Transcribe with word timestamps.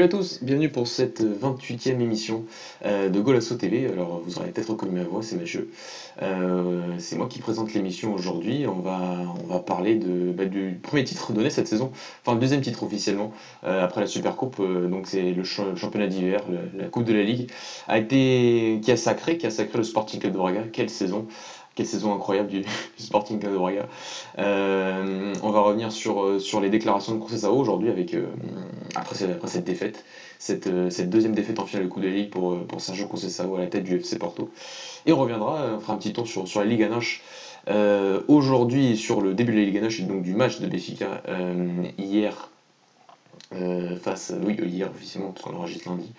Salut 0.00 0.14
à 0.14 0.16
tous, 0.16 0.42
bienvenue 0.42 0.70
pour 0.70 0.86
cette 0.86 1.22
28e 1.22 2.00
émission 2.00 2.46
euh, 2.86 3.10
de 3.10 3.20
Golasso 3.20 3.54
TV. 3.56 3.86
Alors 3.86 4.22
vous 4.24 4.38
aurez 4.38 4.48
peut-être 4.48 4.70
reconnu 4.70 4.92
ma 4.92 5.04
voix, 5.04 5.22
c'est 5.22 5.36
Mathieu. 5.36 5.68
Euh, 6.22 6.94
c'est 6.98 7.16
moi 7.16 7.28
qui 7.28 7.38
présente 7.38 7.74
l'émission 7.74 8.14
aujourd'hui. 8.14 8.64
On 8.66 8.80
va, 8.80 9.26
on 9.44 9.46
va 9.46 9.58
parler 9.58 9.96
de, 9.96 10.32
bah, 10.32 10.46
du 10.46 10.80
premier 10.82 11.04
titre 11.04 11.34
donné 11.34 11.50
cette 11.50 11.68
saison, 11.68 11.92
enfin 12.22 12.32
le 12.32 12.40
deuxième 12.40 12.62
titre 12.62 12.82
officiellement, 12.82 13.32
euh, 13.64 13.84
après 13.84 14.00
la 14.00 14.06
Super 14.06 14.36
Coupe. 14.36 14.56
donc 14.56 15.06
c'est 15.06 15.34
le 15.34 15.44
championnat 15.44 16.06
d'hiver, 16.06 16.46
la 16.74 16.86
Coupe 16.86 17.04
de 17.04 17.12
la 17.12 17.22
Ligue, 17.22 17.50
a 17.86 17.98
été, 17.98 18.80
qui 18.82 18.90
a 18.90 18.96
sacré, 18.96 19.36
qui 19.36 19.46
a 19.46 19.50
sacré 19.50 19.76
le 19.76 19.84
Sporting 19.84 20.18
Club 20.18 20.32
de 20.32 20.38
Braga. 20.38 20.62
Quelle 20.72 20.88
saison 20.88 21.26
quelle 21.74 21.86
saison 21.86 22.14
incroyable 22.14 22.48
du, 22.48 22.64
Sporting 22.98 23.38
de. 23.38 23.48
Euh, 24.38 25.34
on 25.42 25.50
va 25.50 25.60
revenir 25.60 25.92
sur, 25.92 26.22
euh, 26.22 26.38
sur 26.38 26.60
les 26.60 26.70
déclarations 26.70 27.14
de 27.14 27.20
Conceição 27.20 27.56
aujourd'hui 27.58 27.90
avec 27.90 28.14
euh, 28.14 28.26
après, 28.94 29.14
cette, 29.14 29.64
défaite, 29.64 30.04
cette, 30.38 30.68
deuxième 31.10 31.34
défaite 31.34 31.58
en 31.58 31.64
finale 31.64 31.84
de 31.84 31.88
Coupe 31.88 32.02
de 32.02 32.08
Ligue 32.08 32.30
pour, 32.30 32.58
pour 32.66 32.80
Sergio 32.80 33.06
Conceição 33.06 33.54
à 33.54 33.60
la 33.60 33.66
tête 33.66 33.84
du 33.84 33.96
FC 33.96 34.18
Porto. 34.18 34.50
Et 35.06 35.12
on 35.12 35.18
reviendra, 35.18 35.74
on 35.76 35.80
fera 35.80 35.94
un 35.94 35.96
petit 35.96 36.12
tour 36.12 36.26
sur, 36.26 36.46
sur 36.46 36.60
la 36.60 36.66
Ligue 36.66 36.82
Anoche. 36.82 37.22
aujourd'hui 38.28 38.96
sur 38.96 39.20
le 39.20 39.34
début 39.34 39.52
de 39.52 39.58
la 39.58 39.64
Ligue 39.64 39.78
Anoche 39.78 40.00
et 40.00 40.04
donc 40.04 40.22
du 40.22 40.34
match 40.34 40.60
de 40.60 40.66
Béfica 40.66 41.22
hier 41.98 42.50
face, 44.02 44.32
oui 44.44 44.56
hier 44.62 44.90
officiellement 44.90 45.32
parce 45.32 45.44
qu'on 45.44 45.56
enregistre 45.56 45.88
lundi, 45.88 46.12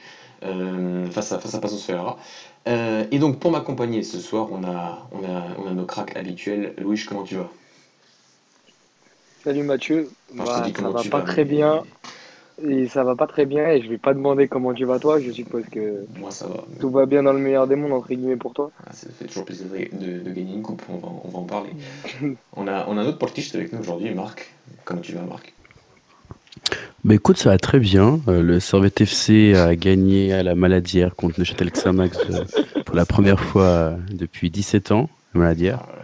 face 1.12 1.32
à 1.32 1.40
face 1.40 1.56
à 1.56 1.60
Passos 1.60 1.84
Ferreira. 1.84 2.18
Euh, 2.68 3.06
et 3.12 3.20
donc 3.20 3.40
pour 3.40 3.52
m'accompagner 3.52 4.04
ce 4.04 4.20
soir, 4.20 4.50
on 4.52 4.64
a, 4.64 5.08
on 5.12 5.24
a, 5.24 5.44
on 5.58 5.68
a 5.68 5.74
nos 5.74 5.86
cracks 5.86 6.16
habituels. 6.16 6.74
Louis, 6.78 7.04
comment 7.08 7.24
tu 7.24 7.36
vas? 7.36 7.50
Salut 9.44 9.64
Mathieu, 9.64 10.10
bah, 10.36 10.46
ça 10.76 10.90
va 10.90 11.04
pas 11.10 11.22
très 11.22 11.46
bien. 11.46 11.84
Et 12.64 12.88
ça 12.88 13.04
va 13.04 13.16
pas 13.16 13.26
très 13.26 13.48
bien 13.48 13.70
et 13.70 13.82
je 13.82 13.90
vais 13.90 13.98
pas 13.98 14.14
demander 14.14 14.48
comment 14.48 14.74
tu 14.74 14.86
vas 14.86 15.00
toi, 15.00 15.20
je 15.20 15.32
suppose 15.32 15.64
que 15.72 16.06
Moi, 16.20 16.30
ça 16.30 16.46
va. 16.46 16.64
tout 16.80 16.92
va 16.92 17.08
bien 17.08 17.24
dans 17.24 17.34
le 17.34 17.40
meilleur 17.40 17.66
des 17.66 17.76
mondes 17.76 17.94
entre 17.94 18.10
guillemets 18.10 18.36
pour 18.36 18.54
toi. 18.54 18.70
Ah, 18.86 18.94
ça 18.94 19.08
fait 19.10 19.26
toujours 19.26 19.46
plaisir 19.46 19.66
de, 19.68 20.20
de, 20.20 20.32
gagner 20.32 20.54
une 20.54 20.62
coupe, 20.62 20.84
on 20.90 20.98
va, 20.98 21.08
on 21.24 21.30
va 21.30 21.40
en 21.40 21.44
parler. 21.44 21.72
on, 22.56 22.68
a, 22.68 22.86
on 22.88 22.98
a 22.98 23.02
un 23.02 23.06
autre 23.08 23.18
portiste 23.18 23.56
avec 23.56 23.74
nous 23.74 23.80
aujourd'hui, 23.80 24.14
Marc. 24.14 24.54
Comment 24.86 25.02
tu 25.02 25.14
vas 25.14 25.22
Marc? 25.22 25.54
Bah 27.04 27.16
écoute, 27.16 27.38
ça 27.38 27.50
va 27.50 27.58
très 27.58 27.80
bien. 27.80 28.20
Euh, 28.28 28.44
le 28.44 28.60
Servette 28.60 29.02
FC 29.02 29.56
a 29.56 29.76
gagné 29.76 30.34
à 30.34 30.44
la 30.44 30.54
Maladière 30.54 31.16
contre 31.16 31.40
le 31.40 31.46
Châtel 31.46 31.72
Xamax 31.72 32.18
euh, 32.30 32.46
pour 32.86 32.96
la 32.96 33.08
première 33.08 33.40
fois 33.40 33.64
euh, 33.64 33.98
depuis 34.12 34.52
17 34.52 34.92
ans. 34.92 35.10
La 35.34 35.40
Maladière. 35.40 35.80
Ah 35.82 35.96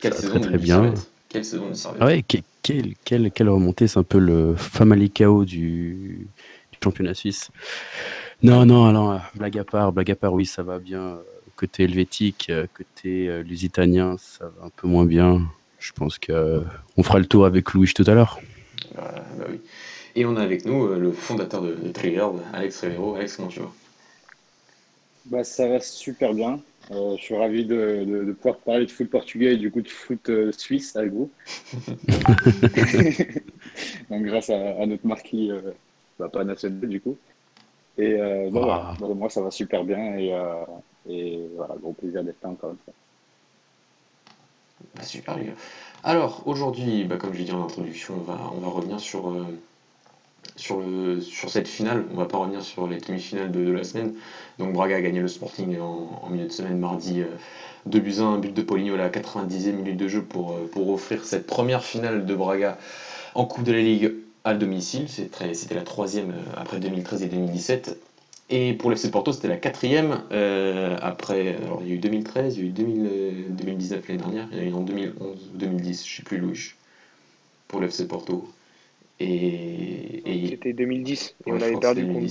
quelle 0.00 0.14
saison 0.14 0.28
très, 0.28 0.40
très 0.40 0.58
bien. 0.58 0.92
Quelle 1.30 1.44
saison 1.44 1.70
de 1.70 1.74
Servette? 1.74 2.02
Ah 2.02 2.06
ouais, 2.06 2.22
quelle, 2.22 2.94
quelle, 3.02 3.30
quelle 3.30 3.48
remontée. 3.48 3.88
C'est 3.88 3.98
un 3.98 4.02
peu 4.02 4.18
le 4.18 4.54
Famalicao 4.56 5.46
du, 5.46 6.28
du 6.72 6.78
championnat 6.82 7.14
suisse. 7.14 7.50
Non, 8.42 8.66
non, 8.66 8.86
alors, 8.86 9.20
blague 9.34 9.58
à 9.58 9.64
part, 9.64 9.92
blague 9.92 10.10
à 10.10 10.16
part, 10.16 10.34
oui, 10.34 10.44
ça 10.44 10.62
va 10.62 10.78
bien. 10.78 11.18
Côté 11.56 11.84
helvétique, 11.84 12.50
côté 12.74 13.42
lusitanien, 13.42 14.16
ça 14.18 14.46
va 14.46 14.66
un 14.66 14.70
peu 14.74 14.86
moins 14.86 15.04
bien. 15.04 15.42
Je 15.78 15.92
pense 15.92 16.18
qu'on 16.18 17.02
fera 17.02 17.18
le 17.18 17.26
tour 17.26 17.44
avec 17.44 17.72
Louis 17.72 17.92
tout 17.94 18.04
à 18.06 18.14
l'heure. 18.14 18.40
bah 18.94 19.44
oui. 19.50 19.60
Et 20.16 20.24
on 20.24 20.36
a 20.36 20.42
avec 20.42 20.64
nous 20.64 20.86
euh, 20.86 20.98
le 20.98 21.12
fondateur 21.12 21.62
de, 21.62 21.74
Trigger, 21.92 22.28
Alex 22.52 22.80
Rivero. 22.80 23.14
Alex, 23.14 23.36
comment 23.36 23.48
tu 23.48 23.60
vas? 23.60 23.72
Bah, 25.26 25.44
Ça 25.44 25.68
va 25.68 25.80
super 25.80 26.34
bien. 26.34 26.60
Euh, 26.90 27.16
je 27.16 27.22
suis 27.22 27.36
ravi 27.36 27.64
de, 27.64 28.34
pouvoir 28.40 28.56
parler 28.58 28.86
de 28.86 28.90
foot 28.90 29.08
portugais 29.08 29.54
et 29.54 29.56
du 29.56 29.70
coup 29.70 29.82
de 29.82 29.88
foot 29.88 30.28
euh, 30.28 30.50
suisse 30.50 30.96
avec 30.96 31.12
vous. 31.12 31.30
Donc 34.10 34.24
grâce 34.24 34.50
à, 34.50 34.86
notre 34.86 35.06
marquis, 35.06 35.52
bah, 36.18 36.28
pas 36.28 36.42
national 36.42 36.80
du 36.88 37.00
coup. 37.00 37.16
Et 37.96 38.16
voilà, 38.50 38.96
moi 39.00 39.30
ça 39.30 39.40
va 39.42 39.52
super 39.52 39.84
bien 39.84 40.18
et, 40.18 40.34
et 41.08 41.38
voilà, 41.54 41.76
gros 41.80 41.92
plaisir 41.92 42.24
d'être 42.24 42.42
là 42.42 42.48
encore 42.48 42.70
une 42.70 42.78
fois. 42.78 42.94
Bah, 44.96 45.02
super 45.04 45.38
les 45.38 45.44
gars. 45.44 45.54
Alors 46.02 46.42
aujourd'hui, 46.46 47.04
bah, 47.04 47.18
comme 47.18 47.32
je 47.34 47.38
l'ai 47.38 47.44
dit 47.44 47.52
en 47.52 47.62
introduction, 47.62 48.14
on 48.14 48.22
va, 48.22 48.50
on 48.52 48.58
va 48.58 48.68
revenir 48.68 48.98
sur, 48.98 49.28
sur, 50.60 50.80
le, 50.80 51.20
sur 51.20 51.50
cette 51.50 51.68
finale. 51.68 52.04
On 52.12 52.16
va 52.16 52.26
pas 52.26 52.38
revenir 52.38 52.62
sur 52.62 52.86
les 52.86 52.98
demi-finales 52.98 53.50
de, 53.50 53.70
la 53.70 53.84
semaine. 53.84 54.14
Donc 54.58 54.72
Braga 54.72 54.96
a 54.96 55.00
gagné 55.00 55.20
le 55.20 55.28
Sporting 55.28 55.78
en, 55.80 56.28
milieu 56.30 56.46
de 56.46 56.52
semaine 56.52 56.78
mardi 56.78 57.22
2 57.86 57.98
buts 57.98 58.16
1, 58.18 58.22
un 58.22 58.38
but 58.38 58.54
de 58.54 58.62
Poligno 58.62 58.94
à 58.94 58.98
la 58.98 59.08
90e 59.08 59.72
minute 59.72 59.96
de 59.96 60.08
jeu 60.08 60.22
pour, 60.22 60.52
euh, 60.52 60.68
pour 60.70 60.90
offrir 60.90 61.24
cette 61.24 61.46
première 61.46 61.82
finale 61.82 62.26
de 62.26 62.34
Braga 62.34 62.78
en 63.34 63.44
Coupe 63.44 63.64
de 63.64 63.72
la 63.72 63.80
Ligue 63.80 64.12
à 64.44 64.54
domicile. 64.54 65.08
C'était 65.08 65.74
la 65.74 65.82
troisième 65.82 66.30
euh, 66.30 66.56
après 66.56 66.78
2013 66.78 67.22
et 67.22 67.26
2017. 67.26 67.98
Et 68.52 68.74
pour 68.74 68.90
l'FC 68.90 69.10
Porto, 69.10 69.32
c'était 69.32 69.48
la 69.48 69.56
quatrième 69.56 70.22
euh, 70.32 70.98
après. 71.00 71.56
Alors, 71.56 71.80
il 71.82 71.88
y 71.88 71.92
a 71.92 71.94
eu 71.94 71.98
2013, 71.98 72.56
il 72.56 72.60
y 72.60 72.66
a 72.66 72.68
eu 72.68 73.44
2019 73.48 74.08
l'année 74.08 74.18
dernière, 74.18 74.48
il 74.50 74.58
y 74.58 74.60
a 74.60 74.64
eu 74.64 74.72
en 74.72 74.80
2011 74.80 75.38
ou 75.54 75.56
2010, 75.56 76.04
je 76.04 76.12
ne 76.12 76.16
sais 76.16 76.22
plus, 76.24 76.38
Louis, 76.38 76.72
pour 77.68 77.80
l'FC 77.80 78.08
Porto. 78.08 78.48
Et, 79.20 80.46
C'était 80.48 80.72
2010 80.72 81.34
et 81.46 81.52
on 81.52 81.60
avait 81.60 81.76
perdu 81.76 82.06
contre 82.06 82.20
nous. 82.20 82.28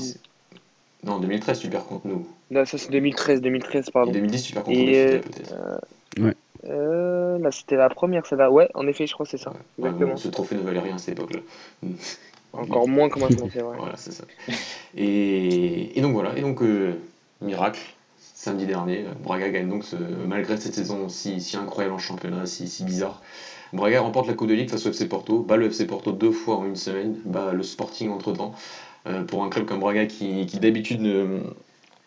Non, 1.04 1.20
2013, 1.20 1.60
tu 1.60 1.70
perds 1.70 1.86
contre 1.86 2.08
nous. 2.08 2.28
Non, 2.52 2.66
ça 2.66 2.78
c'est 2.78 2.92
2013, 2.92 3.42
2013, 3.42 3.90
pardon. 3.92 4.12
Et 4.12 4.16
2010, 4.16 4.44
tu 4.44 4.54
perds 4.54 4.64
contre 4.64 4.78
nous, 4.78 4.86
peut-être. 4.86 5.54
Euh, 5.54 5.78
ouais. 6.20 6.36
Euh, 6.66 7.40
là, 7.40 7.52
c'était 7.52 7.78
la 7.78 7.90
première, 7.90 8.26
celle-là. 8.26 8.52
Ouais, 8.52 8.70
en 8.74 8.86
effet, 8.88 9.08
je 9.08 9.14
crois 9.14 9.26
que 9.26 9.30
c'est 9.30 9.38
ça. 9.38 9.54
Exactement. 9.78 10.18
ce 10.18 10.28
trophée 10.28 10.56
ne 10.56 10.62
valait 10.62 10.80
rien 10.80 10.96
à 10.96 10.98
cette 10.98 11.18
époque-là. 11.18 11.40
Encore 12.54 12.88
moins 12.88 13.10
comment 13.10 13.28
c'est 13.30 13.60
vrai. 13.60 13.78
voilà, 13.78 13.96
c'est 13.96 14.12
ça. 14.12 14.24
Et, 14.98 15.98
et, 15.98 16.02
donc 16.02 16.14
voilà, 16.14 16.36
et 16.36 16.42
donc, 16.42 16.64
euh, 16.64 16.96
miracle, 17.42 17.80
samedi 18.18 18.66
dernier, 18.66 19.06
Braga 19.24 19.50
gagne 19.50 19.70
donc, 19.70 19.84
ce, 19.84 19.96
malgré 19.96 20.58
cette 20.58 20.74
saison 20.74 21.10
si, 21.10 21.42
si 21.42 21.58
incroyable 21.58 21.94
en 21.94 22.00
championnat, 22.00 22.48
si, 22.48 22.68
si 22.68 22.84
bizarre, 22.84 23.22
Braga 23.74 24.02
remporte 24.02 24.28
la 24.28 24.34
Coupe 24.34 24.50
de 24.50 24.54
Ligue 24.54 24.70
face 24.70 24.86
au 24.86 24.90
FC 24.90 25.08
Porto, 25.08 25.40
bat 25.40 25.58
le 25.58 25.68
FC 25.68 25.86
Porto 25.86 26.12
deux 26.12 26.32
fois 26.32 26.58
en 26.58 26.66
une 26.66 26.76
semaine, 26.76 27.18
bat 27.26 27.54
le 27.54 27.64
Sporting 27.64 28.10
entre 28.10 28.34
temps. 28.34 28.54
Euh, 29.08 29.24
pour 29.24 29.44
un 29.44 29.50
club 29.50 29.66
comme 29.66 29.80
Braga 29.80 30.06
qui, 30.06 30.46
d'habitude 30.46 31.02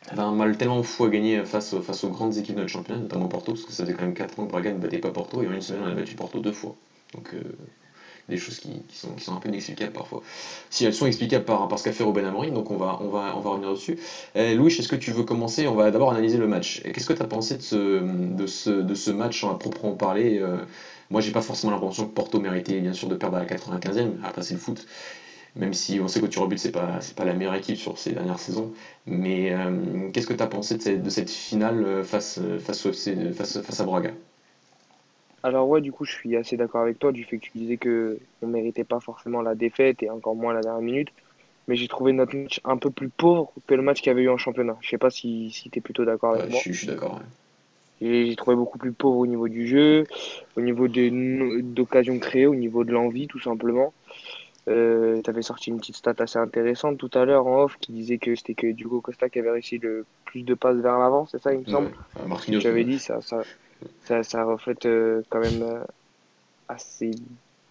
avait 0.09 0.21
un 0.21 0.33
mal 0.33 0.57
tellement 0.57 0.83
fou 0.83 1.05
à 1.05 1.09
gagner 1.09 1.45
face, 1.45 1.79
face 1.81 2.05
aux 2.05 2.11
grandes 2.11 2.37
équipes 2.37 2.57
de 2.57 2.61
notre 2.61 2.73
championnat, 2.73 3.01
notamment 3.01 3.29
Porto, 3.29 3.53
parce 3.53 3.65
que 3.65 3.73
ça 3.73 3.85
faisait 3.85 3.95
quand 3.95 4.05
même 4.05 4.15
4 4.15 4.41
ans 4.41 4.47
que 4.47 4.51
Braga 4.51 4.73
ne 4.73 4.79
battait 4.79 4.99
pas 4.99 5.11
Porto, 5.11 5.43
et 5.43 5.49
en 5.49 5.53
une 5.53 5.63
semaine 5.63 5.83
on 5.85 5.91
a 5.91 5.95
battu 5.95 6.15
Porto 6.15 6.41
deux 6.41 6.53
fois. 6.53 6.75
Donc 7.15 7.35
euh, 7.35 7.41
des 8.29 8.37
choses 8.37 8.59
qui, 8.59 8.83
sont, 8.89 9.13
qui 9.15 9.25
sont 9.25 9.35
un 9.35 9.41
peu 9.41 9.49
inexplicables 9.49 9.93
parfois. 9.93 10.23
Si 10.71 10.85
elles 10.85 10.95
sont 10.95 11.07
explicables 11.07 11.45
par, 11.45 11.69
ce 11.79 11.85
qu'a 11.85 11.93
fait 11.93 12.05
Robin 12.05 12.25
Amorim, 12.25 12.55
donc 12.55 12.71
on 12.71 12.77
va, 12.77 12.99
on, 13.01 13.09
va, 13.09 13.35
on 13.37 13.41
va 13.41 13.51
revenir 13.51 13.71
dessus. 13.71 13.99
Euh, 14.37 14.55
Louis, 14.55 14.73
est-ce 14.73 14.89
que 14.89 14.97
tu 14.97 15.13
veux 15.13 15.25
commencer? 15.25 15.67
On 15.67 15.75
va 15.75 15.91
d'abord 15.91 16.11
analyser 16.11 16.39
le 16.39 16.47
match. 16.47 16.83
Qu'est-ce 16.83 17.07
que 17.07 17.13
tu 17.13 17.23
as 17.23 17.27
pensé 17.27 17.57
de 17.57 17.63
ce, 17.63 18.01
de, 18.37 18.47
ce, 18.47 18.71
de 18.71 18.95
ce 18.95 19.11
match 19.11 19.45
en 19.45 19.55
proprement 19.55 19.95
parler 19.95 20.41
moi, 21.13 21.21
j'ai 21.21 21.33
pas 21.33 21.43
forcément 21.43 21.73
l'impression 21.73 22.07
que 22.09 22.15
Porto 22.15 22.41
méritait 22.41 22.81
bien 22.81 22.93
sûr 22.95 23.09
de 23.09 23.17
perdre 23.17 23.37
à 23.37 23.41
la 23.41 23.47
95e. 23.47 24.19
Après, 24.25 24.43
c'est 24.43 24.55
le 24.55 24.61
foot. 24.61 24.87
Même 25.57 25.75
si 25.75 26.01
on 26.01 26.09
sait 26.09 26.21
que 26.21 26.27
Turobut, 26.27 26.59
c'est 26.59 26.73
pas, 26.73 27.01
pas 27.17 27.25
la 27.27 27.35
meilleure 27.35 27.55
équipe 27.55 27.77
sur 27.77 27.99
ces 27.99 28.13
dernières 28.13 28.39
saisons. 28.39 28.73
Mais 29.07 29.53
euh, 29.53 30.11
qu'est-ce 30.13 30.27
que 30.27 30.35
tu 30.35 30.43
as 30.43 30.47
pensé 30.49 30.77
de 30.79 30.83
cette, 30.83 31.03
de 31.03 31.11
cette 31.11 31.31
finale 31.31 31.85
euh, 31.85 32.05
face, 32.05 32.39
euh, 32.39 32.59
face, 32.59 32.83
face, 33.35 33.61
face 33.63 33.81
à 33.81 33.85
Braga? 33.85 34.13
Alors 35.43 35.69
ouais, 35.69 35.81
du 35.81 35.93
coup, 35.93 36.05
je 36.05 36.13
suis 36.13 36.37
assez 36.37 36.57
d'accord 36.57 36.83
avec 36.83 36.99
toi 36.99 37.13
du 37.13 37.25
fait 37.25 37.39
que 37.39 37.47
tu 37.47 37.53
disais 37.59 37.77
que 37.79 38.21
on 38.43 38.47
méritait 38.47 38.85
pas 38.85 39.01
forcément 39.01 39.43
la 39.43 39.55
défaite 39.55 40.03
et 40.03 40.11
encore 40.11 40.37
moins 40.37 40.55
la 40.55 40.61
dernière 40.61 40.83
minute. 40.83 41.09
Mais 41.69 41.77
j'ai 41.77 41.89
trouvé 41.89 42.13
notre 42.13 42.37
match 42.37 42.61
un 42.65 42.77
peu 42.77 42.91
plus 42.91 43.11
pauvre 43.11 43.53
que 43.67 43.75
le 43.75 43.83
match 43.83 43.99
qu'il 43.99 44.09
y 44.09 44.11
avait 44.11 44.23
eu 44.23 44.29
en 44.29 44.39
championnat. 44.39 44.79
Je 44.81 44.91
sais 44.91 44.99
pas 44.99 45.11
si, 45.11 45.51
si 45.51 45.71
tu 45.71 45.79
es 45.79 45.83
plutôt 45.83 46.05
d'accord 46.05 46.35
avec 46.35 46.51
moi. 46.51 46.61
Je 46.65 46.73
suis, 46.73 46.87
d'accord. 46.87 47.21
J'ai 48.03 48.35
trouvé 48.35 48.57
beaucoup 48.57 48.79
plus 48.79 48.93
pauvre 48.93 49.19
au 49.19 49.27
niveau 49.27 49.49
du 49.49 49.69
jeu, 49.69 50.05
au 50.57 50.61
niveau 50.61 50.89
d'occasions 50.89 52.19
créées, 52.19 52.47
au 52.47 52.55
niveau 52.55 52.83
de 52.83 52.91
l'envie, 52.91 53.29
tout 53.29 53.39
simplement. 53.39 53.93
Euh, 54.69 55.21
tu 55.23 55.31
avais 55.31 55.43
sorti 55.43 55.71
une 55.71 55.79
petite 55.79 55.97
stat 55.97 56.15
assez 56.19 56.39
intéressante 56.39 56.99
tout 56.99 57.11
à 57.15 57.25
l'heure 57.25 57.47
en 57.47 57.65
off 57.65 57.77
qui 57.81 57.93
disait 57.93 58.19
que 58.19 58.35
c'était 58.35 58.55
que 58.55 58.73
Dugo 58.73 59.01
Costa 59.01 59.29
qui 59.29 59.39
avait 59.39 59.51
réussi 59.51 59.79
le 59.79 60.05
plus 60.25 60.43
de 60.43 60.55
passes 60.55 60.77
vers 60.77 60.99
l'avant, 60.99 61.27
c'est 61.27 61.41
ça, 61.41 61.53
il 61.53 61.61
me 61.61 61.65
semble? 61.65 61.91
Tu 62.61 62.67
avais 62.67 62.85
dit, 62.85 62.99
ça, 62.99 63.21
ça, 63.21 64.23
ça, 64.23 64.45
reflète 64.45 64.87
euh, 64.87 65.23
quand 65.31 65.41
même 65.41 65.63
euh, 65.63 65.85
assez 66.69 67.13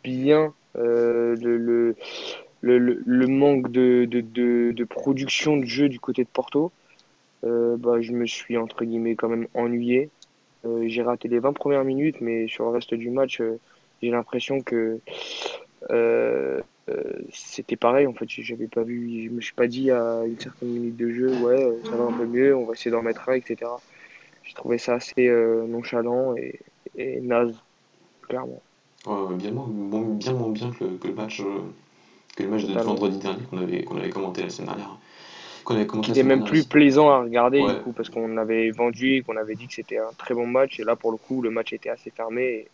bien 0.03 0.53
le, 0.75 1.35
le, 1.35 1.95
le, 2.61 3.01
le, 3.05 3.27
manque 3.27 3.69
de, 3.69 4.05
de, 4.05 4.21
de, 4.21 4.71
de, 4.71 4.83
production 4.85 5.57
de 5.57 5.65
jeu 5.65 5.89
du 5.89 5.99
côté 5.99 6.23
de 6.23 6.29
Porto. 6.29 6.71
bah, 7.43 8.01
je 8.01 8.13
me 8.13 8.25
suis 8.25 8.57
entre 8.57 8.85
guillemets 8.85 9.15
quand 9.15 9.29
même 9.29 9.47
ennuyé. 9.53 10.09
Euh, 10.65 10.83
j'ai 10.87 11.01
raté 11.01 11.27
les 11.27 11.39
20 11.39 11.53
premières 11.53 11.83
minutes, 11.83 12.21
mais 12.21 12.47
sur 12.47 12.65
le 12.65 12.71
reste 12.71 12.93
du 12.93 13.09
match, 13.09 13.41
euh, 13.41 13.59
j'ai 14.01 14.11
l'impression 14.11 14.61
que 14.61 14.99
euh, 15.89 16.61
c'était 17.31 17.75
pareil. 17.75 18.05
En 18.07 18.13
fait, 18.13 18.27
j'avais 18.29 18.67
pas 18.67 18.83
vu, 18.83 19.25
je 19.25 19.29
me 19.29 19.41
suis 19.41 19.53
pas 19.53 19.67
dit 19.67 19.91
à 19.91 20.21
une 20.25 20.39
certaine 20.39 20.69
minute 20.69 20.97
de 20.97 21.11
jeu, 21.11 21.33
ouais, 21.41 21.77
ça 21.85 21.91
va 21.91 22.03
un 22.05 22.17
peu 22.17 22.25
mieux, 22.25 22.55
on 22.55 22.65
va 22.65 22.73
essayer 22.73 22.91
d'en 22.91 23.01
mettre 23.01 23.29
un, 23.29 23.33
etc. 23.33 23.71
J'ai 24.43 24.53
trouvé 24.53 24.77
ça 24.77 24.95
assez 24.95 25.29
nonchalant 25.67 26.35
et, 26.35 27.21
naze, 27.21 27.55
clairement. 28.27 28.61
bien, 29.05 29.51
moins, 29.51 29.67
bien 29.67 30.33
moins 30.33 30.49
bien 30.49 30.71
que 30.71 31.07
le, 31.07 31.13
match 31.13 31.41
que 32.35 32.43
le 32.43 32.49
match 32.49 32.65
de 32.65 32.73
vendredi 32.73 33.19
dernier 33.19 33.43
qu'on 33.49 33.59
avait, 33.59 33.83
qu'on 33.83 33.97
avait 33.97 34.09
commenté 34.09 34.43
la 34.43 34.49
semaine 34.49 34.69
dernière. 34.69 34.97
Qui 36.03 36.11
était 36.11 36.23
même 36.23 36.43
plus 36.43 36.65
plaisant 36.65 37.09
à 37.09 37.19
regarder 37.21 37.61
du 37.61 37.75
coup, 37.83 37.91
parce 37.91 38.09
qu'on 38.09 38.37
avait 38.37 38.71
vendu 38.71 39.15
et 39.15 39.21
qu'on 39.21 39.37
avait 39.37 39.55
dit 39.55 39.67
que 39.67 39.73
c'était 39.73 39.97
un 39.97 40.11
très 40.17 40.33
bon 40.33 40.47
match. 40.47 40.79
Et 40.79 40.83
là, 40.83 40.95
pour 40.95 41.11
le 41.11 41.17
coup, 41.17 41.41
le 41.41 41.49
match 41.49 41.73
était 41.73 41.89
assez 41.89 42.09
fermé 42.09 42.67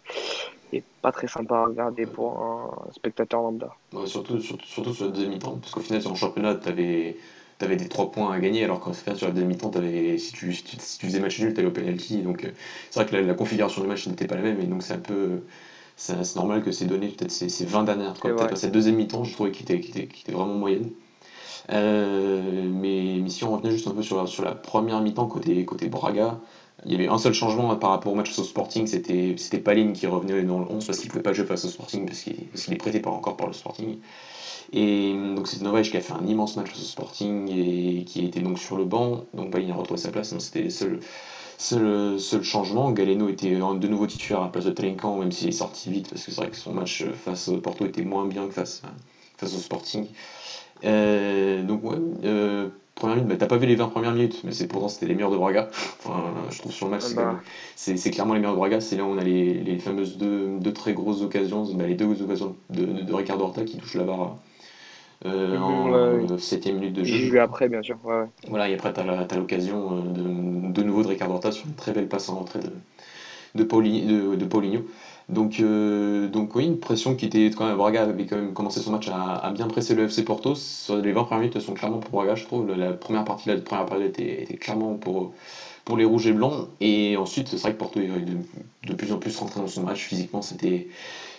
et, 0.73 0.83
pas 1.01 1.11
très 1.11 1.27
sympa 1.27 1.55
à 1.55 1.65
regarder 1.65 2.05
pour 2.05 2.41
un 2.41 2.91
spectateur 2.91 3.41
lambda. 3.41 3.73
surtout, 4.05 4.39
surtout, 4.39 4.65
surtout, 4.65 4.93
sur 4.93 5.05
la 5.05 5.11
deuxième 5.11 5.31
mi-temps, 5.31 5.57
parce 5.61 5.73
qu'au 5.73 5.79
final, 5.79 6.01
sur 6.01 6.11
le 6.11 6.17
championnat, 6.17 6.55
tu 6.55 6.69
avais 6.69 7.75
des 7.75 7.87
3 7.87 8.11
points 8.11 8.31
à 8.31 8.39
gagner, 8.39 8.63
alors 8.63 8.79
qu'en 8.79 8.93
fait, 8.93 9.15
sur 9.15 9.27
la 9.27 9.33
demi-temps, 9.33 9.71
si 9.73 10.33
tu, 10.33 10.53
si, 10.53 10.63
tu, 10.99 11.05
faisais 11.05 11.19
match 11.19 11.39
nul, 11.39 11.53
tu 11.53 11.59
allais 11.59 11.69
au 11.69 11.71
penalty. 11.71 12.17
Donc, 12.17 12.43
euh, 12.43 12.49
c'est 12.89 12.99
vrai 12.99 13.09
que 13.09 13.15
la, 13.15 13.33
configuration 13.33 13.81
du 13.81 13.87
match 13.87 14.07
n'était 14.07 14.27
pas 14.27 14.35
la 14.35 14.41
même, 14.41 14.59
et 14.59 14.65
donc 14.65 14.83
c'est 14.83 14.93
un 14.93 14.99
peu. 14.99 15.41
C'est 15.95 16.35
normal 16.35 16.63
que 16.63 16.71
ces 16.71 16.85
données, 16.85 17.07
peut-être 17.07 17.31
ces, 17.31 17.65
20 17.65 17.83
dernières, 17.83 18.13
peut-être 18.13 18.55
cette 18.55 18.71
deuxième 18.71 18.95
mi-temps, 18.97 19.23
je 19.23 19.33
trouvais 19.33 19.51
qu'il 19.51 19.71
était, 19.71 20.03
était, 20.03 20.31
vraiment 20.31 20.53
moyenne. 20.53 20.91
Euh, 21.71 22.69
mais, 22.71 23.27
si 23.29 23.43
on 23.43 23.51
revenait 23.51 23.71
juste 23.71 23.87
un 23.87 23.91
peu 23.91 24.03
sur 24.03 24.17
la, 24.17 24.27
sur 24.27 24.43
la 24.43 24.53
première 24.53 25.01
mi-temps 25.01 25.27
côté, 25.27 25.65
côté 25.65 25.87
Braga, 25.87 26.39
il 26.85 26.91
y 26.91 26.95
avait 26.95 27.07
un 27.07 27.17
seul 27.17 27.33
changement 27.33 27.75
par 27.75 27.89
rapport 27.89 28.13
au 28.13 28.15
match 28.15 28.29
face 28.29 28.39
au 28.39 28.43
Sporting, 28.43 28.87
c'était 28.87 29.57
Paline 29.59 29.93
qui 29.93 30.07
revenait 30.07 30.43
dans 30.43 30.59
le 30.59 30.65
11 30.69 30.85
parce 30.85 30.99
qu'il 30.99 31.07
ne 31.07 31.11
pouvait 31.11 31.23
pas 31.23 31.33
jouer 31.33 31.45
face 31.45 31.65
au 31.65 31.69
Sporting 31.69 32.05
parce 32.05 32.21
qu'il 32.21 32.73
est 32.73 32.77
prêté 32.77 32.99
par, 32.99 33.13
encore 33.13 33.35
par 33.35 33.47
le 33.47 33.53
Sporting. 33.53 33.97
Et 34.73 35.13
donc 35.13 35.47
c'est 35.47 35.61
Novage 35.61 35.91
qui 35.91 35.97
a 35.97 36.01
fait 36.01 36.13
un 36.13 36.25
immense 36.25 36.55
match 36.55 36.71
au 36.73 36.79
Sporting 36.79 37.49
et 37.49 38.03
qui 38.05 38.25
était 38.25 38.41
donc 38.41 38.59
sur 38.59 38.77
le 38.77 38.85
banc. 38.85 39.25
Donc 39.33 39.55
il 39.59 39.71
a 39.71 39.75
retrouvé 39.75 39.99
sa 39.99 40.11
place, 40.11 40.37
c'était 40.37 40.63
le 40.63 40.69
seul, 40.69 40.99
seul, 41.57 42.19
seul 42.19 42.43
changement. 42.43 42.91
Galeno 42.91 43.27
était 43.29 43.55
de 43.55 43.87
nouveau 43.87 44.07
titulaire 44.07 44.41
à 44.41 44.45
la 44.45 44.49
place 44.49 44.65
de 44.65 44.71
Talencan, 44.71 45.17
même 45.17 45.31
s'il 45.31 45.47
est 45.47 45.53
sorti 45.53 45.89
vite, 45.89 46.09
parce 46.09 46.23
que 46.23 46.31
c'est 46.31 46.41
vrai 46.41 46.51
que 46.51 46.57
son 46.57 46.73
match 46.73 47.05
face 47.25 47.47
au 47.47 47.57
Porto 47.57 47.85
était 47.85 48.03
moins 48.03 48.25
bien 48.25 48.45
que 48.47 48.53
face, 48.53 48.81
face 49.37 49.55
au 49.55 49.59
Sporting. 49.59 50.07
Euh, 50.83 51.63
donc 51.63 51.83
ouais, 51.83 51.97
euh, 52.23 52.69
première 52.95 53.15
minute, 53.17 53.29
bah, 53.29 53.35
t'as 53.37 53.47
pas 53.47 53.57
vu 53.57 53.67
les 53.67 53.75
20 53.75 53.87
premières 53.87 54.13
minutes, 54.13 54.41
mais 54.43 54.51
c'est 54.51 54.67
pourtant 54.67 54.89
c'était 54.89 55.05
les 55.05 55.15
meilleurs 55.15 55.31
de 55.31 55.37
Braga. 55.37 55.69
Enfin, 56.03 56.23
je 56.51 56.59
trouve 56.59 56.71
sur 56.71 56.87
le 56.87 56.91
match, 56.91 57.03
c'est, 57.03 57.15
bah. 57.15 57.39
c'est, 57.75 58.11
clairement 58.11 58.33
les 58.33 58.39
meilleurs 58.39 58.53
de 58.53 58.59
Braga. 58.59 58.81
C'est 58.81 58.95
là 58.97 59.03
où 59.03 59.07
on 59.07 59.17
a 59.17 59.23
les, 59.23 59.53
les 59.53 59.79
fameuses 59.79 60.17
deux, 60.17 60.57
deux, 60.59 60.73
très 60.73 60.93
grosses 60.93 61.21
occasions, 61.21 61.65
bah, 61.73 61.87
les 61.87 61.95
deux 61.95 62.21
occasions 62.21 62.55
de, 62.69 62.85
de, 62.85 63.13
Ricardo 63.13 63.45
Horta 63.45 63.63
qui 63.63 63.77
touche 63.77 63.95
la 63.95 64.03
barre 64.03 64.37
euh, 65.25 65.57
en 65.57 66.37
7 66.37 66.65
minute 66.67 66.93
de 66.93 67.03
jeu. 67.03 67.17
J'ai 67.17 67.29
vu 67.29 67.39
après, 67.39 67.69
bien 67.69 67.81
sûr. 67.81 67.97
Voilà, 68.47 68.69
et 68.69 68.73
après, 68.73 68.93
tu 68.93 68.99
as 68.99 69.35
l'occasion 69.35 70.01
de, 70.01 70.71
de, 70.71 70.83
nouveau 70.83 71.03
de 71.03 71.07
Ricardo 71.07 71.33
Horta 71.33 71.51
sur 71.51 71.65
une 71.65 71.73
très 71.73 71.91
belle 71.91 72.07
passe 72.07 72.29
en 72.29 72.37
entrée 72.37 72.59
de, 72.59 72.71
de, 73.55 73.63
Paulinho. 73.63 74.35
De, 74.35 74.45
Paulinho. 74.45 74.81
Donc, 75.29 75.59
euh, 75.59 76.29
donc 76.29 76.55
oui, 76.55 76.65
une 76.65 76.79
pression 76.79 77.15
qui 77.15 77.25
était 77.25 77.51
quand 77.55 77.67
même. 77.67 77.75
Braga 77.75 78.03
avait 78.03 78.25
quand 78.25 78.37
même 78.37 78.53
commencé 78.53 78.79
son 78.79 78.91
match 78.91 79.09
à, 79.11 79.51
bien 79.53 79.67
presser 79.67 79.93
le 79.93 80.05
FC 80.05 80.23
Porto. 80.23 80.53
Les 81.03 81.11
20 81.11 81.23
premières 81.25 81.39
minutes 81.41 81.59
sont 81.59 81.73
clairement 81.73 81.99
pour 81.99 82.11
Braga, 82.11 82.35
je 82.35 82.45
trouve. 82.45 82.67
La, 82.73 82.93
première 82.93 83.25
partie, 83.25 83.49
la 83.49 83.57
première 83.57 83.85
période 83.85 84.07
était, 84.07 84.45
clairement 84.55 84.95
pour, 84.95 85.33
les 85.97 86.05
rouges 86.05 86.27
et 86.27 86.33
blancs. 86.33 86.69
Et 86.79 87.17
ensuite, 87.17 87.49
c'est 87.49 87.57
vrai 87.57 87.73
que 87.73 87.77
Porto 87.77 87.99
est 87.99 88.07
de, 88.07 88.93
plus 88.93 89.11
en 89.11 89.17
plus 89.17 89.35
rentré 89.37 89.59
dans 89.59 89.67
son 89.67 89.83
match. 89.83 90.05
Physiquement, 90.05 90.41
c'était 90.41 90.87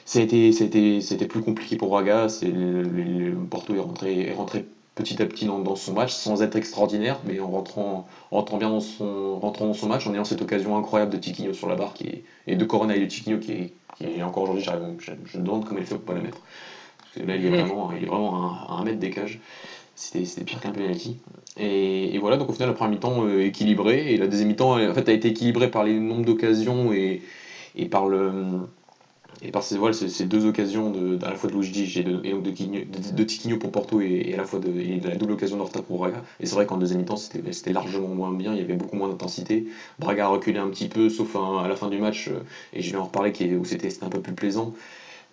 c'était 0.05 1.27
plus 1.27 1.41
compliqué 1.41 1.77
pour 1.77 1.89
Braga. 1.89 2.27
Le, 2.43 3.35
Porto 3.51 3.75
est 3.75 3.81
rentré, 3.81 4.29
est 4.29 4.35
rentré 4.35 4.67
petit 4.99 5.23
à 5.23 5.27
petit 5.27 5.47
dans, 5.47 5.77
son 5.77 5.93
match 5.95 6.13
sans 6.13 6.43
être 6.43 6.57
extraordinaire, 6.57 7.21
mais 7.25 7.39
en 7.39 7.49
rentrant, 7.49 8.09
rentrant 8.33 8.59
bien 8.59 8.69
dans 8.69 8.81
son, 8.81 9.39
rentrant 9.39 9.67
dans 9.67 9.75
son 9.75 9.89
match, 9.89 10.07
en 10.07 10.15
ayant 10.15 10.25
cette 10.25 10.43
occasion 10.43 10.77
incroyable 10.77 11.13
de 11.13 11.19
Tiquinho 11.19 11.53
sur 11.53 11.69
la 11.69 11.77
barre 11.77 11.95
qui 11.95 12.23
et 12.47 12.57
de 12.57 12.65
Corona 12.65 12.97
et 12.97 13.01
de 13.01 13.07
Tiquinho 13.07 13.39
qui 13.39 13.53
est, 13.53 13.73
qui 13.97 14.05
est 14.05 14.23
encore 14.23 14.43
aujourd'hui, 14.45 14.65
je, 14.65 15.13
je, 15.25 15.39
me 15.39 15.45
demande 15.45 15.65
comment 15.65 15.79
il 15.79 15.87
fait 15.87 15.95
pour 15.95 16.05
pas 16.05 16.15
la 16.15 16.21
mettre. 16.21 16.41
Parce 16.99 17.15
que 17.15 17.23
là, 17.23 17.37
il 17.37 17.47
est 17.47 17.49
vraiment, 17.49 17.93
il 17.93 18.03
est 18.03 18.07
vraiment 18.07 18.53
à, 18.69 18.77
un 18.81 18.85
mètre 18.85 18.99
des 18.99 19.11
cages. 19.11 19.39
C'était 19.95 20.45
pire 20.45 20.61
qu'un 20.61 20.71
penalty. 20.71 21.17
Et, 21.57 22.15
et, 22.15 22.19
voilà, 22.19 22.37
donc 22.37 22.51
au 22.51 22.53
final, 22.53 22.69
la 22.69 22.75
première 22.75 22.93
mi-temps 22.93 23.25
euh, 23.25 23.45
équilibrée, 23.45 24.13
et 24.13 24.17
la 24.17 24.27
deuxième 24.27 24.49
mi-temps, 24.49 24.81
en 24.81 24.95
fait, 24.95 25.09
a 25.09 25.13
été 25.13 25.29
équilibrée 25.29 25.71
par 25.71 25.85
les 25.85 25.99
nombres 25.99 26.25
d'occasions 26.25 26.93
et, 26.93 27.23
et 27.75 27.87
par 27.87 28.07
le 28.07 28.61
et 29.41 29.53
par 29.53 29.63
ces, 29.63 29.79
voilà, 29.79 29.95
ces, 29.95 30.25
deux 30.25 30.47
occasions 30.47 30.91
de, 30.91 31.25
à 31.25 31.31
la 31.31 31.37
fois 31.37 31.49
de 31.49 31.55
Luigi 31.55 32.01
et, 32.01 32.03
de, 32.03 32.21
et 32.25 32.33
de, 32.33 33.25
Tiquinho 33.25 33.57
pour 33.57 33.71
Porto 33.71 34.01
et, 34.01 34.35
à 34.35 34.37
la 34.39 34.45
fois 34.45 34.59
de, 34.59 34.69
la 35.07 35.15
double 35.15 35.33
occasion 35.33 35.57
d'Horta 35.57 35.81
pour 35.81 35.99
Braga. 35.99 36.23
Et 36.41 36.47
c'est 36.47 36.57
vrai 36.57 36.67
qu'en 36.67 36.77
deuxième 36.77 37.01
mi-temps, 37.01 37.17
c'était 37.17 37.73
largement 37.73 38.09
moins 38.09 38.33
bien, 38.33 38.53
il 38.53 38.59
y 38.59 38.65
avait 38.65 38.75
beaucoup 38.75 38.97
moins 38.97 39.09
d'intensité. 39.09 39.67
Braga 40.01 40.25
a 40.25 40.29
reculé 40.29 40.59
un 40.59 40.69
petit 40.69 40.89
peu, 40.89 41.09
sauf 41.09 41.37
à, 41.37 41.69
la 41.69 41.77
fin 41.77 41.89
du 41.89 41.99
match, 41.99 42.29
euh, 42.29 42.41
et 42.73 42.83
je 42.83 42.91
vais 42.91 42.99
en 42.99 43.05
reparler, 43.05 43.33
où 43.57 43.65
c'était 43.65 43.89
un 44.03 44.09
peu 44.09 44.21
plus 44.21 44.35
plaisant. 44.35 44.75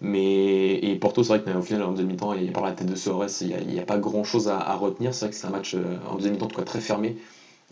Mais 0.01 0.75
et 0.75 0.95
Porto, 0.97 1.23
c'est 1.23 1.37
vrai 1.37 1.53
qu'au 1.53 1.61
final, 1.61 1.83
en 1.83 1.91
deuxième 1.91 2.09
mi-temps, 2.09 2.35
par 2.53 2.63
la 2.63 2.73
tête 2.73 2.87
de 2.87 2.95
Soares, 2.95 3.29
il 3.41 3.67
n'y 3.67 3.79
a, 3.79 3.83
pas 3.83 3.97
grand 3.97 4.23
chose 4.23 4.49
à, 4.49 4.75
retenir. 4.75 5.13
C'est 5.15 5.25
vrai 5.25 5.29
que 5.31 5.35
c'est 5.35 5.47
un 5.47 5.51
match 5.51 5.73
euh, 5.73 5.97
en 6.09 6.15
deuxième 6.15 6.33
mi-temps 6.33 6.47
très 6.47 6.81
fermé. 6.81 7.15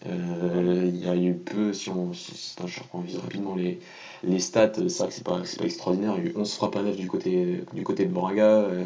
Euh, 0.05 0.89
il 0.93 1.03
y 1.03 1.07
a 1.07 1.15
eu 1.15 1.33
peu, 1.33 1.71
si 1.73 1.89
on, 1.89 2.13
si, 2.13 2.55
je 2.65 3.17
rapidement 3.19 3.55
les, 3.55 3.79
les 4.23 4.39
stats, 4.39 4.73
c'est 4.75 4.97
vrai 4.97 5.07
que 5.07 5.13
c'est 5.13 5.23
pas, 5.23 5.39
pas 5.39 5.65
extraordinaire. 5.65 6.15
Il 6.17 6.25
y 6.25 6.27
a 6.27 6.31
eu 6.31 6.33
11 6.35 6.53
frappes 6.53 6.75
à 6.75 6.81
neuf 6.81 6.97
du 6.97 7.07
côté, 7.07 7.63
du 7.73 7.83
côté 7.83 8.05
de 8.05 8.11
Braga. 8.11 8.43
Euh, 8.43 8.85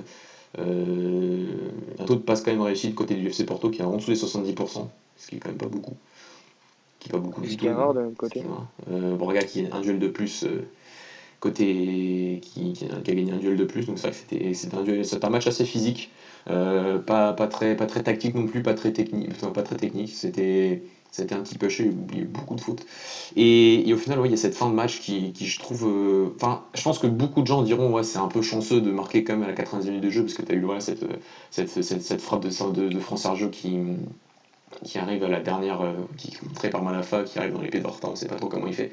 euh, 0.59 1.69
un 2.00 2.06
taux 2.06 2.15
de 2.15 2.21
passe 2.21 2.42
quand 2.42 2.51
même 2.51 2.62
réussi 2.62 2.88
du 2.88 2.95
côté 2.95 3.15
du 3.15 3.27
FC 3.27 3.45
Porto 3.45 3.69
qui 3.69 3.81
est 3.81 3.86
en 3.86 3.98
dessous 3.98 4.12
des 4.12 4.18
70%, 4.18 4.88
ce 5.18 5.27
qui 5.27 5.36
est 5.36 5.39
quand 5.39 5.50
même 5.50 5.57
pas 5.57 5.68
beaucoup. 5.68 5.95
Qui 7.00 7.09
est 7.09 7.12
pas 7.12 7.19
beaucoup 7.19 7.42
du 7.42 7.57
tout. 7.57 7.68
rare 7.68 7.94
d'un 7.94 8.12
côté. 8.12 8.44
Euh, 8.92 9.15
Braga 9.15 9.42
qui 9.42 9.65
a 9.65 9.75
un 9.75 9.81
duel 9.81 10.00
de 10.00 10.07
plus 10.07 10.45
côté 11.39 12.39
qui, 12.42 12.74
qui, 12.74 12.86
a, 12.86 13.00
gagné 13.01 13.31
un 13.31 13.38
duel 13.38 13.57
de 13.57 13.63
plus 13.63 13.86
donc 13.86 14.00
c'est 14.00 14.07
vrai 14.07 14.18
que 14.18 14.54
c'était 14.56 14.76
un 14.76 14.81
duel 14.81 15.04
un 15.21 15.30
match 15.30 15.45
assez 15.45 15.66
physique 15.66 16.09
pas, 16.47 17.33
pas 17.33 17.47
très 17.47 17.78
pas 17.78 17.85
très 17.85 18.02
tactique 18.02 18.33
non 18.33 18.47
plus 18.47 18.64
pas 18.64 18.73
très 18.73 18.92
technique 18.92 19.30
pas 19.54 19.61
très 19.61 19.76
technique 19.76 20.09
c'était 20.09 20.81
c'était 21.11 21.35
un 21.35 21.42
petit 21.42 21.57
peu 21.57 21.68
il 21.80 22.19
y 22.19 22.21
a 22.21 22.26
beaucoup 22.26 22.56
de 22.56 22.61
fautes. 22.61 22.85
Et, 23.35 23.92
au 23.94 23.97
final, 23.97 24.19
il 24.26 24.31
y 24.31 24.33
a 24.33 24.37
cette 24.37 24.56
fin 24.56 24.69
de 24.69 24.76
match 24.76 24.99
qui, 24.99 25.33
je 25.35 25.59
trouve. 25.59 25.85
Euh, 25.87 26.30
enfin, 26.35 26.64
je 26.73 26.83
pense 26.83 26.99
que 26.99 27.07
beaucoup 27.07 27.42
de 27.42 27.47
gens 27.47 27.64
diront, 27.64 27.92
ouais, 27.92 28.04
c'est 28.04 28.19
un 28.19 28.28
peu 28.28 28.42
chanceux 28.42 28.81
de 28.81 28.92
marquer 28.92 29.23
quand 29.23 29.33
même 29.33 29.44
à 29.44 29.47
la 29.47 29.54
90 29.54 29.87
minute 29.87 30.04
de 30.04 30.09
jeu, 30.09 30.21
parce 30.21 30.33
que 30.33 30.44
tu 30.44 30.52
as 30.52 30.56
eu 30.56 30.61
voilà, 30.61 30.81
cette, 30.81 31.06
cette, 31.52 32.21
frappe 32.21 32.44
de, 32.44 32.71
de, 32.71 32.90
de 32.90 32.99
France 32.99 33.23
Sergio 33.23 33.49
qui, 33.49 33.80
qui 34.83 34.97
arrive 34.99 35.23
à 35.23 35.30
la 35.30 35.40
dernière, 35.40 35.81
euh, 35.81 35.94
qui 36.18 36.30
est 36.30 36.44
montrée 36.44 36.69
par 36.69 36.83
Malafa, 36.83 37.23
qui 37.23 37.40
arrive 37.40 37.54
dans 37.54 37.61
l'épée 37.61 37.80
d'Horta, 37.80 38.09
on 38.09 38.16
sait 38.16 38.28
pas 38.28 38.35
trop 38.35 38.47
comment 38.47 38.68
il 38.68 38.73
fait. 38.73 38.92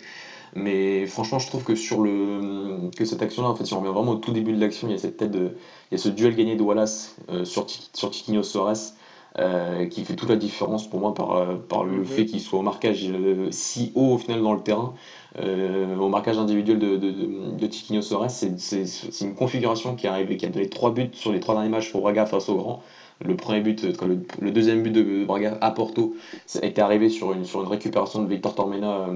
Mais 0.55 1.07
franchement, 1.07 1.41
je 1.41 1.49
trouve 1.49 1.65
que 1.65 1.75
sur 1.75 2.01
le 2.01 2.91
que 2.97 3.05
cette 3.05 3.23
action-là, 3.23 3.49
en 3.49 3.57
fait, 3.57 3.65
si 3.65 3.75
on 3.75 3.81
revient 3.81 3.93
vraiment 3.93 4.13
au 4.13 4.17
tout 4.17 4.33
début 4.33 4.53
de 4.53 4.61
l'action, 4.61 4.87
il 4.89 4.93
y 4.93 4.95
a 4.95 4.99
cette 4.99 5.17
tête 5.17 5.35
il 5.35 5.51
y 5.93 5.95
a 5.95 5.99
ce 5.99 6.09
duel 6.09 6.37
gagné 6.37 6.55
de 6.55 6.63
Wallace 6.63 7.17
euh, 7.29 7.45
sur, 7.45 7.67
sur 7.93 8.11
Tiquinho 8.11 8.43
Soares 8.43 8.95
euh, 9.41 9.87
qui 9.87 10.05
fait 10.05 10.15
toute 10.15 10.29
la 10.29 10.37
différence 10.37 10.89
pour 10.89 11.01
moi 11.01 11.13
par, 11.13 11.33
euh, 11.33 11.57
par 11.57 11.83
le 11.83 11.99
mhm. 11.99 12.05
fait 12.05 12.25
qu'il 12.25 12.41
soit 12.41 12.61
au 12.61 12.63
marquage 12.63 13.05
euh, 13.11 13.49
si 13.51 13.91
haut 13.97 14.13
au 14.13 14.19
final 14.19 14.41
dans 14.41 14.53
le 14.53 14.61
terrain. 14.61 14.95
au 15.37 16.09
marquage 16.09 16.39
individuel 16.39 16.79
de, 16.79 16.97
de, 16.97 17.11
de, 17.59 17.67
Tiquinho 17.67 18.01
c'est 18.01 19.21
une 19.23 19.35
configuration 19.35 19.97
qui, 19.97 20.07
arrive, 20.07 20.37
qui 20.37 20.47
a 20.47 20.51
donné 20.51 20.69
trois 20.69 20.93
buts 20.93 21.11
sur 21.15 21.33
les 21.33 21.41
trois 21.41 21.57
derniers 21.57 21.69
matchs 21.69 21.91
pour 21.91 22.03
Braga 22.03 22.27
face 22.27 22.49
au 22.49 22.55
Grand. 22.55 22.83
Le 23.25 23.35
premier 23.35 23.61
but, 23.61 23.83
le, 23.83 24.21
le, 24.41 24.51
deuxième 24.53 24.85
but 24.85 24.93
de 24.93 25.25
Braga 25.25 25.59
à 25.61 25.73
Porto, 25.73 26.15
ça 26.47 26.61
a 26.63 26.67
été 26.67 26.81
arrivé 26.81 27.09
sur 27.09 27.33
une, 27.33 27.45
sur 27.45 27.61
une 27.61 27.69
récupération 27.69 28.23
de 28.23 28.29
Victor 28.29 28.55
Tormena 28.55 29.09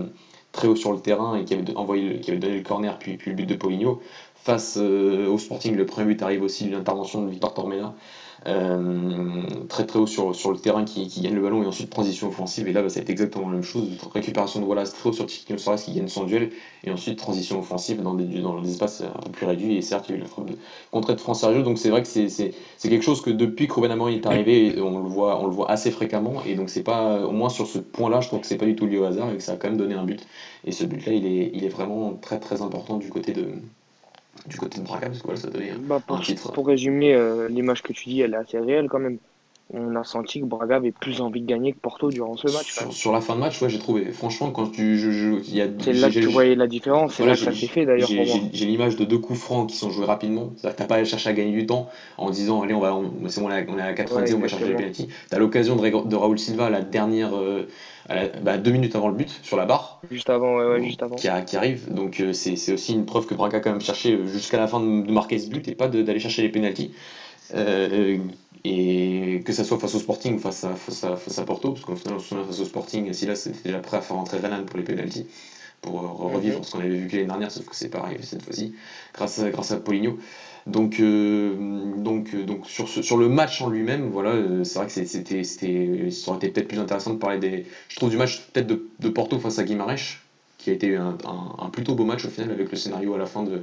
très 0.51 0.67
haut 0.67 0.75
sur 0.75 0.93
le 0.93 0.99
terrain 0.99 1.37
et 1.37 1.45
qui 1.45 1.55
avait, 1.55 1.77
envoyé, 1.77 2.19
qui 2.19 2.33
avait 2.33 2.41
donné 2.41 2.57
le 2.57 2.65
corner 2.65 2.99
puis, 2.99 3.19
puis 3.19 3.31
le 3.31 3.37
but 3.37 3.47
de 3.47 3.55
Poligno. 3.55 4.01
Face 4.35 4.79
au 4.79 5.39
Sporting, 5.39 5.77
le 5.77 5.87
premier 5.87 6.15
but 6.15 6.23
arrive 6.23 6.43
aussi 6.43 6.65
d'une 6.65 6.75
intervention 6.75 7.23
de 7.23 7.31
Victor 7.31 7.55
Tormena. 7.55 7.95
Euh, 8.49 9.43
très 9.69 9.85
très 9.85 9.99
haut 9.99 10.07
sur, 10.07 10.35
sur 10.35 10.51
le 10.51 10.59
terrain 10.59 10.85
qui, 10.85 11.07
qui, 11.07 11.21
gagne 11.21 11.35
le 11.35 11.43
ballon 11.43 11.63
et 11.63 11.67
ensuite 11.67 11.91
transition 11.91 12.29
offensive. 12.29 12.67
Et 12.67 12.73
là 12.73 12.83
bah, 12.83 12.89
ça 12.89 12.97
va 12.97 13.03
être 13.03 13.11
exactement 13.11 13.47
la 13.47 13.55
même 13.55 13.63
chose. 13.63 13.89
Récupération 14.15 14.61
de 14.61 14.65
Wallace 14.65 14.95
très 14.95 15.11
haut 15.11 15.13
sur 15.13 15.27
Soares 15.59 15.77
qui 15.77 15.93
gagne 15.93 16.09
son 16.09 16.25
duel 16.25 16.51
et 16.85 16.91
ensuite 16.91 17.19
transition 17.19 17.59
offensive 17.59 18.01
dans 18.01 18.15
des, 18.15 18.41
dans 18.41 18.59
des 18.61 18.71
espaces 18.71 19.03
un 19.03 19.21
peu 19.23 19.31
plus 19.33 19.47
réduits. 19.47 19.77
Et 19.77 19.83
certes 19.83 20.07
il 20.09 20.13
y 20.13 20.15
a 20.15 20.19
eu 20.19 20.23
la 20.23 20.29
frappe 20.29 20.47
de 20.47 21.15
de 21.15 21.21
France 21.21 21.41
Sergio. 21.41 21.63
Donc 21.63 21.79
c'est 21.79 21.91
vrai 21.91 22.03
que 22.03 22.09
c'est 22.09 22.55
quelque 22.81 23.05
chose 23.05 23.21
que 23.21 23.31
depuis 23.31 23.69
que 23.69 23.75
Ruben 23.75 23.91
est 24.09 24.27
arrivé 24.27 24.81
on 24.81 25.03
le 25.03 25.09
voit 25.09 25.43
on 25.43 25.47
le 25.47 25.53
voit 25.53 25.71
assez 25.71 25.91
fréquemment. 25.91 26.43
Et 26.47 26.55
donc 26.55 26.71
c'est 26.71 26.83
pas 26.83 27.21
au 27.27 27.33
moins 27.33 27.51
sur 27.51 27.67
ce 27.67 27.79
point 27.79 28.09
là 28.09 28.21
je 28.23 28.29
trouve 28.29 28.41
que 28.41 28.47
c'est 28.47 28.57
pas 28.57 28.67
du 28.67 28.77
tout 28.77 28.87
lié 28.87 28.99
au 28.99 29.05
hasard 29.05 29.31
et 29.31 29.37
que 29.37 29.43
ça 29.43 29.53
a 29.53 29.57
quand 29.57 29.69
même 29.69 29.79
donné 29.79 29.95
un 29.95 30.05
but. 30.05 30.27
Et 30.65 30.73
ce 30.73 30.85
but 30.85 31.05
là 31.05 31.13
il 31.13 31.27
est, 31.27 31.51
il 31.53 31.65
est 31.65 31.69
vraiment 31.69 32.15
très 32.15 32.41
très 32.41 32.63
important 32.63 32.97
du 32.97 33.11
côté 33.11 33.33
de 33.33 33.49
du 34.47 34.57
côté 34.59 34.81
de 34.81 34.85
Braga, 34.85 35.07
parce 35.09 35.19
que 35.19 35.25
voilà, 35.25 35.41
ça 35.41 35.51
donnait 35.51 35.73
bah, 35.79 36.01
pour, 36.05 36.17
un 36.17 36.21
titre. 36.21 36.53
Pour 36.53 36.67
résumer, 36.67 37.15
euh, 37.15 37.49
l'image 37.49 37.83
que 37.83 37.93
tu 37.93 38.09
dis, 38.09 38.21
elle 38.21 38.35
est 38.35 38.39
assez 38.39 38.59
réelle 38.59 38.89
quand 38.89 38.99
même. 38.99 39.19
On 39.75 39.97
a 39.97 40.05
senti 40.05 40.41
que 40.41 40.47
Braga 40.47 40.77
avait 40.77 40.93
plus 40.93 41.21
envie 41.21 41.43
de 41.43 41.47
gagner 41.47 41.73
que 41.73 41.79
Porto 41.79 42.11
durant 42.11 42.37
ce 42.37 42.47
match. 42.47 42.91
Sur, 42.91 43.13
la 43.13 43.21
fin 43.21 43.35
de 43.35 43.41
match, 43.41 43.61
ouais, 43.61 43.69
j'ai 43.69 43.79
trouvé. 43.79 44.07
Franchement, 44.13 44.51
quand 44.51 44.71
tu. 44.71 44.99
Je, 44.99 45.11
je, 45.11 45.43
c'est 45.43 45.93
là 45.93 46.09
que 46.09 46.15
tu 46.15 46.27
voyais 46.27 46.55
la 46.55 46.67
différence, 46.67 47.15
c'est 47.15 47.27
là 47.27 47.33
que 47.33 47.39
ça 47.39 47.53
s'est 47.53 47.67
fait 47.67 47.85
d'ailleurs. 47.85 48.09
J'ai 48.09 48.67
l'image 48.67 48.97
de 48.97 49.05
deux 49.05 49.19
coups 49.19 49.39
francs 49.39 49.69
qui 49.69 49.77
sont 49.77 49.91
joués 49.91 50.07
rapidement. 50.07 50.53
C'est-à-dire 50.57 50.77
que 50.77 50.83
t'as 50.83 50.89
pas 50.89 50.97
à 50.97 51.05
chercher 51.05 51.31
à 51.31 51.33
gagner 51.35 51.53
du 51.53 51.67
temps 51.67 51.91
en 52.17 52.31
disant, 52.31 52.63
allez, 52.63 52.75
on 52.75 52.81
va, 52.81 52.95
on, 52.95 53.13
c'est 53.29 53.41
bon, 53.41 53.49
on 53.49 53.51
est 53.51 53.83
à 53.83 53.87
la 53.87 53.93
90, 53.93 54.35
on 54.35 54.39
va 54.39 54.49
chercher 54.49 54.69
les 54.69 54.75
penalty. 54.75 55.09
T'as 55.29 55.39
l'occasion 55.39 55.77
de, 55.77 56.09
de 56.09 56.17
Raoul 56.17 56.39
Silva 56.39 56.67
à 56.67 56.71
la 56.71 56.81
dernière. 56.81 57.31
Euh, 57.35 58.29
bah, 58.43 58.57
deux 58.57 58.71
minutes 58.71 58.97
avant 58.97 59.09
le 59.09 59.15
but, 59.15 59.29
sur 59.43 59.57
la 59.57 59.67
barre. 59.67 60.01
Juste 60.11 60.31
avant, 60.31 60.57
ouais, 60.57 60.83
juste 60.83 61.03
avant. 61.03 61.17
Qui, 61.17 61.29
qui 61.47 61.57
arrive. 61.57 61.93
Donc 61.93 62.21
euh, 62.21 62.33
c'est 62.33 62.73
aussi 62.73 62.95
une 62.95 63.05
preuve 63.05 63.27
que 63.27 63.35
Braga 63.35 63.59
a 63.59 63.61
quand 63.61 63.71
même 63.71 63.81
cherché 63.81 64.15
euh, 64.15 64.27
jusqu'à 64.27 64.59
la 64.59 64.67
fin 64.67 64.81
de, 64.81 65.13
marquer 65.13 65.39
ce 65.39 65.51
but 65.51 65.69
et 65.69 65.75
pas 65.75 65.89
d'aller 65.89 66.21
chercher 66.21 66.43
les 66.43 66.49
pénalties. 66.49 66.93
Et 68.65 69.43
que 69.45 69.53
ça 69.53 69.65
soit 69.65 69.79
face 69.79 69.95
au 69.95 69.99
Sporting 69.99 70.37
ou 70.37 70.39
face 70.39 70.65
à, 70.65 70.75
face 70.75 71.05
à, 71.05 71.17
face 71.17 71.39
à 71.39 71.45
Porto, 71.45 71.73
parce 71.73 71.85
qu'au 71.85 71.97
final, 71.97 72.15
on 72.17 72.19
se 72.19 72.29
souvient 72.29 72.45
face 72.45 72.61
au 72.61 72.65
Sporting, 72.65 73.13
Silas 73.13 73.37
c'était 73.37 73.69
déjà 73.69 73.79
prêt 73.81 73.97
à 73.97 74.01
faire 74.01 74.17
rentrer 74.17 74.39
Renan 74.39 74.65
pour 74.65 74.79
les 74.79 74.85
pénalties 74.85 75.27
pour 75.81 76.01
revivre 76.01 76.65
ce 76.65 76.73
qu'on 76.73 76.81
avait 76.81 76.89
vu 76.89 77.09
l'année 77.09 77.27
dernière, 77.27 77.51
sauf 77.53 77.65
que 77.67 77.77
c'est 77.77 77.89
pareil 77.89 78.19
cette 78.23 78.43
fois-ci, 78.43 78.75
grâce 79.15 79.39
à, 79.39 79.51
grâce 79.51 79.71
à 79.71 79.77
Poligno. 79.77 80.19
Donc, 80.67 81.01
euh, 81.01 81.55
donc, 81.97 82.35
euh, 82.35 82.45
donc 82.45 82.67
sur, 82.67 82.89
sur 82.89 83.17
le 83.17 83.29
match 83.29 83.63
en 83.63 83.71
lui-même, 83.71 84.11
voilà, 84.11 84.31
euh, 84.31 84.65
c'est 84.65 84.79
vrai 84.79 84.87
que 84.87 84.93
c'était, 84.93 85.43
c'était, 85.45 86.11
ça 86.11 86.31
aurait 86.31 86.39
été 86.39 86.51
peut-être 86.51 86.69
plus 86.69 86.79
intéressant 86.79 87.15
de 87.15 87.19
parler 87.19 87.39
des. 87.39 87.67
Je 87.89 87.97
trouve 87.97 88.11
du 88.11 88.19
match 88.19 88.43
peut-être 88.53 88.67
de, 88.67 88.87
de, 88.99 89.09
Porto 89.09 89.39
face 89.39 89.59
à 89.59 89.65
Guimarães, 89.65 90.19
qui 90.59 90.69
a 90.71 90.73
été 90.75 90.97
un, 90.97 91.17
un, 91.59 91.71
plutôt 91.71 91.95
beau 91.95 92.05
match 92.05 92.25
au 92.27 92.29
final 92.29 92.51
avec 92.51 92.71
le 92.71 92.77
scénario 92.77 93.15
à 93.15 93.19
la 93.19 93.27
fin 93.27 93.45
de 93.45 93.63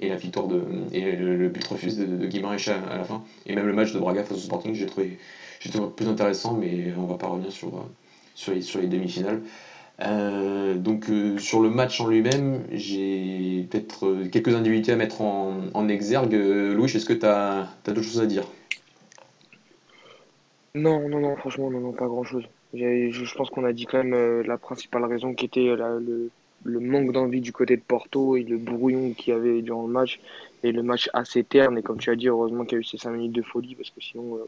et 0.00 0.08
la 0.08 0.16
victoire 0.16 0.48
de 0.48 0.62
et 0.92 1.12
le, 1.16 1.48
but 1.48 1.64
refusé 1.66 2.04
de, 2.04 2.16
de 2.16 2.26
Guimarães 2.26 2.68
à, 2.68 2.96
la 2.96 3.04
fin 3.04 3.22
et 3.46 3.54
même 3.54 3.66
le 3.66 3.72
match 3.72 3.92
de 3.92 3.98
Braga 3.98 4.24
face 4.24 4.38
au 4.38 4.40
Sporting, 4.40 4.74
j'ai 4.74 4.86
trouvé, 4.86 5.18
trouvé 5.70 5.88
plus 5.94 6.08
intéressant, 6.08 6.54
mais 6.54 6.92
on 6.98 7.04
va 7.04 7.16
pas 7.16 7.28
revenir 7.28 7.52
sur 7.52 7.86
sur 8.34 8.52
les, 8.52 8.62
sur 8.62 8.80
les 8.80 8.86
demi-finales. 8.86 9.42
Euh, 10.02 10.76
donc 10.76 11.10
euh, 11.10 11.36
sur 11.38 11.60
le 11.60 11.68
match 11.68 12.00
en 12.00 12.08
lui-même, 12.08 12.64
j'ai 12.72 13.66
peut-être 13.70 14.06
euh, 14.06 14.28
quelques 14.30 14.54
individualités 14.54 14.92
à 14.92 14.96
mettre 14.96 15.20
en, 15.20 15.88
exergue. 15.88 16.32
Louis, 16.32 16.86
est-ce 16.86 17.04
que 17.04 17.12
tu 17.12 17.26
as, 17.26 17.68
d'autres 17.84 18.02
choses 18.02 18.20
à 18.20 18.26
dire? 18.26 18.44
Non, 20.74 21.08
non, 21.08 21.20
non, 21.20 21.36
franchement, 21.36 21.70
non, 21.70 21.80
non 21.80 21.92
pas 21.92 22.06
grand-chose. 22.06 22.44
Je, 22.72 23.34
pense 23.36 23.50
qu'on 23.50 23.64
a 23.64 23.72
dit 23.72 23.86
quand 23.86 24.04
même 24.04 24.42
la 24.42 24.56
principale 24.56 25.04
raison 25.04 25.34
qui 25.34 25.46
était 25.46 25.74
le, 25.74 26.30
manque 26.64 27.12
d'envie 27.12 27.40
du 27.40 27.52
côté 27.52 27.76
de 27.76 27.82
Porto 27.82 28.36
et 28.36 28.42
le 28.42 28.58
brouillon 28.58 29.12
qu'il 29.14 29.32
y 29.32 29.36
avait 29.36 29.62
durant 29.62 29.86
le 29.86 29.92
match 29.92 30.20
et 30.62 30.72
le 30.72 30.82
match 30.82 31.08
assez 31.12 31.44
terne. 31.44 31.78
Et 31.78 31.82
comme 31.82 31.98
tu 31.98 32.10
as 32.10 32.16
dit, 32.16 32.28
heureusement 32.28 32.64
qu'il 32.64 32.72
y 32.72 32.76
a 32.76 32.80
eu 32.80 32.84
ces 32.84 32.98
5 32.98 33.10
minutes 33.10 33.32
de 33.32 33.42
folie 33.42 33.74
parce 33.74 33.90
que 33.90 34.00
sinon, 34.00 34.38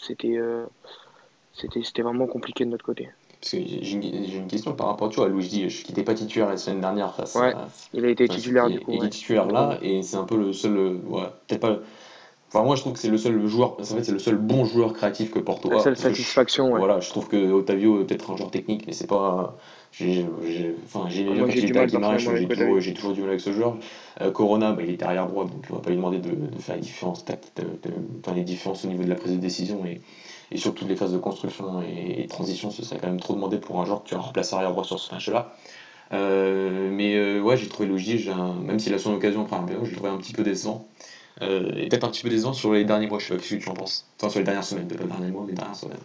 c'était, 0.00 0.38
c'était 1.54 2.02
vraiment 2.02 2.26
compliqué 2.26 2.64
de 2.64 2.70
notre 2.70 2.84
côté. 2.84 3.08
Parce 3.40 3.52
que 3.52 3.58
j'ai 3.58 4.36
une, 4.36 4.46
question 4.48 4.72
par 4.72 4.86
rapport 4.86 5.08
à 5.08 5.10
toi, 5.10 5.28
Luigi, 5.28 5.66
qui 5.68 5.92
n'était 5.92 6.02
pas 6.02 6.14
titulaire 6.14 6.48
la 6.48 6.56
semaine 6.56 6.80
dernière 6.80 7.14
face 7.14 7.34
ouais, 7.34 7.52
il 7.92 8.04
a 8.04 8.08
été 8.08 8.26
titulaire 8.28 8.68
du 8.68 8.80
coup. 8.80 8.92
Il 8.92 9.04
est 9.04 9.10
titulaire 9.10 9.46
là, 9.46 9.78
et 9.82 10.02
c'est 10.02 10.16
un 10.16 10.24
peu 10.24 10.36
le 10.36 10.52
seul. 10.52 11.00
Ouais, 11.06 11.22
peut-être 11.46 11.60
pas. 11.60 11.78
Enfin, 12.48 12.62
moi, 12.62 12.76
je 12.76 12.80
trouve 12.80 12.92
que 12.92 12.98
c'est 12.98 13.10
le 13.10 13.18
seul 13.18 13.44
joueur, 13.46 13.78
en 13.78 13.84
fait, 13.84 14.04
c'est 14.04 14.12
le 14.12 14.18
seul 14.18 14.36
bon 14.36 14.64
joueur 14.64 14.92
créatif 14.92 15.30
que 15.30 15.38
Porto 15.38 15.70
a. 15.70 15.74
La 15.74 15.80
seule 15.80 15.96
satisfaction, 15.96 16.72
ouais. 16.72 16.78
Voilà, 16.78 17.00
je 17.00 17.10
trouve 17.10 17.28
que 17.28 17.52
Otavio 17.52 18.00
est 18.00 18.04
peut-être 18.04 18.30
un 18.30 18.36
joueur 18.36 18.50
technique, 18.50 18.86
mais 18.86 18.92
c'est 18.92 19.06
pas. 19.06 19.56
J'ai 19.98 20.26
enfin, 20.84 21.08
j'ai 21.08 21.26
ah, 21.26 21.48
j'ai 21.48 21.70
toujours, 21.70 22.94
toujours 22.94 23.12
du 23.14 23.20
mal 23.20 23.30
avec 23.30 23.40
ce 23.40 23.52
joueur. 23.52 23.78
Euh, 24.20 24.30
Corona, 24.30 24.72
bah, 24.72 24.82
il 24.82 24.90
est 24.90 25.02
arrière 25.02 25.26
droit, 25.26 25.44
donc 25.44 25.64
on 25.70 25.74
va 25.74 25.80
pas 25.80 25.88
lui 25.88 25.96
demander 25.96 26.18
de, 26.18 26.30
de 26.30 26.58
faire 26.58 26.74
les 26.74 26.82
différences, 26.82 27.24
de, 27.24 27.32
de, 27.62 28.34
les 28.34 28.42
différences 28.42 28.84
au 28.84 28.88
niveau 28.88 29.04
de 29.04 29.08
la 29.08 29.14
prise 29.14 29.32
de 29.32 29.38
décision 29.38 29.86
et, 29.86 30.02
et 30.52 30.58
sur 30.58 30.74
toutes 30.74 30.88
les 30.88 30.96
phases 30.96 31.12
de 31.12 31.18
construction 31.18 31.82
et, 31.82 32.26
transition, 32.26 32.70
ce 32.70 32.84
serait 32.84 32.98
quand 32.98 33.06
même 33.06 33.20
trop 33.20 33.34
demandé 33.34 33.56
pour 33.58 33.80
un 33.80 33.86
joueur 33.86 34.02
que 34.04 34.08
tu 34.08 34.14
remplaces 34.14 34.52
arrière 34.52 34.72
droit 34.72 34.84
sur 34.84 34.98
ce 34.98 35.14
match-là. 35.14 35.54
Euh, 36.12 36.90
mais 36.92 37.16
euh, 37.16 37.40
ouais, 37.40 37.56
j'ai 37.56 37.68
trouvé 37.68 37.88
logique, 37.88 38.28
même 38.62 38.78
s'il 38.78 38.92
a 38.92 38.98
son 38.98 39.14
occasion 39.14 39.42
après 39.44 39.56
un 39.56 39.84
j'ai 39.84 39.96
trouvé 39.96 40.10
un 40.10 40.18
petit 40.18 40.34
peu 40.34 40.42
décevant. 40.42 40.86
Euh, 41.40 41.70
et 41.74 41.88
peut-être 41.88 42.04
un 42.04 42.10
petit 42.10 42.22
peu 42.22 42.28
décevant 42.28 42.52
sur 42.52 42.72
les 42.74 42.84
derniers 42.84 43.06
mois, 43.06 43.18
je 43.18 43.28
sais 43.28 43.36
pas 43.36 43.42
ce 43.42 43.54
que 43.54 43.62
tu 43.62 43.68
en 43.68 43.74
penses? 43.74 44.06
Enfin, 44.18 44.28
sur 44.28 44.40
les 44.40 44.44
dernières 44.44 44.64
semaines, 44.64 44.88
pas 44.88 45.02
les 45.02 45.08
derniers 45.08 45.30
mois, 45.30 45.42
mais 45.44 45.52
les 45.52 45.56
dernières 45.56 45.76
semaines. 45.76 45.96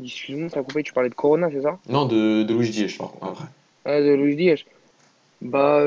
Excuse-moi, 0.00 0.48
t'as 0.50 0.62
coupé, 0.62 0.82
tu 0.82 0.92
parlais 0.92 1.10
de 1.10 1.14
Corona, 1.14 1.50
c'est 1.50 1.62
ça? 1.62 1.78
Non, 1.88 2.06
de, 2.06 2.42
de 2.42 2.62
je 2.62 2.96
crois, 2.96 3.12
après. 3.20 3.44
Ah, 3.84 4.00
de 4.00 4.14
Luigi 4.14 4.64
Bah, 5.40 5.84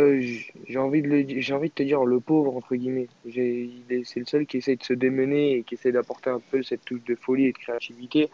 j'ai 0.67 0.77
envie, 0.77 1.01
de 1.01 1.07
le, 1.07 1.25
j'ai 1.41 1.53
envie 1.53 1.69
de 1.69 1.73
te 1.73 1.83
dire, 1.83 2.03
le 2.03 2.19
pauvre, 2.19 2.55
entre 2.55 2.75
guillemets. 2.75 3.07
c'est 3.23 4.19
le 4.19 4.25
seul 4.25 4.45
qui 4.45 4.57
essaye 4.57 4.77
de 4.77 4.83
se 4.83 4.93
démener 4.93 5.57
et 5.57 5.63
qui 5.63 5.75
essaye 5.75 5.91
d'apporter 5.91 6.29
un 6.29 6.41
peu 6.51 6.61
cette 6.61 6.83
touche 6.85 7.03
de 7.03 7.15
folie 7.15 7.45
et 7.45 7.51
de 7.51 7.57
créativité 7.57 8.29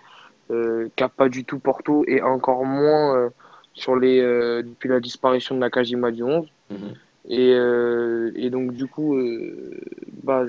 euh, 0.51 0.89
qu'a 0.95 1.09
pas 1.09 1.29
du 1.29 1.45
tout 1.45 1.59
Porto 1.59 2.03
et 2.07 2.21
encore 2.21 2.65
moins 2.65 3.15
euh, 3.15 3.29
sur 3.73 3.95
les, 3.95 4.19
euh, 4.19 4.63
depuis 4.63 4.89
la 4.89 4.99
disparition 4.99 5.55
de 5.55 5.61
la 5.61 5.69
Kajima 5.69 6.11
du 6.11 6.23
11. 6.23 6.47
Mhm. 6.69 6.93
Et, 7.29 7.53
euh, 7.53 8.31
et, 8.35 8.49
donc, 8.49 8.73
du 8.73 8.87
coup, 8.87 9.15
bah, 10.23 10.45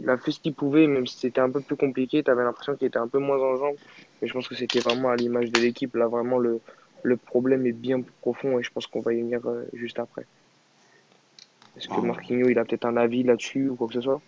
il 0.00 0.08
a 0.08 0.16
fait 0.16 0.30
ce 0.30 0.38
qu'il 0.38 0.54
pouvait, 0.54 0.86
même 0.86 1.06
si 1.06 1.18
c'était 1.18 1.40
un 1.40 1.50
peu 1.50 1.60
plus 1.60 1.76
compliqué. 1.76 2.22
Tu 2.22 2.30
avais 2.30 2.44
l'impression 2.44 2.76
qu'il 2.76 2.86
était 2.86 2.98
un 2.98 3.08
peu 3.08 3.18
moins 3.18 3.38
en 3.38 3.56
jambes. 3.56 3.76
Mais 4.20 4.28
je 4.28 4.32
pense 4.32 4.48
que 4.48 4.54
c'était 4.54 4.80
vraiment 4.80 5.10
à 5.10 5.16
l'image 5.16 5.50
de 5.50 5.60
l'équipe. 5.60 5.94
Là, 5.94 6.06
vraiment, 6.06 6.38
le, 6.38 6.60
le 7.02 7.16
problème 7.16 7.66
est 7.66 7.72
bien 7.72 8.02
profond 8.20 8.58
et 8.58 8.62
je 8.62 8.70
pense 8.70 8.86
qu'on 8.86 9.00
va 9.00 9.12
y 9.12 9.20
venir 9.20 9.40
euh, 9.46 9.64
juste 9.72 9.98
après. 9.98 10.24
Est-ce 11.76 11.88
que 11.88 11.94
ah. 11.96 12.02
Marquinhos, 12.02 12.48
il 12.48 12.58
a 12.58 12.64
peut-être 12.64 12.86
un 12.86 12.96
avis 12.96 13.22
là-dessus 13.22 13.68
ou 13.68 13.76
quoi 13.76 13.86
que 13.86 13.94
ce 13.94 14.00
soit? 14.00 14.20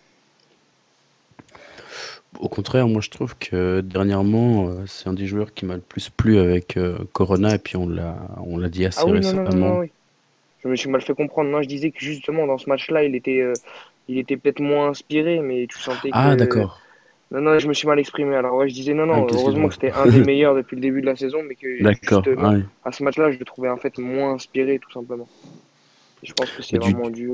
Au 2.39 2.47
contraire, 2.47 2.87
moi 2.87 3.01
je 3.01 3.09
trouve 3.09 3.35
que 3.37 3.81
dernièrement, 3.81 4.67
euh, 4.67 4.85
c'est 4.85 5.09
un 5.09 5.13
des 5.13 5.25
joueurs 5.25 5.51
qui 5.53 5.65
m'a 5.65 5.73
le 5.73 5.81
plus 5.81 6.09
plu 6.09 6.37
avec 6.37 6.77
euh, 6.77 6.99
Corona 7.11 7.55
et 7.55 7.57
puis 7.57 7.75
on 7.75 7.89
l'a, 7.89 8.15
on 8.45 8.57
l'a 8.57 8.69
dit 8.69 8.85
assez 8.85 9.01
ah 9.01 9.11
récemment. 9.11 9.83
je 10.63 10.67
me 10.67 10.75
suis 10.75 10.89
mal 10.89 11.01
fait 11.01 11.15
comprendre. 11.15 11.49
Non, 11.49 11.63
je 11.63 11.67
disais 11.67 11.89
que 11.89 11.99
justement 11.99 12.45
dans 12.45 12.59
ce 12.59 12.69
match-là, 12.69 13.03
il 13.03 13.15
était, 13.15 13.43
il 14.07 14.19
était 14.19 14.37
peut-être 14.37 14.59
moins 14.59 14.89
inspiré, 14.89 15.39
mais 15.39 15.65
tu 15.67 15.79
sentais 15.79 16.09
ah, 16.11 16.27
que. 16.29 16.33
Ah, 16.33 16.35
d'accord. 16.35 16.81
Non, 17.31 17.41
non, 17.41 17.59
je 17.59 17.67
me 17.67 17.73
suis 17.73 17.87
mal 17.87 17.99
exprimé. 17.99 18.35
Alors, 18.35 18.55
ouais, 18.55 18.69
je 18.69 18.73
disais 18.73 18.93
non, 18.93 19.05
non, 19.05 19.27
ah, 19.27 19.33
heureusement 19.33 19.67
que 19.67 19.75
c'était 19.75 19.91
un 19.91 20.07
des 20.07 20.23
meilleurs 20.25 20.55
depuis 20.55 20.75
le 20.75 20.81
début 20.81 21.01
de 21.01 21.05
la 21.05 21.15
saison, 21.15 21.43
mais 21.47 21.55
que 21.55 21.77
justement, 21.77 22.59
à 22.83 22.91
ce 22.91 23.03
match-là, 23.03 23.31
je 23.31 23.37
le 23.37 23.45
trouvais 23.45 23.69
en 23.69 23.77
fait 23.77 23.97
moins 23.99 24.33
inspiré, 24.33 24.79
tout 24.79 24.91
simplement. 24.91 25.27
je 26.23 26.33
pense 26.33 26.49
que 26.51 26.63
c'est 26.63 26.77
vraiment 26.77 27.09
dû 27.09 27.31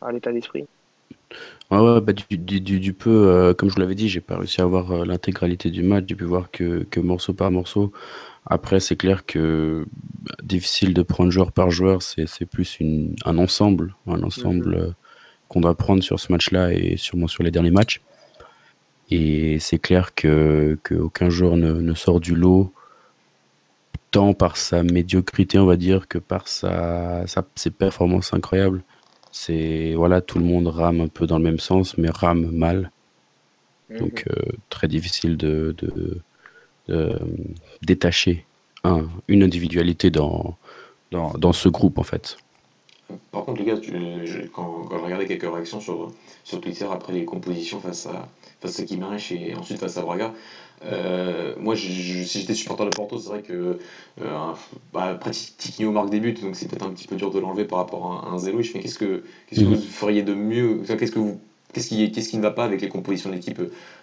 à, 0.00 0.12
l'état 0.12 0.32
d'esprit. 0.32 0.66
Ouais, 1.70 1.78
ouais 1.78 2.00
bah, 2.00 2.14
du, 2.14 2.38
du, 2.38 2.80
du, 2.80 2.92
peu, 2.94 3.28
euh, 3.28 3.52
comme 3.52 3.68
je 3.68 3.74
vous 3.74 3.80
l'avais 3.80 3.94
dit, 3.94 4.08
j'ai 4.08 4.22
pas 4.22 4.38
réussi 4.38 4.62
à 4.62 4.64
voir 4.64 4.90
euh, 4.92 5.04
l'intégralité 5.04 5.70
du 5.70 5.82
match. 5.82 6.06
J'ai 6.08 6.14
pu 6.14 6.24
voir 6.24 6.50
que, 6.50 6.84
que, 6.84 7.00
morceau 7.00 7.34
par 7.34 7.50
morceau. 7.50 7.92
Après, 8.46 8.80
c'est 8.80 8.96
clair 8.96 9.26
que 9.26 9.84
bah, 10.22 10.34
difficile 10.42 10.94
de 10.94 11.02
prendre 11.02 11.30
joueur 11.30 11.52
par 11.52 11.70
joueur. 11.70 12.00
C'est 12.00 12.46
plus 12.46 12.80
une, 12.80 13.14
un 13.26 13.36
ensemble, 13.36 13.94
un 14.06 14.22
ensemble 14.22 14.68
mhm. 14.70 14.82
euh, 14.84 14.90
qu'on 15.48 15.60
doit 15.60 15.74
prendre 15.74 16.02
sur 16.02 16.18
ce 16.18 16.32
match-là 16.32 16.72
et 16.72 16.96
sûrement 16.96 17.26
sur 17.26 17.42
les 17.42 17.50
derniers 17.50 17.70
matchs. 17.70 18.00
Et 19.10 19.58
c'est 19.58 19.78
clair 19.78 20.14
que 20.14 20.78
qu'aucun 20.82 21.30
joueur 21.30 21.56
ne, 21.56 21.72
ne, 21.72 21.94
sort 21.94 22.20
du 22.20 22.34
lot, 22.34 22.72
tant 24.10 24.34
par 24.34 24.56
sa 24.56 24.82
médiocrité, 24.82 25.58
on 25.58 25.66
va 25.66 25.76
dire, 25.76 26.08
que 26.08 26.18
par 26.18 26.48
sa, 26.48 27.24
ses 27.54 27.70
performances 27.70 28.32
incroyables. 28.34 28.82
C'est 29.32 29.94
voilà, 29.94 30.20
tout 30.20 30.38
le 30.38 30.44
monde 30.44 30.66
rame 30.68 31.00
un 31.00 31.08
peu 31.08 31.26
dans 31.26 31.38
le 31.38 31.44
même 31.44 31.58
sens, 31.58 31.96
mais 31.96 32.10
rame 32.10 32.50
mal. 32.50 32.90
Donc 33.98 34.26
mhm. 34.26 34.32
euh, 34.36 34.52
très 34.68 34.88
difficile 34.88 35.36
de, 35.36 35.74
de, 35.78 36.20
de 36.88 37.18
détacher 37.82 38.44
un, 38.84 39.06
une 39.28 39.42
individualité 39.42 40.10
dans, 40.10 40.56
dans, 41.10 41.32
dans 41.32 41.52
ce 41.52 41.68
groupe 41.70 41.98
en 41.98 42.02
fait. 42.02 42.36
Par 43.32 43.44
contre, 43.44 43.62
les 43.62 43.66
gars, 43.66 43.80
quand, 44.52 44.84
quand, 44.84 44.98
je 44.98 45.04
regardais 45.04 45.26
quelques 45.26 45.50
réactions 45.50 45.80
sur, 45.80 46.12
sur 46.44 46.60
Twitter 46.60 46.86
après 46.90 47.14
les 47.14 47.24
compositions 47.24 47.80
face 47.80 48.06
à, 48.06 48.28
face 48.60 48.80
à 48.80 48.84
Kimarich 48.84 49.32
et 49.32 49.54
ensuite 49.54 49.78
face 49.78 49.96
à 49.96 50.02
Braga, 50.02 50.32
euh, 50.84 51.54
moi, 51.58 51.76
si 51.76 52.24
j'étais 52.24 52.54
supporter 52.54 52.84
de 52.84 52.90
Porto, 52.90 53.18
c'est 53.18 53.28
vrai 53.28 53.42
que 53.42 53.78
euh, 54.22 54.52
bah, 54.92 55.18
Tiquinho 55.58 55.90
marque 55.90 56.10
des 56.10 56.20
buts, 56.20 56.34
donc 56.34 56.54
c'est 56.56 56.68
peut-être 56.68 56.86
un 56.86 56.90
petit 56.90 57.08
peu 57.08 57.16
dur 57.16 57.30
de 57.30 57.38
l'enlever 57.40 57.64
par 57.64 57.78
rapport 57.78 58.24
à, 58.24 58.30
un 58.30 58.38
Zélo. 58.38 58.62
Je 58.62 58.70
fais 58.70 58.80
qu'est-ce 58.80 58.98
que, 58.98 59.24
qu'est-ce 59.48 59.60
que 59.60 59.66
mhm. 59.66 59.74
vous 59.74 59.80
feriez 59.80 60.22
de 60.22 60.34
mieux? 60.34 60.82
Qu'est-ce 60.86 61.12
que 61.12 61.18
vous 61.18 61.40
Qu'est-ce 61.74 61.88
qui, 61.88 62.10
qu'est-ce 62.10 62.30
qui 62.30 62.38
ne 62.38 62.42
va 62.42 62.50
pas 62.50 62.64
avec 62.64 62.80
les 62.80 62.88
compositions 62.88 63.28
d'équipe 63.28 63.60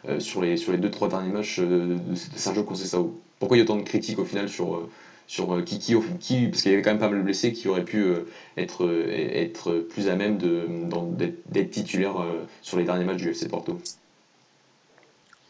euh, 0.07 0.19
sur 0.19 0.39
les 0.43 0.55
sur 0.55 0.71
les 0.71 0.77
deux 0.77 0.91
trois 0.91 1.07
derniers 1.07 1.31
matchs 1.31 1.59
de, 1.59 1.95
de 1.95 2.15
Sergio 2.35 2.63
Conceição? 2.63 3.11
Pourquoi 3.39 3.57
il 3.57 3.61
y 3.61 3.63
a 3.63 3.65
autant 3.65 3.77
de 3.77 3.81
critiques 3.81 4.19
au 4.19 4.25
final 4.25 4.49
sur 4.49 4.87
sur 5.27 5.53
euh, 5.53 5.61
qui, 5.61 5.79
qui, 5.79 5.95
qui, 6.19 6.47
parce 6.47 6.61
qu'il 6.61 6.71
y 6.71 6.73
avait 6.73 6.83
quand 6.83 6.91
même 6.91 6.99
pas 6.99 7.09
mal 7.09 7.19
de 7.19 7.23
blessés 7.23 7.53
qui 7.53 7.67
auraient 7.67 7.85
pu 7.85 8.03
euh, 8.03 8.27
être, 8.57 8.85
euh, 8.85 9.07
être 9.09 9.73
plus 9.73 10.07
à 10.09 10.15
même 10.15 10.37
d'être 10.37 11.71
titulaire 11.71 12.15
sur 12.61 12.77
les 12.77 12.83
derniers 12.83 13.05
matchs 13.05 13.21
du 13.21 13.29
FC 13.29 13.47
Porto. 13.47 13.77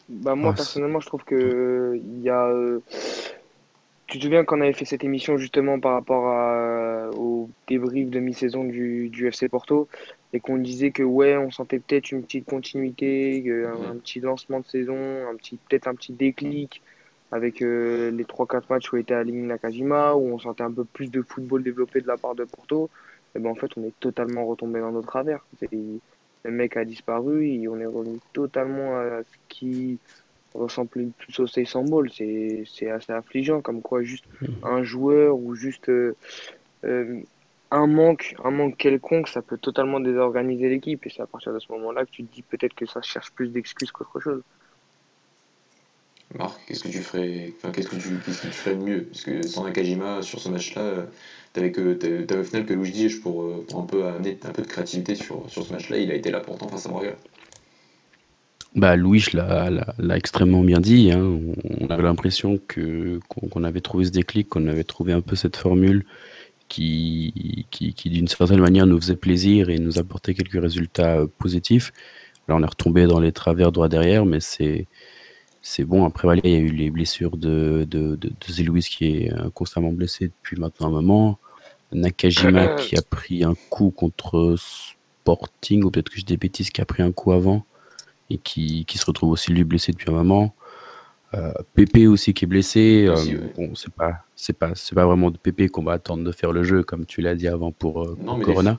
Bah 0.08 0.34
moi 0.34 0.50
ah, 0.52 0.56
personnellement 0.56 1.00
je 1.00 1.06
trouve 1.06 1.24
que 1.24 2.00
il 2.00 2.22
y 2.22 2.30
a 2.30 2.52
tu 4.06 4.18
te 4.18 4.24
souviens 4.24 4.44
qu'on 4.44 4.60
avait 4.60 4.72
fait 4.72 4.84
cette 4.84 5.02
émission 5.02 5.36
justement 5.36 5.80
par 5.80 5.94
rapport 5.94 6.28
à, 6.28 7.10
au 7.16 7.50
débrief 7.66 8.08
de 8.08 8.20
mi-saison 8.20 8.62
du, 8.62 9.08
du, 9.08 9.26
FC 9.26 9.48
Porto 9.48 9.88
et 10.32 10.38
qu'on 10.38 10.58
disait 10.58 10.92
que 10.92 11.02
ouais 11.02 11.36
on 11.36 11.50
sentait 11.50 11.80
peut-être 11.80 12.12
une 12.12 12.22
petite 12.22 12.46
continuité, 12.46 13.44
un, 13.66 13.90
un, 13.90 13.96
petit 13.96 14.20
lancement 14.20 14.60
de 14.60 14.66
saison, 14.66 14.96
un 15.28 15.34
petit 15.34 15.56
peut-être 15.56 15.88
un 15.88 15.94
petit 15.96 16.12
déclic 16.12 16.82
avec 17.32 17.62
euh, 17.62 18.10
les 18.10 18.24
3-4 18.24 18.62
matchs 18.70 18.92
où 18.92 18.96
était 18.96 19.14
aligné 19.14 19.42
Nakajima, 19.42 20.14
où 20.14 20.34
on 20.34 20.38
sentait 20.38 20.62
un 20.62 20.72
peu 20.72 20.84
plus 20.84 21.10
de 21.10 21.22
football 21.22 21.62
développé 21.62 22.00
de 22.00 22.06
la 22.06 22.16
part 22.16 22.34
de 22.34 22.44
Porto, 22.44 22.88
et 23.34 23.38
ben 23.38 23.50
en 23.50 23.54
fait 23.54 23.70
on 23.76 23.84
est 23.84 23.98
totalement 24.00 24.46
retombé 24.46 24.80
dans 24.80 24.92
nos 24.92 25.02
travers. 25.02 25.44
Le 26.46 26.52
mec 26.52 26.76
a 26.76 26.84
disparu 26.84 27.48
et 27.48 27.66
on 27.66 27.78
est 27.80 27.86
revenu 27.86 28.20
totalement 28.32 28.96
à 28.96 29.22
ce 29.24 29.36
qui 29.48 29.98
ressemblait 30.54 31.08
plus 31.18 31.40
au 31.40 31.46
Symbol. 31.46 32.08
C'est 32.12 32.90
assez 32.90 33.12
affligeant, 33.12 33.60
comme 33.60 33.82
quoi 33.82 34.02
juste 34.02 34.24
mm. 34.40 34.46
un 34.62 34.82
joueur 34.84 35.36
ou 35.36 35.56
juste 35.56 35.88
euh, 35.88 36.14
euh, 36.84 37.20
un 37.72 37.86
manque, 37.88 38.36
un 38.44 38.52
manque 38.52 38.76
quelconque, 38.76 39.28
ça 39.28 39.42
peut 39.42 39.58
totalement 39.58 39.98
désorganiser 39.98 40.68
l'équipe. 40.68 41.04
Et 41.04 41.10
c'est 41.10 41.22
à 41.22 41.26
partir 41.26 41.52
de 41.52 41.58
ce 41.58 41.70
moment-là 41.72 42.04
que 42.04 42.10
tu 42.10 42.24
te 42.24 42.32
dis 42.32 42.42
peut-être 42.42 42.74
que 42.74 42.86
ça 42.86 43.02
cherche 43.02 43.32
plus 43.32 43.48
d'excuses 43.48 43.90
qu'autre 43.90 44.20
chose. 44.20 44.42
Marc, 46.34 46.60
qu'est-ce 46.66 46.82
que 46.82 46.88
tu 46.88 46.98
ferais, 46.98 47.52
enfin, 47.56 47.70
qu'est-ce 47.70 47.88
que 47.88 47.96
tu, 47.96 48.18
qu'est-ce 48.24 48.42
que 48.42 48.46
tu 48.48 48.52
ferais 48.52 48.74
de 48.74 48.82
mieux? 48.82 49.04
Parce 49.04 49.22
que 49.22 49.46
sans 49.46 49.64
Nakajima, 49.64 50.22
sur 50.22 50.40
ce 50.40 50.48
match-là, 50.48 51.06
t'avais 51.52 51.70
que, 51.72 51.94
t'avais 51.94 52.40
au 52.40 52.44
final 52.44 52.66
que 52.66 52.74
Louis 52.74 52.92
euh, 53.06 53.20
pour 53.22 53.80
un 53.80 53.86
peu 53.86 54.06
amener 54.06 54.38
un 54.44 54.50
peu 54.50 54.62
de 54.62 54.66
créativité 54.66 55.14
sur, 55.14 55.48
sur 55.48 55.64
ce 55.64 55.72
match-là. 55.72 55.98
Il 55.98 56.10
a 56.10 56.14
été 56.14 56.30
là 56.30 56.40
pourtant 56.40 56.68
face 56.68 56.86
à 56.86 56.90
Braga. 56.90 57.16
Bah, 58.74 58.96
Louis 58.96 59.24
l'a, 59.32 59.70
l'a, 59.70 60.16
extrêmement 60.16 60.62
bien 60.62 60.80
dit. 60.80 61.10
Hein. 61.10 61.38
On 61.80 61.86
avait 61.88 62.02
l'impression 62.02 62.60
que, 62.68 63.20
qu'on, 63.28 63.48
qu'on 63.48 63.64
avait 63.64 63.80
trouvé 63.80 64.04
ce 64.04 64.10
déclic, 64.10 64.50
qu'on 64.50 64.66
avait 64.66 64.84
trouvé 64.84 65.12
un 65.12 65.22
peu 65.22 65.36
cette 65.36 65.56
formule 65.56 66.04
qui, 66.68 67.66
qui, 67.70 67.94
qui 67.94 68.10
d'une 68.10 68.28
certaine 68.28 68.60
manière 68.60 68.86
nous 68.86 69.00
faisait 69.00 69.16
plaisir 69.16 69.70
et 69.70 69.78
nous 69.78 69.98
apportait 69.98 70.34
quelques 70.34 70.60
résultats 70.60 71.20
euh, 71.20 71.26
positifs. 71.38 71.92
Là, 72.48 72.56
on 72.56 72.62
est 72.62 72.66
retombé 72.66 73.06
dans 73.06 73.20
les 73.20 73.32
travers 73.32 73.72
droit 73.72 73.88
derrière, 73.88 74.26
mais 74.26 74.40
c'est, 74.40 74.86
c'est 75.68 75.84
bon. 75.84 76.04
Après, 76.04 76.28
voilà, 76.28 76.40
il 76.44 76.50
y 76.52 76.54
a 76.54 76.60
eu 76.60 76.68
les 76.68 76.90
blessures 76.90 77.36
de, 77.36 77.84
de, 77.90 78.14
de, 78.14 78.28
de 78.28 78.80
qui 78.80 79.04
est 79.04 79.32
euh, 79.32 79.50
constamment 79.50 79.90
blessé 79.90 80.28
depuis 80.28 80.56
maintenant 80.56 80.86
un 80.86 80.90
moment. 80.90 81.38
Nakajima 81.92 82.76
qui 82.76 82.96
a 82.96 83.02
pris 83.02 83.42
un 83.42 83.54
coup 83.68 83.90
contre 83.90 84.54
Sporting, 84.56 85.82
ou 85.82 85.90
peut-être 85.90 86.08
que 86.08 86.18
je 86.20 86.24
dis 86.24 86.34
des 86.34 86.36
bêtises, 86.36 86.70
qui 86.70 86.80
a 86.80 86.84
pris 86.84 87.02
un 87.02 87.10
coup 87.10 87.32
avant 87.32 87.64
et 88.30 88.38
qui, 88.38 88.84
qui 88.84 88.96
se 88.96 89.06
retrouve 89.06 89.30
aussi 89.30 89.50
lui 89.50 89.64
blessé 89.64 89.90
depuis 89.90 90.08
un 90.08 90.14
moment. 90.14 90.54
Euh, 91.34 91.52
Pépé 91.74 92.06
aussi 92.06 92.32
qui 92.32 92.44
est 92.44 92.48
blessé. 92.48 93.08
Aussi, 93.12 93.34
euh, 93.34 93.38
ouais. 93.40 93.52
bon, 93.56 93.74
c'est 93.74 93.92
pas, 93.92 94.24
c'est 94.36 94.56
pas, 94.56 94.70
c'est 94.76 94.94
pas 94.94 95.04
vraiment 95.04 95.32
de 95.32 95.36
Pépé 95.36 95.68
qu'on 95.68 95.82
va 95.82 95.94
attendre 95.94 96.22
de 96.22 96.30
faire 96.30 96.52
le 96.52 96.62
jeu, 96.62 96.84
comme 96.84 97.06
tu 97.06 97.22
l'as 97.22 97.34
dit 97.34 97.48
avant 97.48 97.72
pour, 97.72 98.04
euh, 98.04 98.16
Non, 98.20 98.26
pour 98.26 98.38
mais 98.38 98.44
Corona. 98.44 98.78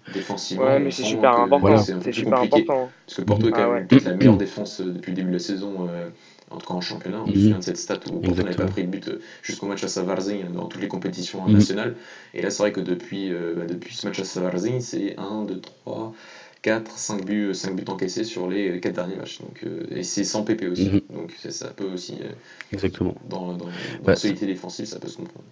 Ouais, 0.58 0.80
mais 0.80 0.92
c'est 0.92 1.04
super 1.04 1.32
important. 1.38 1.60
Voilà. 1.60 1.78
c'est 1.84 2.14
super 2.14 2.40
compliqué. 2.40 2.62
important. 2.62 2.90
Parce 3.06 3.18
que 3.18 3.22
Porto 3.24 3.50
est 3.50 3.52
quand 3.52 3.64
Ah 3.72 3.74
même 3.74 3.88
ouais. 3.92 4.00
la 4.06 4.14
meilleure 4.16 4.38
défense 4.38 4.80
euh, 4.80 4.94
depuis 4.94 5.12
le 5.12 5.16
début 5.18 5.28
de 5.28 5.34
la 5.34 5.40
saison, 5.40 5.88
euh, 5.90 6.10
en 6.52 6.58
tout 6.58 6.68
cas 6.68 6.74
en 6.74 6.82
championnat. 6.82 7.22
On 7.24 7.28
se 7.28 7.32
Mhm. 7.32 7.42
souvient 7.42 7.60
de 7.60 7.64
cette 7.64 7.78
stat 7.78 8.00
où 8.12 8.20
Porto 8.20 8.44
n'avait 8.44 8.56
pas 8.56 8.66
pris 8.66 8.84
de 8.84 8.90
but 8.90 9.08
euh, 9.08 9.22
jusqu'au 9.44 9.68
match 9.68 9.84
à 9.84 9.88
Savarzing 9.88 10.52
dans 10.54 10.66
toutes 10.68 10.82
les 10.82 10.88
compétitions 10.88 11.46
Mhm. 11.48 11.54
nationales. 11.54 11.96
Et 12.34 12.42
là, 12.42 12.50
c'est 12.50 12.64
vrai 12.64 12.72
que 12.72 12.80
depuis, 12.82 13.32
euh, 13.32 13.54
bah, 13.58 13.66
depuis 13.66 13.94
ce 13.96 14.08
match 14.08 14.20
à 14.20 14.24
Savarzing, 14.24 14.80
c'est 14.80 15.18
1, 15.18 15.44
2, 15.46 15.60
3, 15.60 16.14
4, 16.62 16.98
5 16.98 17.26
buts, 17.26 17.54
5 17.54 17.76
buts 17.76 17.84
encaissés 17.88 18.24
sur 18.24 18.48
les 18.50 18.80
4 18.80 18.96
derniers 18.96 19.16
matchs. 19.16 19.40
Donc, 19.40 19.64
euh, 19.64 19.86
et 19.92 20.04
c'est 20.04 20.24
sans 20.24 20.44
PP 20.44 20.68
aussi. 20.68 20.90
Mhm. 20.90 21.02
Donc 21.14 21.32
ça 21.50 21.68
peut 21.70 21.86
aussi, 21.94 22.14
euh, 22.22 22.30
Exactement. 22.72 23.16
dans, 23.30 23.48
dans, 23.54 23.58
dans 23.58 23.68
Bah, 24.04 24.16
solidité 24.16 24.46
défensive, 24.46 24.86
ça 24.86 25.00
peut 25.00 25.08
se 25.08 25.18
comprendre. 25.18 25.46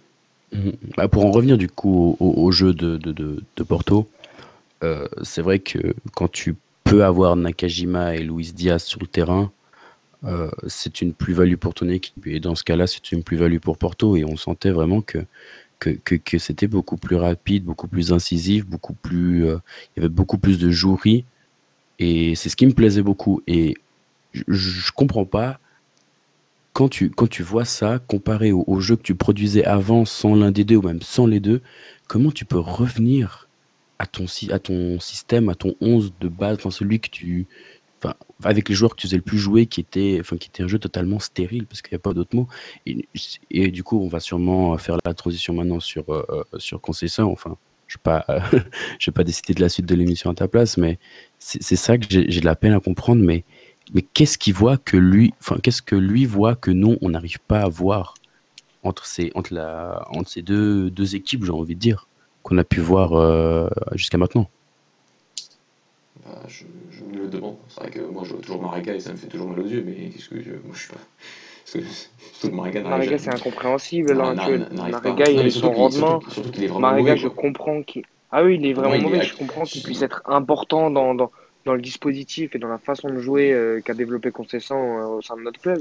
Bah, 0.96 1.08
pour 1.08 1.24
en 1.26 1.30
revenir 1.30 1.58
du 1.58 1.68
coup 1.68 2.16
au, 2.20 2.32
au 2.44 2.50
jeu 2.52 2.72
de, 2.72 2.96
de, 2.96 3.12
de, 3.12 3.42
de 3.56 3.62
Porto, 3.62 4.08
euh, 4.82 5.06
c'est 5.22 5.42
vrai 5.42 5.58
que 5.58 5.78
quand 6.14 6.30
tu 6.30 6.54
peux 6.84 7.04
avoir 7.04 7.36
Nakajima 7.36 8.14
et 8.14 8.22
Luis 8.22 8.52
Diaz 8.54 8.82
sur 8.84 9.00
le 9.00 9.06
terrain, 9.06 9.50
euh, 10.26 10.50
c'est 10.66 11.00
une 11.00 11.12
plus-value 11.12 11.56
pour 11.56 11.74
ton 11.74 11.88
équipe. 11.88 12.26
Et 12.26 12.40
dans 12.40 12.54
ce 12.54 12.64
cas-là, 12.64 12.86
c'est 12.86 13.12
une 13.12 13.22
plus-value 13.22 13.58
pour 13.58 13.78
Porto. 13.78 14.16
Et 14.16 14.24
on 14.24 14.36
sentait 14.36 14.70
vraiment 14.70 15.00
que, 15.00 15.18
que, 15.78 15.90
que, 16.16 16.38
c'était 16.38 16.66
beaucoup 16.66 16.96
plus 16.96 17.16
rapide, 17.16 17.64
beaucoup 17.64 17.88
plus 17.88 18.12
incisif, 18.12 18.66
beaucoup 18.66 18.94
plus. 18.94 19.46
euh, 19.46 19.58
il 19.96 20.00
y 20.00 20.04
avait 20.04 20.14
beaucoup 20.14 20.38
plus 20.38 20.58
de 20.58 20.70
jouerie. 20.70 21.24
Et 21.98 22.34
c'est 22.34 22.48
ce 22.48 22.56
qui 22.56 22.66
me 22.66 22.72
plaisait 22.72 23.02
beaucoup. 23.02 23.42
Et 23.46 23.76
je, 24.32 24.42
je 24.48 24.92
comprends 24.92 25.24
pas 25.24 25.60
quand 26.76 26.90
tu, 26.90 27.08
quand 27.08 27.26
tu 27.26 27.42
vois 27.42 27.64
ça 27.64 27.98
comparé 27.98 28.52
au, 28.52 28.80
jeu 28.80 28.96
que 28.96 29.02
tu 29.02 29.14
produisais 29.14 29.64
avant 29.64 30.04
sans 30.04 30.34
l'un 30.34 30.50
des 30.50 30.62
deux 30.62 30.76
ou 30.76 30.82
même 30.82 31.00
sans 31.00 31.26
les 31.26 31.40
deux, 31.40 31.62
comment 32.06 32.30
tu 32.30 32.44
peux 32.44 32.58
revenir 32.58 33.48
à 33.98 34.06
ton, 34.06 34.26
à 34.50 34.58
ton 34.58 35.00
système, 35.00 35.48
à 35.48 35.54
ton 35.54 35.74
11 35.80 36.12
de 36.20 36.28
base, 36.28 36.58
enfin 36.58 36.70
celui 36.70 37.00
que 37.00 37.08
tu. 37.08 37.46
Avec 38.44 38.68
les 38.68 38.74
joueurs 38.74 38.94
que 38.94 39.00
tu 39.00 39.06
faisais 39.06 39.16
le 39.16 39.22
plus 39.22 39.38
jouer, 39.38 39.66
qui 39.66 39.80
était, 39.80 40.18
enfin, 40.20 40.36
qui 40.36 40.48
était 40.48 40.62
un 40.62 40.68
jeu 40.68 40.78
totalement 40.78 41.18
stérile, 41.18 41.66
parce 41.66 41.82
qu'il 41.82 41.92
n'y 41.92 41.96
a 41.96 42.00
pas 42.00 42.12
d'autre 42.12 42.36
mot. 42.36 42.46
Et, 42.86 43.70
du 43.70 43.82
coup, 43.82 44.00
on 44.00 44.08
va 44.08 44.20
sûrement 44.20 44.76
faire 44.78 44.98
la 45.04 45.14
transition 45.14 45.54
maintenant 45.54 45.80
sur, 45.80 46.12
euh, 46.12 46.44
sur 46.58 46.80
Concession. 46.80 47.32
Enfin, 47.32 47.56
je 47.88 47.96
ne 47.96 48.12
vais, 49.06 49.12
pas, 49.12 49.24
décider 49.24 49.54
de 49.54 49.60
la 49.60 49.68
suite 49.68 49.86
de 49.86 49.94
l'émission 49.94 50.30
à 50.30 50.34
ta 50.34 50.48
place, 50.48 50.76
mais 50.76 50.98
c'est 51.38 51.76
ça 51.76 51.98
que 51.98 52.06
j'ai 52.08 52.40
de 52.40 52.44
la 52.44 52.56
peine 52.56 52.72
à 52.72 52.80
comprendre. 52.80 53.22
Mais 53.22 53.44
mais 53.94 54.02
qu'est-ce 54.02 54.38
qu'il 54.38 54.54
voit 54.54 54.78
que 54.78 54.96
lui, 54.96 55.32
enfin, 55.40 55.58
qu'est-ce 55.62 55.82
que 55.82 55.94
lui 55.94 56.24
voit 56.24 56.56
que 56.56 56.70
nous, 56.70 56.96
on 57.02 57.10
n'arrive 57.10 57.38
pas 57.40 57.60
à 57.60 57.68
voir 57.68 58.14
entre 58.82 59.06
ces, 59.06 59.30
entre 59.34 59.54
la, 59.54 60.04
entre 60.10 60.28
ces 60.28 60.42
deux, 60.42 60.90
deux 60.90 61.14
équipes, 61.14 61.44
j'ai 61.44 61.52
envie 61.52 61.74
de 61.74 61.80
dire, 61.80 62.08
qu'on 62.42 62.58
a 62.58 62.64
pu 62.64 62.80
voir 62.80 63.12
euh, 63.14 63.68
jusqu'à 63.94 64.18
maintenant? 64.18 64.48
Bah, 66.28 66.42
je, 66.48 66.64
je 66.90 67.04
me 67.04 67.22
le 67.22 67.28
demande. 67.28 67.56
C'est 67.68 67.80
vrai 67.80 67.90
que 67.90 68.00
moi, 68.00 68.22
je 68.24 68.32
vois 68.32 68.42
toujours 68.42 68.60
Marega 68.62 68.94
et 68.94 69.00
ça 69.00 69.12
me 69.12 69.16
fait 69.16 69.28
toujours 69.28 69.48
mal 69.48 69.60
aux 69.60 69.66
yeux, 69.66 69.82
mais 69.86 70.10
qu'est-ce 70.10 70.28
que 70.28 70.40
je. 70.42 70.50
Moi, 70.50 70.74
je 70.74 70.80
suis 70.80 70.88
pas. 70.92 70.98
Parce 71.64 71.72
que 71.84 71.90
surtout 71.90 72.50
que 72.50 72.54
Marega 72.56 72.80
n'arrive 72.80 72.90
Marega, 72.90 73.10
jamais- 73.16 73.18
c'est 73.18 73.34
incompréhensible 73.34 74.10
à 74.10 74.14
l'heure 74.14 74.34
n'arrive- 74.34 74.54
actuelle. 74.62 74.76
n'arrive 74.76 74.94
pas. 74.94 75.00
Marega, 75.02 75.30
il 75.30 75.52
surtout 75.52 75.66
son 75.68 75.72
rendement. 75.72 76.20
Marega, 76.80 76.98
mauvais, 77.02 77.16
je 77.16 77.28
comprends 77.28 77.82
qu'il. 77.82 78.02
Ah 78.32 78.42
oui, 78.44 78.56
il 78.60 78.66
est 78.66 78.72
vraiment 78.72 78.94
est 78.94 79.00
mauvais. 79.00 79.22
Je 79.22 79.36
comprends 79.36 79.62
qu'il 79.64 79.80
il- 79.80 79.84
puisse 79.84 80.02
être 80.02 80.22
important 80.26 80.90
dans, 80.90 81.14
dans, 81.14 81.30
dans 81.64 81.74
le 81.74 81.80
dispositif 81.80 82.54
et 82.54 82.58
dans 82.58 82.68
la 82.68 82.78
façon 82.78 83.08
de 83.08 83.18
jouer 83.20 83.52
euh, 83.52 83.80
qu'a 83.80 83.94
développé 83.94 84.30
Concession 84.32 84.98
euh, 84.98 85.06
au 85.18 85.22
sein 85.22 85.36
de 85.36 85.42
notre 85.42 85.60
club. 85.60 85.80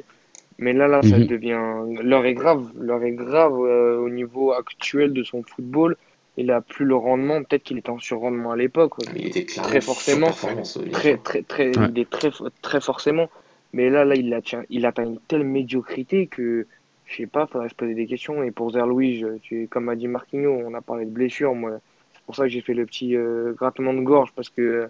Mais 0.57 0.73
là, 0.73 0.87
là, 0.87 1.01
ça 1.01 1.17
Mhm. 1.17 1.25
devient. 1.27 2.01
L'heure 2.03 2.25
est 2.25 2.33
grave. 2.33 2.71
L'heure 2.79 3.03
est 3.03 3.11
grave 3.11 3.53
euh, 3.59 3.97
au 3.99 4.09
niveau 4.09 4.53
actuel 4.53 5.11
de 5.13 5.23
son 5.23 5.43
football. 5.43 5.97
Il 6.37 6.51
a 6.51 6.61
plus 6.61 6.85
le 6.85 6.95
rendement. 6.95 7.41
Peut-être 7.43 7.63
qu'il 7.63 7.77
était 7.77 7.89
en 7.89 7.99
surrendement 7.99 8.51
à 8.51 8.55
l'époque. 8.57 8.93
Mais 9.13 9.19
il 9.21 9.27
était 9.27 9.45
clairement 9.45 9.69
Très 9.69 9.81
forcément. 9.81 10.31
Très, 10.31 10.63
sûr. 10.63 10.81
très, 10.91 11.41
très, 11.43 11.77
Ouais. 11.77 11.87
il 11.91 11.99
est 11.99 12.09
très, 12.09 12.29
très 12.61 12.81
forcément. 12.81 13.29
Mais 13.73 13.89
là, 13.89 14.05
là, 14.05 14.15
il 14.15 14.33
atteint, 14.33 14.63
il 14.69 14.85
atteint 14.85 15.03
une 15.03 15.19
telle 15.27 15.43
médiocrité 15.43 16.27
que, 16.27 16.65
je 17.05 17.15
sais 17.15 17.27
pas, 17.27 17.45
faudrait 17.47 17.69
se 17.69 17.75
poser 17.75 17.93
des 17.93 18.05
questions. 18.07 18.43
Et 18.43 18.51
pour 18.51 18.71
Zerlouis, 18.71 19.23
comme 19.69 19.89
a 19.89 19.95
dit 19.95 20.07
Marquinhos, 20.07 20.61
on 20.65 20.73
a 20.73 20.81
parlé 20.81 21.05
de 21.05 21.11
blessure. 21.11 21.53
Moi, 21.55 21.79
c'est 22.13 22.21
pour 22.25 22.35
ça 22.35 22.43
que 22.43 22.49
j'ai 22.49 22.61
fait 22.61 22.73
le 22.73 22.85
petit 22.85 23.15
euh, 23.15 23.53
grattement 23.53 23.93
de 23.93 24.01
gorge 24.01 24.31
parce 24.35 24.49
que 24.49 24.61
euh, 24.61 24.87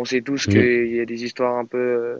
on 0.00 0.04
sait 0.06 0.22
tous 0.22 0.46
Mhm. 0.46 0.52
qu'il 0.54 0.96
y 0.96 1.00
a 1.00 1.04
des 1.04 1.24
histoires 1.24 1.56
un 1.56 1.66
peu 1.66 1.78
euh, 1.78 2.18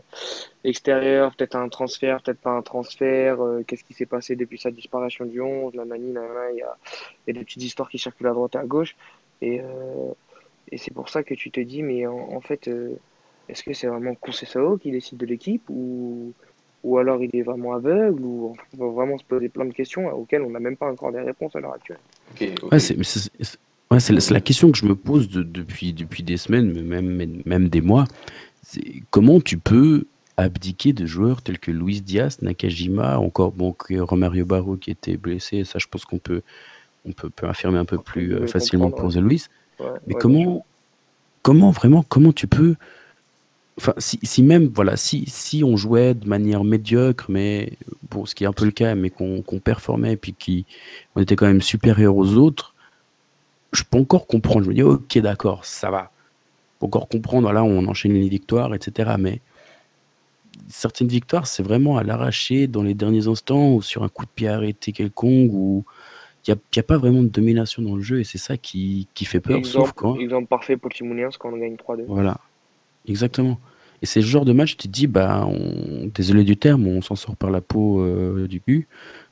extérieures, 0.63 1.33
peut-être 1.35 1.55
un 1.55 1.67
transfert, 1.69 2.21
peut-être 2.21 2.39
pas 2.39 2.51
un 2.51 2.61
transfert. 2.61 3.41
euh, 3.41 3.63
Qu'est-ce 3.65 3.83
qui 3.83 3.93
s'est 3.93 4.05
passé 4.05 4.35
depuis 4.35 4.59
sa 4.59 4.69
disparition 4.71 5.25
du 5.25 5.41
11, 5.41 5.73
la 5.75 5.85
nanana, 5.85 6.51
il 6.53 6.57
y 6.59 6.61
a, 6.61 6.77
il 7.27 7.33
y 7.33 7.37
a 7.37 7.39
des 7.39 7.43
petites 7.45 7.63
histoires 7.63 7.89
qui 7.89 7.97
circulent 7.97 8.27
à 8.27 8.33
droite 8.33 8.55
et 8.55 8.59
à 8.59 8.65
gauche. 8.65 8.95
Et, 9.41 9.59
euh, 9.61 10.11
et 10.71 10.77
c'est 10.77 10.93
pour 10.93 11.09
ça 11.09 11.23
que 11.23 11.33
tu 11.33 11.49
te 11.49 11.59
dis, 11.59 11.81
mais 11.81 12.05
en, 12.05 12.17
en 12.37 12.41
fait, 12.41 12.67
euh, 12.67 12.95
est-ce 13.49 13.63
que 13.63 13.73
c'est 13.73 13.87
vraiment 13.87 14.13
Conceição 14.15 14.77
qui 14.77 14.91
décide 14.91 15.17
de 15.17 15.25
l'équipe 15.25 15.63
ou, 15.69 16.33
ou 16.83 16.97
alors 16.99 17.21
il 17.23 17.35
est 17.35 17.41
vraiment 17.41 17.73
aveugle 17.73 18.21
ou 18.23 18.55
on 18.73 18.77
va 18.85 18.91
vraiment 18.91 19.17
se 19.17 19.23
poser 19.25 19.49
plein 19.49 19.65
de 19.65 19.73
questions 19.73 20.07
auxquelles 20.13 20.43
on 20.43 20.51
n'a 20.51 20.59
même 20.59 20.77
pas 20.77 20.89
encore 20.89 21.11
des 21.11 21.21
réponses 21.21 21.55
à 21.55 21.59
l'heure 21.59 21.73
actuelle. 21.73 21.99
Ok, 22.33 22.47
ok. 22.63 22.71
Ouais, 22.71 22.79
c'est 22.79 22.95
mais 22.95 23.03
c'est- 23.03 23.29
c'est- 23.41 23.59
ouais, 23.91 23.99
c'est 23.99 24.31
la, 24.31 24.41
question 24.41 24.71
que 24.71 24.77
je 24.77 24.85
me 24.85 24.95
pose 24.95 25.29
de- 25.29 25.43
depuis, 25.43 25.93
depuis 25.93 26.23
des 26.23 26.37
semaines, 26.37 26.81
même, 26.81 27.41
même 27.45 27.69
des 27.69 27.81
mois. 27.81 28.05
C'est 28.63 29.03
comment 29.11 29.39
tu 29.39 29.57
peux 29.57 30.05
abdiquer 30.37 30.93
de 30.93 31.05
joueurs 31.05 31.41
tels 31.41 31.59
que 31.59 31.71
Luis 31.71 32.01
Diaz, 32.01 32.41
Nakajima, 32.41 33.19
encore 33.19 33.51
bon, 33.51 33.75
Romario 33.99 34.45
Barro 34.45 34.75
qui 34.77 34.91
était 34.91 35.17
blessé, 35.17 35.63
ça 35.63 35.77
je 35.77 35.87
pense 35.87 36.05
qu'on 36.05 36.17
peut, 36.19 36.41
on 37.05 37.11
peut, 37.11 37.29
peut 37.29 37.47
affirmer 37.47 37.77
un 37.77 37.85
peu 37.85 37.97
plus 37.97 38.33
euh, 38.33 38.39
le 38.41 38.47
facilement 38.47 38.91
pour 38.91 39.11
The 39.11 39.17
Luis. 39.17 39.45
Ouais, 39.79 39.87
Mais 40.07 40.15
ouais, 40.15 40.21
comment, 40.21 40.65
comment 41.43 41.71
vraiment, 41.71 42.03
comment 42.03 42.31
tu 42.31 42.47
peux, 42.47 42.75
enfin, 43.77 43.93
si, 43.97 44.19
si 44.23 44.41
même, 44.41 44.67
voilà, 44.73 44.97
si, 44.97 45.25
si 45.27 45.63
on 45.63 45.75
jouait 45.75 46.13
de 46.13 46.27
manière 46.27 46.63
médiocre, 46.63 47.25
mais 47.29 47.73
bon, 48.09 48.25
ce 48.25 48.33
qui 48.33 48.43
est 48.43 48.47
un 48.47 48.53
peu 48.53 48.65
le 48.65 48.71
cas, 48.71 48.95
mais 48.95 49.09
qu'on 49.09 49.41
qu'on 49.41 49.59
performait, 49.59 50.17
puis 50.17 50.33
qui, 50.33 50.65
on 51.15 51.21
était 51.21 51.35
quand 51.35 51.47
même 51.47 51.61
supérieur 51.61 52.15
aux 52.15 52.33
autres, 52.35 52.70
je 53.71 53.83
peux 53.83 53.97
encore 53.97 54.27
comprendre. 54.27 54.63
Je 54.63 54.69
me 54.69 54.73
dis, 54.73 54.83
ok, 54.83 55.17
d'accord, 55.19 55.65
ça 55.65 55.89
va. 55.89 56.11
Peux 56.79 56.85
encore 56.87 57.07
comprendre, 57.07 57.43
voilà, 57.43 57.63
on 57.63 57.85
enchaîne 57.87 58.13
les 58.13 58.29
victoires, 58.29 58.73
etc. 58.73 59.11
Mais 59.19 59.41
certaines 60.67 61.07
victoires, 61.07 61.47
c'est 61.47 61.63
vraiment 61.63 61.97
à 61.97 62.03
l'arracher 62.03 62.67
dans 62.67 62.83
les 62.83 62.93
derniers 62.93 63.27
instants 63.27 63.73
ou 63.75 63.81
sur 63.81 64.03
un 64.03 64.09
coup 64.09 64.25
de 64.25 64.31
pied 64.31 64.47
arrêté 64.47 64.91
quelconque, 64.91 65.51
où 65.53 65.85
il 66.47 66.53
n'y 66.53 66.79
a, 66.79 66.83
pas 66.83 66.97
vraiment 66.97 67.21
de 67.21 67.27
domination 67.27 67.83
dans 67.83 67.95
le 67.95 68.01
jeu, 68.01 68.19
et 68.19 68.23
c'est 68.23 68.39
ça 68.39 68.57
qui, 68.57 69.07
qui 69.13 69.25
fait 69.25 69.39
peur, 69.39 69.57
sauf 69.57 69.67
Exemple, 69.67 69.93
quand. 69.95 70.17
exemple 70.19 70.47
parfait 70.47 70.75
pour 70.75 70.91
Timouniens 70.91 71.29
quand 71.39 71.53
on 71.53 71.57
gagne 71.57 71.75
3-2. 71.75 72.05
Voilà, 72.07 72.37
exactement. 73.07 73.59
Et 74.01 74.07
c'est 74.07 74.21
le 74.21 74.25
genre 74.25 74.45
de 74.45 74.53
match, 74.53 74.77
tu 74.77 74.87
te 74.87 74.91
dis, 74.91 75.05
bah, 75.05 75.45
on... 75.45 76.07
désolé 76.07 76.43
du 76.43 76.57
terme, 76.57 76.87
on 76.87 77.01
s'en 77.01 77.15
sort 77.15 77.35
par 77.35 77.51
la 77.51 77.61
peau 77.61 78.01
euh, 78.01 78.47
du 78.47 78.59
cul. 78.59 78.87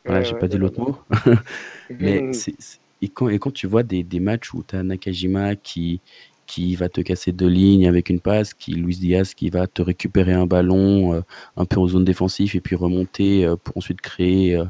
Voilà, 0.06 0.20
Ouais, 0.20 0.26
j'ai 0.26 0.34
ouais, 0.34 0.40
pas 0.40 0.48
dit 0.48 0.58
l'autre 0.58 0.80
mot. 0.80 0.98
Mais 2.00 2.22
c'est- 2.34 2.80
et, 3.02 3.10
quand, 3.10 3.30
et 3.30 3.40
quand 3.40 3.52
tu 3.52 3.68
vois 3.68 3.84
des, 3.84 4.04
des 4.04 4.20
matchs 4.20 4.54
où 4.54 4.64
tu 4.68 4.76
as 4.76 4.84
Nakajima 4.84 5.56
qui, 5.56 6.02
qui 6.48 6.76
va 6.76 6.90
te 6.90 7.02
casser 7.02 7.32
deux 7.32 7.48
lignes 7.48 7.88
avec 7.88 8.10
une 8.10 8.20
passe, 8.20 8.54
qui 8.54 8.74
Luis 8.74 8.98
Diaz 8.98 9.34
qui 9.34 9.50
va 9.50 9.68
te 9.68 9.82
récupérer 9.82 10.34
un 10.34 10.46
ballon 10.46 11.14
euh, 11.14 11.22
un 11.58 11.66
peu 11.66 11.80
en 11.80 11.88
zone 11.88 12.06
défensive 12.06 12.56
et 12.56 12.62
puis 12.62 12.76
remonter 12.76 13.46
euh, 13.46 13.56
pour 13.56 13.78
ensuite 13.78 14.02
créer 14.02 14.62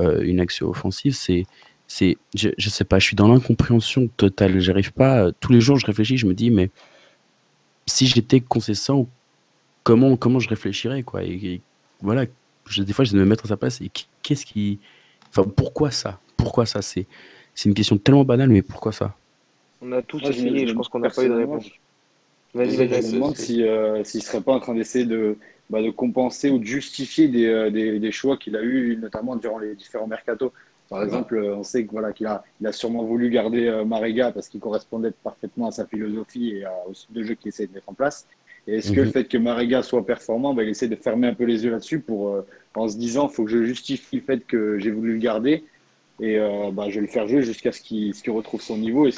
euh, 0.00 0.22
une 0.22 0.40
action 0.40 0.68
offensive, 0.68 1.14
c'est, 1.14 1.44
c'est, 1.86 2.16
je, 2.34 2.50
je 2.56 2.68
sais 2.70 2.84
pas, 2.84 2.98
je 2.98 3.04
suis 3.06 3.16
dans 3.16 3.28
l'incompréhension 3.28 4.08
totale. 4.16 4.58
J'arrive 4.60 4.92
pas. 4.92 5.30
Tous 5.32 5.52
les 5.52 5.60
jours, 5.60 5.78
je 5.78 5.86
réfléchis, 5.86 6.16
je 6.16 6.26
me 6.26 6.34
dis, 6.34 6.50
mais 6.50 6.70
si 7.86 8.06
j'étais 8.06 8.40
concessant, 8.40 9.08
comment, 9.82 10.16
comment 10.16 10.38
je 10.38 10.48
réfléchirais, 10.48 11.02
quoi? 11.02 11.22
Et, 11.22 11.60
voilà, 12.00 12.24
des 12.76 12.92
fois, 12.92 13.04
je 13.04 13.12
de 13.12 13.18
me 13.18 13.24
mettre 13.24 13.44
à 13.44 13.48
sa 13.48 13.56
place. 13.56 13.80
Et 13.80 13.90
qu'est-ce 14.22 14.46
qui, 14.46 14.78
enfin, 15.28 15.48
pourquoi 15.48 15.90
ça? 15.90 16.20
Pourquoi 16.36 16.66
ça 16.66 16.82
C'est, 16.82 17.06
c'est 17.54 17.68
une 17.68 17.74
question 17.74 17.98
tellement 17.98 18.24
banale, 18.24 18.48
mais 18.48 18.62
pourquoi 18.62 18.92
ça? 18.92 19.16
On 19.80 19.92
a 19.92 20.02
tous 20.02 20.22
essayé. 20.22 20.66
Je, 20.66 20.74
pense 20.74 20.88
qu'on 20.88 21.00
n'a 21.00 21.10
pas 21.10 21.24
eu 21.24 21.28
de 21.28 21.34
réponse. 21.34 21.66
Vas-y, 22.54 22.76
vas-y. 22.76 23.02
Je 23.02 23.06
me 23.08 23.12
demande 23.12 23.36
s'il 23.36 23.62
euh, 23.64 24.04
si, 24.04 24.20
serait 24.20 24.40
pas 24.40 24.52
en 24.52 24.60
train 24.60 24.74
d'essayer 24.74 25.04
de, 25.04 25.36
bah, 25.70 25.82
de 25.82 25.90
compenser 25.90 26.50
ou 26.50 26.58
de 26.58 26.64
justifier 26.64 27.28
des, 27.28 27.46
euh, 27.46 27.70
des, 27.70 27.98
des 27.98 28.12
choix 28.12 28.36
qu'il 28.36 28.56
a 28.56 28.62
eu, 28.62 28.96
notamment 28.96 29.36
durant 29.36 29.58
les 29.58 29.74
différents 29.74 30.06
mercatos. 30.06 30.52
Par 30.92 31.02
exemple, 31.02 31.36
euh, 31.36 31.56
on 31.56 31.62
sait 31.62 31.84
qu'il 31.84 31.90
voilà, 31.90 32.12
qu'il 32.12 32.26
a, 32.26 32.44
il 32.60 32.66
a 32.66 32.72
sûrement 32.72 33.02
voulu 33.02 33.30
garder 33.30 33.66
euh, 33.66 33.82
Marega 33.82 34.30
parce 34.30 34.48
qu'il 34.48 34.60
correspondait 34.60 35.12
parfaitement 35.24 35.68
à 35.68 35.70
sa 35.70 35.86
philosophie 35.86 36.50
et 36.50 36.64
au 36.86 36.92
style 36.92 37.14
de 37.14 37.22
jeu 37.22 37.34
qu'il 37.34 37.48
essaie 37.48 37.66
de 37.66 37.72
mettre 37.72 37.88
en 37.88 37.94
place. 37.94 38.26
Et 38.66 38.76
est-ce 38.76 38.92
que 38.92 39.00
le 39.00 39.06
mhm. 39.06 39.12
fait 39.12 39.24
que 39.24 39.38
Marega 39.38 39.82
soit 39.82 40.04
performant, 40.04 40.52
bah, 40.52 40.64
il 40.64 40.68
essaie 40.68 40.88
de 40.88 40.96
fermer 40.96 41.28
un 41.28 41.34
peu 41.34 41.44
les 41.44 41.64
yeux 41.64 41.70
là-dessus 41.70 42.00
pour, 42.00 42.28
euh, 42.28 42.46
en 42.74 42.88
se 42.88 42.98
disant 42.98 43.28
il 43.30 43.34
faut 43.34 43.44
que 43.44 43.50
je 43.50 43.62
justifie 43.64 44.16
le 44.16 44.22
fait 44.22 44.46
que 44.46 44.78
j'ai 44.78 44.90
voulu 44.90 45.14
le 45.14 45.18
garder 45.18 45.64
et 46.22 46.38
bah, 46.72 46.88
je 46.88 46.94
vais 46.96 47.00
le 47.02 47.06
faire 47.06 47.26
jouer 47.26 47.42
jusqu'à 47.42 47.72
ce 47.72 47.80
qu'il 47.80 48.14
retrouve 48.28 48.62
son 48.62 48.78
niveau 48.78 49.06
et 49.06 49.12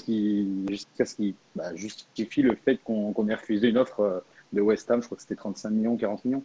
jusqu'à 0.69 1.05
ce 1.05 1.17
qu'il 1.17 1.35
bah, 1.55 1.75
justifie 1.75 2.43
le 2.43 2.55
fait 2.57 2.79
qu'on 2.83 3.29
ait 3.29 3.35
refusé 3.35 3.69
une 3.69 3.79
offre 3.79 4.25
de 4.53 4.61
West 4.61 4.91
Ham, 4.91 5.03
je 5.03 5.07
crois 5.07 5.17
que 5.17 5.23
c'était 5.23 5.37
35 5.37 5.71
millions, 5.71 5.97
40 5.97 6.25
millions. 6.25 6.43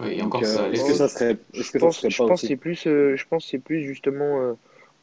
Oui, 0.00 0.20
encore 0.22 0.44
ça. 0.44 0.68
Est-ce 0.70 0.86
que 0.86 0.94
ça 0.94 1.08
serait. 1.08 1.36
Que 1.36 1.62
je 1.62 1.78
pense, 1.78 2.08
je 2.08 2.22
pense 2.22 2.40
c'est 2.46 2.56
plus, 2.56 2.82
je 2.84 3.24
pense 3.28 3.46
c'est 3.48 3.58
plus 3.58 3.82
justement 3.82 4.54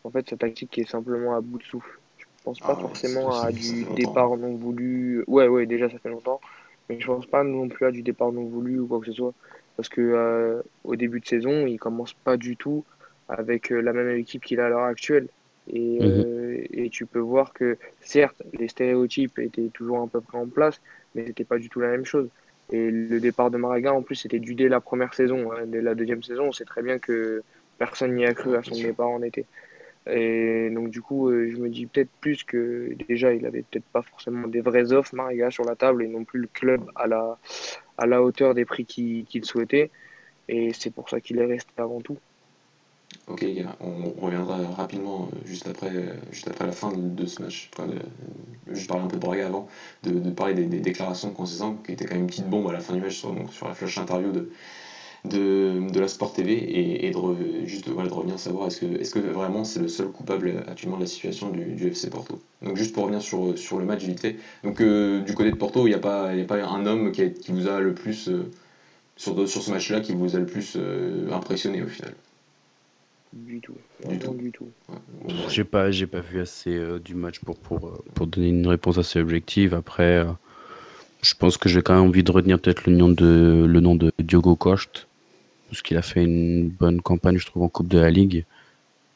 en 0.03 0.09
fait, 0.09 0.29
sa 0.29 0.37
tactique 0.37 0.71
qui 0.71 0.81
est 0.81 0.89
simplement 0.89 1.35
à 1.35 1.41
bout 1.41 1.57
de 1.57 1.63
souffle. 1.63 1.99
Je 2.17 2.25
pense 2.43 2.59
pas 2.59 2.75
ah 2.77 2.81
forcément 2.81 3.41
à 3.41 3.51
du 3.51 3.85
départ 3.95 4.35
non 4.37 4.55
voulu. 4.55 5.23
Ouais, 5.27 5.47
ouais, 5.47 5.65
déjà, 5.65 5.89
ça 5.89 5.99
fait 5.99 6.09
longtemps. 6.09 6.39
Mais 6.89 6.99
je 6.99 7.05
pense 7.05 7.25
pas 7.25 7.43
non 7.43 7.67
plus 7.67 7.85
à 7.85 7.91
du 7.91 8.01
départ 8.01 8.31
non 8.31 8.45
voulu 8.45 8.79
ou 8.79 8.87
quoi 8.87 8.99
que 8.99 9.05
ce 9.07 9.13
soit. 9.13 9.33
Parce 9.75 9.89
que 9.89 10.01
euh, 10.01 10.61
au 10.83 10.95
début 10.95 11.19
de 11.19 11.25
saison, 11.25 11.67
il 11.67 11.77
commence 11.77 12.13
pas 12.13 12.37
du 12.37 12.57
tout 12.57 12.83
avec 13.29 13.71
euh, 13.71 13.79
la 13.79 13.93
même 13.93 14.09
équipe 14.09 14.43
qu'il 14.43 14.59
a 14.59 14.65
à 14.65 14.69
l'heure 14.69 14.83
actuelle. 14.83 15.27
Et, 15.71 15.99
mhm. 15.99 16.01
euh, 16.01 16.57
et, 16.71 16.89
tu 16.89 17.05
peux 17.05 17.19
voir 17.19 17.53
que, 17.53 17.77
certes, 18.01 18.41
les 18.57 18.67
stéréotypes 18.67 19.37
étaient 19.39 19.69
toujours 19.73 19.99
un 19.99 20.07
peu 20.07 20.19
près 20.19 20.37
en 20.37 20.47
place, 20.47 20.81
mais 21.13 21.27
c'était 21.27 21.43
pas 21.43 21.59
du 21.59 21.69
tout 21.69 21.79
la 21.79 21.89
même 21.89 22.05
chose. 22.05 22.27
Et 22.71 22.89
le 22.91 23.19
départ 23.19 23.51
de 23.51 23.57
Maraga, 23.57 23.93
en 23.93 24.01
plus, 24.01 24.15
c'était 24.15 24.39
dû 24.39 24.55
dès 24.55 24.67
la 24.67 24.79
première 24.79 25.13
saison. 25.13 25.51
Hein. 25.51 25.65
Dès 25.67 25.81
la 25.81 25.95
deuxième 25.95 26.23
saison, 26.23 26.45
on 26.45 26.51
sait 26.51 26.65
très 26.65 26.81
bien 26.81 26.99
que 26.99 27.43
personne 27.77 28.15
n'y 28.15 28.25
a 28.25 28.33
cru 28.33 28.55
à 28.55 28.63
son 28.63 28.75
départ 28.75 29.09
en 29.09 29.21
été. 29.21 29.45
Et 30.07 30.69
donc, 30.71 30.89
du 30.89 31.01
coup, 31.01 31.29
euh, 31.29 31.49
je 31.51 31.57
me 31.57 31.69
dis 31.69 31.85
peut-être 31.85 32.09
plus 32.21 32.43
que 32.43 32.93
déjà, 33.07 33.33
il 33.33 33.45
avait 33.45 33.63
peut-être 33.63 33.85
pas 33.85 34.01
forcément 34.01 34.47
des 34.47 34.61
vraies 34.61 34.91
offres, 34.91 35.13
Mariga, 35.15 35.51
sur 35.51 35.65
la 35.65 35.75
table 35.75 36.03
et 36.03 36.07
non 36.07 36.23
plus 36.23 36.41
le 36.41 36.47
club 36.47 36.89
à 36.95 37.05
la, 37.05 37.37
à 37.97 38.05
la 38.07 38.23
hauteur 38.23 38.53
des 38.55 38.65
prix 38.65 38.85
qu'il 38.85 39.45
souhaitait. 39.45 39.91
Et 40.47 40.73
c'est 40.73 40.91
pour 40.91 41.09
ça 41.09 41.21
qu'il 41.21 41.37
est 41.39 41.45
resté 41.45 41.71
avant 41.77 42.01
tout. 42.01 42.17
Ok, 43.27 43.45
on, 43.79 44.21
reviendra 44.21 44.57
rapidement 44.75 45.29
euh, 45.31 45.37
juste 45.45 45.67
après, 45.67 45.91
euh, 45.93 46.13
juste 46.31 46.47
après 46.47 46.65
la 46.65 46.71
fin 46.71 46.91
de, 46.91 47.25
ce 47.27 47.41
match. 47.41 47.69
Enfin, 47.73 47.87
je 48.67 48.87
parlais 48.87 49.03
un 49.03 49.07
peu 49.07 49.17
de 49.17 49.21
Braga 49.21 49.47
avant, 49.47 49.67
de, 50.03 50.29
parler 50.31 50.55
des, 50.55 50.79
déclarations 50.79 51.29
concernant 51.31 51.75
qui 51.75 51.91
était 51.91 52.05
quand 52.05 52.15
même 52.15 52.23
une 52.23 52.29
petite 52.29 52.49
bombe 52.49 52.67
à 52.69 52.73
la 52.73 52.79
fin 52.79 52.93
du 52.93 53.01
match 53.01 53.17
sur, 53.17 53.35
la 53.67 53.73
flash 53.73 53.97
interview 53.99 54.31
de, 54.31 54.49
de, 55.25 55.99
la 55.99 56.07
Sport 56.07 56.33
TV 56.33 57.05
et, 57.05 57.11
de, 57.11 57.65
juste 57.65 57.87
de, 57.87 57.93
revenir 57.93 58.39
savoir 58.39 58.67
est-ce 58.67 59.11
que, 59.11 59.19
vraiment 59.19 59.63
c'est 59.63 59.79
le 59.79 59.89
seul 59.89 60.07
coupable 60.07 60.63
actuellement 60.67 60.97
de 60.97 61.03
la 61.03 61.07
situation 61.07 61.49
du, 61.49 61.87
FC 61.87 62.09
Porto. 62.09 62.39
Donc 62.61 62.77
juste 62.77 62.93
pour 62.93 63.03
revenir 63.03 63.21
sur, 63.21 63.57
sur 63.57 63.77
le 63.77 63.85
match 63.85 64.03
vite. 64.03 64.27
Donc 64.63 64.81
euh, 64.81 65.21
du 65.21 65.33
côté 65.33 65.51
de 65.51 65.55
Porto, 65.55 65.85
il 65.85 65.89
n'y 65.89 65.95
a, 65.95 65.99
pas, 65.99 66.29
a 66.29 66.43
pas 66.45 66.63
un 66.63 66.85
homme 66.85 67.11
qui, 67.11 67.31
vous 67.49 67.67
a 67.67 67.79
le 67.79 67.93
plus, 67.93 68.29
euh, 68.29 68.49
sur, 69.17 69.47
sur 69.47 69.61
ce 69.61 69.71
match-là, 69.71 70.01
qui 70.01 70.13
vous 70.13 70.35
a 70.35 70.39
le 70.39 70.45
plus 70.45 70.73
euh, 70.77 71.31
impressionné 71.31 71.83
au 71.83 71.87
final. 71.87 72.13
Du 73.33 73.59
tout. 73.59 73.75
Du 74.07 74.17
tout. 74.19 74.33
Du 74.33 74.51
tout. 74.51 74.67
J'ai 75.49 75.63
pas, 75.63 75.91
j'ai 75.91 76.07
pas 76.07 76.19
vu 76.21 76.41
assez 76.41 76.79
du 77.03 77.15
match 77.15 77.39
pour, 77.39 77.57
pour, 77.57 78.01
pour 78.13 78.27
donner 78.27 78.49
une 78.49 78.67
réponse 78.67 78.97
assez 78.97 79.19
objective. 79.19 79.73
Après, 79.73 80.25
je 81.21 81.33
pense 81.35 81.57
que 81.57 81.69
j'ai 81.69 81.81
quand 81.81 81.93
même 81.93 82.09
envie 82.09 82.23
de 82.23 82.31
retenir 82.31 82.59
peut-être 82.59 82.87
le 82.87 82.95
nom 82.95 83.09
de, 83.09 83.65
le 83.67 83.79
nom 83.79 83.95
de 83.95 84.11
Diogo 84.19 84.55
Coste 84.55 85.07
parce 85.69 85.81
qu'il 85.81 85.97
a 85.97 86.01
fait 86.01 86.23
une 86.23 86.69
bonne 86.69 87.01
campagne, 87.01 87.37
je 87.37 87.45
trouve, 87.45 87.63
en 87.63 87.69
Coupe 87.69 87.87
de 87.87 87.99
la 87.99 88.09
Ligue. 88.09 88.45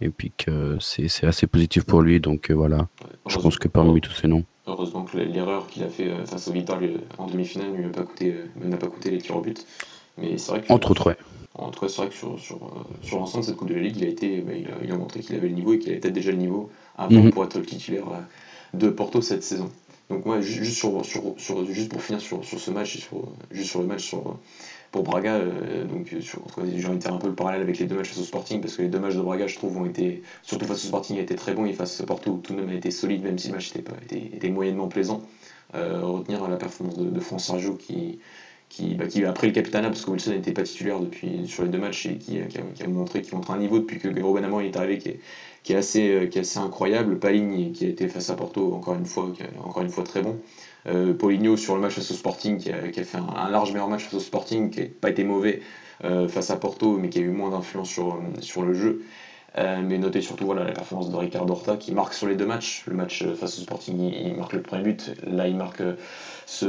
Et 0.02 0.10
puis 0.10 0.32
que 0.38 0.78
c'est 0.82 1.26
assez 1.26 1.47
positif 1.47 1.86
pour 1.86 2.02
lui. 2.02 2.19
Donc 2.19 2.52
euh, 2.52 2.54
voilà, 2.54 2.88
je 3.28 3.38
pense 3.38 3.58
que 3.58 3.67
parmi 3.67 4.02
tous 4.02 4.12
ces 4.12 4.28
noms. 4.28 4.43
Heureusement 4.67 5.04
que 5.04 5.17
l'erreur 5.17 5.67
qu'il 5.67 5.84
a 5.84 5.88
fait 5.88 6.10
euh, 6.10 6.26
face 6.26 6.47
au 6.47 6.52
Vital 6.52 6.99
en 7.17 7.28
demi-finale 7.28 7.71
ne 7.71 7.78
lui 7.78 7.86
a 7.86 7.89
pas 7.89 8.04
coûté, 8.04 8.34
euh, 8.34 8.67
n'a 8.67 8.78
pas 8.78 8.88
coûté 8.88 9.12
les 9.12 9.19
tirs 9.19 9.38
au 9.38 9.41
but. 9.41 9.65
Mais 10.17 10.38
c'est 10.38 10.52
vrai 10.52 10.62
que, 10.62 10.71
Entre 10.71 10.91
autres, 10.91 11.08
ouais. 11.08 11.17
En 11.56 11.70
tout 11.70 11.80
cas, 11.82 11.88
c'est 11.88 11.98
vrai 11.98 12.10
que 12.10 12.16
sur, 12.16 12.39
sur, 12.39 12.86
sur 13.04 13.20
l'ensemble 13.20 13.44
de 13.44 13.50
cette 13.50 13.58
Coupe 13.58 13.70
de 13.70 13.76
la 13.76 13.82
Ligue, 13.82 13.98
il 13.98 14.06
a, 14.06 14.08
été, 14.08 14.42
bah, 14.42 14.54
il, 14.56 14.92
a, 14.92 14.96
montré 14.96 15.20
qu'il 15.20 15.36
avait 15.36 15.50
le 15.50 15.54
niveau 15.54 15.74
et 15.74 15.80
qu'il 15.80 15.92
avait 15.92 16.00
peut-être 16.00 16.13
déjà 16.13 16.32
le 16.32 16.38
niveau 16.38 16.72
avant 16.98 17.22
mhm. 17.22 17.32
pour 17.32 17.44
être 17.44 17.58
le 17.58 17.66
titulaire 17.66 18.06
de 18.74 18.89
Porto 18.89 19.22
cette 19.22 19.44
saison. 19.44 19.70
Donc 20.10 20.26
moi, 20.26 20.42
juste, 20.42 20.74
sur, 20.74 21.06
sur, 21.06 21.36
sur, 21.38 21.66
juste 21.66 21.89
pour 21.89 22.02
finir 22.02 22.22
sur, 22.22 22.44
sur 22.44 22.60
ce 22.60 22.72
match, 22.72 22.98
sur, 22.98 23.28
juste 23.52 23.70
sur 23.70 23.82
le 23.82 23.88
match 23.88 24.04
sur, 24.04 24.38
pour 24.92 25.04
Braga, 25.04 25.36
euh, 25.36 25.86
donc 25.86 26.13
j'ai 26.13 26.88
envie 26.88 26.98
de 26.98 27.04
faire 27.04 27.13
un 27.13 27.18
peu 27.18 27.28
le 27.28 27.36
parallèle 27.36 27.62
avec 27.62 27.80
les 27.80 27.86
deux 27.86 27.96
matchs 27.96 28.10
face 28.10 28.20
au 28.20 28.24
Sporting, 28.24 28.62
parce 28.62 28.76
que 28.76 28.82
les 28.82 28.89
deux 28.89 29.00
matchs 29.00 29.16
de 29.16 29.22
Braga, 29.22 29.48
je 29.48 29.56
trouve, 29.56 29.78
ont 29.78 29.86
été, 29.86 30.22
surtout 30.44 30.66
face 30.66 30.84
au 30.84 30.88
Sporting, 30.88 31.18
a 31.18 31.22
été 31.22 31.36
très 31.36 31.54
bon, 31.54 31.66
et 31.66 31.74
face 31.74 32.02
au 32.02 32.06
Porto, 32.06 32.39
tout 32.44 32.54
de 32.54 32.60
même 32.60 32.70
a 32.70 32.76
été 32.76 32.92
solide, 32.92 33.24
même 33.24 33.38
si 33.38 33.48
le 33.48 33.56
match 33.56 33.70
était, 33.70 33.82
pas, 33.82 33.96
était, 34.12 34.50
moyennement 34.50 34.88
plaisant. 34.88 35.22
Euh, 35.76 36.02
retenir 36.04 36.48
la 36.48 36.58
performance 36.58 36.98
de, 36.98 37.10
de 37.10 37.20
France 37.20 37.48
Sergio 37.48 37.74
qui, 37.74 38.20
qui, 38.73 38.95
bah, 38.95 39.05
qui 39.05 39.23
a 39.23 39.31
pris 39.33 39.47
le 39.47 39.53
capitana 39.53 39.89
parce 39.89 40.03
que 40.03 40.09
Wilson 40.09 40.31
n'était 40.31 40.51
pas 40.51 40.63
titulaire 40.63 40.99
depuis, 40.99 41.47
sur 41.47 41.63
les 41.63 41.69
deux 41.69 41.77
matchs 41.77 42.07
et 42.07 42.17
qui, 42.17 42.39
qui, 42.47 42.83
a, 42.83 42.88
montré 42.88 43.21
qu'il 43.21 43.36
montre 43.36 43.51
un 43.51 43.59
niveau 43.59 43.77
depuis 43.77 43.99
que 43.99 44.13
Gero 44.13 44.33
Benamor 44.33 44.62
est 44.62 44.75
arrivé 44.75 44.97
qui 44.97 45.09
est, 45.09 45.19
qui 45.62 45.73
est, 45.73 45.75
assez, 45.75 46.09
euh, 46.09 46.25
qui 46.25 46.39
est 46.39 46.41
assez 46.41 46.57
incroyable. 46.57 47.19
Paligne 47.19 47.71
qui 47.71 47.86
a 47.86 47.89
été 47.89 48.07
face 48.07 48.31
à 48.31 48.36
Porto 48.36 48.73
encore 48.73 48.95
une 48.95 49.05
fois, 49.05 49.31
encore 49.63 49.83
une 49.83 49.89
fois 49.89 50.03
très 50.03 50.23
bon. 50.23 50.39
Euh, 50.88 51.13
Paulinho 51.13 51.55
sur 51.55 51.75
le 51.75 51.81
match 51.81 51.93
face 51.93 52.09
au 52.09 52.15
Sporting, 52.15 52.57
qui 52.57 52.71
a, 52.71 52.88
qui 52.89 52.99
a 52.99 53.03
fait 53.03 53.19
un, 53.19 53.49
large 53.49 53.71
meilleur 53.71 53.89
match 53.89 54.05
face 54.05 54.15
au 54.15 54.19
Sporting, 54.19 54.71
qui 54.71 54.81
n'a 54.81 54.88
pas 55.01 55.12
été 55.12 55.23
mauvais 55.23 55.62
euh, 56.03 56.27
face 56.27 56.49
à 56.49 56.57
Porto, 56.57 56.97
mais 56.97 57.09
qui 57.09 57.19
a 57.19 57.21
eu 57.21 57.29
moins 57.29 57.51
d'influence 57.51 57.89
sur, 57.89 58.19
sur 58.39 58.63
le 58.63 58.73
jeu. 58.73 59.03
Euh, 59.59 59.83
mais 59.83 59.99
notez 59.99 60.21
surtout 60.21 60.45
voilà, 60.45 60.63
la 60.63 60.71
performance 60.71 61.12
de 61.12 61.15
Ricardo 61.15 61.53
Horta 61.53 61.77
qui 61.77 61.91
marque 61.91 62.15
sur 62.15 62.27
les 62.27 62.36
deux 62.36 62.47
matchs. 62.47 62.86
Le 62.88 62.95
match 62.95 63.23
face 63.36 63.59
au 63.59 63.62
Sporting, 63.62 63.99
il, 63.99 64.33
marque 64.36 64.53
le 64.53 64.63
premier 64.63 64.81
but. 64.81 65.12
Là, 65.27 65.47
il 65.47 65.55
marque 65.55 65.83
ce, 66.47 66.65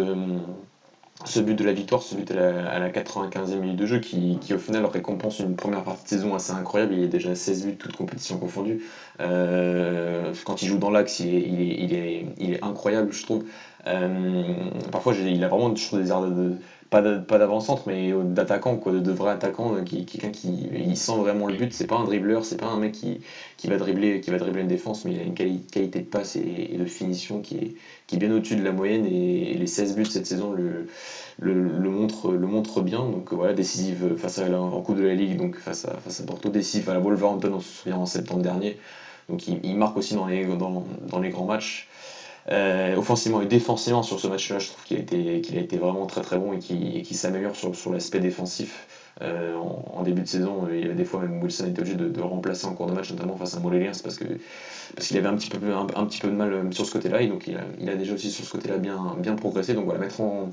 ce 1.25 1.41
but 1.41 1.55
de 1.55 1.65
la 1.65 1.73
victoire, 1.73 2.03
ce 2.03 2.15
but 2.15 2.31
à 2.31 2.79
la, 2.79 2.91
95e 2.91 3.59
minute 3.59 3.77
de 3.77 3.87
jeu 3.87 3.99
qui, 4.01 4.39
qui, 4.41 4.55
au 4.55 4.59
final 4.59 4.85
récompense 4.87 5.39
une 5.41 5.57
première 5.57 5.85
partie 5.85 6.05
de 6.05 6.09
saison 6.09 6.35
assez 6.35 6.53
incroyable. 6.53 6.95
Il 6.95 7.03
est 7.03 7.09
déjà 7.09 7.31
à 7.31 7.35
16 7.35 7.67
buts, 7.67 7.77
toutes 7.77 7.97
compétitions 7.97 8.39
confondues. 8.39 8.83
quand 9.19 10.63
il 10.63 10.69
joue 10.69 10.79
dans 10.79 10.91
l'axe, 10.91 11.21
il 11.21 11.35
est, 11.35 11.41
il, 11.41 11.95
est, 11.95 12.27
il, 12.39 12.53
est, 12.55 12.65
incroyable, 12.65 13.13
je 13.13 13.23
trouve. 13.23 13.45
Euh, 13.87 14.71
parfois, 14.91 15.15
il 15.15 15.45
a 15.45 15.49
vraiment 15.49 15.71
toujours 15.71 15.99
des 15.99 16.11
airs 16.11 16.23
de, 16.23 16.55
pas 16.91 17.39
d'avant-centre, 17.39 17.85
mais 17.87 18.13
d'attaquant, 18.13 18.77
quoi, 18.77 18.93
de, 18.93 19.13
vrai 19.13 19.33
attaquant, 19.33 19.75
euh, 19.75 19.83
qui, 19.83 20.05
quelqu'un 20.07 20.31
qui 20.31 20.69
il 20.73 20.97
sent 20.97 21.17
vraiment 21.17 21.47
le 21.47 21.55
but. 21.55 21.73
C'est 21.73 21.87
pas 21.87 21.97
un 21.97 22.05
dribbleur, 22.05 22.45
c'est 22.45 22.57
pas 22.57 22.67
un 22.67 22.79
mec 22.79 22.93
qui, 22.93 23.21
qui, 23.57 23.69
va 23.69 23.77
dribbler, 23.77 24.21
qui 24.21 24.31
va 24.31 24.39
dribbler 24.39 24.63
une 24.63 24.69
défense, 24.69 25.05
mais 25.05 25.13
il 25.13 25.21
a 25.21 25.23
une 25.23 25.35
qualité 25.35 25.87
de 25.87 26.01
passe 26.01 26.37
et, 26.37 26.77
de 26.79 26.85
finition 26.85 27.41
qui 27.41 27.57
est, 27.57 27.75
qui 28.07 28.17
est 28.17 28.19
bien 28.19 28.33
au-dessus 28.35 28.57
de 28.57 28.65
la 28.65 28.73
moyenne. 28.73 29.07
Et, 29.07 29.55
les 29.55 29.67
16 29.67 29.97
buts 29.97 30.07
cette 30.07 30.27
saison 30.27 30.53
le, 30.53 30.87
le, 31.39 31.91
montrent, 31.91 32.33
le 32.33 32.47
montre 32.47 32.81
bien. 32.81 32.99
Donc 32.99 33.33
voilà, 33.33 33.53
décisive 33.55 34.17
face 34.17 34.39
à 34.39 34.49
la, 34.49 34.61
en 34.61 34.81
Coupe 34.83 34.97
de 34.97 35.07
la 35.07 35.15
Ligue, 35.15 35.37
donc 35.37 35.57
face 35.57 35.85
à, 35.85 35.97
face 35.99 36.21
à 36.21 36.25
Porto, 36.25 36.49
décisive 36.49 36.91
à 36.91 36.95
la 36.95 37.01
Wolverhampton, 37.01 37.53
on 37.55 37.61
se 37.61 37.83
souvient 37.83 37.99
en 37.99 38.07
septembre 38.07 38.43
dernier. 38.43 38.79
Donc 39.29 39.49
il, 39.49 39.77
marque 39.77 39.97
aussi 39.97 40.15
dans 40.15 40.27
les, 40.27 40.45
dans, 40.45 40.85
dans 41.09 41.21
les 41.21 41.31
grands 41.31 41.47
matchs. 41.47 41.89
Euh, 42.51 42.97
offensivement 42.97 43.41
et 43.41 43.47
défensivement 43.47 44.03
sur 44.03 44.21
ce 44.21 44.27
match-là, 44.27 44.59
je 44.59 44.69
trouve 44.69 44.85
qu'il 44.85 44.99
a, 44.99 45.01
été, 45.01 45.43
a 45.57 45.61
été 45.61 45.79
vraiment 45.79 46.05
très 46.07 46.21
très 46.21 46.37
bon 46.37 46.53
et 46.53 46.59
qu'il, 46.59 47.17
s'améliore 47.17 47.57
sur, 47.57 47.75
sur 47.75 47.91
l'aspect 47.91 48.21
défensif. 48.21 48.87
Euh, 49.23 49.57
début 50.05 50.23
de 50.23 50.29
saison, 50.29 50.69
il 50.73 50.87
y 50.87 50.95
des 50.95 51.05
fois 51.05 51.21
même 51.21 51.43
Wilson 51.43 51.67
était 51.67 51.81
obligé 51.81 51.97
de, 51.97 52.21
remplacer 52.21 52.67
en 52.67 52.75
cours 52.75 52.87
de 52.87 52.93
match, 52.93 53.11
notamment 53.11 53.37
face 53.37 53.57
à 53.57 53.61
Moléliens, 53.61 54.01
parce, 54.03 54.17
que, 54.17 54.25
parce 54.95 55.09
qu'il 55.09 55.17
avait 55.19 55.29
un 55.29 55.37
petit, 55.37 55.51
peu, 55.51 55.59
un, 55.75 56.07
petit 56.07 56.21
peu 56.21 56.29
de 56.29 56.35
mal 56.35 56.53
euh, 56.53 56.71
sur 56.71 56.87
ce 56.87 56.93
côté-là, 56.93 57.23
et 57.23 57.27
donc 57.27 57.49
il 57.49 57.89
a, 57.89 57.97
déjà 57.97 58.15
aussi 58.15 58.31
sur 58.31 58.45
ce 58.45 58.53
côté-là 58.53 58.79
bien, 58.79 59.17
bien 59.19 59.35
progressé. 59.35 59.75
Donc 59.75 59.85
voilà, 59.85 60.01
mettre 60.01 60.21
en, 60.21 60.53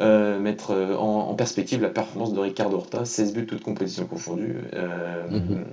euh, 0.00 0.38
mettre 0.38 0.72
en, 0.98 1.30
en, 1.30 1.34
perspective 1.34 1.82
la 1.82 1.90
performance 1.90 2.32
de 2.32 2.40
Ricardo 2.40 2.76
Horta, 2.76 3.04
16 3.04 3.32
buts 3.32 3.46
toutes 3.46 3.62
compétitions 3.62 4.06
confondues. 4.06 4.56
Euh, 4.74 5.28
mm-hmm. 5.28 5.64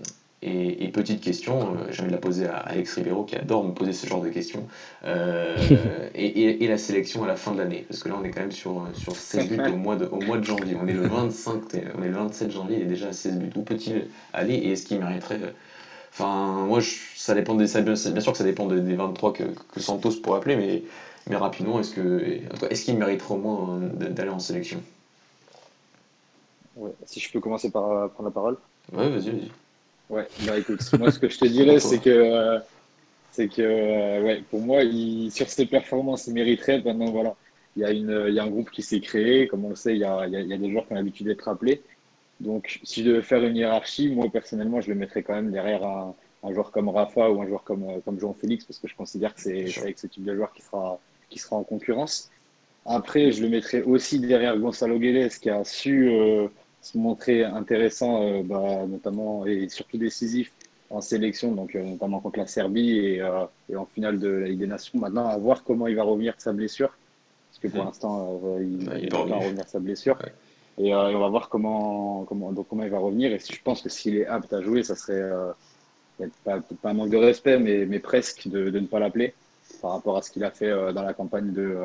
Et, 0.47 0.89
petite 0.89 1.21
question, 1.21 1.59
euh, 1.59 1.87
j'ai 1.89 2.01
envie 2.01 2.11
de 2.11 2.15
la 2.15 2.21
poser 2.21 2.45
à 2.45 2.57
Alex 2.57 2.93
Ribeiro 2.93 3.23
qui 3.23 3.35
adore 3.35 3.63
me 3.63 3.73
poser 3.73 3.93
ce 3.93 4.05
genre 4.05 4.21
de 4.21 4.29
questions. 4.29 4.67
Euh, 5.03 5.57
et, 6.15 6.67
la 6.67 6.77
sélection 6.77 7.23
à 7.23 7.27
la 7.27 7.35
fin 7.35 7.51
de 7.51 7.57
l'année 7.57 7.83
Parce 7.87 8.03
que 8.03 8.09
là, 8.09 8.15
on 8.21 8.23
est 8.23 8.29
quand 8.29 8.41
même 8.41 8.51
sur, 8.51 8.87
sur 8.93 9.15
16 9.15 9.49
buts 9.49 9.59
au 9.73 9.75
mois, 9.75 9.95
de, 9.95 10.05
au 10.05 10.21
mois 10.21 10.37
de 10.37 10.43
janvier. 10.43 10.77
On 10.79 10.87
est, 10.87 10.93
le 10.93 11.07
25, 11.07 11.61
on 11.97 12.03
est 12.03 12.07
le 12.07 12.13
27 12.13 12.51
janvier, 12.51 12.77
il 12.77 12.83
est 12.83 12.85
déjà 12.85 13.07
à 13.07 13.13
16 13.13 13.39
buts. 13.39 13.49
Où 13.55 13.61
peut-il 13.63 14.07
aller 14.33 14.53
et 14.53 14.73
est-ce 14.73 14.85
qu'il 14.85 14.99
mériterait 14.99 15.39
Enfin, 16.11 16.65
moi, 16.67 16.79
ça 17.15 17.33
dépend 17.33 17.55
des, 17.55 17.65
bien 17.81 17.95
sûr 17.95 18.31
que 18.31 18.37
ça 18.37 18.43
dépend 18.43 18.67
des 18.67 18.95
23 18.95 19.33
que, 19.33 19.43
que 19.43 19.79
Santos 19.79 20.11
pourrait 20.23 20.37
appeler, 20.37 20.55
mais, 20.55 20.83
mais 21.27 21.35
rapidement, 21.35 21.79
est-ce 21.79 21.93
que 21.93 22.39
est-ce 22.69 22.85
qu'il 22.85 22.97
mériterait 22.97 23.33
au 23.33 23.37
moins 23.37 23.79
d'aller 23.79 24.29
en 24.29 24.39
sélection? 24.39 24.81
Ouais, 26.75 26.91
Si 27.05 27.19
je 27.19 27.31
peux 27.31 27.39
commencer 27.39 27.71
par 27.71 27.91
euh, 27.91 28.07
prendre 28.07 28.29
la 28.29 28.33
parole. 28.33 28.57
Ouais, 28.93 29.09
vas-y, 29.09 29.31
vas-y. 29.31 29.51
Ouais, 30.09 30.27
bah 30.45 30.57
écoute, 30.57 30.81
moi 30.99 31.11
ce 31.11 31.19
que 31.19 31.29
je 31.29 31.37
te 31.39 31.45
dirais, 31.45 31.79
c'est 31.79 31.99
que, 31.99 32.09
euh, 32.09 32.59
c'est 33.31 33.47
que 33.47 33.61
euh, 33.61 34.21
ouais, 34.21 34.43
pour 34.49 34.61
moi, 34.61 34.83
il, 34.83 35.31
sur 35.31 35.49
ses 35.49 35.65
performances, 35.65 36.27
il 36.27 36.33
mériterait. 36.33 36.81
Maintenant, 36.81 37.11
voilà, 37.11 37.35
il 37.75 37.81
y, 37.81 37.85
a 37.85 37.91
une, 37.91 38.25
il 38.27 38.33
y 38.33 38.39
a 38.39 38.43
un 38.43 38.49
groupe 38.49 38.69
qui 38.69 38.83
s'est 38.83 38.99
créé. 38.99 39.47
Comme 39.47 39.65
on 39.65 39.69
le 39.69 39.75
sait, 39.75 39.93
il 39.93 39.99
y 39.99 40.03
a, 40.03 40.27
il 40.27 40.33
y 40.33 40.53
a 40.53 40.57
des 40.57 40.71
joueurs 40.71 40.85
qui 40.85 40.93
ont 40.93 40.95
l'habitude 40.95 41.27
d'être 41.27 41.47
appelés. 41.47 41.81
Donc, 42.39 42.79
si 42.83 43.01
je 43.03 43.09
devais 43.09 43.21
faire 43.21 43.43
une 43.43 43.55
hiérarchie, 43.55 44.09
moi 44.09 44.27
personnellement, 44.31 44.81
je 44.81 44.89
le 44.89 44.95
mettrais 44.95 45.23
quand 45.23 45.33
même 45.33 45.51
derrière 45.51 45.83
un, 45.85 46.15
un 46.43 46.53
joueur 46.53 46.71
comme 46.71 46.89
Rafa 46.89 47.29
ou 47.31 47.41
un 47.41 47.47
joueur 47.47 47.63
comme, 47.63 47.85
comme 48.03 48.19
Jean-Félix, 48.19 48.65
parce 48.65 48.79
que 48.79 48.87
je 48.87 48.95
considère 48.95 49.33
que 49.33 49.41
c'est 49.41 49.65
avec 49.79 49.97
ce 49.97 50.07
type 50.07 50.23
de 50.23 50.35
joueur 50.35 50.53
qui 50.53 50.61
sera, 50.61 50.99
qui 51.29 51.39
sera 51.39 51.55
en 51.55 51.63
concurrence. 51.63 52.29
Après, 52.85 53.31
je 53.31 53.41
le 53.41 53.49
mettrais 53.49 53.81
aussi 53.81 54.19
derrière 54.19 54.57
Gonzalo 54.57 54.99
Guedes, 54.99 55.31
qui 55.39 55.49
a 55.49 55.63
su 55.63 56.09
euh, 56.09 56.47
se 56.85 56.97
montrer 56.99 57.43
intéressant, 57.43 58.21
euh, 58.21 58.43
bah, 58.43 58.85
notamment 58.87 59.45
et 59.45 59.67
surtout 59.69 59.97
décisif 59.97 60.51
en 60.91 61.01
sélection, 61.01 61.53
donc 61.53 61.75
euh, 61.75 61.83
notamment 61.83 62.19
contre 62.19 62.37
la 62.37 62.45
Serbie 62.45 62.99
et, 62.99 63.23
et, 63.69 63.75
en 63.75 63.85
finale 63.87 64.19
de 64.19 64.27
la 64.27 64.47
Ligue 64.47 64.59
des 64.59 64.67
Nations. 64.67 64.99
Maintenant, 64.99 65.27
à 65.27 65.37
voir 65.37 65.63
comment 65.63 65.87
il 65.87 65.95
va 65.95 66.03
revenir 66.03 66.35
de 66.35 66.41
sa 66.41 66.53
blessure, 66.53 66.95
parce 67.49 67.59
que 67.59 67.67
pour 67.69 67.83
mmh. 67.83 67.87
l'instant, 67.87 68.39
il, 68.59 68.83
il, 69.01 69.11
va 69.11 69.17
revenir 69.17 69.63
de 69.63 69.67
sa 69.67 69.79
blessure. 69.79 70.17
Et, 70.77 70.93
on 70.93 71.19
va 71.19 71.29
voir 71.29 71.49
comment, 71.49 72.23
comment, 72.25 72.51
donc 72.51 72.67
comment 72.69 72.83
il 72.83 72.91
va 72.91 72.99
revenir. 72.99 73.33
Et 73.33 73.39
je 73.39 73.61
pense 73.63 73.81
que 73.81 73.89
s'il 73.89 74.17
est 74.17 74.27
apte 74.27 74.53
à 74.53 74.61
jouer, 74.61 74.83
ça 74.83 74.95
serait 74.95 75.31
pas, 76.43 76.59
pas, 76.59 76.89
un 76.89 76.93
manque 76.93 77.09
de 77.09 77.17
respect, 77.17 77.57
mais, 77.57 77.87
mais 77.87 77.99
presque 77.99 78.47
de, 78.47 78.69
de 78.69 78.79
ne 78.79 78.85
pas 78.85 78.99
l'appeler 78.99 79.33
par 79.81 79.91
rapport 79.91 80.17
à 80.17 80.21
ce 80.21 80.29
qu'il 80.29 80.43
a 80.43 80.51
fait 80.51 80.69
dans 80.93 81.01
la 81.01 81.15
campagne 81.15 81.51
de, 81.51 81.75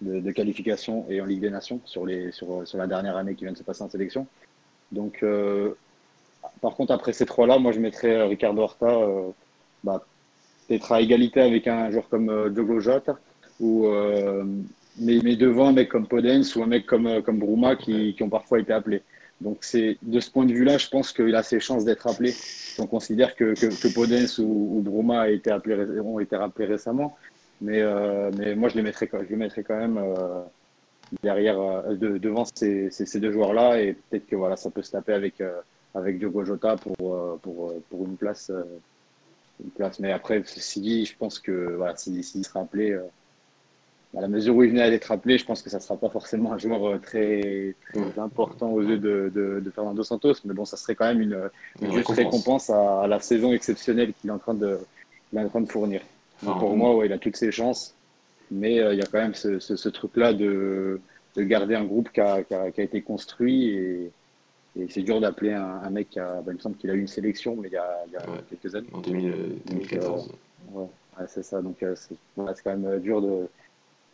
de, 0.00 0.30
qualification 0.30 1.06
et 1.08 1.20
en 1.20 1.24
Ligue 1.24 1.40
des 1.40 1.50
Nations 1.50 1.80
sur, 1.84 2.06
les, 2.06 2.32
sur, 2.32 2.66
sur, 2.66 2.78
la 2.78 2.86
dernière 2.86 3.16
année 3.16 3.34
qui 3.34 3.44
vient 3.44 3.52
de 3.52 3.58
se 3.58 3.62
passer 3.62 3.82
en 3.82 3.90
sélection. 3.90 4.26
Donc, 4.92 5.22
euh, 5.22 5.74
par 6.60 6.74
contre, 6.74 6.92
après 6.92 7.12
ces 7.12 7.26
trois-là, 7.26 7.58
moi 7.58 7.72
je 7.72 7.80
mettrais 7.80 8.16
euh, 8.16 8.26
Ricardo 8.26 8.62
Horta 8.62 8.86
euh, 8.86 9.30
bah, 9.84 10.04
peut-être 10.66 10.92
à 10.92 11.00
égalité 11.00 11.40
avec 11.40 11.66
un 11.68 11.90
joueur 11.90 12.08
comme 12.08 12.30
euh, 12.30 12.50
Diogo 12.50 12.80
Jota, 12.80 13.18
ou, 13.60 13.88
mais, 15.00 15.18
mais, 15.22 15.36
devant 15.36 15.68
un 15.68 15.72
mec 15.72 15.88
comme 15.88 16.06
Podens 16.06 16.44
ou 16.56 16.62
un 16.62 16.66
mec 16.66 16.86
comme, 16.86 17.22
comme 17.22 17.38
Bruma 17.38 17.76
qui, 17.76 18.16
ont 18.20 18.28
parfois 18.28 18.60
été 18.60 18.72
appelés. 18.72 19.02
Donc, 19.40 19.64
de 19.72 20.20
ce 20.20 20.30
point 20.30 20.46
de 20.46 20.52
vue-là, 20.52 20.78
je 20.78 20.88
pense 20.88 21.12
qu'il 21.12 21.34
a 21.34 21.42
ses 21.42 21.60
chances 21.60 21.84
d'être 21.84 22.06
appelé. 22.08 22.34
On 22.78 22.86
considère 22.86 23.34
que, 23.36 23.54
que, 23.54 23.66
que 23.66 23.94
Podens 23.94 24.38
ou, 24.38 24.78
ou 24.78 24.80
Bruma 24.80 25.22
a 25.22 25.28
été 25.28 25.50
appelé, 25.50 26.00
ont 26.00 26.20
été 26.20 26.36
rappelés 26.36 26.66
récemment. 26.66 27.16
Mais, 27.60 27.80
euh, 27.80 28.30
mais 28.36 28.54
moi, 28.54 28.68
je 28.68 28.76
les 28.76 28.82
mettrais, 28.82 29.08
je 29.12 29.28
les 29.28 29.36
mettrais 29.36 29.62
quand 29.62 29.76
même 29.76 29.98
euh, 29.98 30.42
derrière, 31.22 31.60
euh, 31.60 31.94
de, 31.94 32.18
devant 32.18 32.44
ces, 32.54 32.90
ces, 32.90 33.20
deux 33.20 33.32
joueurs-là. 33.32 33.80
Et 33.80 33.94
peut-être 33.94 34.26
que 34.26 34.36
voilà, 34.36 34.56
ça 34.56 34.70
peut 34.70 34.82
se 34.82 34.92
taper 34.92 35.12
avec, 35.12 35.42
avec 35.94 36.18
Diogo 36.18 36.44
Jota 36.44 36.76
pour, 36.76 37.38
pour, 37.42 37.74
pour 37.90 38.04
une, 38.06 38.16
place, 38.16 38.52
une 39.62 39.70
place. 39.70 39.98
Mais 39.98 40.12
après, 40.12 40.42
Sidi, 40.44 41.04
je 41.04 41.16
pense 41.16 41.38
que 41.38 41.74
voilà, 41.76 41.96
s'il 41.96 42.24
sera 42.44 42.60
appelé, 42.60 42.96
à 44.16 44.22
la 44.22 44.28
mesure 44.28 44.56
où 44.56 44.62
il 44.62 44.70
venait 44.70 44.88
d'être 44.88 45.12
appelé, 45.12 45.36
je 45.36 45.44
pense 45.44 45.60
que 45.60 45.68
ça 45.68 45.76
ne 45.76 45.82
sera 45.82 45.96
pas 45.96 46.08
forcément 46.08 46.52
un 46.52 46.58
joueur 46.58 46.98
très, 47.00 47.74
très 47.92 48.18
important 48.18 48.70
aux 48.70 48.82
yeux 48.82 48.96
de, 48.96 49.30
de, 49.34 49.60
de, 49.60 49.70
Fernando 49.70 50.02
Santos. 50.02 50.34
Mais 50.44 50.54
bon, 50.54 50.64
ça 50.64 50.76
serait 50.76 50.94
quand 50.94 51.06
même 51.06 51.20
une, 51.20 51.50
une 51.82 51.92
juste 51.92 52.08
récompense 52.08 52.70
à, 52.70 53.06
la 53.06 53.20
saison 53.20 53.52
exceptionnelle 53.52 54.14
qu'il 54.14 54.30
est 54.30 54.32
en 54.32 54.38
train 54.38 54.54
de, 54.54 54.78
est 55.34 55.38
en 55.38 55.48
train 55.48 55.60
de 55.60 55.70
fournir 55.70 56.00
pour 56.42 56.76
moi, 56.76 56.96
ouais, 56.96 57.06
il 57.06 57.12
a 57.12 57.18
toutes 57.18 57.36
ses 57.36 57.52
chances. 57.52 57.94
Mais 58.50 58.80
euh, 58.80 58.94
il 58.94 58.98
y 58.98 59.02
a 59.02 59.06
quand 59.06 59.18
même 59.18 59.34
ce, 59.34 59.58
ce, 59.58 59.88
truc-là 59.88 60.32
de, 60.32 61.00
de, 61.36 61.42
garder 61.42 61.74
un 61.74 61.84
groupe 61.84 62.10
qui 62.10 62.20
a, 62.20 62.42
qui 62.42 62.54
a, 62.54 62.70
qui 62.70 62.80
a 62.80 62.84
été 62.84 63.02
construit. 63.02 63.68
Et, 63.70 64.10
et 64.78 64.88
c'est 64.88 65.02
dur 65.02 65.20
d'appeler 65.20 65.52
un, 65.52 65.80
un, 65.82 65.90
mec 65.90 66.10
qui 66.10 66.18
a, 66.18 66.40
bah, 66.40 66.52
il 66.52 66.54
me 66.54 66.58
semble 66.58 66.76
qu'il 66.76 66.90
a 66.90 66.94
eu 66.94 67.00
une 67.00 67.08
sélection, 67.08 67.56
mais 67.56 67.68
il 67.68 67.74
y 67.74 67.76
a, 67.76 68.04
il 68.06 68.12
y 68.12 68.16
a 68.16 68.22
quelques 68.48 68.74
années. 68.74 68.88
En 68.92 69.00
2014. 69.00 70.32
Euh, 70.74 70.78
ouais, 70.78 70.88
c'est 71.26 71.42
ça. 71.42 71.60
Donc 71.60 71.82
euh, 71.82 71.94
c'est 71.96 72.16
quand 72.36 72.76
même 72.76 72.98
dur 73.00 73.22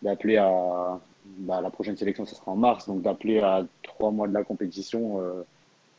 d'appeler 0.02 0.36
à. 0.38 1.00
Bah, 1.38 1.62
la 1.62 1.70
prochaine 1.70 1.96
sélection, 1.96 2.26
ce 2.26 2.34
sera 2.34 2.52
en 2.52 2.56
mars. 2.56 2.86
Donc 2.86 3.02
d'appeler 3.02 3.38
à 3.38 3.64
trois 3.82 4.10
mois 4.10 4.28
de 4.28 4.34
la 4.34 4.44
compétition 4.44 5.22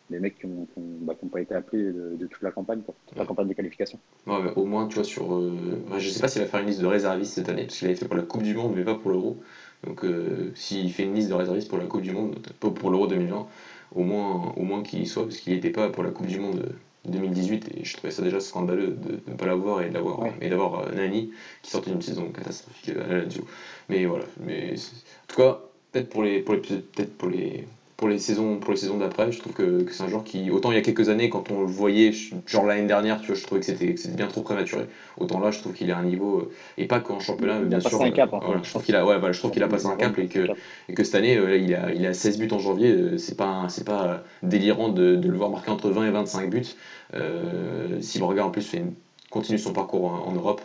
les 0.10 0.20
mecs 0.20 0.40
qui 0.40 0.48
n'ont 0.48 0.68
bah, 0.78 1.16
pas 1.32 1.42
été 1.42 1.56
appelés 1.56 1.84
de, 1.84 2.28
toute 2.28 2.42
la 2.42 2.52
campagne, 2.52 2.82
toute 3.08 3.18
la 3.18 3.26
campagne 3.26 3.48
de 3.48 3.54
qualification. 3.54 4.00
Ouais, 4.28 4.36
au 4.56 4.66
moins, 4.66 4.88
tu 4.88 4.96
vois, 4.96 5.04
sur. 5.04 5.34
Euh, 5.34 5.54
je 5.98 6.10
sais 6.10 6.20
pas 6.20 6.28
s'il 6.28 6.42
va 6.42 6.48
faire 6.48 6.60
une 6.60 6.68
liste 6.68 6.82
de 6.82 6.86
réservistes 6.86 7.34
cette 7.34 7.50
année, 7.50 7.64
parce 7.64 7.78
qu'il 7.78 7.88
avait 7.88 7.96
fait 7.96 8.08
pour 8.08 8.16
la 8.16 8.24
Coupe 8.24 8.44
du 8.44 8.54
Monde, 8.54 8.74
mais 8.76 8.84
pas 8.84 8.96
pour 8.96 9.12
l'Euro. 9.12 9.38
Donc, 9.84 10.04
euh, 10.04 10.52
s'il 10.56 10.92
fait 10.92 11.04
une 11.04 11.16
liste 11.16 11.30
de 11.30 11.34
réservistes 11.34 11.70
pour 11.70 11.78
la 11.78 11.86
Coupe 11.86 12.02
du 12.02 12.12
Monde, 12.12 12.36
pas 12.60 12.70
pour 12.70 12.90
l'Euro 12.92 13.08
2020, 13.08 13.48
au 13.96 14.04
moins, 14.04 14.54
au 14.56 14.64
moins 14.64 14.84
qu'il 14.84 15.02
y 15.02 15.08
soit, 15.08 15.24
parce 15.24 15.38
qu'il 15.38 15.54
n'était 15.54 15.70
pas 15.70 15.90
pour 15.90 16.04
la 16.04 16.12
Coupe 16.12 16.28
du 16.28 16.40
Monde 16.40 16.76
2018, 17.08 17.72
et 17.78 17.86
je 17.86 17.98
trouvais 17.98 18.12
ça 18.12 18.22
déjà 18.22 18.40
scandaleux 18.40 18.90
de, 18.90 19.20
ne 19.28 19.36
pas 19.36 19.46
l'avoir 19.46 19.82
et 19.82 19.90
d'avoir 19.90 20.28
et 20.42 20.50
d'avoir 20.50 20.88
euh, 20.88 20.92
Nani 20.92 21.32
qui 21.62 21.72
sortait 21.72 21.92
d'une 21.92 22.02
saison 22.02 22.30
catastrophique 22.30 22.90
à 22.90 23.08
la 23.08 23.24
Lazio. 23.24 23.44
Mais 23.90 24.06
voilà, 24.06 24.26
mais 24.40 24.74
en 24.74 25.28
tout 25.28 25.38
cas, 25.38 25.60
peut-être 25.92 26.10
pour 26.10 26.24
les, 26.24 26.42
pour 26.42 26.56
les 26.56 26.62
peut-être 26.62 27.16
pour 27.18 27.30
les 27.30 27.66
pour 27.98 28.10
les 28.10 28.20
saisons 28.20 28.60
pour 28.60 28.72
les 28.74 28.78
saisons 28.78 28.98
d'après 28.98 29.32
je 29.32 29.40
trouve 29.40 29.54
que, 29.54 29.84
que 29.84 29.94
c'est 29.94 30.04
un 30.04 30.10
joueur 30.10 30.24
qui 30.24 30.52
autant 30.52 30.72
il 30.72 30.76
y 30.76 30.78
a 30.78 30.82
quelques 30.82 31.08
années 31.10 31.30
quand 31.30 31.50
on 31.52 31.62
le 31.62 31.68
voyait 31.68 32.12
genre 32.46 32.66
l'année 32.66 32.88
dernière 32.88 33.22
tu 33.22 33.28
vois 33.28 33.36
je 33.36 33.44
trouvais 33.44 33.62
que 33.62 33.66
c'était 33.66 33.96
c'était 33.96 34.16
bien 34.16 34.28
trop 34.28 34.42
prématuré. 34.42 34.88
Autant 35.18 35.40
là 35.40 35.52
je 35.52 35.60
trouve 35.60 35.74
qu'il 35.74 35.90
est 35.90 35.94
à 35.94 35.98
un 35.98 36.04
niveau 36.04 36.40
euh, 36.40 36.52
et 36.78 36.88
pas 36.88 37.00
qu'en 37.00 37.20
championnat 37.20 37.60
mais 37.60 37.68
bien 37.68 37.80
sûr 37.80 38.02
un 38.02 38.12
cap, 38.12 38.34
hein. 38.34 38.42
je 38.64 38.70
trouve 38.70 38.84
qu'il 38.84 38.96
a 38.96 39.06
ouais, 39.06 39.18
voilà, 39.18 39.32
je 39.32 39.40
trouve 39.40 39.52
qu'il 39.52 39.64
a 39.64 39.68
passé 39.68 39.86
un 39.88 39.96
cap 39.96 40.18
et 40.20 40.28
que 40.28 40.48
et 40.90 40.94
que 40.94 41.04
cette 41.04 41.16
année 41.16 41.38
euh, 41.38 41.58
il 41.58 41.74
a 41.74 41.94
il 41.94 42.06
a 42.06 42.14
16 42.14 42.38
buts 42.38 42.50
en 42.52 42.60
janvier 42.60 42.92
euh, 42.92 43.18
c'est 43.18 43.38
pas 43.38 43.68
c'est 43.70 43.86
pas 43.86 44.24
délirant 44.44 44.90
de, 44.90 45.16
de, 45.16 45.30
le 45.30 45.38
voir 45.38 45.50
marquer 45.50 45.72
entre 45.72 45.90
20 45.90 46.08
et 46.08 46.12
25 46.12 46.50
buts. 46.50 46.66
Euh, 47.14 48.02
si 48.02 48.20
le 48.20 48.26
regard 48.26 48.48
en 48.48 48.52
plus 48.52 48.64
fait 48.64 48.84
continue 49.30 49.58
son 49.58 49.74
parcours 49.74 50.06
en, 50.06 50.32
Europe 50.34 50.62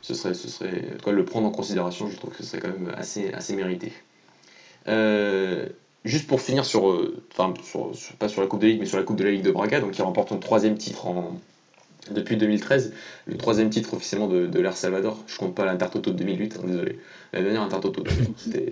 ce 0.00 0.14
serait 0.14 0.34
ce 0.34 0.48
serait 0.48 0.96
quoi 1.02 1.12
le 1.12 1.24
prendre 1.24 1.46
en 1.46 1.50
considération 1.50 2.08
je 2.08 2.16
trouve 2.16 2.30
que 2.30 2.38
ce 2.38 2.44
serait 2.44 2.60
quand 2.60 2.68
même 2.68 2.92
assez 2.96 3.32
assez 3.32 3.54
mérité. 3.54 3.92
Euh, 4.88 5.66
Juste 6.04 6.26
pour 6.26 6.40
finir 6.40 6.64
sur, 6.64 6.90
euh, 6.90 7.22
enfin, 7.32 7.54
pas 8.18 8.28
sur 8.28 8.42
la 8.42 8.46
Coupe 8.46 8.60
de 8.60 8.66
Ligue, 8.66 8.80
mais 8.80 8.86
sur 8.86 8.98
la 8.98 9.04
Coupe 9.04 9.16
de 9.16 9.24
la 9.24 9.30
Ligue 9.30 9.42
de 9.42 9.50
Braga, 9.50 9.80
donc 9.80 9.92
qui 9.92 10.02
remporte 10.02 10.28
son 10.28 10.38
troisième 10.38 10.76
titre 10.76 11.06
depuis 12.10 12.36
2013, 12.36 12.92
le 13.26 13.36
troisième 13.36 13.70
titre 13.70 13.94
officiellement 13.94 14.28
de, 14.28 14.46
de 14.46 14.60
l'Air 14.60 14.76
Salvador. 14.76 15.22
Je 15.26 15.38
compte 15.38 15.54
pas 15.54 15.64
l'Intertoto 15.64 16.10
de 16.10 16.16
2008, 16.18 16.58
hein, 16.58 16.66
désolé. 16.66 16.98
La 17.32 17.42
dernière 17.42 17.62
Intertoto, 17.62 18.04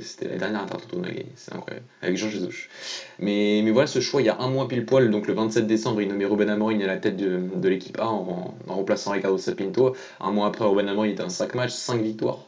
c'était 0.00 0.28
la 0.28 0.36
dernière 0.36 0.62
Intertoto 0.62 1.00
de 1.00 1.08
c'est 1.34 1.54
incroyable, 1.54 1.86
avec 2.02 2.16
Jean 2.16 2.28
Jesus. 2.28 2.68
Mais, 3.18 3.68
voilà 3.70 3.86
ce 3.86 4.00
choix, 4.00 4.22
il 4.22 4.26
y 4.26 4.28
a 4.28 4.38
un 4.38 4.48
mois 4.48 4.68
pile 4.68 4.84
poil, 4.84 5.10
donc 5.10 5.26
le 5.26 5.34
27 5.34 5.66
décembre, 5.66 6.02
il 6.02 6.08
nommait 6.08 6.26
Ruben 6.26 6.48
Amorim 6.48 6.80
à 6.82 6.86
la 6.86 6.96
tête 6.96 7.16
de, 7.16 7.68
l'équipe 7.68 7.98
A 7.98 8.06
en, 8.06 8.54
en, 8.68 8.74
remplaçant 8.74 9.12
Ricardo 9.12 9.38
Sapinto. 9.38 9.96
Un 10.20 10.30
mois 10.30 10.46
après, 10.46 10.64
Ruben 10.64 10.88
Amorim 10.88 11.10
était 11.10 11.22
un 11.22 11.28
5 11.28 11.54
matchs, 11.54 11.72
5 11.72 12.02
victoires. 12.02 12.44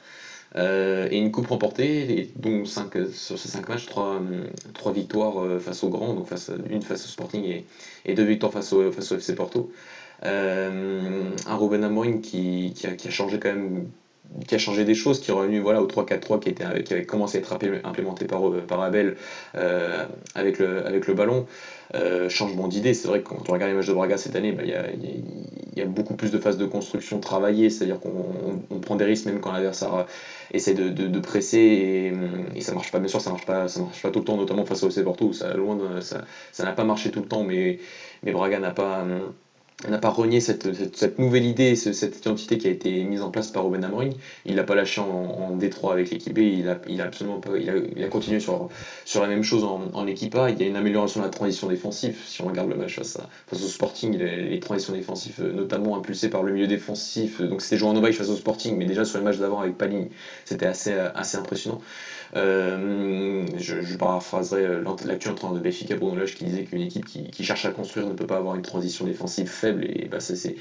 Euh, 0.57 1.09
et 1.11 1.19
une 1.19 1.33
coupe 1.33 1.49
remportée, 1.49 2.19
et 2.19 2.31
donc 2.37 2.69
cinq, 2.69 2.97
sur 3.13 3.39
ces 3.39 3.49
5 3.49 3.69
matchs, 3.69 3.87
3, 3.87 4.23
victoires 4.93 5.43
euh, 5.43 5.59
face 5.59 5.83
au 5.83 5.89
Grand, 5.89 6.15
donc 6.15 6.29
face, 6.29 6.51
une 6.71 6.83
face 6.83 7.05
au 7.07 7.09
Sporting 7.09 7.45
et, 7.45 7.67
et 8.05 8.15
deux 8.15 8.23
victoires 8.25 8.53
face 8.53 8.73
au, 8.73 8.93
face 8.93 9.11
au 9.11 9.17
FC 9.17 9.35
Porto. 9.35 9.73
Euh, 10.25 11.31
un 11.47 11.57
Ruben 11.57 11.83
Amorim 11.83 12.21
qui, 12.21 12.73
qui, 12.75 12.87
a, 12.87 12.93
qui, 12.93 13.09
a, 13.09 13.11
changé 13.11 13.41
quand 13.41 13.53
même 13.53 13.89
qui 14.47 14.55
a 14.55 14.59
changé 14.59 14.85
des 14.85 14.95
choses, 14.95 15.21
qui 15.21 15.31
est 15.31 15.35
revenu 15.35 15.61
voilà, 15.61 15.81
au 15.81 15.87
3-4-3 15.87 16.41
qui, 16.41 16.49
était, 16.49 16.83
qui 16.83 16.93
avait 16.93 17.05
commencé 17.05 17.39
à 17.39 17.41
être 17.41 17.57
implémenté 17.85 18.27
par, 18.27 18.43
par 18.67 18.81
Abel 18.83 19.17
euh, 19.55 20.05
avec, 20.35 20.59
le, 20.59 20.87
avec 20.87 21.07
le 21.07 21.15
ballon. 21.15 21.47
Euh, 21.95 22.29
changement 22.29 22.67
d'idée, 22.67 22.95
c'est 22.95 23.07
vrai 23.07 23.21
que 23.21 23.29
quand 23.29 23.49
on 23.49 23.53
regarde 23.53 23.71
les 23.71 23.77
matchs 23.77 23.87
de 23.87 23.93
Braga 23.93 24.17
cette 24.17 24.35
année, 24.35 24.53
bah, 24.53 24.63
il 24.65 24.71
y, 25.77 25.83
a, 25.83 25.85
beaucoup 25.87 26.15
plus 26.15 26.33
de 26.33 26.39
phases 26.39 26.57
de 26.57 26.67
construction 26.67 27.21
travaillées, 27.21 27.71
c'est-à-dire 27.71 28.01
qu'on 28.01 28.79
prend 28.81 28.97
des 28.97 29.05
risques 29.05 29.27
même 29.27 29.41
quand 29.41 29.53
l'adversaire 29.53 29.95
euh, 29.95 30.03
essaie 30.53 30.75
de, 30.75 30.89
de, 30.89 31.21
presser 31.21 31.59
et, 31.59 32.13
et, 32.57 32.61
ça 32.61 32.73
marche 32.73 32.91
pas, 32.91 32.99
bien 32.99 33.09
sûr 33.09 33.21
ça 33.21 33.31
marche 33.31 33.47
pas, 33.47 33.69
ça 33.69 33.81
marche 33.81 34.03
pas 34.03 34.11
tout 34.11 34.19
le 34.21 34.25
temps, 34.25 34.37
notamment 34.37 34.65
face 34.65 34.83
au 34.83 34.89
FC 34.89 35.05
Porto, 35.05 35.33
ça 35.33 35.55
loin 35.55 35.79
ça 36.01 36.65
n'a 36.65 36.73
pas 36.73 36.85
marché 36.85 37.11
tout 37.11 37.21
le 37.21 37.27
temps, 37.27 37.45
mais, 37.45 37.79
mais 38.23 38.33
Braga 38.33 38.59
n'a 38.59 38.73
pas 38.73 39.05
n'a 39.89 39.99
pas 39.99 40.09
renié 40.09 40.41
cette, 40.41 40.73
cette, 40.95 41.19
nouvelle 41.19 41.45
idée, 41.45 41.77
cette 41.77 42.19
identité 42.19 42.59
qui 42.59 42.69
a 42.69 42.71
été 42.71 43.05
mise 43.05 43.23
en 43.23 43.31
place 43.31 43.51
par 43.51 43.65
Ruben 43.65 43.85
Amorim. 43.85 44.13
Il 44.47 44.57
l'a 44.57 44.65
pas 44.65 44.75
lâché 44.75 45.01
en, 45.01 45.05
en 45.05 45.57
Détroit 45.57 45.93
avec 45.93 46.11
l'équipe 46.11 46.33
B, 46.33 46.39
il 46.39 46.69
a, 46.69 47.05
absolument 47.05 47.41
pas, 47.41 47.51
il 47.59 48.03
a, 48.03 48.09
continué 48.09 48.41
sur, 48.41 48.71
la 49.21 49.27
même 49.27 49.43
chose 49.43 49.65
en, 49.65 50.07
équipe 50.07 50.35
A. 50.37 50.51
Il 50.51 50.61
y 50.61 50.63
a 50.63 50.67
une 50.67 50.77
amélioration 50.77 51.21
de 51.21 51.27
la 51.27 51.31
transition 51.31 51.69
défensive. 51.69 52.19
Si 52.25 52.41
on 52.41 52.47
regarde 52.47 52.71
le 52.71 52.77
match 52.77 52.97
face, 52.97 53.19
au 53.53 53.57
Sporting, 53.57 54.17
les, 54.17 54.61
transitions 54.61 54.95
défensives, 54.95 55.41
euh, 55.41 55.53
notamment 55.53 55.97
impulsées 55.97 56.31
par 56.31 56.43
le 56.43 56.53
milieu 56.53 56.67
défensif, 56.67 57.43
donc 57.43 57.61
c'était 57.61 57.77
joué 57.77 57.89
en 57.89 57.95
Novaï 57.95 58.13
face 58.13 58.29
au 58.29 58.37
Sporting, 58.37 58.77
mais 58.77 58.87
déjà 58.87 59.05
sur 59.05 59.19
le 59.19 59.25
match 59.25 59.39
d'avant 59.39 59.61
avec 59.61 59.77
Paligny, 59.77 60.09
c'était 60.45 60.67
assez, 60.67 60.93
assez 60.93 61.37
impressionnant. 61.37 61.81
Euh, 62.37 63.47
je, 63.57 63.97
paraphraserai 63.97 64.83
l'actuel 65.05 65.33
entraîneur 65.33 65.57
de 65.57 65.61
Benfica, 65.61 65.97
Bruno 65.97 66.17
Lage, 66.17 66.35
qui 66.35 66.45
disait 66.45 66.65
qu'une 66.65 66.81
équipe 66.81 67.05
qui, 67.05 67.45
cherche 67.45 67.65
à 67.65 67.71
construire 67.71 68.07
ne 68.07 68.15
peut 68.15 68.27
pas 68.27 68.37
avoir 68.39 68.57
une 68.57 68.63
transition 68.63 69.05
défensive 69.05 69.47
faible, 69.49 69.85
et 69.85 70.09
bah, 70.09 70.19
c'est 70.21 70.57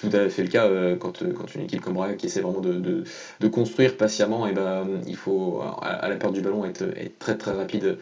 tout 0.00 0.10
à 0.12 0.28
fait 0.28 0.42
le 0.42 0.48
cas 0.48 0.68
quand, 0.98 1.22
quand, 1.34 1.54
une 1.54 1.62
équipe 1.62 1.80
comme 1.80 1.94
Braga 1.94 2.14
qui 2.14 2.26
essaie 2.26 2.40
vraiment 2.40 2.60
de, 2.60 3.04
de, 3.40 3.48
construire 3.48 3.96
patiemment, 3.96 4.46
et 4.46 4.52
bah, 4.52 4.86
il 5.06 5.16
faut 5.16 5.60
à, 5.82 6.08
la 6.08 6.16
perte 6.16 6.32
du 6.32 6.40
ballon 6.40 6.64
être, 6.64 6.82
être 6.96 7.18
très 7.18 7.36
très 7.36 7.52
rapide 7.52 7.98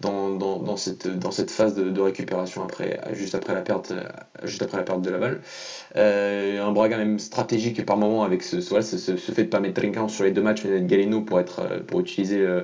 dans, 0.00 0.30
dans, 0.30 0.58
dans, 0.58 0.76
cette, 0.76 1.06
dans 1.06 1.30
cette 1.30 1.50
phase 1.50 1.74
de, 1.74 2.00
récupération 2.00 2.62
après, 2.62 3.00
juste, 3.12 3.34
après 3.34 3.54
la 3.54 3.62
perte, 3.62 3.92
juste 4.44 4.62
après 4.62 4.78
la 4.78 4.84
perte 4.84 5.02
de 5.02 5.10
la 5.10 5.18
balle. 5.18 5.40
Euh, 5.96 6.62
un 6.62 6.72
Braga 6.72 6.96
même 6.96 7.18
stratégique 7.18 7.84
par 7.84 7.96
moment 7.96 8.24
avec 8.24 8.42
ce, 8.42 8.60
ce, 8.60 8.98
ce, 8.98 9.32
fait 9.32 9.44
de 9.44 9.48
pas 9.48 9.60
mettre 9.60 9.80
Trinquant 9.80 10.08
sur 10.08 10.24
les 10.24 10.30
deux 10.30 10.42
matchs, 10.42 10.64
mais 10.64 10.70
mettre 10.70 10.86
Galeno 10.86 11.20
pour, 11.22 11.40
être, 11.40 11.82
pour 11.86 12.00
utiliser 12.00 12.40
euh, 12.40 12.62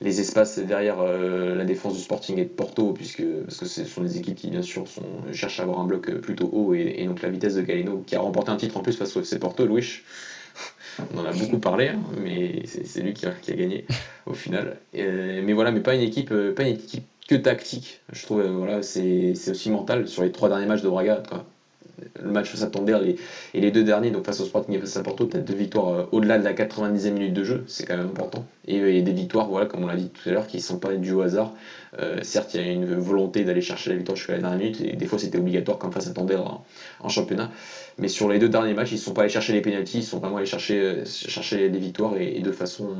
les 0.00 0.20
espaces 0.20 0.58
derrière 0.58 1.00
euh, 1.00 1.54
la 1.54 1.64
défense 1.64 1.94
du 1.94 2.00
Sporting 2.00 2.38
et 2.38 2.44
de 2.44 2.50
Porto, 2.50 2.92
puisque, 2.92 3.24
parce 3.44 3.58
que 3.58 3.66
ce 3.66 3.84
sont 3.84 4.02
des 4.02 4.18
équipes 4.18 4.36
qui 4.36 4.50
bien 4.50 4.62
sûr 4.62 4.86
sont, 4.88 5.02
cherchent 5.32 5.60
à 5.60 5.62
avoir 5.62 5.80
un 5.80 5.84
bloc 5.84 6.10
plutôt 6.20 6.48
haut, 6.52 6.74
et, 6.74 6.94
et 6.98 7.06
donc 7.06 7.22
la 7.22 7.28
vitesse 7.28 7.54
de 7.54 7.62
Galeno, 7.62 8.02
qui 8.06 8.16
a 8.16 8.20
remporté 8.20 8.50
un 8.50 8.56
titre 8.56 8.76
en 8.76 8.82
plus 8.82 8.96
face 8.96 9.16
au 9.16 9.20
FC 9.20 9.38
Porto, 9.38 9.66
Louis. 9.66 10.02
On 11.14 11.18
en 11.18 11.24
a 11.24 11.32
beaucoup 11.32 11.58
parlé, 11.58 11.88
hein, 11.88 12.00
mais 12.22 12.62
c'est 12.66 13.02
lui 13.02 13.14
qui 13.14 13.26
a, 13.26 13.30
qui 13.30 13.52
a, 13.52 13.56
gagné 13.56 13.86
au 14.26 14.34
final. 14.34 14.78
Euh, 14.94 15.42
mais 15.44 15.52
voilà, 15.52 15.70
mais 15.70 15.80
pas 15.80 15.94
une 15.94 16.02
équipe, 16.02 16.30
euh, 16.32 16.54
pas 16.54 16.62
une 16.62 16.74
équipe 16.74 17.04
que 17.28 17.34
tactique. 17.34 18.02
Je 18.12 18.22
trouve, 18.22 18.40
euh, 18.40 18.52
voilà, 18.52 18.82
c'est 18.82 19.32
aussi 19.48 19.70
mental 19.70 20.06
sur 20.08 20.22
les 20.22 20.32
trois 20.32 20.48
derniers 20.48 20.66
matchs 20.66 20.82
de 20.82 20.88
Braga. 20.88 21.22
Quoi. 21.28 21.44
Le 22.22 22.30
match 22.30 22.50
face 22.50 22.62
à 22.62 22.66
Tonder 22.66 23.16
et 23.54 23.60
les 23.60 23.70
deux 23.70 23.84
derniers, 23.84 24.10
donc 24.10 24.24
face 24.24 24.40
au 24.40 24.44
Sporting 24.44 24.74
et 24.74 24.78
face 24.78 24.96
à 24.96 25.02
Porto, 25.02 25.26
peut-être 25.26 25.44
deux 25.44 25.54
victoires 25.54 26.08
au-delà 26.12 26.38
de 26.38 26.44
la 26.44 26.52
90e 26.52 27.12
minute 27.12 27.32
de 27.32 27.44
jeu, 27.44 27.64
c'est 27.66 27.86
quand 27.86 27.96
même 27.96 28.08
important. 28.08 28.44
Et, 28.66 29.02
des 29.02 29.12
victoires, 29.12 29.48
voilà, 29.48 29.66
comme 29.66 29.84
on 29.84 29.86
l'a 29.86 29.96
dit 29.96 30.08
tout 30.08 30.28
à 30.28 30.32
l'heure, 30.32 30.46
qui 30.46 30.56
ne 30.56 30.62
sont 30.62 30.78
pas 30.78 30.94
dues 30.94 31.12
au 31.12 31.22
hasard. 31.22 31.52
certes, 32.22 32.54
il 32.54 32.60
y 32.60 32.64
a 32.64 32.70
une 32.70 32.94
volonté 32.94 33.44
d'aller 33.44 33.60
chercher 33.60 33.90
la 33.90 33.96
victoire 33.96 34.16
jusqu'à 34.16 34.32
la 34.32 34.40
dernière 34.40 34.58
minute, 34.58 34.80
et 34.80 34.96
des 34.96 35.06
fois 35.06 35.18
c'était 35.18 35.38
obligatoire, 35.38 35.78
comme 35.78 35.92
face 35.92 36.08
à 36.08 36.12
Tonder 36.12 36.38
en 37.00 37.08
championnat. 37.08 37.50
Mais 37.98 38.08
sur 38.08 38.28
les 38.28 38.38
deux 38.38 38.48
derniers 38.48 38.74
matchs, 38.74 38.92
ils 38.92 38.96
ne 38.96 39.00
sont 39.00 39.12
pas 39.12 39.22
allés 39.22 39.30
chercher 39.30 39.52
les 39.52 39.60
pénalties, 39.60 39.98
ils 39.98 40.04
sont 40.04 40.18
vraiment 40.18 40.38
allés 40.38 40.46
chercher, 40.46 40.80
euh, 40.80 41.04
chercher 41.04 41.68
des 41.68 41.78
victoires 41.78 42.16
et, 42.16 42.40
de 42.40 42.52
façon 42.52 42.96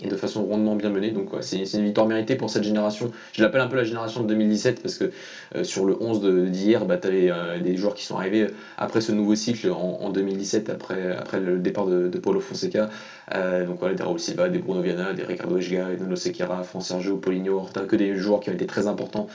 et 0.00 0.08
de 0.08 0.16
façon 0.16 0.44
rondement 0.44 0.74
bien 0.74 0.90
menée. 0.90 1.10
Donc 1.10 1.30
c'est 1.40 1.62
une 1.62 1.84
victoire 1.84 2.06
méritée 2.06 2.36
pour 2.36 2.50
cette 2.50 2.64
génération. 2.64 3.10
Je 3.32 3.42
l'appelle 3.42 3.60
un 3.60 3.68
peu 3.68 3.76
la 3.76 3.84
génération 3.84 4.22
de 4.22 4.28
2017 4.28 4.82
parce 4.82 4.96
que 4.96 5.10
euh, 5.54 5.64
sur 5.64 5.84
le 5.84 5.96
11 6.00 6.50
d'hier, 6.50 6.84
bah, 6.84 6.96
tu 6.96 7.08
avais 7.08 7.30
euh, 7.30 7.58
des 7.60 7.76
joueurs 7.76 7.94
qui 7.94 8.04
sont 8.04 8.16
arrivés 8.16 8.48
après 8.78 9.00
ce 9.00 9.12
nouveau 9.12 9.34
cycle 9.34 9.70
en, 9.70 10.10
2017, 10.10 10.70
après, 10.70 11.16
après 11.16 11.40
le 11.40 11.58
départ 11.58 11.86
de, 11.86 12.08
Paulo 12.18 12.40
Fonseca. 12.40 12.88
donc 13.32 13.78
voilà, 13.80 13.94
des 13.94 14.02
Raul 14.02 14.20
Silva, 14.20 14.48
des 14.48 14.58
Bruno 14.58 14.80
Viana, 14.80 15.12
des 15.12 15.24
Ricardo 15.24 15.56
Ejga, 15.56 15.88
Nuno 15.98 16.16
Sequeira, 16.16 16.62
Fran 16.62 16.80
Sergio, 16.80 17.16
Paulinho 17.16 17.56
Horta, 17.56 17.80
que 17.82 17.96
des 17.96 18.16
joueurs 18.16 18.40
qui 18.40 18.50
ont 18.50 18.52
été 18.52 18.66
très 18.66 18.86
importants 18.86 19.26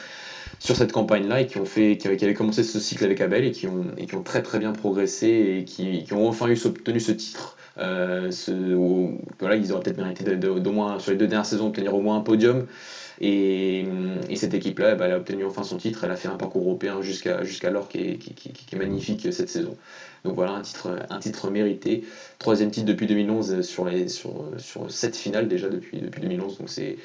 sur 0.59 0.75
cette 0.75 0.91
campagne-là 0.91 1.41
et 1.41 1.47
qui 1.47 1.57
ont 1.57 1.65
fait, 1.65 1.97
qui 1.97 2.07
avaient, 2.07 2.33
commencé 2.33 2.63
ce 2.63 2.79
cycle 2.79 3.03
avec 3.03 3.21
Abel 3.21 3.45
et 3.45 3.51
qui 3.51 3.67
ont, 3.67 3.85
et 3.97 4.05
qui 4.05 4.15
ont 4.15 4.23
très 4.23 4.41
très 4.41 4.59
bien 4.59 4.73
progressé 4.73 5.57
et 5.59 5.65
qui, 5.65 6.03
qui 6.03 6.13
ont 6.13 6.27
enfin 6.27 6.47
eu, 6.47 6.57
obtenu 6.65 6.99
ce 6.99 7.11
titre. 7.11 7.56
Euh, 7.79 8.31
ce, 8.31 8.51
ils 8.51 9.71
auraient 9.71 9.83
peut-être 9.83 9.97
mérité 9.97 10.35
d'au 10.35 10.71
moins 10.71 10.99
sur 10.99 11.11
les 11.11 11.17
deux 11.17 11.27
dernières 11.27 11.45
saisons 11.45 11.67
obtenir 11.67 11.93
au 11.93 12.01
moins 12.01 12.17
un 12.17 12.21
podium. 12.21 12.67
Et, 13.19 13.85
et 14.29 14.35
cette 14.35 14.53
équipe-là, 14.53 14.95
bah, 14.95 15.05
elle 15.05 15.13
a 15.13 15.17
obtenu 15.17 15.43
enfin 15.45 15.63
son 15.63 15.77
titre. 15.77 16.03
Elle 16.03 16.11
a 16.11 16.15
fait 16.15 16.27
un 16.27 16.35
parcours 16.35 16.63
européen 16.63 17.01
jusqu'à 17.01 17.43
jusqu'alors 17.43 17.87
qui 17.87 17.99
est, 17.99 18.17
qui, 18.17 18.51
est 18.71 18.77
magnifique 18.77 19.31
cette 19.31 19.49
saison. 19.49 19.75
Donc 20.23 20.35
voilà, 20.35 20.51
un 20.51 20.61
titre, 20.61 20.99
un 21.09 21.19
titre 21.19 21.49
mérité. 21.49 22.03
Troisième 22.39 22.69
titre 22.69 22.85
depuis 22.85 23.07
2011 23.07 23.61
sur, 23.61 23.85
les, 23.85 24.07
sur, 24.07 24.45
sur 24.57 24.91
sept 24.91 25.15
finales 25.15 25.47
déjà 25.47 25.69
depuis, 25.69 25.99
depuis 25.99 26.21
2011. 26.21 26.59
Donc 26.59 26.69
c'est 26.69 26.97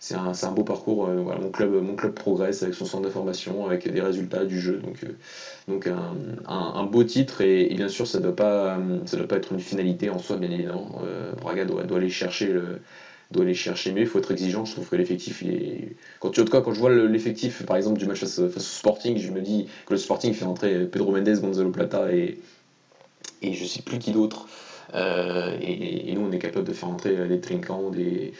c'est 0.00 0.14
un, 0.14 0.32
un, 0.42 0.52
beau 0.52 0.62
parcours. 0.62 1.08
Euh, 1.08 1.16
voilà, 1.22 1.40
mon, 1.40 1.50
club, 1.50 1.72
mon 1.82 1.96
club 1.96 2.14
progresse 2.14 2.62
avec 2.62 2.74
son 2.74 2.84
centre 2.84 3.04
de 3.04 3.10
formation, 3.10 3.66
avec 3.66 3.90
des 3.90 4.00
résultats 4.00 4.44
du 4.44 4.60
jeu. 4.60 4.80
Donc, 4.84 5.02
euh, 5.04 5.08
donc 5.66 5.86
un, 5.86 6.14
un, 6.46 6.84
beau 6.84 7.04
titre. 7.04 7.40
Et, 7.40 7.74
bien 7.74 7.88
sûr, 7.88 8.06
ça 8.06 8.18
ne 8.18 8.24
doit, 8.24 8.36
pas, 8.36 8.78
ça 9.06 9.16
doit 9.16 9.26
pas 9.26 9.36
être 9.36 9.52
une 9.52 9.60
finalité 9.60 10.10
en 10.10 10.18
soi, 10.18 10.36
bien 10.36 10.50
évidemment. 10.50 11.02
Euh, 11.04 11.32
Braga 11.32 11.64
doit, 11.64 11.84
doit, 11.84 11.98
aller 11.98 12.10
chercher 12.10 12.46
le 12.46 12.80
doit 13.30 13.44
aller 13.44 13.52
chercher 13.52 13.92
mais 13.92 14.00
il 14.00 14.06
faut 14.06 14.18
être 14.20 14.30
exigeant 14.30 14.64
je 14.64 14.72
trouve 14.72 14.88
que 14.88 14.96
l'effectif 14.96 15.42
est 15.42 15.96
quand 16.18 16.32
quand 16.50 16.72
je 16.72 16.80
vois 16.80 16.90
l'effectif 16.90 17.62
par 17.66 17.76
exemple 17.76 17.98
du 17.98 18.06
match 18.06 18.20
face, 18.20 18.38
au 18.38 18.48
Sporting 18.58 19.18
je 19.18 19.30
me 19.30 19.42
dis 19.42 19.68
que 19.84 19.92
le 19.92 19.98
Sporting 19.98 20.32
fait 20.32 20.46
entrer 20.46 20.86
Pedro 20.86 21.12
Mendes 21.12 21.38
Gonzalo 21.38 21.68
Plata 21.68 22.10
et 22.10 22.38
et 23.42 23.52
je 23.52 23.66
sais 23.66 23.82
plus 23.82 23.98
qui 23.98 24.12
d'autre 24.12 24.48
et, 24.94 26.10
et, 26.10 26.14
nous 26.14 26.22
on 26.22 26.32
est 26.32 26.38
capable 26.38 26.66
de 26.66 26.72
faire 26.72 26.88
entrer 26.88 27.28
des 27.28 27.38
Trincants 27.38 27.90
des 27.90 28.32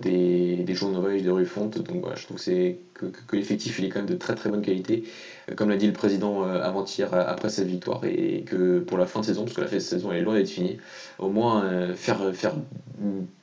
des, 0.00 0.56
des 0.56 0.74
Nouvelles 0.82 1.22
de 1.22 1.30
Rufonte. 1.30 1.78
Donc 1.78 2.00
voilà, 2.00 2.16
je 2.16 2.24
trouve 2.24 2.42
que, 2.42 3.06
que, 3.06 3.36
l'effectif 3.36 3.80
est 3.80 3.88
quand 3.88 4.00
même 4.00 4.08
de 4.08 4.14
très 4.14 4.34
très 4.34 4.50
bonne 4.50 4.62
qualité. 4.62 5.04
Euh, 5.50 5.54
comme 5.54 5.70
l'a 5.70 5.76
dit 5.76 5.86
le 5.86 5.92
président 5.92 6.44
euh, 6.44 6.62
avant-hier 6.62 7.12
euh, 7.14 7.24
après 7.26 7.50
cette 7.50 7.68
victoire, 7.68 8.04
et 8.04 8.42
que 8.42 8.80
pour 8.80 8.98
la 8.98 9.06
fin 9.06 9.20
de 9.20 9.26
saison, 9.26 9.44
parce 9.44 9.56
que 9.56 9.60
la 9.60 9.66
fin 9.66 9.76
de 9.76 9.80
saison 9.80 10.12
est 10.12 10.22
loin 10.22 10.34
d'être 10.34 10.48
finie, 10.48 10.78
au 11.18 11.28
moins 11.28 11.94
faire, 11.94 12.34
faire 12.34 12.54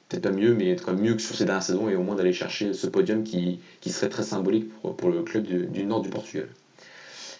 peut-être 0.09 0.23
pas 0.23 0.31
mieux, 0.31 0.53
mais 0.53 0.69
être 0.69 0.93
mieux 0.93 1.15
que 1.15 1.21
sur 1.21 1.35
ces 1.35 1.45
dernières 1.45 1.63
saisons 1.63 1.89
et 1.89 1.95
au 1.95 2.03
moins 2.03 2.15
d'aller 2.15 2.33
chercher 2.33 2.73
ce 2.73 2.87
podium 2.87 3.23
qui, 3.23 3.59
serait 3.85 4.09
très 4.09 4.23
symbolique 4.23 4.69
pour 4.97 5.09
le 5.09 5.23
club 5.23 5.45
du 5.45 5.83
nord 5.85 6.01
du 6.01 6.09
Portugal. 6.09 6.47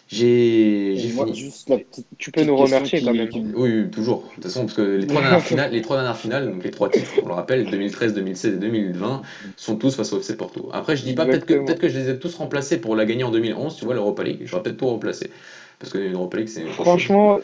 J'ai 0.07 0.95
fini. 0.97 1.35
Juste 1.35 1.71
Tu 2.17 2.31
peux 2.31 2.43
nous 2.43 2.55
remercier 2.55 3.01
quand 3.01 3.13
même. 3.13 3.29
Oui, 3.55 3.89
toujours. 3.91 4.23
De 4.29 4.35
toute 4.35 4.43
façon, 4.45 4.61
parce 4.61 4.73
que 4.73 4.81
les 4.81 5.07
trois 5.07 5.21
dernières 5.21 5.41
finales, 5.43 5.71
les 5.71 5.81
trois 5.81 5.97
dernières 5.97 6.17
finales, 6.17 6.49
donc 6.49 6.63
les 6.63 6.71
trois 6.71 6.89
titres, 6.89 7.11
on 7.23 7.27
le 7.27 7.33
rappelle, 7.33 7.69
2013, 7.69 8.13
2016 8.13 8.53
et 8.53 8.57
2020, 8.57 9.21
sont 9.57 9.75
tous 9.75 9.95
face 9.95 10.13
au 10.13 10.19
FC 10.19 10.37
Porto. 10.37 10.69
Après, 10.71 10.95
je 10.95 11.03
dis 11.03 11.13
pas 11.13 11.25
peut-être 11.25 11.45
que, 11.45 11.65
peut 11.65 11.73
que 11.73 11.89
je 11.89 11.99
les 11.99 12.09
ai 12.09 12.19
tous 12.19 12.33
remplacés 12.35 12.79
pour 12.79 12.95
la 12.95 13.05
gagner 13.05 13.23
en 13.23 13.31
2011, 13.31 13.75
tu 13.75 13.85
vois, 13.85 13.95
l'Europa 13.95 14.23
League. 14.23 14.41
J'aurais 14.45 14.63
peut-être 14.63 14.77
tout 14.77 14.87
remplacé. 14.87 15.29
Parce 15.79 15.91
que 15.91 15.97
l'Europa 15.97 16.37
League, 16.37 16.47
c'est. 16.47 16.65
Franchement, 16.67 17.39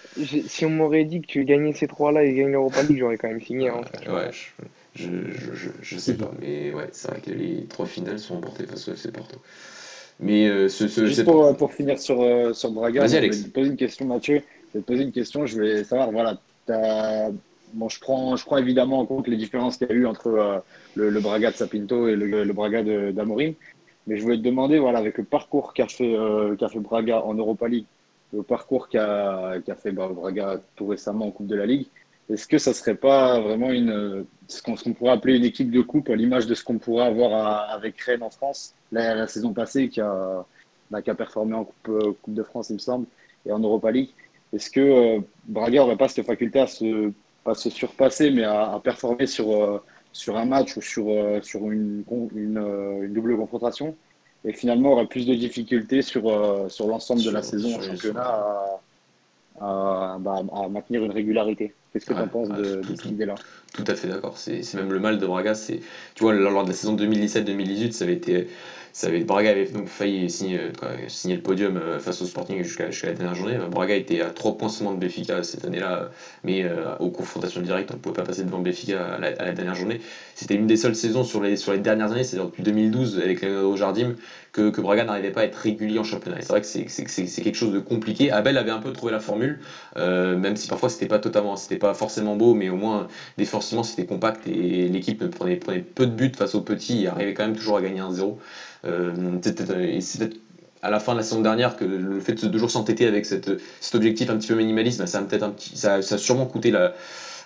si 0.47 0.65
on 0.65 0.69
m'aurait 0.69 1.03
dit 1.03 1.21
que 1.21 1.27
tu 1.27 1.43
gagnais 1.43 1.73
ces 1.73 1.87
trois-là 1.87 2.23
et 2.23 2.33
gagner 2.33 2.51
l'Europa 2.51 2.81
League, 2.83 2.97
j'aurais 2.97 3.17
quand 3.17 3.27
même 3.27 3.41
signé. 3.41 3.69
Hein, 3.69 3.81
ouais, 4.07 4.31
je, 4.95 5.05
je, 5.05 5.53
je, 5.53 5.69
je, 5.81 5.97
sais 5.97 6.15
pas. 6.15 6.31
Mais 6.39 6.73
ouais, 6.73 6.87
c'est 6.93 7.09
vrai 7.09 7.21
que 7.21 7.29
les 7.29 7.65
trois 7.65 7.85
finales 7.85 8.19
sont 8.19 8.35
remportées 8.35 8.65
face 8.65 8.87
au 8.87 8.93
FC 8.93 9.11
Porto. 9.11 9.37
Mais 10.19 10.47
euh, 10.47 10.69
ce, 10.69 10.87
Juste 10.87 11.23
pour, 11.23 11.45
euh, 11.45 11.53
pour, 11.53 11.73
finir 11.73 11.99
sur, 11.99 12.21
euh, 12.21 12.53
sur 12.53 12.71
Braga, 12.71 13.07
je 13.07 13.17
vais 13.17 13.29
te 13.29 13.49
poser 13.49 13.69
une 13.69 13.77
question, 13.77 14.05
Mathieu. 14.05 14.41
Je 14.69 14.77
vais 14.77 14.81
te 14.81 14.87
poser 14.87 15.03
une 15.03 15.11
question. 15.11 15.45
Je 15.45 15.59
vais 15.59 15.83
savoir, 15.83 16.11
voilà, 16.11 16.37
bon, 17.73 17.89
je, 17.89 17.99
prends, 17.99 18.35
je 18.35 18.45
prends 18.45 18.57
évidemment 18.57 18.99
en 18.99 19.05
compte 19.05 19.27
les 19.27 19.37
différences 19.37 19.77
qu'il 19.77 19.87
y 19.87 19.91
a 19.91 19.95
eu 19.95 20.05
entre 20.05 20.63
le, 20.95 21.19
Braga 21.19 21.51
de 21.51 21.55
Sapinto 21.55 22.07
et 22.07 22.15
le, 22.15 22.43
le 22.43 22.53
Braga 22.53 22.83
d'Amorim. 23.11 23.53
Mais 24.05 24.17
je 24.17 24.23
voulais 24.23 24.37
te 24.37 24.43
demander, 24.43 24.79
voilà, 24.79 24.99
avec 24.99 25.17
le 25.17 25.23
parcours 25.23 25.73
qu'a 25.73 25.87
fait, 25.87 26.15
qu'a 26.59 26.69
fait 26.69 26.79
Braga 26.79 27.23
en 27.23 27.33
Europa 27.33 27.67
League, 27.67 27.85
le 28.33 28.43
parcours 28.43 28.89
qu'a 28.89 29.53
qu'a 29.65 29.75
fait 29.75 29.91
bah, 29.91 30.09
Braga 30.11 30.59
tout 30.75 30.87
récemment 30.87 31.27
en 31.27 31.31
Coupe 31.31 31.47
de 31.47 31.55
la 31.55 31.65
Ligue, 31.65 31.87
est-ce 32.29 32.47
que 32.47 32.57
ça 32.57 32.73
serait 32.73 32.95
pas 32.95 33.39
vraiment 33.39 33.71
une, 33.71 34.25
ce 34.47 34.61
qu'on 34.61 34.75
pourrait 34.93 35.11
appeler 35.11 35.37
une 35.37 35.43
équipe 35.43 35.71
de 35.71 35.81
coupe 35.81 36.09
à 36.09 36.15
l'image 36.15 36.47
de 36.47 36.55
ce 36.55 36.63
qu'on 36.63 36.77
pourrait 36.77 37.05
avoir 37.05 37.69
avec 37.71 37.99
Rennes 38.01 38.23
en 38.23 38.29
France 38.29 38.73
la, 38.91 39.27
saison 39.27 39.53
passée 39.53 39.89
qui 39.89 39.99
a, 39.99 40.45
bah, 40.91 41.01
qui 41.01 41.09
a 41.09 41.15
performé 41.15 41.55
en 41.55 41.65
coupe, 41.65 41.89
euh, 41.89 42.13
coupe, 42.21 42.33
de 42.33 42.43
France, 42.43 42.69
il 42.69 42.73
me 42.73 42.79
semble, 42.79 43.07
et 43.45 43.51
en 43.51 43.59
Europa 43.59 43.91
League? 43.91 44.09
Est-ce 44.53 44.69
que 44.69 44.79
euh, 44.79 45.19
Braga 45.45 45.79
n'aurait 45.79 45.97
pas 45.97 46.07
cette 46.07 46.25
faculté 46.25 46.59
à 46.59 46.67
se, 46.67 47.11
pas 47.43 47.55
se 47.55 47.69
surpasser, 47.69 48.29
mais 48.29 48.43
à, 48.43 48.79
performer 48.83 49.25
sur, 49.25 49.51
euh, 49.51 49.83
sur 50.11 50.37
un 50.37 50.45
match 50.45 50.77
ou 50.77 50.81
sur, 50.81 51.05
sur 51.43 51.71
une, 51.71 52.03
une, 52.35 53.13
double 53.13 53.35
confrontation? 53.37 53.95
Et 54.45 54.53
finalement 54.53 54.91
aurait 54.91 55.07
plus 55.07 55.25
de 55.25 55.33
difficultés 55.33 56.01
sur, 56.01 56.23
sur 56.69 56.87
l'ensemble 56.87 57.23
de 57.23 57.31
la 57.31 57.41
saison 57.41 57.75
en 57.75 57.81
championnat 57.81 58.21
à, 58.21 58.81
bah, 59.59 60.17
à, 60.53 60.69
maintenir 60.69 61.03
une 61.03 61.11
régularité. 61.11 61.73
Qu'est-ce 61.91 62.05
que 62.05 62.13
tu 62.13 62.19
en 62.19 62.27
penses 62.27 62.49
de, 62.49 62.81
cette 62.87 63.05
idée-là? 63.05 63.35
Tout 63.73 63.83
à 63.87 63.95
fait 63.95 64.07
d'accord. 64.07 64.37
C'est 64.37 64.73
même 64.73 64.91
le 64.91 64.99
mal 64.99 65.19
de 65.19 65.25
Braga. 65.25 65.53
Tu 65.53 65.79
vois, 66.19 66.33
lors 66.33 66.63
de 66.63 66.69
la 66.69 66.75
saison 66.75 66.95
2017-2018, 66.95 67.91
ça 67.91 68.05
avait 68.05 68.13
été 68.13 68.47
ça 68.93 69.07
avait, 69.07 69.23
Braga 69.23 69.49
avait 69.49 69.65
donc 69.65 69.87
failli 69.87 70.29
signer, 70.29 70.59
signer 71.07 71.35
le 71.35 71.41
podium 71.41 71.77
euh, 71.77 71.99
face 71.99 72.21
au 72.21 72.25
Sporting 72.25 72.63
jusqu'à 72.63 72.85
la 72.85 73.13
dernière 73.13 73.33
journée. 73.33 73.57
Braga 73.69 73.95
était 73.95 74.21
à 74.21 74.29
3 74.29 74.55
points 74.55 74.69
seulement 74.69 74.93
de 74.93 74.99
Béfica 74.99 75.41
cette 75.41 75.65
année-là, 75.65 76.11
mais 76.43 76.63
euh, 76.63 76.95
aux 76.99 77.09
confrontations 77.09 77.61
directes, 77.61 77.89
on 77.91 77.95
ne 77.95 77.99
pouvait 77.99 78.13
pas 78.13 78.21
passer 78.21 78.43
devant 78.43 78.59
Béfica 78.59 79.15
à 79.15 79.19
la, 79.19 79.51
dernière 79.51 79.73
journée. 79.73 79.99
C'était 80.35 80.53
une 80.53 80.67
des 80.67 80.77
seules 80.77 80.95
saisons 80.95 81.23
sur 81.23 81.41
les, 81.41 81.57
sur 81.57 81.73
les 81.73 81.79
dernières 81.79 82.11
années, 82.11 82.23
c'est-à-dire 82.23 82.45
depuis 82.45 82.61
2012 82.61 83.19
avec 83.19 83.41
Leonardo 83.41 83.75
Jardim, 83.75 84.15
que, 84.51 84.69
que 84.69 84.79
Braga 84.79 85.03
n'arrivait 85.03 85.31
pas 85.31 85.41
à 85.41 85.45
être 85.45 85.55
régulier 85.55 85.97
en 85.97 86.03
championnat. 86.03 86.37
c'est 86.41 86.49
vrai 86.49 86.61
que 86.61 86.67
c'est 86.67 87.41
quelque 87.41 87.55
chose 87.55 87.73
de 87.73 87.79
compliqué. 87.79 88.31
Abel 88.31 88.57
avait 88.59 88.69
un 88.69 88.79
peu 88.79 88.93
trouvé 88.93 89.11
la 89.11 89.19
formule, 89.19 89.59
euh, 89.97 90.37
même 90.37 90.55
si 90.55 90.67
parfois 90.67 90.89
c'était 90.89 91.07
pas 91.07 91.17
totalement, 91.17 91.55
c'était 91.55 91.77
pas 91.77 91.95
forcément 91.95 92.35
beau, 92.35 92.53
mais 92.53 92.69
au 92.69 92.75
moins 92.75 93.07
défensivement 93.39 93.81
c'était 93.81 94.05
compact 94.05 94.47
et 94.47 94.87
l'équipe 94.87 95.27
prenait, 95.31 95.55
prenait 95.55 95.79
peu 95.79 96.05
de 96.05 96.11
buts 96.11 96.31
face 96.37 96.53
aux 96.53 96.61
petits 96.61 97.05
et 97.05 97.07
arrivait 97.07 97.33
quand 97.33 97.47
même 97.47 97.55
toujours 97.55 97.77
à 97.77 97.81
gagner 97.81 97.99
un 97.99 98.11
0 98.11 98.39
euh, 98.82 98.82
c'est 98.83 99.55
peut-être 99.55 100.37
à 100.81 100.89
la 100.89 100.99
fin 100.99 101.13
de 101.13 101.17
la 101.17 101.23
saison 101.23 101.41
dernière 101.41 101.77
que 101.77 101.85
le 101.85 102.19
fait 102.19 102.33
de 102.33 102.49
toujours 102.49 102.69
s'entêter 102.69 103.07
avec 103.07 103.25
cet 103.25 103.49
objectif 103.93 104.29
un 104.29 104.37
petit 104.37 104.49
peu 104.49 104.55
minimaliste, 104.55 104.99
bah, 104.99 105.05
a 105.11 105.21
peut-être 105.21 105.43
un 105.43 105.51
petit, 105.51 105.77
ça, 105.77 106.01
ça, 106.01 106.15
a 106.15 106.17
sûrement 106.17 106.45
coûté 106.45 106.71
la, 106.71 106.93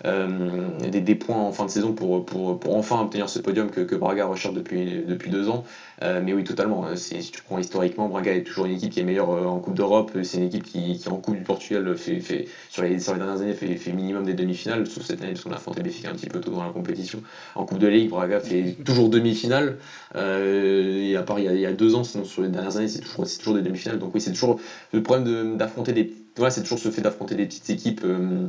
des, 0.03 1.01
des, 1.01 1.15
points 1.15 1.37
en 1.37 1.51
fin 1.51 1.65
de 1.65 1.69
saison 1.69 1.93
pour, 1.93 2.25
pour, 2.25 2.59
pour 2.59 2.75
enfin 2.75 3.01
obtenir 3.01 3.29
ce 3.29 3.39
podium 3.39 3.69
que, 3.69 3.81
que 3.81 3.95
Braga 3.95 4.25
recherche 4.25 4.53
depuis, 4.53 5.03
depuis 5.07 5.29
deux 5.29 5.49
ans. 5.49 5.63
mais 6.01 6.33
oui, 6.33 6.43
totalement. 6.43 6.85
Si 6.95 7.19
tu 7.31 7.41
prends 7.41 7.57
historiquement, 7.57 8.07
Braga 8.07 8.33
est 8.33 8.43
toujours 8.43 8.65
une 8.65 8.73
équipe 8.73 8.91
qui 8.91 8.99
est 8.99 9.03
meilleure 9.03 9.29
en 9.29 9.59
Coupe 9.59 9.75
d'Europe. 9.75 10.11
C'est 10.23 10.37
une 10.37 10.45
équipe 10.45 10.63
qui, 10.63 10.97
qui, 10.97 11.09
en 11.09 11.17
Coupe 11.17 11.35
du 11.35 11.43
Portugal, 11.43 11.95
fait, 11.97 12.19
fait, 12.19 12.47
sur, 12.69 12.83
les, 12.83 12.99
sur 12.99 13.13
les 13.13 13.19
dernières 13.19 13.41
années, 13.41 13.53
fait, 13.53 13.75
fait 13.75 13.91
minimum 13.91 14.23
des 14.25 14.33
demi-finales, 14.33 14.85
sauf 14.87 15.03
cette 15.03 15.21
année, 15.21 15.33
parce 15.33 15.43
qu'on 15.43 15.51
a 15.51 15.55
affronté 15.55 15.81
Béfica 15.81 16.09
un 16.09 16.13
petit 16.13 16.27
peu 16.27 16.39
tôt 16.39 16.51
dans 16.51 16.63
la 16.63 16.71
compétition. 16.71 17.21
En 17.55 17.65
Coupe 17.65 17.79
de 17.79 17.87
Ligue, 17.87 18.09
Braga 18.09 18.39
fait 18.39 18.75
toujours 18.85 19.09
demi-finale. 19.09 19.77
et 20.15 21.15
à 21.17 21.23
part 21.23 21.39
il 21.39 21.45
y, 21.45 21.47
a, 21.47 21.53
il 21.53 21.59
y, 21.59 21.65
a, 21.65 21.73
deux 21.73 21.95
ans, 21.95 22.03
sinon 22.03 22.23
sur 22.23 22.41
les 22.41 22.49
dernières 22.49 22.77
années, 22.77 22.87
c'est 22.87 22.99
toujours, 22.99 23.25
toujours 23.25 23.55
des 23.55 23.61
demi-finales. 23.61 23.99
Donc 23.99 24.13
oui, 24.13 24.21
c'est 24.21 24.31
toujours 24.31 24.59
le 24.91 25.03
problème 25.03 25.57
d'affronter 25.57 25.93
des. 25.93 26.13
Voilà, 26.35 26.51
c'est 26.51 26.61
toujours 26.61 26.79
ce 26.79 26.89
fait 26.89 27.01
d'affronter 27.01 27.35
des 27.35 27.45
petites 27.45 27.69
équipes. 27.69 28.01
Euh, 28.03 28.47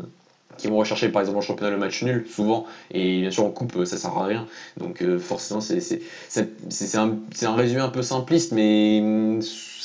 qui 0.59 0.69
vont 0.69 0.77
rechercher 0.77 1.09
par 1.09 1.23
exemple 1.23 1.39
en 1.39 1.43
championnat 1.43 1.71
le 1.71 1.79
match 1.79 2.03
nul 2.03 2.27
souvent. 2.29 2.67
Et 2.91 3.21
bien 3.23 3.31
sûr 3.31 3.45
en 3.45 3.51
coupe 3.51 3.85
ça 3.85 3.97
sert 3.97 4.17
à 4.17 4.27
rien. 4.27 4.47
Donc 4.77 5.03
euh, 5.03 5.19
forcément 5.19 5.61
c'est 5.61 6.01
un, 6.97 7.19
un 7.43 7.55
résumé 7.55 7.81
un 7.81 7.89
peu 7.89 8.03
simpliste 8.03 8.53
mais 8.53 9.01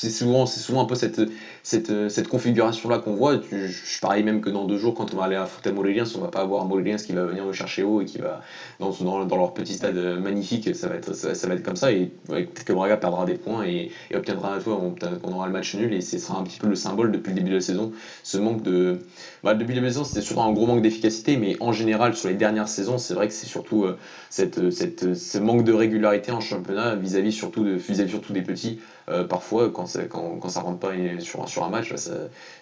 c'est 0.04 0.10
souvent, 0.10 0.46
souvent 0.46 0.82
un 0.82 0.86
peu 0.86 0.96
cette, 0.96 1.22
cette, 1.64 2.10
cette 2.10 2.28
configuration-là 2.28 3.00
qu'on 3.00 3.14
voit. 3.14 3.40
Je, 3.52 4.00
parie 4.02 4.24
même 4.24 4.42
que 4.42 4.50
dans 4.50 4.66
deux 4.66 4.78
jours, 4.78 4.94
quand 4.96 5.14
on 5.14 5.18
va 5.18 5.26
aller 5.26 5.38
affronter 5.38 5.72
Moléliens, 5.72 6.04
on 6.18 6.20
va 6.20 6.28
pas 6.28 6.42
avoir 6.42 6.66
Moléliens 6.66 6.98
qui 6.98 7.14
va 7.14 7.24
venir 7.24 7.46
le 7.46 7.54
chercher 7.54 7.84
haut 7.84 8.02
et 8.02 8.06
qui 8.06 8.18
va, 8.18 8.42
dans, 8.80 8.92
dans, 8.92 9.26
dans 9.26 9.38
leur 9.38 9.54
petit 9.54 9.76
stade 9.76 9.96
magnifique, 9.96 10.76
ça 10.76 10.90
va 10.90 10.96
être, 10.96 11.14
ça, 11.14 11.48
va 11.48 11.54
être 11.54 11.64
comme 11.64 11.78
ça. 11.78 11.92
Et 11.94 12.12
peut-être 12.28 12.66
que 12.66 12.74
Braga 12.74 12.98
perdra 12.98 13.26
des 13.26 13.36
points 13.36 13.64
et, 13.64 13.92
obtiendra, 14.14 14.60
toi, 14.60 14.78
on, 14.82 14.96
on, 15.24 15.32
aura 15.32 15.48
le 15.48 15.54
match 15.54 15.74
nul 15.76 15.94
et 15.94 16.02
ce 16.02 16.18
sera 16.18 16.38
un 16.38 16.44
petit 16.44 16.60
peu 16.60 16.68
le 16.68 16.76
symbole 16.76 17.12
depuis 17.14 17.30
le 17.30 17.36
début 17.36 17.52
de 17.52 17.56
la 17.56 17.62
saison. 17.62 17.94
Ce 18.24 18.38
manque 18.38 18.62
de. 18.62 19.00
Bah, 19.44 19.54
depuis 19.54 19.74
le 19.74 19.76
début 19.76 19.82
de 19.82 19.86
la 19.86 19.92
saison, 19.92 20.04
c'était 20.04 20.22
surtout 20.22 20.42
un 20.42 20.52
gros 20.52 20.66
manque 20.66 20.82
d'efficacité, 20.82 21.38
mais 21.38 21.56
en 21.62 21.72
général, 21.72 22.14
sur 22.14 22.28
les 22.28 22.36
dernières 22.36 22.68
saisons, 22.68 22.98
c'est 22.98 23.14
vrai 23.14 23.28
que 23.30 23.34
c'est 23.34 23.48
surtout 23.48 23.86
euh, 23.86 23.98
cette, 24.30 24.70
cette, 24.72 25.14
ce 25.14 25.38
manque 25.38 25.64
de 25.64 25.72
régularité 25.72 26.32
en 26.34 26.42
championnat 26.42 26.96
vis-à-vis 26.96 27.32
surtout, 27.32 27.64
de, 27.64 27.72
vis 27.72 28.02
-vis 28.02 28.08
surtout 28.10 28.34
des 28.34 28.42
petits. 28.42 28.80
Euh, 29.10 29.24
parfois, 29.26 29.70
quand, 29.70 29.86
quand, 30.10 30.38
quand, 30.40 30.50
ça 30.50 30.62
rentre 30.62 30.80
pas 30.80 30.94
sur, 31.20 31.48
sur 31.48 31.64
un 31.64 31.70
match, 31.70 31.94
ça, 31.96 32.12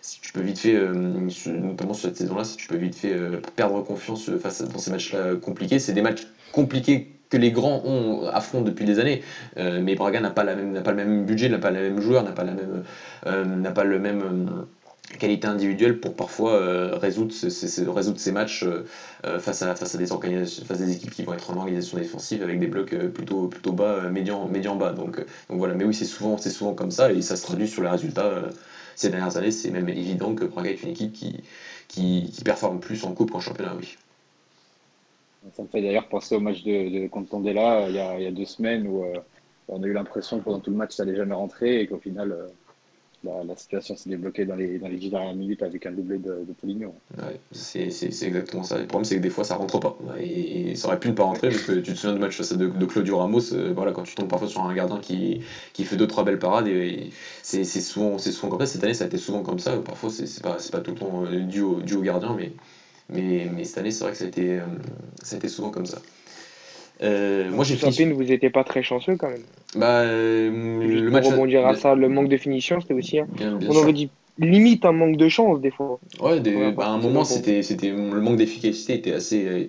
si 0.01 0.19
tu 0.21 0.31
peux 0.31 0.41
vite 0.41 0.59
fait, 0.59 0.75
euh, 0.75 0.93
notamment 1.47 1.93
sur 1.93 2.09
cette 2.09 2.17
saison-là, 2.17 2.43
si 2.43 2.57
tu 2.57 2.67
peux 2.67 2.77
vite 2.77 2.95
fait 2.95 3.13
euh, 3.13 3.41
perdre 3.55 3.81
confiance 3.81 4.29
face 4.37 4.61
à, 4.61 4.65
dans 4.65 4.79
ces 4.79 4.91
matchs-là 4.91 5.35
compliqués, 5.35 5.79
c'est 5.79 5.93
des 5.93 6.01
matchs 6.01 6.27
compliqués 6.51 7.11
que 7.29 7.37
les 7.37 7.51
grands 7.51 7.81
ont 7.85 8.27
affrontent 8.27 8.65
depuis 8.65 8.83
des 8.83 8.99
années. 8.99 9.21
mais 9.55 9.95
Braga 9.95 10.19
n'a 10.19 10.31
pas, 10.31 10.43
pas 10.43 10.91
le 10.91 10.95
même 10.95 11.25
budget, 11.25 11.47
n'a 11.47 11.59
pas 11.59 11.71
le 11.71 11.79
même 11.79 12.01
joueur, 12.01 12.23
n'a 12.23 12.31
pas, 12.31 12.43
la 12.43 13.45
n'a 13.45 13.71
pas 13.71 13.85
le 13.85 13.99
même 13.99 14.65
qualité 15.17 15.47
individuelle 15.47 15.99
pour 15.99 16.15
parfois 16.15 16.53
euh, 16.53 16.95
résoudre, 16.97 17.33
résoudre 17.93 18.19
ces 18.19 18.31
matchs 18.31 18.63
euh, 18.63 18.85
euh, 19.25 19.39
face, 19.39 19.61
à, 19.61 19.75
face, 19.75 19.95
à 19.95 19.97
des 19.97 20.91
équipes 20.91 21.11
qui 21.11 21.23
vont 21.23 21.33
être 21.33 21.49
en 21.51 21.57
organisation 21.57 21.97
défensive 21.97 22.43
avec 22.43 22.59
des 22.59 22.67
blocs 22.67 22.95
plutôt, 23.09 23.47
plutôt 23.47 23.71
bas, 23.71 24.09
médian, 24.09 24.47
médian 24.47 24.75
bas. 24.75 24.93
Donc, 24.93 25.23
voilà, 25.49 25.73
mais 25.73 25.85
oui, 25.85 25.93
c'est 25.93 26.05
souvent, 26.05 26.37
souvent 26.37 26.73
comme 26.73 26.91
ça 26.91 27.11
et 27.11 27.21
ça 27.21 27.35
se 27.35 27.43
traduit 27.43 27.67
sur 27.67 27.83
les 27.83 27.89
résultats. 27.89 28.49
ces 28.95 29.09
dernières 29.09 29.37
années, 29.37 29.51
c'est 29.51 29.71
même 29.71 29.89
évident 29.89 30.35
que 30.35 30.45
Braga 30.45 30.71
est 30.71 30.83
une 30.83 30.89
équipe 30.89 31.13
qui, 31.13 31.43
qui, 31.87 32.31
qui 32.31 32.43
performe 32.43 32.79
plus 32.79 33.03
en 33.03 33.13
coupe 33.13 33.31
qu'en 33.31 33.39
championnat, 33.39 33.75
oui. 33.77 33.97
Ça 35.55 35.63
me 35.63 35.67
fait 35.67 35.81
d'ailleurs 35.81 36.07
penser 36.07 36.35
au 36.35 36.39
match 36.39 36.63
de, 36.63 37.01
de 37.01 37.07
contre 37.07 37.35
il, 37.43 37.53
y 37.53 37.57
a, 37.57 38.17
il 38.19 38.23
y 38.23 38.27
a 38.27 38.31
deux 38.31 38.45
semaines 38.45 38.85
où 38.85 39.03
on 39.67 39.81
a 39.81 39.87
eu 39.87 39.93
l'impression 39.93 40.37
que 40.37 40.43
pendant 40.43 40.59
tout 40.59 40.69
le 40.69 40.77
match 40.77 40.93
ça 40.93 41.03
n'allait 41.03 41.17
jamais 41.17 41.33
rentrer 41.33 41.81
et 41.81 41.87
qu'au 41.87 41.97
final 41.97 42.35
la, 43.23 43.55
situation 43.55 43.95
s'est 43.95 44.09
débloquée 44.09 44.45
dans 44.45 44.55
les, 44.55 44.79
dans 44.79 44.87
les 44.87 44.97
10 44.97 45.09
dernières 45.11 45.35
minutes 45.35 45.61
avec 45.61 45.85
un 45.85 45.91
doublé 45.91 46.17
de, 46.17 46.43
de 46.47 46.53
Poligno. 46.59 46.95
Ouais, 47.17 47.39
c'est 47.51 47.87
exactement 48.23 48.63
ça. 48.63 48.77
Le 48.77 48.87
problème, 48.87 49.05
c'est 49.05 49.15
que 49.17 49.21
des 49.21 49.29
fois, 49.29 49.43
ça 49.43 49.55
rentre 49.55 49.79
pas. 49.79 49.97
Et, 50.19 50.75
ça 50.75 50.87
aurait 50.87 50.99
pu 50.99 51.09
ne 51.09 51.13
pas 51.13 51.23
rentrer, 51.23 51.49
parce 51.49 51.63
que 51.63 51.73
tu 51.73 51.93
te 51.93 51.97
souviens 51.97 52.13
du 52.13 52.19
match 52.19 52.35
face 52.35 52.53
de, 52.53 52.67
de 52.67 52.85
Claudio 52.85 53.17
Ramos, 53.17 53.53
euh, 53.53 53.73
voilà, 53.75 53.91
quand 53.91 54.03
tu 54.03 54.15
tombes 54.15 54.29
parfois 54.29 54.47
sur 54.47 54.63
un 54.63 54.73
gardien 54.73 54.99
qui, 54.99 55.41
qui 55.73 55.83
fait 55.83 55.97
deux 55.97 56.07
trois 56.07 56.23
belles 56.23 56.39
parades, 56.39 56.67
et, 56.67 57.09
c'est 57.43 57.63
souvent, 57.65 58.17
souvent 58.17 58.49
comme 58.49 58.59
ça. 58.59 58.65
Cette 58.65 58.83
année, 58.83 58.93
ça 58.93 59.03
a 59.03 59.07
été 59.07 59.17
souvent 59.17 59.43
comme 59.43 59.59
ça. 59.59 59.77
Parfois, 59.77 60.09
c'est 60.09 60.41
pas, 60.41 60.57
pas 60.71 60.79
tout 60.79 60.91
le 60.91 60.97
temps 60.97 61.23
euh, 61.25 61.39
dû 61.41 61.61
au, 61.61 61.81
dû 61.81 61.95
au 61.95 62.01
gardien, 62.01 62.35
mais, 62.37 62.51
mais, 63.09 63.49
mais 63.53 63.63
cette 63.65 63.77
année, 63.77 63.91
c'est 63.91 64.03
vrai 64.03 64.13
que 64.13 64.17
ça 64.17 64.25
a, 64.25 64.27
été, 64.27 64.59
euh, 64.59 64.65
ça 65.21 65.35
a 65.35 65.37
été 65.37 65.47
souvent 65.47 65.69
comme 65.69 65.85
ça. 65.85 65.99
Euh, 67.03 67.49
moi 67.49 67.63
j'ai 67.63 67.75
fini. 67.75 68.11
vous 68.11 68.23
n'étiez 68.23 68.49
pas 68.49 68.63
très 68.63 68.83
chanceux 68.83 69.15
quand 69.15 69.29
même. 69.29 69.43
Bah, 69.75 70.01
euh, 70.01 70.49
le 70.49 71.09
match. 71.09 71.23
Pour 71.23 71.33
rebondir 71.33 71.65
à 71.65 71.75
ça, 71.75 71.95
le 71.95 72.09
manque 72.09 72.29
de 72.29 72.37
finition, 72.37 72.81
c'était 72.81 72.93
aussi. 72.93 73.19
Hein. 73.19 73.27
on 73.39 73.75
aurait 73.75 73.93
dit 73.93 74.09
limite 74.37 74.85
un 74.85 74.91
manque 74.91 75.17
de 75.17 75.29
chance 75.29 75.61
des 75.61 75.71
fois. 75.71 75.99
Ouais, 76.19 76.39
bah, 76.71 76.85
à 76.85 76.89
un 76.89 76.97
moment, 76.97 77.23
c'était, 77.23 77.61
c'était 77.61 77.89
le 77.89 78.21
manque 78.21 78.37
d'efficacité 78.37 78.95
était 78.95 79.13
assez. 79.13 79.45
Euh, 79.45 79.65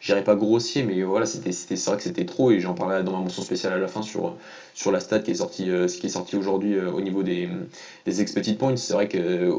j'irais 0.00 0.24
pas 0.24 0.34
grossier, 0.34 0.82
mais 0.82 1.02
voilà, 1.02 1.26
c'était, 1.26 1.52
c'était, 1.52 1.76
c'est 1.76 1.90
vrai 1.90 1.96
que 1.96 2.04
c'était 2.04 2.26
trop, 2.26 2.50
et 2.50 2.60
j'en 2.60 2.74
parlais 2.74 3.02
dans 3.02 3.12
ma 3.12 3.18
mention 3.18 3.42
spéciale 3.42 3.72
à 3.72 3.78
la 3.78 3.88
fin 3.88 4.02
sur, 4.02 4.36
sur 4.74 4.92
la 4.92 5.00
stat 5.00 5.20
qui 5.20 5.30
est 5.30 5.36
sortie, 5.36 5.66
ce 5.66 5.96
qui 5.98 6.06
est 6.06 6.10
sorti 6.10 6.36
aujourd'hui 6.36 6.78
au 6.78 7.00
niveau 7.00 7.22
des, 7.22 7.48
des 8.06 8.20
expected 8.20 8.58
points. 8.58 8.76
C'est 8.76 8.94
vrai 8.94 9.08
que 9.08 9.50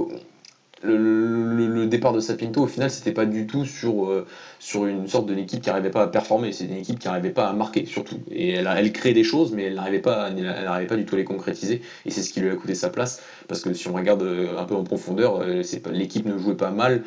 le, 0.84 1.86
départ 1.86 2.14
de 2.14 2.20
Sapinto, 2.20 2.64
au 2.64 2.68
final, 2.68 2.90
c'était 2.90 3.12
pas 3.12 3.26
du 3.26 3.48
tout 3.48 3.66
sur, 3.66 4.10
euh, 4.10 4.26
une 4.74 5.08
sorte 5.08 5.28
de 5.28 5.36
équipe 5.36 5.62
qui 5.62 5.70
n'arrivait 5.70 5.92
pas 5.92 6.04
à 6.04 6.08
performer, 6.08 6.52
c'est 6.52 6.66
une 6.66 6.76
équipe 6.76 7.00
qui 7.00 7.08
n'arrivait 7.08 7.32
pas 7.32 7.48
à 7.48 7.54
marquer, 7.54 7.86
surtout. 7.86 8.20
Et 8.32 8.52
elle, 8.52 8.70
elle 8.76 8.92
crée 8.92 9.14
des 9.14 9.24
choses, 9.24 9.52
mais 9.54 9.64
elle 9.64 9.76
n'arrivait 9.76 10.00
pas, 10.00 10.30
elle 10.30 10.88
pas 10.88 10.96
du 10.96 11.06
tout 11.06 11.16
à 11.16 11.18
les 11.18 11.24
concrétiser, 11.24 11.82
et 12.06 12.12
c'est 12.12 12.22
ce 12.22 12.32
qui 12.32 12.42
lui 12.42 12.50
a 12.50 12.56
coûté 12.56 12.76
sa 12.76 12.90
place, 12.90 13.22
parce 13.48 13.62
que 13.62 13.74
si 13.74 13.88
on 13.88 13.94
regarde 13.94 14.24
euh, 14.24 14.58
un 14.58 14.66
peu 14.66 14.76
en 14.76 14.84
profondeur, 14.84 15.42
euh, 15.42 15.64
l'équipe 15.92 16.26
ne 16.26 16.38
jouait 16.38 16.56
pas 16.56 16.72
mal, 16.72 17.04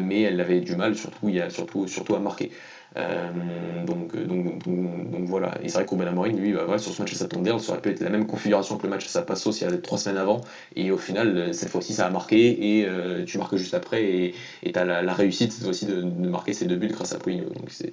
mais 0.00 0.22
elle 0.22 0.40
avait 0.40 0.60
du 0.60 0.76
mal, 0.76 0.94
surtout 0.96 2.14
à 2.14 2.18
marquer. 2.20 2.50
Euh, 2.96 3.84
donc, 3.84 4.16
donc, 4.16 4.66
donc, 4.66 5.24
voilà. 5.24 5.54
Et 5.62 5.68
c'est 5.68 5.78
vrai 5.78 5.86
qu'Auben 5.86 6.06
Amorim, 6.06 6.36
lui, 6.36 6.52
bah, 6.52 6.78
sur 6.78 6.92
ce 6.92 7.00
match 7.02 7.12
à 7.12 7.16
Satonderle, 7.16 7.60
ça 7.60 7.72
aurait 7.72 7.80
pu 7.80 7.90
être 7.90 8.00
la 8.00 8.10
même 8.10 8.26
configuration 8.26 8.76
que 8.76 8.84
le 8.84 8.90
match 8.90 9.06
à 9.06 9.08
Sapasso 9.08 9.50
il 9.52 9.62
y 9.62 9.64
a 9.64 9.76
trois 9.78 9.98
semaines 9.98 10.18
avant. 10.18 10.42
Et 10.76 10.90
au 10.90 10.98
final, 10.98 11.54
cette 11.54 11.70
fois-ci, 11.70 11.94
ça 11.94 12.06
a 12.06 12.10
marqué 12.10 12.78
et 12.78 12.86
euh, 12.86 13.24
tu 13.24 13.38
marques 13.38 13.56
juste 13.56 13.74
après 13.74 14.04
et 14.04 14.34
tu 14.72 14.78
as 14.78 14.84
la, 14.84 15.14
réussite 15.14 15.52
cette 15.52 15.64
fois-ci 15.64 15.86
de, 15.86 16.02
marquer 16.02 16.52
ces 16.52 16.66
deux 16.66 16.76
buts 16.76 16.88
grâce 16.88 17.12
à 17.12 17.18
Poligno. 17.18 17.48
Donc 17.48 17.70
c'est 17.70 17.92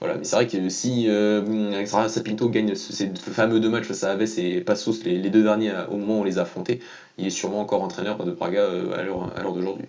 voilà, 0.00 0.16
mais 0.16 0.24
c'est 0.24 0.36
vrai 0.36 0.46
que 0.46 0.68
si 0.70 1.10
euh, 1.10 1.84
Sapinto 1.84 2.48
gagne 2.48 2.74
ces 2.74 3.12
fameux 3.14 3.60
deux 3.60 3.68
matchs 3.68 3.84
face 3.84 4.02
à 4.02 4.12
Aves 4.12 4.38
et 4.38 4.62
Passos, 4.62 5.04
les, 5.04 5.18
les, 5.18 5.28
deux 5.28 5.42
derniers 5.42 5.74
au 5.90 5.96
moment 5.96 6.18
où 6.18 6.20
on 6.22 6.24
les 6.24 6.38
a 6.38 6.42
affrontés, 6.42 6.80
il 7.18 7.26
est 7.26 7.30
sûrement 7.30 7.60
encore 7.60 7.82
entraîneur 7.82 8.24
de 8.24 8.32
Braga 8.32 8.66
à 8.96 9.02
l'heure 9.02 9.52
d'aujourd'hui. 9.52 9.84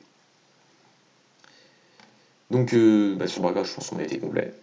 Donc 2.52 2.74
euh, 2.74 3.16
bah, 3.16 3.28
sur 3.28 3.42
Braga, 3.42 3.64
je 3.64 3.74
pense 3.74 3.90
qu'on 3.90 4.00
a 4.00 4.04
été 4.04 4.20
complet. 4.20 4.54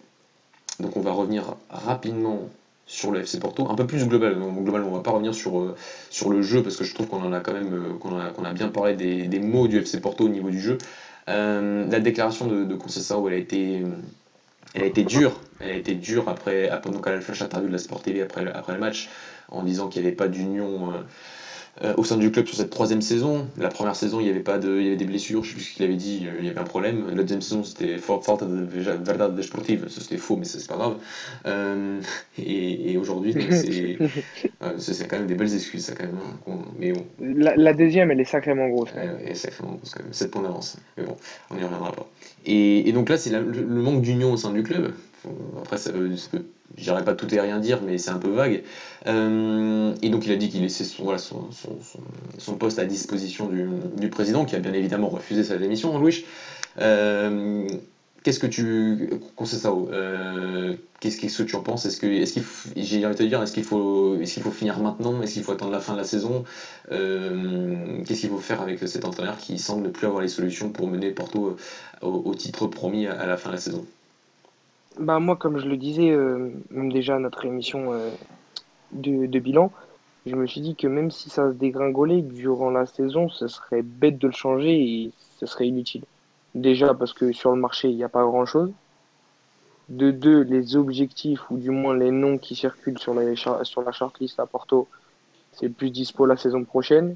Donc 0.79 0.95
on 0.95 1.01
va 1.01 1.11
revenir 1.11 1.55
rapidement 1.69 2.47
sur 2.85 3.11
le 3.11 3.21
FC 3.21 3.39
Porto, 3.39 3.67
un 3.69 3.75
peu 3.75 3.85
plus 3.85 4.07
global. 4.07 4.35
globalement, 4.35 4.89
on 4.89 4.95
va 4.95 5.01
pas 5.01 5.11
revenir 5.11 5.33
sur, 5.33 5.59
euh, 5.59 5.75
sur 6.09 6.29
le 6.29 6.41
jeu 6.41 6.63
parce 6.63 6.77
que 6.77 6.83
je 6.83 6.93
trouve 6.93 7.07
qu'on 7.07 7.23
en 7.23 7.33
a 7.33 7.39
quand 7.39 7.53
même 7.53 7.73
euh, 7.73 8.53
bien 8.53 8.69
parlé 8.69 8.95
des, 8.95 9.39
mots 9.39 9.67
du 9.67 9.79
FC 9.79 9.99
Porto 9.99 10.25
au 10.25 10.29
niveau 10.29 10.49
du 10.49 10.59
jeu. 10.59 10.77
la 11.27 11.99
déclaration 11.99 12.47
de, 12.47 12.63
de 12.63 12.75
Conceição, 12.75 13.27
elle 13.27 13.33
a 13.33 13.37
été 13.37 13.83
elle 14.75 14.83
a 14.83 14.85
été 14.85 15.03
dure. 15.03 15.41
Elle 15.59 15.71
a 15.71 15.75
été 15.75 15.95
dure 15.95 16.29
après, 16.29 16.69
après 16.69 16.91
donc 16.91 17.07
à 17.07 17.11
la 17.11 17.21
flash 17.21 17.41
interview 17.41 17.67
de 17.67 17.73
la 17.73 17.79
Sport 17.79 18.03
TV 18.03 18.21
après, 18.21 18.47
après 18.53 18.73
le 18.73 18.79
match 18.79 19.09
en 19.49 19.63
disant 19.63 19.87
qu'il 19.87 20.03
n'y 20.03 20.07
avait 20.07 20.15
pas 20.15 20.27
d'union 20.27 20.93
euh, 21.83 21.93
au 21.97 22.03
sein 22.03 22.17
du 22.17 22.31
club 22.31 22.45
sur 22.45 22.57
cette 22.57 22.69
troisième 22.69 23.01
saison. 23.01 23.47
La 23.57 23.69
première 23.69 23.95
saison, 23.95 24.19
il 24.19 24.27
y 24.27 24.29
avait 24.29 24.41
pas 24.41 24.57
de, 24.57 24.79
il 24.79 24.83
y 24.83 24.87
avait 24.87 24.97
des 24.97 25.05
blessures, 25.05 25.43
je 25.43 25.49
sais 25.49 25.55
plus 25.55 25.63
ce 25.63 25.73
qu'il 25.75 25.85
avait 25.85 25.95
dit, 25.95 26.27
il 26.39 26.45
y 26.45 26.49
avait 26.49 26.59
un 26.59 26.63
problème. 26.63 27.05
La 27.09 27.21
deuxième 27.23 27.41
saison, 27.41 27.63
c'était 27.63 27.97
falta 27.97 28.45
de 28.45 28.65
verdad 28.65 29.35
desportive, 29.35 29.87
c'était 29.89 30.17
faux, 30.17 30.35
mais 30.35 30.45
c'est 30.45 30.67
pas 30.67 30.75
grave. 30.75 30.97
Euh, 31.45 32.01
et, 32.37 32.91
et 32.91 32.97
aujourd'hui, 32.97 33.33
c'est 33.49 33.97
euh, 34.61 34.73
c'est 34.77 35.07
quand 35.07 35.17
même 35.17 35.27
des 35.27 35.35
belles 35.35 35.53
excuses, 35.53 35.85
ça 35.85 35.95
quand 35.95 36.05
même. 36.05 36.19
Hein, 36.47 36.57
mais 36.77 36.91
bon. 36.91 37.05
La, 37.19 37.55
la, 37.55 37.73
deuxième, 37.73 38.11
elle 38.11 38.19
est 38.19 38.25
sacrément 38.25 38.67
grosse. 38.67 38.89
elle 38.95 39.29
est 39.29 39.35
sacrément 39.35 39.73
grosse 39.73 39.91
quand 39.91 40.03
même, 40.03 40.13
7 40.13 40.31
points 40.31 40.41
d'avance. 40.41 40.77
Mais 40.97 41.05
bon, 41.05 41.15
on 41.49 41.55
n'y 41.55 41.63
reviendra 41.63 41.93
pas. 41.93 42.09
Et, 42.45 42.89
et 42.89 42.91
donc 42.91 43.09
là, 43.09 43.17
c'est 43.17 43.29
le, 43.29 43.43
le, 43.43 43.81
manque 43.81 44.01
d'union 44.01 44.33
au 44.33 44.37
sein 44.37 44.51
du 44.51 44.63
club. 44.63 44.93
Après, 45.61 45.77
ça 45.77 45.91
veut, 45.91 46.09
je 46.77 46.83
dirais 46.83 47.03
pas 47.03 47.13
tout 47.13 47.33
et 47.33 47.39
rien 47.39 47.59
dire, 47.59 47.79
mais 47.85 47.97
c'est 47.97 48.11
un 48.11 48.17
peu 48.17 48.29
vague. 48.29 48.63
Euh, 49.07 49.93
et 50.01 50.09
donc 50.09 50.25
il 50.25 50.31
a 50.31 50.35
dit 50.35 50.49
qu'il 50.49 50.61
laissait 50.61 50.83
son, 50.83 52.55
poste 52.57 52.79
à 52.79 52.85
disposition 52.85 53.49
du, 53.97 54.09
président, 54.09 54.45
qui 54.45 54.55
a 54.55 54.59
bien 54.59 54.73
évidemment 54.73 55.09
refusé 55.09 55.43
sa 55.43 55.57
démission, 55.57 55.97
Louis. 55.97 56.25
Euh, 56.79 57.67
Qu'est-ce 58.21 58.39
que 58.39 58.47
tu. 58.47 59.09
Euh, 59.91 60.75
Qu'est-ce 60.99 61.37
que 61.37 61.43
tu 61.43 61.55
en 61.55 61.61
penses? 61.61 61.85
Est-ce 61.85 61.97
que, 61.97 62.05
est 62.05 62.25
qu'il, 62.25 62.43
j'ai 62.75 63.05
envie 63.05 63.15
de 63.15 63.19
te 63.19 63.23
dire, 63.23 63.41
est-ce 63.41 63.53
qu'il 63.53 63.63
faut, 63.63 64.17
est-ce 64.19 64.33
qu'il 64.33 64.43
faut 64.43 64.51
finir 64.51 64.77
maintenant? 64.79 65.21
Est-ce 65.21 65.35
qu'il 65.35 65.43
faut 65.43 65.53
attendre 65.53 65.71
la 65.71 65.79
fin 65.79 65.93
de 65.93 65.99
la 65.99 66.03
saison? 66.03 66.43
Qu'est-ce 66.89 68.19
qu'il 68.19 68.29
faut 68.29 68.39
faire 68.39 68.61
avec 68.61 68.79
cet 68.85 69.05
entraîneur 69.05 69.37
qui 69.37 69.57
semble 69.57 69.83
ne 69.83 69.89
plus 69.89 70.05
avoir 70.05 70.21
les 70.21 70.27
solutions 70.27 70.69
pour 70.69 70.87
mener 70.87 71.11
Porto 71.11 71.55
au 72.01 72.35
titre 72.35 72.67
promis 72.67 73.07
à 73.07 73.25
la 73.25 73.37
fin 73.37 73.49
de 73.49 73.55
la 73.55 73.61
saison? 73.61 73.85
Bah, 74.99 75.19
moi, 75.19 75.35
comme 75.35 75.57
je 75.57 75.67
le 75.67 75.77
disais, 75.77 76.11
euh, 76.11 76.51
même 76.69 76.91
déjà 76.91 77.15
à 77.15 77.19
notre 77.19 77.45
émission 77.45 77.93
euh, 77.93 78.11
de, 78.91 79.25
de, 79.25 79.39
bilan, 79.39 79.71
je 80.25 80.35
me 80.35 80.45
suis 80.45 80.61
dit 80.61 80.75
que 80.75 80.87
même 80.87 81.09
si 81.09 81.29
ça 81.29 81.49
se 81.49 81.55
dégringolait 81.55 82.21
durant 82.21 82.69
la 82.69 82.85
saison, 82.85 83.29
ce 83.29 83.47
serait 83.47 83.81
bête 83.81 84.17
de 84.17 84.27
le 84.27 84.33
changer 84.33 84.73
et 84.73 85.11
ce 85.39 85.45
serait 85.45 85.67
inutile. 85.67 86.03
Déjà 86.53 86.93
parce 86.93 87.13
que 87.13 87.31
sur 87.31 87.51
le 87.51 87.61
marché, 87.61 87.89
il 87.89 87.95
n'y 87.95 88.03
a 88.03 88.09
pas 88.09 88.23
grand-chose. 88.23 88.71
De 89.87 90.11
deux, 90.11 90.41
les 90.41 90.75
objectifs, 90.75 91.49
ou 91.49 91.57
du 91.57 91.71
moins 91.71 91.95
les 91.95 92.11
noms 92.11 92.37
qui 92.37 92.55
circulent 92.55 92.99
sur, 92.99 93.13
les, 93.13 93.35
sur 93.35 93.81
la 93.81 93.91
shortlist 93.91 94.39
à 94.39 94.45
Porto, 94.45 94.87
c'est 95.53 95.69
plus 95.69 95.89
dispo 95.89 96.25
la 96.25 96.37
saison 96.37 96.63
prochaine. 96.63 97.15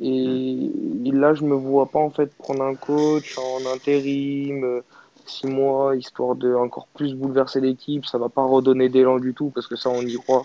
Et 0.00 0.70
là, 1.04 1.34
je 1.34 1.44
me 1.44 1.54
vois 1.54 1.86
pas 1.86 1.98
en 1.98 2.10
fait 2.10 2.32
prendre 2.36 2.62
un 2.62 2.74
coach 2.74 3.36
en 3.38 3.74
intérim, 3.74 4.62
euh, 4.62 4.82
six 5.30 5.46
mois, 5.46 5.96
histoire 5.96 6.34
de 6.34 6.54
encore 6.54 6.88
plus 6.88 7.14
bouleverser 7.14 7.60
l'équipe. 7.60 8.04
Ça 8.06 8.18
va 8.18 8.28
pas 8.28 8.44
redonner 8.44 8.88
d'élan 8.88 9.18
du 9.18 9.34
tout 9.34 9.50
parce 9.50 9.66
que 9.66 9.76
ça, 9.76 9.90
on 9.90 10.02
y 10.02 10.14
croit. 10.14 10.44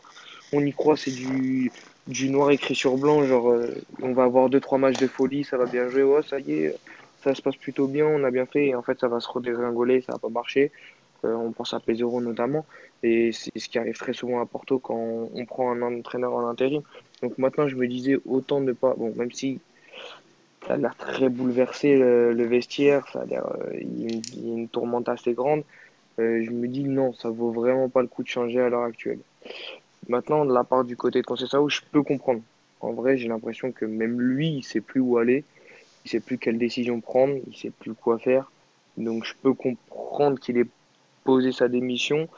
On 0.53 0.63
y 0.63 0.71
croit, 0.71 0.95
c'est 0.95 1.11
du, 1.11 1.71
du 2.07 2.29
noir 2.29 2.51
écrit 2.51 2.75
sur 2.75 2.97
blanc. 2.97 3.23
Genre, 3.23 3.49
euh, 3.49 3.67
on 4.01 4.13
va 4.13 4.23
avoir 4.23 4.49
deux 4.49 4.59
trois 4.59 4.77
matchs 4.77 4.99
de 4.99 5.07
folie, 5.07 5.43
ça 5.43 5.57
va 5.57 5.65
bien 5.65 5.89
jouer. 5.89 6.21
Ça 6.27 6.39
y 6.39 6.53
est, 6.53 6.77
ça 7.23 7.33
se 7.33 7.41
passe 7.41 7.55
plutôt 7.55 7.87
bien, 7.87 8.05
on 8.05 8.23
a 8.23 8.31
bien 8.31 8.45
fait. 8.45 8.67
Et 8.67 8.75
en 8.75 8.81
fait, 8.81 8.99
ça 8.99 9.07
va 9.07 9.19
se 9.19 9.29
redégringoler, 9.29 10.01
ça 10.01 10.13
va 10.13 10.19
pas 10.19 10.29
marcher. 10.29 10.71
Euh, 11.25 11.33
on 11.35 11.51
pense 11.51 11.73
à 11.73 11.79
Pesero 11.79 12.21
notamment. 12.21 12.65
Et 13.03 13.31
c'est 13.31 13.57
ce 13.57 13.69
qui 13.69 13.77
arrive 13.79 13.97
très 13.97 14.13
souvent 14.13 14.41
à 14.41 14.45
Porto 14.45 14.79
quand 14.79 15.29
on, 15.33 15.45
prend 15.45 15.71
un 15.71 15.81
entraîneur 15.81 16.33
en 16.33 16.47
intérim. 16.47 16.81
Donc 17.21 17.37
maintenant, 17.37 17.67
je 17.67 17.75
me 17.75 17.87
disais 17.87 18.19
autant 18.25 18.61
ne 18.61 18.73
pas. 18.73 18.93
Bon, 18.95 19.13
même 19.15 19.31
si 19.31 19.59
ça 20.67 20.73
a 20.73 20.77
l'air 20.77 20.95
très 20.95 21.29
bouleversé 21.29 21.95
le, 21.95 22.45
vestiaire, 22.45 23.07
ça 23.11 23.21
a 23.21 23.25
l'air. 23.25 23.45
Euh, 23.45 23.73
il 23.81 24.15
y, 24.35 24.51
a 24.51 24.53
une 24.53 24.67
tourmente 24.67 25.09
assez 25.09 25.33
grande. 25.33 25.63
Euh, 26.19 26.43
je 26.43 26.51
me 26.51 26.67
dis 26.67 26.83
non, 26.83 27.13
ça 27.13 27.29
vaut 27.29 27.51
vraiment 27.51 27.89
pas 27.89 28.01
le 28.01 28.07
coup 28.07 28.23
de 28.23 28.27
changer 28.27 28.59
à 28.59 28.69
l'heure 28.69 28.83
actuelle. 28.83 29.19
Maintenant, 30.07 30.45
de 30.45 30.53
la 30.53 30.63
part 30.63 30.83
du 30.83 30.95
côté 30.95 31.21
de 31.21 31.25
Conceição, 31.25 31.67
je 31.67 31.81
peux 31.91 32.03
comprendre. 32.03 32.41
En 32.79 32.93
vrai, 32.93 33.17
j'ai 33.17 33.27
l'impression 33.27 33.71
que 33.71 33.85
même 33.85 34.19
lui, 34.19 34.49
il 34.49 34.63
sait 34.63 34.81
plus 34.81 35.01
où 35.01 35.17
aller, 35.17 35.43
il 36.05 36.11
sait 36.11 36.19
plus 36.19 36.37
quelle 36.37 36.57
décision 36.57 37.01
prendre, 37.01 37.35
il 37.47 37.55
sait 37.55 37.71
plus 37.71 37.93
quoi 37.93 38.19
faire. 38.19 38.51
Donc, 38.97 39.25
je 39.25 39.33
peux 39.41 39.53
comprendre 39.53 40.39
qu'il 40.39 40.57
ait 40.57 40.67
posé 41.23 41.51
sa 41.51 41.67
démission. 41.67 42.29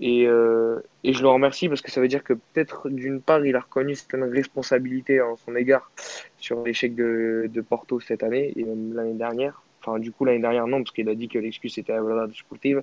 Et, 0.00 0.26
euh, 0.26 0.80
et, 1.04 1.12
je 1.12 1.20
le 1.20 1.28
remercie 1.28 1.68
parce 1.68 1.82
que 1.82 1.90
ça 1.90 2.00
veut 2.00 2.08
dire 2.08 2.24
que 2.24 2.32
peut-être 2.32 2.88
d'une 2.88 3.20
part 3.20 3.44
il 3.44 3.54
a 3.54 3.60
reconnu 3.60 3.94
certaines 3.94 4.24
responsabilités 4.24 5.20
en 5.20 5.36
son 5.36 5.54
égard 5.54 5.90
sur 6.38 6.62
l'échec 6.64 6.94
de, 6.94 7.50
de, 7.52 7.60
Porto 7.60 8.00
cette 8.00 8.22
année 8.22 8.54
et 8.56 8.64
même 8.64 8.94
l'année 8.94 9.14
dernière. 9.14 9.62
Enfin 9.80 9.98
du 9.98 10.10
coup 10.10 10.24
l'année 10.24 10.40
dernière 10.40 10.66
non 10.66 10.78
parce 10.78 10.92
qu'il 10.92 11.08
a 11.10 11.14
dit 11.14 11.28
que 11.28 11.38
l'excuse 11.38 11.76
était 11.76 11.92
la 11.92 12.26
sportive 12.32 12.82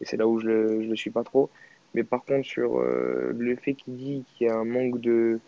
et 0.00 0.04
c'est 0.04 0.16
là 0.16 0.26
où 0.26 0.40
je 0.40 0.46
le, 0.46 0.82
je 0.82 0.88
le 0.88 0.96
suis 0.96 1.10
pas 1.10 1.22
trop. 1.22 1.48
Mais 1.94 2.02
par 2.02 2.24
contre 2.24 2.44
sur 2.44 2.80
euh, 2.80 3.32
le 3.38 3.54
fait 3.54 3.74
qu'il 3.74 3.96
dit 3.96 4.24
qu'il 4.34 4.48
y 4.48 4.50
a 4.50 4.56
un 4.56 4.64
manque 4.64 5.00
de, 5.00 5.38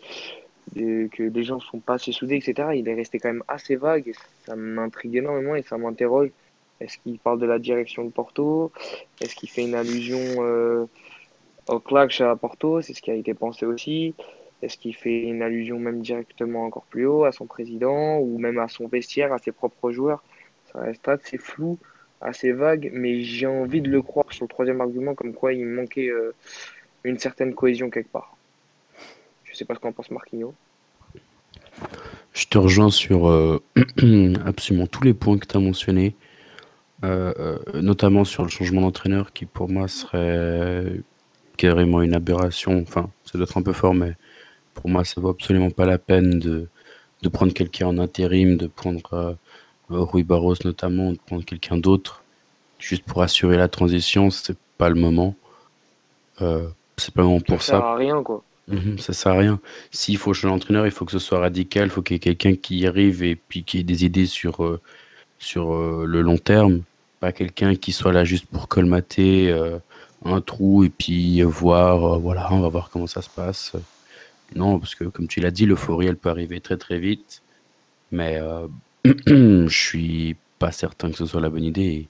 de, 0.77 1.07
que 1.11 1.23
les 1.23 1.43
gens 1.43 1.59
sont 1.59 1.79
pas 1.79 1.95
assez 1.95 2.13
soudés 2.13 2.37
etc. 2.37 2.69
Il 2.75 2.87
est 2.87 2.95
resté 2.95 3.19
quand 3.19 3.29
même 3.29 3.43
assez 3.49 3.75
vague 3.75 4.07
et 4.07 4.15
ça 4.45 4.55
m'intrigue 4.55 5.17
énormément 5.17 5.55
et 5.55 5.61
ça 5.61 5.77
m'interroge 5.77 6.29
est-ce 6.81 6.97
qu'il 6.97 7.19
parle 7.19 7.39
de 7.39 7.45
la 7.45 7.59
direction 7.59 8.03
de 8.03 8.09
Porto? 8.09 8.71
Est-ce 9.21 9.35
qu'il 9.35 9.49
fait 9.49 9.63
une 9.63 9.75
allusion 9.75 10.19
euh, 10.39 10.85
au 11.67 11.79
clash 11.79 12.21
à 12.21 12.35
Porto? 12.35 12.81
C'est 12.81 12.93
ce 12.93 13.01
qui 13.01 13.11
a 13.11 13.15
été 13.15 13.33
pensé 13.33 13.65
aussi. 13.65 14.15
Est-ce 14.61 14.77
qu'il 14.77 14.95
fait 14.95 15.21
une 15.21 15.41
allusion 15.41 15.79
même 15.79 16.01
directement 16.01 16.65
encore 16.65 16.85
plus 16.85 17.05
haut 17.05 17.23
à 17.23 17.31
son 17.31 17.45
président 17.45 18.17
ou 18.19 18.37
même 18.37 18.59
à 18.59 18.67
son 18.67 18.87
vestiaire, 18.87 19.33
à 19.33 19.37
ses 19.37 19.51
propres 19.51 19.91
joueurs? 19.91 20.23
Ça 20.71 20.79
reste 20.79 21.07
assez 21.07 21.37
flou, 21.37 21.77
assez 22.19 22.51
vague, 22.51 22.89
mais 22.93 23.21
j'ai 23.21 23.47
envie 23.47 23.81
de 23.81 23.89
le 23.89 24.01
croire 24.01 24.31
sur 24.31 24.45
le 24.45 24.49
troisième 24.49 24.81
argument, 24.81 25.15
comme 25.15 25.33
quoi 25.33 25.53
il 25.53 25.65
manquait 25.65 26.09
euh, 26.09 26.33
une 27.03 27.17
certaine 27.17 27.53
cohésion 27.53 27.89
quelque 27.89 28.11
part. 28.11 28.35
Je 29.43 29.51
ne 29.51 29.55
sais 29.55 29.65
pas 29.65 29.75
ce 29.75 29.79
qu'en 29.79 29.91
pense 29.91 30.11
Marquinhos. 30.11 30.53
Je 32.33 32.45
te 32.45 32.57
rejoins 32.57 32.91
sur 32.91 33.29
euh, 33.29 33.61
absolument 34.45 34.87
tous 34.87 35.03
les 35.03 35.13
points 35.13 35.37
que 35.37 35.45
tu 35.45 35.57
as 35.57 35.59
mentionnés. 35.59 36.15
Euh, 37.03 37.33
euh, 37.39 37.81
notamment 37.81 38.23
sur 38.23 38.43
le 38.43 38.49
changement 38.49 38.81
d'entraîneur 38.81 39.33
qui 39.33 39.45
pour 39.45 39.67
moi 39.69 39.87
serait 39.87 41.01
carrément 41.57 42.03
une 42.03 42.13
aberration. 42.13 42.79
Enfin, 42.87 43.09
ça 43.25 43.39
doit 43.39 43.45
être 43.45 43.57
un 43.57 43.63
peu 43.63 43.73
fort, 43.73 43.95
mais 43.95 44.15
pour 44.75 44.87
moi, 44.87 45.03
ça 45.03 45.19
vaut 45.19 45.29
absolument 45.29 45.71
pas 45.71 45.85
la 45.87 45.97
peine 45.97 46.37
de, 46.37 46.67
de 47.23 47.29
prendre 47.29 47.53
quelqu'un 47.53 47.87
en 47.87 47.97
intérim, 47.97 48.55
de 48.55 48.67
prendre 48.67 49.13
euh, 49.13 49.33
Rui 49.89 50.21
Barros 50.21 50.53
notamment, 50.63 51.11
de 51.11 51.17
prendre 51.25 51.43
quelqu'un 51.43 51.77
d'autre, 51.77 52.23
juste 52.77 53.03
pour 53.03 53.23
assurer 53.23 53.57
la 53.57 53.67
transition. 53.67 54.29
C'est 54.29 54.57
pas 54.77 54.89
le 54.89 54.95
moment. 54.95 55.35
c'est 56.37 57.13
pas 57.13 57.21
le 57.23 57.27
moment 57.27 57.39
pour 57.39 57.63
ça. 57.63 57.73
Ça 57.73 57.77
sert 57.79 57.85
à 57.85 57.95
rien, 57.95 58.21
quoi. 58.21 58.43
Mhm, 58.67 58.99
ça 58.99 59.13
sert 59.13 59.31
à 59.31 59.37
rien. 59.37 59.59
S'il 59.89 60.19
faut 60.19 60.35
changer 60.35 60.53
d'entraîneur, 60.53 60.85
il 60.85 60.91
faut 60.91 61.05
que 61.05 61.11
ce 61.11 61.19
soit 61.19 61.39
radical, 61.39 61.85
il 61.85 61.89
faut 61.89 62.03
qu'il 62.03 62.13
y 62.13 62.17
ait 62.17 62.19
quelqu'un 62.19 62.53
qui 62.55 62.77
y 62.77 62.87
arrive 62.87 63.23
et 63.23 63.35
puis 63.35 63.63
qui 63.63 63.79
ait 63.79 63.83
des 63.83 64.05
idées 64.05 64.27
sur, 64.27 64.79
sur 65.39 65.75
le 66.05 66.21
long 66.21 66.37
terme 66.37 66.83
pas 67.21 67.31
quelqu'un 67.31 67.75
qui 67.75 67.91
soit 67.93 68.11
là 68.11 68.25
juste 68.25 68.47
pour 68.47 68.67
colmater 68.67 69.51
euh, 69.51 69.77
un 70.25 70.41
trou 70.41 70.83
et 70.83 70.89
puis 70.89 71.41
voir, 71.43 72.15
euh, 72.15 72.17
voilà, 72.17 72.51
on 72.51 72.59
va 72.59 72.67
voir 72.67 72.89
comment 72.89 73.07
ça 73.07 73.21
se 73.21 73.29
passe. 73.29 73.73
Non, 74.55 74.79
parce 74.79 74.95
que 74.95 75.05
comme 75.05 75.27
tu 75.27 75.39
l'as 75.39 75.51
dit, 75.51 75.67
l'euphorie, 75.67 76.07
elle 76.07 76.17
peut 76.17 76.29
arriver 76.29 76.59
très 76.59 76.77
très 76.77 76.97
vite. 76.97 77.43
Mais 78.11 78.37
euh, 78.41 78.67
je 79.05 79.67
suis 79.69 80.35
pas 80.57 80.71
certain 80.71 81.11
que 81.11 81.17
ce 81.17 81.27
soit 81.27 81.41
la 81.41 81.51
bonne 81.51 81.63
idée. 81.63 82.07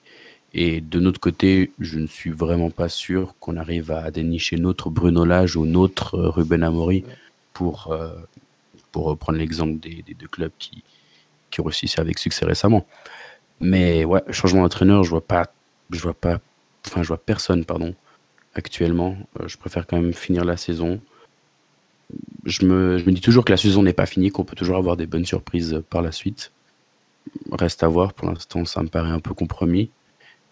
Et, 0.54 0.80
de 0.80 1.00
notre 1.00 1.20
côté, 1.20 1.72
je 1.80 2.00
ne 2.00 2.08
suis 2.08 2.32
vraiment 2.32 2.70
pas 2.72 2.90
sûr 2.90 3.36
qu'on 3.42 3.58
arrive 3.58 3.92
à 3.92 4.12
dénicher 4.12 4.56
notre 4.58 4.90
Bruno 4.90 5.26
Lage 5.26 5.58
ou 5.58 5.66
notre 5.66 6.20
Ruben 6.20 6.64
Amori 6.64 7.04
pour, 7.54 7.96
pour 8.92 9.06
reprendre 9.06 9.40
l'exemple 9.40 9.80
des, 9.80 10.04
deux 10.20 10.28
clubs 10.28 10.52
qui, 10.60 10.84
qui 11.50 11.62
avec 11.98 12.20
succès 12.20 12.46
récemment. 12.46 12.86
Mais 13.62 14.04
ouais, 14.06 14.22
changement 14.32 14.64
d'entraîneur, 14.64 15.04
je 15.04 15.10
vois 15.12 15.26
pas, 15.26 15.52
je 15.92 16.00
vois 16.00 16.14
pas, 16.16 16.40
enfin, 16.88 17.04
je 17.04 17.08
vois 17.08 17.20
personne, 17.20 17.64
pardon, 17.64 17.94
actuellement. 18.56 19.16
Euh, 19.40 19.48
je 19.48 19.58
préfère 19.58 19.86
quand 19.86 19.98
même 20.02 20.14
finir 20.14 20.46
la 20.46 20.58
saison. 20.58 21.00
Je 22.46 22.66
me, 22.66 22.98
je 22.98 23.06
me 23.06 23.12
dis 23.12 23.22
toujours 23.22 23.46
que 23.46 23.52
la 23.52 23.58
saison 23.58 23.84
n'est 23.84 23.94
pas 23.94 24.06
finie, 24.08 24.32
qu'on 24.32 24.44
peut 24.44 24.56
toujours 24.56 24.78
avoir 24.78 24.98
des 24.98 25.06
bonnes 25.06 25.26
surprises 25.26 25.84
par 25.90 26.02
la 26.02 26.12
suite. 26.12 26.52
Reste 27.52 27.84
à 27.84 27.88
voir. 27.88 28.14
Pour 28.14 28.30
l'instant, 28.30 28.66
ça 28.66 28.82
me 28.82 28.88
paraît 28.88 29.12
un 29.12 29.20
peu 29.20 29.34
compromis. 29.34 29.92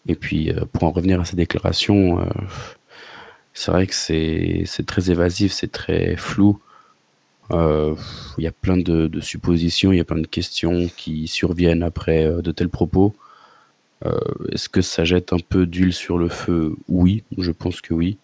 Et 0.07 0.15
puis, 0.15 0.51
euh, 0.51 0.65
pour 0.71 0.83
en 0.83 0.91
revenir 0.91 1.19
à 1.19 1.25
ces 1.25 1.35
déclarations, 1.35 2.21
euh, 2.21 2.25
c'est 3.53 3.71
vrai 3.71 3.87
que 3.87 3.95
c'est 3.95 4.85
très 4.85 5.11
évasif, 5.11 5.51
c'est 5.51 5.71
très 5.71 6.15
flou. 6.15 6.59
Euh, 7.51 7.95
il 8.37 8.43
y 8.43 8.47
a 8.47 8.51
plein 8.51 8.77
de, 8.77 9.19
suppositions, 9.21 9.91
il 9.91 9.97
y 9.97 10.01
a 10.01 10.05
plein 10.05 10.21
de 10.21 10.27
questions 10.27 10.87
qui 10.95 11.27
surviennent 11.27 11.83
après 11.83 12.25
euh, 12.25 12.41
de 12.41 12.51
tels 12.51 12.69
propos. 12.69 13.15
Euh, 14.05 14.17
est-ce 14.51 14.69
que 14.69 14.81
ça 14.81 15.03
jette 15.03 15.33
un 15.33 15.39
peu 15.39 15.65
d'huile 15.65 15.93
sur 15.93 16.17
le 16.17 16.29
feu? 16.29 16.75
Oui, 16.87 17.23
je 17.37 17.51
pense 17.51 17.81
que 17.81 17.93
oui. 17.93 18.17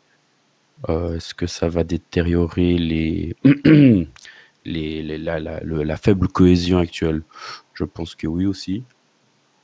Est-ce 0.88 1.34
que 1.34 1.48
ça 1.48 1.68
va 1.68 1.84
détériorer 1.84 2.78
les, 2.78 3.36
les, 4.66 5.18
la, 5.18 5.98
faible 5.98 6.28
cohésion 6.28 6.78
actuelle? 6.78 7.24
Je 7.74 7.86
pense 7.86 8.14
que 8.14 8.28
oui 8.28 8.46
aussi. 8.46 8.84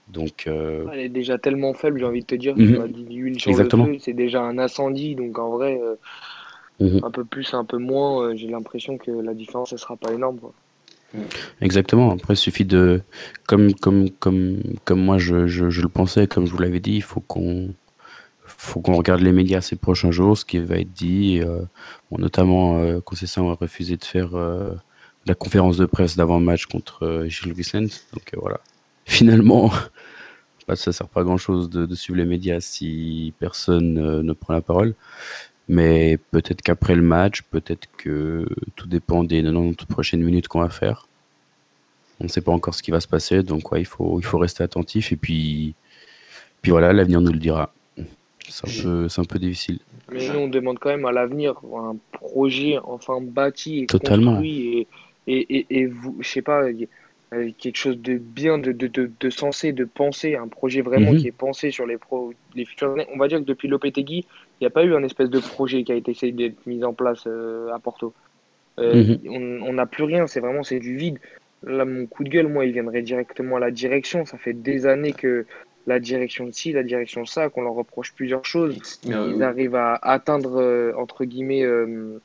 Donc, 0.08 0.48
Elle 0.48 1.00
est 1.00 1.10
déjà 1.10 1.38
tellement 1.38 1.76
faible, 1.76 2.00
j'ai 2.00 2.06
envie 2.06 2.22
de 2.22 2.26
te 2.26 2.36
dire. 2.36 2.58
Mhm. 2.58 3.38
Exactement. 3.46 3.88
C'est 4.00 4.14
déjà 4.14 4.42
un 4.42 4.58
incendie, 4.58 5.14
donc 5.14 5.38
en 5.38 5.52
vrai, 5.52 5.80
Mhm. 6.80 7.02
Un 7.04 7.12
peu 7.12 7.26
plus, 7.26 7.54
un 7.54 7.66
peu 7.66 7.78
moins, 7.78 8.24
euh, 8.24 8.36
j'ai 8.36 8.48
l'impression 8.48 8.98
que 8.98 9.12
la 9.12 9.34
différence 9.34 9.72
ne 9.72 9.78
sera 9.78 9.96
pas 9.96 10.12
énorme. 10.12 10.40
Exactement. 11.62 12.12
Après, 12.12 12.34
il 12.34 12.38
suffit 12.38 12.66
de. 12.66 13.02
Comme, 13.48 13.74
comme, 13.74 14.10
comme, 14.12 14.62
comme 14.86 15.02
moi 15.02 15.18
je, 15.18 15.48
je, 15.48 15.82
le 15.82 15.90
pensais, 15.90 16.28
comme 16.28 16.46
je 16.46 16.52
vous 16.52 16.60
l'avais 16.60 16.80
dit, 16.80 16.96
il 16.96 17.04
faut 17.04 17.20
qu'on 17.20 17.74
faut 18.46 18.80
qu'on 18.80 18.96
regarde 18.96 19.22
les 19.22 19.32
médias 19.32 19.62
ces 19.62 19.76
prochains 19.76 20.12
jours, 20.12 20.38
ce 20.38 20.46
qui 20.46 20.60
va 20.60 20.78
être 20.78 20.94
dit. 20.94 21.42
Euh, 21.42 21.62
bon, 22.10 22.20
notamment, 22.20 22.78
euh, 22.78 23.02
Concession 23.02 23.50
a 23.52 23.56
refusé 23.56 23.98
de 23.98 24.06
faire 24.06 24.36
euh, 24.36 24.72
la 25.26 25.36
conférence 25.36 25.78
de 25.78 25.86
presse 25.86 26.16
d'avant-match 26.16 26.68
contre 26.68 27.26
Gilles 27.28 27.54
Vicente. 27.54 28.06
Donc 28.14 28.32
voilà. 28.38 28.60
Finalement, 29.06 29.70
ça 30.76 30.92
ne 30.92 30.94
sert 30.94 31.08
pas 31.08 31.22
à 31.22 31.24
grand-chose 31.24 31.70
de, 31.70 31.86
de, 31.86 31.96
suivre 31.96 32.18
les 32.18 32.26
médias 32.26 32.62
si 32.62 33.34
personne 33.40 34.22
ne 34.22 34.34
prend 34.34 34.54
la 34.54 34.62
parole. 34.62 34.96
Mais 35.68 36.18
peut-être 36.32 36.62
qu'après 36.62 36.96
le 36.96 37.02
match, 37.02 37.44
peut-être 37.44 37.88
que 37.98 38.46
tout 38.76 38.88
dépend 38.88 39.24
des 39.24 39.42
90 39.42 39.86
prochaines 39.86 40.22
minutes 40.22 40.48
qu'on 40.48 40.62
va 40.62 40.70
faire. 40.70 41.08
On 42.20 42.26
ne 42.26 42.30
sait 42.30 42.42
pas 42.42 42.52
encore 42.52 42.76
ce 42.76 42.84
qui 42.84 42.92
va 42.92 43.00
se 43.00 43.08
passer, 43.08 43.42
donc 43.42 43.72
ouais, 43.72 43.82
il, 43.82 43.86
faut, 43.86 44.20
il 44.20 44.26
faut 44.26 44.38
rester 44.38 44.64
attentif. 44.64 45.12
Et 45.12 45.16
puis, 45.16 45.74
puis 46.62 46.72
voilà, 46.72 46.94
l'avenir 46.94 47.22
nous 47.22 47.32
le 47.32 47.40
dira. 47.40 47.74
C'est 48.48 48.68
un, 48.68 48.84
peu, 48.84 49.08
un 49.16 49.24
peu 49.24 49.40
difficile. 49.40 49.80
Mais 50.12 50.28
nous, 50.28 50.40
on 50.40 50.48
demande 50.48 50.78
quand 50.78 50.90
même 50.90 51.06
à 51.06 51.12
l'avenir 51.12 51.56
un 51.74 51.96
projet 52.12 52.78
enfin 52.84 53.22
bâti 53.22 53.80
et 53.80 53.86
Totalement. 53.86 54.32
construit. 54.34 54.88
Et, 55.28 55.38
et, 55.38 55.66
et, 55.70 55.86
vous, 55.86 56.18
je 56.20 56.28
sais 56.28 56.42
pas, 56.42 56.66
quelque 57.32 57.78
chose 57.78 57.98
de 57.98 58.18
bien, 58.18 58.58
de, 58.58 58.72
de, 58.72 58.88
de, 58.88 59.10
de 59.20 59.30
sensé, 59.30 59.72
de 59.72 59.86
penser, 59.86 60.36
un 60.36 60.48
projet 60.48 60.82
vraiment 60.82 61.14
mhm. 61.14 61.20
qui 61.20 61.28
est 61.28 61.32
pensé 61.32 61.72
sur 61.72 61.86
les, 61.86 61.98
pro, 61.98 62.34
les 62.56 62.66
futures 62.66 62.92
années. 62.92 63.08
On 63.14 63.18
va 63.18 63.28
dire 63.28 63.40
que 63.40 63.46
depuis 63.46 63.68
Lopetegui, 63.68 64.26
n'y 64.62 64.68
a 64.68 64.72
pas 64.72 64.84
eu 64.84 64.96
un 64.96 65.04
espèce 65.04 65.30
de 65.30 65.40
projet 65.40 65.84
qui 65.84 65.92
a 65.92 65.96
été 65.96 66.12
essayé 66.12 66.32
d'être 66.32 66.66
mis 66.66 66.84
en 66.84 66.94
place 66.94 67.24
euh, 67.28 67.74
à 67.74 67.80
Porto. 67.80 68.14
Euh, 68.80 69.18
mhm. 69.24 69.64
On 69.64 69.74
n'a 69.74 69.86
plus 69.86 70.04
rien, 70.04 70.28
c'est 70.28 70.40
vraiment 70.40 70.64
c'est 70.64 70.80
du 70.80 70.96
vide. 70.96 71.20
là, 71.64 71.86
mon 71.86 72.06
coup 72.08 72.24
de 72.24 72.30
gueule, 72.30 72.48
moi, 72.48 72.66
il 72.66 72.72
viendrait 72.72 73.02
directement 73.02 73.58
à 73.58 73.60
la 73.60 73.72
direction. 73.72 74.26
Ça 74.26 74.38
fait 74.38 74.54
des 74.54 74.86
années 74.86 75.14
que 75.14 75.46
la 75.88 76.00
direction 76.00 76.46
de 76.46 76.52
ci, 76.52 76.72
la 76.72 76.84
direction 76.84 77.24
de 77.24 77.28
ça, 77.28 77.50
qu'on 77.50 77.64
leur 77.64 77.74
reproche 77.74 78.14
plusieurs 78.14 78.46
choses. 78.46 79.00
Euh, 79.08 79.34
Ils 79.36 79.44
arrivent 79.44 79.76
à 79.76 79.96
atteindre, 79.96 80.62
euh, 80.62 80.94
entre 80.96 81.26
guillemets, 81.26 81.64
euh, 81.64 82.20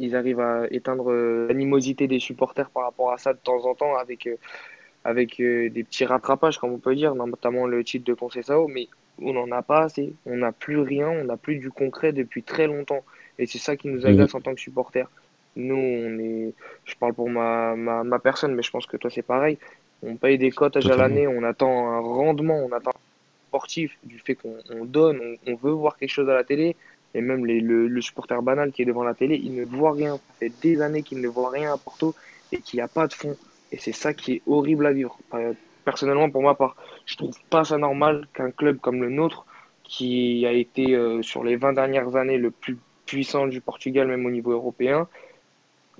ils 0.00 0.14
arrivent 0.16 0.40
à 0.40 0.66
éteindre 0.70 1.10
euh, 1.10 1.46
l'animosité 1.48 2.06
des 2.06 2.20
supporters 2.20 2.70
par 2.70 2.84
rapport 2.84 3.12
à 3.12 3.18
ça 3.18 3.32
de 3.32 3.38
temps 3.38 3.64
en 3.64 3.74
temps 3.74 3.96
avec, 3.96 4.26
euh, 4.26 4.36
avec 5.04 5.40
euh, 5.40 5.70
des 5.70 5.84
petits 5.84 6.04
rattrapages, 6.04 6.58
comme 6.58 6.72
on 6.72 6.78
peut 6.78 6.94
dire, 6.94 7.14
notamment 7.14 7.66
le 7.66 7.82
titre 7.84 8.04
de 8.04 8.14
Conceição, 8.14 8.68
mais 8.68 8.88
on 9.20 9.32
n'en 9.32 9.50
a 9.52 9.62
pas 9.62 9.82
assez. 9.82 10.14
On 10.26 10.36
n'a 10.36 10.52
plus 10.52 10.78
rien, 10.78 11.08
on 11.08 11.24
n'a 11.24 11.36
plus 11.36 11.56
du 11.56 11.70
concret 11.70 12.12
depuis 12.12 12.42
très 12.42 12.66
longtemps. 12.66 13.04
Et 13.38 13.46
c'est 13.46 13.58
ça 13.58 13.76
qui 13.76 13.88
nous 13.88 14.06
agace 14.06 14.34
en 14.34 14.40
tant 14.40 14.54
que 14.54 14.60
supporters. 14.60 15.10
Nous, 15.56 15.76
on 15.76 16.18
est, 16.18 16.52
je 16.84 16.94
parle 16.96 17.14
pour 17.14 17.28
ma, 17.28 17.74
ma, 17.74 18.04
ma 18.04 18.18
personne, 18.18 18.54
mais 18.54 18.62
je 18.62 18.70
pense 18.70 18.86
que 18.86 18.96
toi 18.96 19.10
c'est 19.10 19.22
pareil. 19.22 19.58
On 20.02 20.16
paye 20.16 20.38
des 20.38 20.50
cotes 20.50 20.76
à 20.76 20.80
l'année, 20.96 21.26
on 21.26 21.42
attend 21.42 21.90
un 21.90 22.00
rendement, 22.00 22.56
on 22.64 22.72
attend 22.72 22.90
un 22.90 23.48
sportif 23.48 23.96
du 24.04 24.18
fait 24.20 24.36
qu'on 24.36 24.56
on 24.70 24.84
donne, 24.84 25.20
on, 25.46 25.52
on 25.52 25.56
veut 25.56 25.72
voir 25.72 25.96
quelque 25.96 26.10
chose 26.10 26.28
à 26.28 26.34
la 26.34 26.44
télé. 26.44 26.76
Et 27.14 27.20
même 27.20 27.46
les, 27.46 27.60
le, 27.60 27.88
le 27.88 28.00
supporter 28.02 28.40
banal 28.42 28.70
qui 28.70 28.82
est 28.82 28.84
devant 28.84 29.02
la 29.02 29.14
télé, 29.14 29.40
il 29.42 29.54
ne 29.54 29.64
voit 29.64 29.92
rien. 29.92 30.16
Ça 30.16 30.34
fait 30.38 30.52
des 30.62 30.82
années 30.82 31.02
qu'il 31.02 31.20
ne 31.20 31.28
voit 31.28 31.50
rien 31.50 31.72
à 31.72 31.78
Porto 31.78 32.14
et 32.52 32.58
qu'il 32.58 32.76
n'y 32.76 32.82
a 32.82 32.88
pas 32.88 33.06
de 33.06 33.14
fond. 33.14 33.36
Et 33.72 33.78
c'est 33.78 33.92
ça 33.92 34.12
qui 34.14 34.34
est 34.34 34.42
horrible 34.46 34.86
à 34.86 34.92
vivre. 34.92 35.18
Personnellement, 35.88 36.28
pour 36.28 36.42
ma 36.42 36.54
part, 36.54 36.76
je 37.06 37.16
trouve 37.16 37.34
pas 37.48 37.64
ça 37.64 37.78
normal 37.78 38.28
qu'un 38.34 38.50
club 38.50 38.76
comme 38.78 39.00
le 39.02 39.08
nôtre, 39.08 39.46
qui 39.84 40.44
a 40.44 40.52
été 40.52 40.94
euh, 40.94 41.22
sur 41.22 41.42
les 41.42 41.56
20 41.56 41.72
dernières 41.72 42.14
années 42.14 42.36
le 42.36 42.50
plus 42.50 42.76
puissant 43.06 43.46
du 43.46 43.62
Portugal, 43.62 44.06
même 44.06 44.26
au 44.26 44.30
niveau 44.30 44.52
européen, 44.52 45.08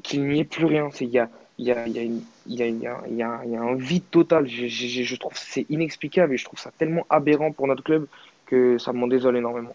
qu'il 0.03 0.25
n'y 0.29 0.41
ait 0.41 0.45
plus 0.45 0.67
rien. 0.67 0.91
C'est- 0.93 1.07
Il 1.07 1.11
y 1.11 1.19
a, 1.19 1.31
il 1.59 1.65
y, 1.65 1.73
a, 1.73 1.87
il 1.87 1.97
y, 1.97 1.99
a 1.99 2.03
y, 2.03 2.63
a, 2.63 2.67
il 2.67 2.81
y, 2.83 2.87
a, 2.87 3.01
il 3.09 3.17
y, 3.17 3.23
a, 3.23 3.41
il 3.47 3.51
y 3.53 3.57
a 3.57 3.63
un 3.63 3.77
vide 3.77 4.05
total. 4.11 4.47
Je, 4.47 4.67
je, 4.67 5.03
je 5.03 5.17
trouve 5.17 5.33
que 5.33 5.39
c'est 5.41 5.65
inexplicable 5.71 6.35
et 6.35 6.37
je 6.37 6.45
trouve 6.45 6.59
ça 6.59 6.71
tellement 6.77 7.07
aberrant 7.09 7.51
pour 7.51 7.67
notre 7.67 7.83
club 7.83 8.07
que 8.45 8.77
ça 8.77 8.93
m'en 8.93 9.07
désole 9.07 9.39
énormément. 9.39 9.75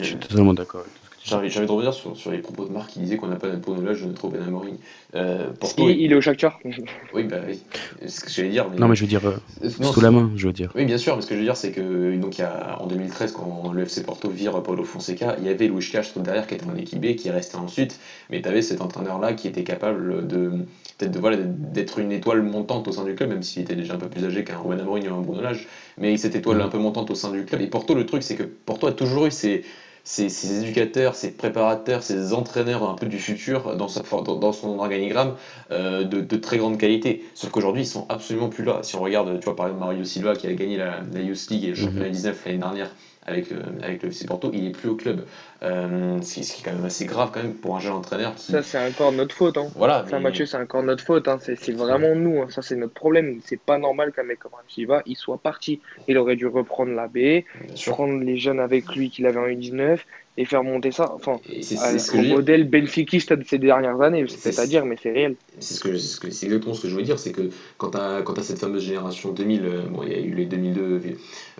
Je 0.00 0.04
suis 0.04 0.16
totalement 0.16 0.54
d'accord 0.54 0.80
avec 0.80 0.94
tout 0.94 1.07
J'ai 1.28 1.34
envie, 1.34 1.66
de 1.66 1.70
revenir 1.70 1.92
sur, 1.92 2.16
sur 2.16 2.30
les 2.30 2.38
propos 2.38 2.64
de 2.64 2.72
Marc 2.72 2.90
qui 2.90 3.00
disait 3.00 3.18
qu'on 3.18 3.26
n'a 3.26 3.36
pas 3.36 3.48
notre 3.48 3.74
knowledge 3.74 4.00
de 4.00 4.06
notre 4.06 4.26
Amorim. 4.46 4.76
Euh, 5.14 5.50
Porto, 5.60 5.88
Il, 5.88 6.00
il 6.00 6.12
est 6.12 6.14
au 6.14 6.22
Shakhtar. 6.22 6.58
oui, 7.14 7.24
bah 7.24 7.36
oui, 7.46 7.60
c'est 8.00 8.08
ce 8.08 8.20
que 8.20 8.30
j'allais 8.30 8.48
dire. 8.48 8.66
Mais... 8.70 8.78
Non, 8.78 8.88
mais 8.88 8.96
je 8.96 9.02
veux 9.02 9.08
dire, 9.08 9.26
euh, 9.26 9.36
Euh, 9.62 9.70
non, 9.80 9.92
sous 9.92 10.00
la 10.00 10.10
main, 10.10 10.30
je 10.36 10.46
veux 10.46 10.54
dire. 10.54 10.72
Oui, 10.74 10.86
bien 10.86 10.96
sûr, 10.96 11.16
mais 11.16 11.22
ce 11.22 11.26
que 11.26 11.34
je 11.34 11.40
veux 11.40 11.44
dire, 11.44 11.56
c'est 11.56 11.72
que 11.72 12.16
donc, 12.16 12.38
il 12.38 12.40
y 12.40 12.44
a, 12.44 12.78
en 12.80 12.86
2013, 12.86 13.32
quand 13.32 13.72
le 13.72 13.82
FC 13.82 14.04
Porto 14.04 14.30
vire 14.30 14.62
Paulo 14.62 14.84
Fonseca, 14.84 15.36
il 15.38 15.46
y 15.46 15.50
avait 15.50 15.68
Luis 15.68 15.86
Castro 15.90 16.20
derrière 16.20 16.46
qui 16.46 16.54
était 16.54 16.66
en 16.66 16.76
équipe 16.76 17.00
B, 17.00 17.14
qui 17.14 17.28
est 17.28 17.32
resté 17.32 17.56
ensuite, 17.56 18.00
mais 18.30 18.40
tu 18.40 18.48
avais 18.48 18.62
cet 18.62 18.80
entraîneur-là 18.80 19.34
qui 19.34 19.48
était 19.48 19.64
capable 19.64 20.26
de 20.26 20.52
peut-être 20.96 21.12
de, 21.12 21.18
voilà, 21.18 21.36
d'être 21.36 21.98
une 21.98 22.10
étoile 22.10 22.42
montante 22.42 22.88
au 22.88 22.92
sein 22.92 23.04
du 23.04 23.14
club, 23.14 23.30
même 23.30 23.42
s'il 23.42 23.62
était 23.62 23.76
déjà 23.76 23.94
un 23.94 23.98
peu 23.98 24.08
plus 24.08 24.24
âgé 24.24 24.44
qu'un 24.44 24.58
Ruben 24.58 24.80
Amorim 24.80 25.12
ou 25.12 25.14
un 25.14 25.20
Bruno 25.20 25.42
Lage, 25.42 25.68
mais 25.98 26.16
cette 26.16 26.34
étoile 26.34 26.60
un 26.60 26.68
peu 26.68 26.78
montante 26.78 27.10
au 27.10 27.14
sein 27.14 27.30
du 27.30 27.44
club. 27.44 27.60
Et 27.60 27.66
Porto, 27.66 27.94
le 27.94 28.06
truc, 28.06 28.22
c'est 28.22 28.34
que 28.34 28.42
Porto 28.42 28.86
a 28.86 28.92
toujours 28.92 29.26
eu 29.26 29.30
ses, 29.30 29.64
ses, 30.08 30.30
ses 30.30 30.62
éducateurs, 30.62 31.14
ses 31.14 31.30
préparateurs, 31.30 32.02
ses 32.02 32.32
entraîneurs 32.32 32.88
un 32.88 32.94
peu 32.94 33.04
du 33.04 33.18
futur 33.18 33.76
dans, 33.76 33.88
sa, 33.88 34.00
dans, 34.00 34.36
dans 34.36 34.52
son 34.52 34.78
organigramme 34.78 35.34
euh, 35.70 36.02
de, 36.04 36.22
de, 36.22 36.36
très 36.36 36.56
grande 36.56 36.78
qualité. 36.78 37.26
Sauf 37.34 37.50
qu'aujourd'hui, 37.50 37.82
ils 37.82 37.86
sont 37.86 38.06
absolument 38.08 38.48
plus 38.48 38.64
là. 38.64 38.78
Si 38.82 38.96
on 38.96 39.02
regarde, 39.02 39.38
tu 39.38 39.44
vois, 39.44 39.54
par 39.54 39.66
exemple, 39.66 39.84
Mario 39.84 40.04
Silva 40.04 40.34
qui 40.34 40.46
a 40.46 40.54
gagné 40.54 40.78
la, 40.78 41.02
la 41.12 41.20
Youth 41.20 41.50
League 41.50 41.64
et 41.64 41.68
le 41.68 41.74
championnat 41.74 42.08
19 42.08 42.42
l'année 42.46 42.58
dernière 42.58 42.90
avec, 43.26 43.52
euh, 43.52 43.60
avec 43.82 44.02
le 44.02 44.08
FC 44.08 44.24
Porto, 44.24 44.50
il 44.54 44.66
est 44.66 44.70
plus 44.70 44.88
au 44.88 44.96
club. 44.96 45.26
Euh, 45.62 46.20
ce, 46.22 46.34
qui, 46.34 46.44
ce, 46.44 46.60
est 46.60 46.64
quand 46.64 46.72
même 46.72 46.84
assez 46.84 47.04
grave 47.04 47.30
quand 47.32 47.42
même 47.42 47.54
pour 47.54 47.74
un 47.76 47.80
jeune 47.80 47.94
entraîneur 47.94 48.32
qui... 48.36 48.52
Ça, 48.52 48.62
c'est 48.62 48.78
encore 48.78 49.10
notre 49.10 49.34
faute. 49.34 49.56
Hein. 49.58 49.66
Voilà. 49.74 50.04
Ça, 50.08 50.16
mais... 50.16 50.24
Mathieu, 50.24 50.46
c'est 50.46 50.56
encore 50.56 50.84
notre 50.84 51.02
faute. 51.02 51.26
Hein. 51.26 51.38
C'est 51.40 51.72
vraiment 51.72 52.14
nous. 52.14 52.42
Hein. 52.42 52.46
Ça, 52.48 52.62
c'est 52.62 52.76
notre 52.76 52.94
problème. 52.94 53.40
C'est 53.44 53.60
pas 53.60 53.76
normal 53.76 54.12
qu'un 54.12 54.22
mec 54.22 54.38
comme 54.38 54.52
Silva, 54.68 55.02
il 55.06 55.16
soit 55.16 55.38
parti. 55.38 55.80
Il 56.06 56.16
aurait 56.16 56.36
dû 56.36 56.46
reprendre 56.46 56.92
la 56.92 57.08
B, 57.08 57.42
prendre 57.86 58.22
les 58.22 58.36
jeunes 58.36 58.60
avec 58.60 58.94
lui 58.94 59.10
qu'il 59.10 59.26
avait 59.26 59.40
en 59.40 59.46
U19 59.46 59.98
et 60.38 60.44
faire 60.44 60.62
monter 60.62 60.92
ça. 60.92 61.12
Enfin, 61.12 61.40
c'est 61.60 62.16
au 62.16 62.22
modèle 62.22 62.68
benfiquiste 62.68 63.32
de 63.32 63.44
ces 63.44 63.58
dernières 63.58 64.00
années, 64.00 64.24
c'est 64.28 64.56
à 64.60 64.66
dire, 64.66 64.84
mais 64.84 64.96
c'est 65.02 65.10
réel. 65.10 65.34
C'est 65.58 65.74
ce 65.74 65.80
que, 65.80 65.96
ce 65.98 66.20
que, 66.20 66.28
exactement 66.28 66.74
ce 66.74 66.82
que 66.82 66.88
je 66.88 66.94
veux 66.94 67.02
dire, 67.02 67.18
c'est 67.18 67.32
que 67.32 67.50
quand 67.76 67.90
tu 67.90 67.98
as, 67.98 68.18
as, 68.18 68.42
cette 68.42 68.60
fameuse 68.60 68.84
génération 68.84 69.32
2000, 69.32 69.64
euh, 69.64 69.82
bon, 69.90 70.04
il 70.04 70.12
y 70.12 70.14
a 70.14 70.20
eu 70.20 70.34
les 70.34 70.46
2002, 70.46 71.02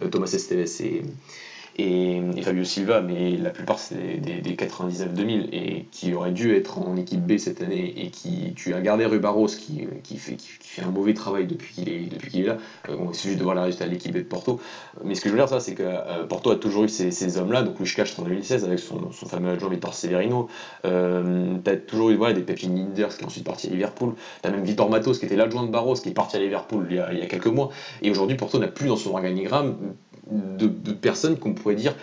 euh, 0.02 0.08
Thomas 0.08 0.30
Esteves 0.32 0.68
et, 0.80 1.02
et, 1.78 2.20
Fabio 2.42 2.64
Silva, 2.64 3.00
mais 3.00 3.36
la 3.36 3.50
plupart 3.50 3.78
c'est 3.78 4.18
des, 4.18 4.40
des 4.40 4.54
99-2000 4.54 5.48
et 5.52 5.86
qui 5.90 6.14
auraient 6.14 6.32
dû 6.32 6.54
être 6.54 6.78
en 6.78 6.96
équipe 6.96 7.24
B 7.26 7.36
cette 7.36 7.62
année 7.62 7.94
et 7.96 8.10
qui 8.10 8.52
tu 8.54 8.74
as 8.74 8.80
gardé 8.80 9.04
Rubaros 9.06 9.46
qui, 9.46 9.86
qui, 10.02 10.16
fait, 10.16 10.36
qui, 10.36 10.48
fait 10.48 10.82
un 10.82 10.90
mauvais 10.90 11.14
travail 11.14 11.46
depuis 11.46 11.74
qu'il 11.74 11.88
est, 11.88 12.12
depuis 12.12 12.30
qu'il 12.30 12.40
est 12.42 12.46
là. 12.46 12.56
Euh, 12.88 12.96
bon, 12.96 13.12
c'est 13.12 13.28
juste 13.28 13.38
de 13.38 13.44
voir 13.44 13.54
la 13.54 13.62
résultat 13.64 13.86
de 13.86 13.90
l'équipe 13.90 14.12
B 14.12 14.18
de 14.18 14.22
Porto. 14.22 14.60
Mais 15.04 15.14
ce 15.14 15.20
que 15.20 15.28
je 15.28 15.34
veux 15.34 15.38
dire, 15.38 15.48
ça, 15.48 15.60
c'est 15.60 15.74
que 15.74 15.82
euh, 15.84 16.24
Porto 16.26 16.50
a 16.50 16.56
toujours 16.56 16.84
eu 16.84 16.88
ces, 16.88 17.10
ces 17.10 17.38
hommes-là, 17.38 17.62
donc 17.62 17.78
Luis 17.78 17.92
Castro 17.94 18.22
en 18.22 18.26
2016 18.26 18.64
avec 18.64 18.78
son, 18.78 19.12
son 19.12 19.26
fameux 19.26 19.50
adjoint 19.50 19.70
Vitor 19.70 19.94
Severino. 19.94 20.48
Euh, 20.84 21.56
tu 21.64 21.70
as 21.70 21.76
toujours 21.76 22.10
eu 22.10 22.16
voilà, 22.16 22.34
des 22.34 22.42
Pepin 22.42 22.68
Linders 22.68 23.16
qui 23.16 23.22
est 23.22 23.26
ensuite 23.26 23.44
parti 23.44 23.68
à 23.68 23.70
Liverpool. 23.70 24.14
Tu 24.42 24.48
as 24.48 24.52
même 24.52 24.64
Vitor 24.64 24.90
Matos 24.90 25.18
qui 25.18 25.26
était 25.26 25.36
l'adjoint 25.36 25.64
de 25.64 25.70
Barros 25.70 25.94
qui 25.94 26.08
est 26.08 26.14
parti 26.14 26.36
à 26.36 26.40
Liverpool 26.40 26.86
il 26.90 26.96
y 26.96 26.98
a, 26.98 27.12
il 27.12 27.18
y 27.18 27.22
a 27.22 27.26
quelques 27.26 27.46
mois. 27.46 27.70
Et 28.02 28.10
aujourd'hui, 28.10 28.36
Porto 28.36 28.58
n'a 28.58 28.68
plus 28.68 28.88
dans 28.88 28.96
son 28.96 29.10
organigramme 29.10 29.76
de, 30.30 30.92
personnes 30.92 31.38
qu'on 31.38 31.54
pourrait 31.54 31.74
dire, 31.74 31.94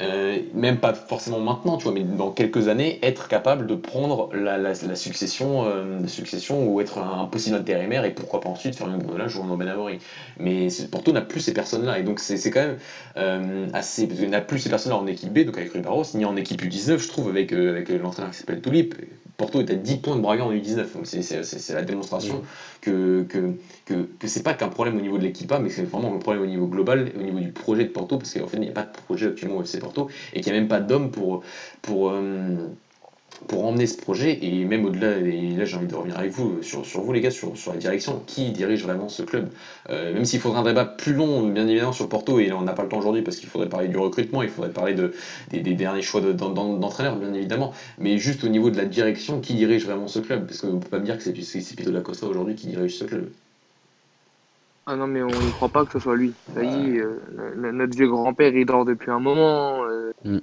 euh, 0.00 0.38
même 0.54 0.78
pas 0.78 0.94
forcément 0.94 1.40
maintenant, 1.40 1.76
tu 1.76 1.84
vois, 1.84 1.92
mais 1.92 2.04
dans 2.04 2.30
quelques 2.30 2.68
années, 2.68 3.00
être 3.02 3.26
capable 3.26 3.66
de 3.66 3.74
prendre 3.74 4.30
la, 4.32 4.56
la, 4.56 4.72
la 4.74 4.96
succession, 4.96 5.64
euh, 5.66 6.06
succession 6.06 6.68
ou 6.68 6.80
être 6.80 6.98
un 6.98 7.24
possible 7.26 7.56
intérimaire 7.56 8.04
et 8.04 8.14
pourquoi 8.14 8.40
pas 8.40 8.48
ensuite 8.48 8.76
faire 8.76 8.88
une 8.88 9.28
jouer 9.28 9.42
en 9.42 9.56
Benamori. 9.56 9.98
Mais 10.38 10.68
Porto 10.90 11.12
n'a 11.12 11.20
plus 11.22 11.40
ces 11.40 11.52
personnes-là 11.52 11.98
et 11.98 12.02
donc 12.04 12.20
c'est 12.20 12.38
quand 12.50 12.60
même 12.60 12.78
euh, 13.16 13.66
assez. 13.72 14.06
Parce 14.06 14.20
qu'il 14.20 14.30
n'a 14.30 14.40
plus 14.40 14.60
ces 14.60 14.70
personnes-là 14.70 14.98
en 14.98 15.06
équipe 15.06 15.32
B, 15.32 15.44
donc 15.44 15.58
avec 15.58 15.72
Rubaros, 15.72 16.04
ni 16.14 16.24
en 16.24 16.36
équipe 16.36 16.62
U19, 16.62 16.98
je 16.98 17.08
trouve, 17.08 17.28
avec, 17.28 17.52
avec 17.52 17.88
l'entraîneur 17.88 18.30
qui 18.30 18.38
s'appelle 18.38 18.60
Tulip. 18.60 18.94
Porto 19.38 19.60
est 19.60 19.70
à 19.70 19.76
10 19.76 19.98
points 19.98 20.16
de 20.16 20.20
Braga 20.20 20.44
en 20.44 20.52
U19, 20.52 20.94
donc 20.94 21.06
c'est 21.06 21.72
la 21.72 21.82
démonstration 21.82 22.42
que, 22.80 23.22
que, 23.22 23.54
que, 23.84 23.94
que 24.18 24.26
c'est 24.26 24.42
pas 24.42 24.54
qu'un 24.54 24.68
problème 24.68 24.96
au 24.96 25.00
niveau 25.00 25.16
de 25.16 25.22
l'équipa, 25.22 25.60
mais 25.60 25.70
c'est 25.70 25.84
vraiment 25.84 26.12
un 26.12 26.18
problème 26.18 26.42
au 26.42 26.46
niveau 26.46 26.66
global, 26.66 27.12
au 27.16 27.22
niveau 27.22 27.38
du 27.38 27.52
projet 27.52 27.84
de 27.84 27.90
Porto, 27.90 28.18
parce 28.18 28.34
qu'en 28.34 28.48
fait 28.48 28.56
il 28.56 28.62
n'y 28.62 28.68
a 28.68 28.72
pas 28.72 28.82
de 28.82 28.90
projet 28.90 29.28
actuellement 29.28 29.58
au 29.58 29.62
FC 29.62 29.78
Et 30.32 30.40
qu'il 30.40 30.52
n'y 30.52 30.58
a 30.58 30.60
même 30.60 30.68
pas 30.68 30.80
d'hommes 30.80 31.10
pour, 31.10 31.42
pour, 31.82 32.10
euh, 32.10 32.68
pour 33.46 33.64
emmener 33.64 33.86
ce 33.86 33.96
projet, 33.96 34.38
et 34.42 34.64
même 34.64 34.84
au-delà, 34.84 35.18
et 35.18 35.54
là 35.56 35.64
j'ai 35.64 35.76
envie 35.76 35.86
de 35.86 35.94
revenir 35.94 36.18
avec 36.18 36.32
vous, 36.32 36.62
sur, 36.62 36.84
sur 36.84 37.02
vous 37.02 37.12
les 37.12 37.20
gars, 37.20 37.30
sur, 37.30 37.56
sur 37.56 37.72
la 37.72 37.78
direction, 37.78 38.22
qui 38.26 38.50
dirige 38.50 38.82
vraiment 38.82 39.08
ce 39.08 39.22
club? 39.22 39.50
Euh, 39.90 40.12
Même 40.12 40.24
s'il 40.24 40.40
faudrait 40.40 40.60
un 40.60 40.64
débat 40.64 40.84
plus 40.84 41.14
long, 41.14 41.46
bien 41.48 41.66
évidemment, 41.68 41.92
sur 41.92 42.08
Porto, 42.08 42.40
et 42.40 42.48
là 42.48 42.56
on 42.56 42.62
n'a 42.62 42.72
pas 42.72 42.82
le 42.82 42.88
temps 42.88 42.98
aujourd'hui, 42.98 43.22
parce 43.22 43.36
qu'il 43.36 43.48
faudrait 43.48 43.68
parler 43.68 43.88
du 43.88 43.96
recrutement, 43.96 44.42
il 44.42 44.48
faudrait 44.48 44.72
parler 44.72 44.94
de, 44.94 45.12
des, 45.50 45.60
derniers 45.60 46.02
choix 46.02 46.20
d'entraîneurs, 46.20 47.16
de, 47.16 47.20
bien 47.20 47.34
évidemment, 47.34 47.72
mais 47.98 48.18
juste 48.18 48.44
au 48.44 48.48
niveau 48.48 48.70
de 48.70 48.76
la 48.76 48.86
direction, 48.86 49.40
qui 49.40 49.54
dirige 49.54 49.86
vraiment 49.86 50.08
ce 50.08 50.18
club? 50.18 50.46
Parce 50.46 50.60
qu'on 50.60 50.74
ne 50.74 50.78
peut 50.80 50.88
pas 50.88 50.98
me 50.98 51.04
dire 51.04 51.16
que 51.16 51.22
c'est 51.22 51.32
Pito 51.76 51.90
da 51.90 52.00
Costa 52.00 52.26
aujourd'hui 52.26 52.54
qui 52.56 52.66
dirige 52.66 52.96
ce 52.96 53.04
club. 53.04 53.30
Ah 54.90 54.96
non, 54.96 55.06
mais 55.06 55.22
on 55.22 55.26
ne 55.26 55.50
croit 55.50 55.68
pas 55.68 55.84
que 55.84 55.92
ce 55.92 55.98
soit 55.98 56.16
lui. 56.16 56.32
Ça 56.54 56.64
y 56.64 56.96
est, 56.96 56.98
euh, 56.98 57.20
notre 57.72 57.94
vieux 57.94 58.08
grand-père, 58.08 58.56
il 58.56 58.64
dort 58.64 58.86
depuis 58.86 59.10
un 59.10 59.20
moment. 59.20 59.84
Euh, 59.84 60.12
mm. 60.24 60.38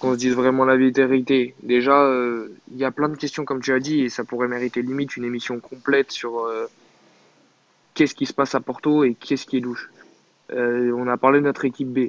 Qu'on 0.00 0.14
se 0.14 0.18
dise 0.18 0.34
vraiment 0.34 0.64
la 0.64 0.76
vérité. 0.76 1.54
Déjà, 1.62 1.92
il 1.92 2.12
euh, 2.12 2.56
y 2.74 2.84
a 2.84 2.90
plein 2.90 3.08
de 3.08 3.16
questions, 3.16 3.44
comme 3.44 3.60
tu 3.60 3.72
as 3.72 3.78
dit, 3.78 4.00
et 4.00 4.08
ça 4.08 4.24
pourrait 4.24 4.48
mériter 4.48 4.82
limite 4.82 5.16
une 5.16 5.24
émission 5.24 5.60
complète 5.60 6.10
sur 6.10 6.40
euh, 6.40 6.66
qu'est-ce 7.94 8.16
qui 8.16 8.26
se 8.26 8.32
passe 8.32 8.56
à 8.56 8.60
Porto 8.60 9.04
et 9.04 9.14
qu'est-ce 9.14 9.46
qui 9.46 9.58
est 9.58 9.60
louche. 9.60 9.90
Euh, 10.50 10.90
on 10.96 11.06
a 11.06 11.16
parlé 11.16 11.40
de 11.40 11.44
notre 11.44 11.64
équipe 11.64 11.92
B. 11.92 12.08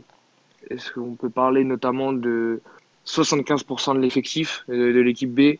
Est-ce 0.69 0.91
qu'on 0.93 1.13
peut 1.15 1.29
parler 1.29 1.63
notamment 1.63 2.11
de 2.11 2.61
75% 3.05 3.95
de 3.95 3.99
l'effectif 3.99 4.63
de 4.67 4.99
l'équipe 4.99 5.33
B? 5.33 5.57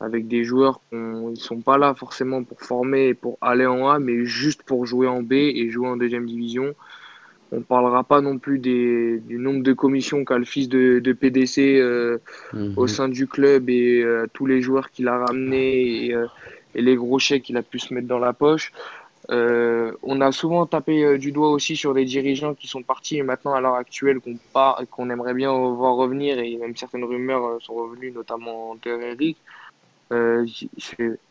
Avec 0.00 0.28
des 0.28 0.44
joueurs 0.44 0.80
qui 0.88 0.96
ne 0.96 1.34
sont 1.34 1.60
pas 1.60 1.78
là 1.78 1.94
forcément 1.94 2.44
pour 2.44 2.60
former 2.60 3.08
et 3.08 3.14
pour 3.14 3.38
aller 3.40 3.66
en 3.66 3.88
A, 3.88 3.98
mais 3.98 4.24
juste 4.24 4.62
pour 4.62 4.86
jouer 4.86 5.08
en 5.08 5.22
B 5.22 5.32
et 5.32 5.70
jouer 5.70 5.88
en 5.88 5.96
deuxième 5.96 6.26
division. 6.26 6.74
On 7.50 7.56
ne 7.56 7.62
parlera 7.62 8.04
pas 8.04 8.20
non 8.20 8.38
plus 8.38 8.58
des, 8.58 9.20
du 9.20 9.38
nombre 9.38 9.62
de 9.62 9.72
commissions 9.72 10.24
qu'a 10.24 10.36
le 10.36 10.44
fils 10.44 10.68
de, 10.68 10.98
de 10.98 11.12
PDC 11.14 11.58
euh, 11.58 12.18
-hmm. 12.52 12.74
au 12.76 12.86
sein 12.86 13.08
du 13.08 13.26
club 13.26 13.70
et 13.70 14.02
euh, 14.02 14.26
tous 14.34 14.46
les 14.46 14.60
joueurs 14.60 14.90
qu'il 14.90 15.08
a 15.08 15.16
ramenés 15.26 16.06
et, 16.06 16.14
euh, 16.14 16.26
et, 16.74 16.82
les 16.82 16.94
gros 16.94 17.18
chèques 17.18 17.44
qu'il 17.44 17.56
a 17.56 17.62
pu 17.62 17.78
se 17.78 17.94
mettre 17.94 18.06
dans 18.06 18.18
la 18.18 18.34
poche. 18.34 18.70
Euh, 19.30 19.92
on 20.02 20.20
a 20.22 20.32
souvent 20.32 20.64
tapé 20.64 21.04
euh, 21.04 21.18
du 21.18 21.32
doigt 21.32 21.50
aussi 21.50 21.76
sur 21.76 21.92
des 21.92 22.06
dirigeants 22.06 22.54
qui 22.54 22.66
sont 22.66 22.82
partis 22.82 23.18
et 23.18 23.22
maintenant 23.22 23.52
à 23.52 23.60
l'heure 23.60 23.74
actuelle 23.74 24.20
qu'on 24.20 24.38
qu'on 24.90 25.10
aimerait 25.10 25.34
bien 25.34 25.52
voir 25.52 25.96
revenir 25.96 26.38
et 26.38 26.56
même 26.56 26.74
certaines 26.76 27.04
rumeurs 27.04 27.44
euh, 27.44 27.58
sont 27.60 27.74
revenues, 27.74 28.10
notamment 28.10 28.76
Eric. 28.86 29.36
Euh, 30.12 30.46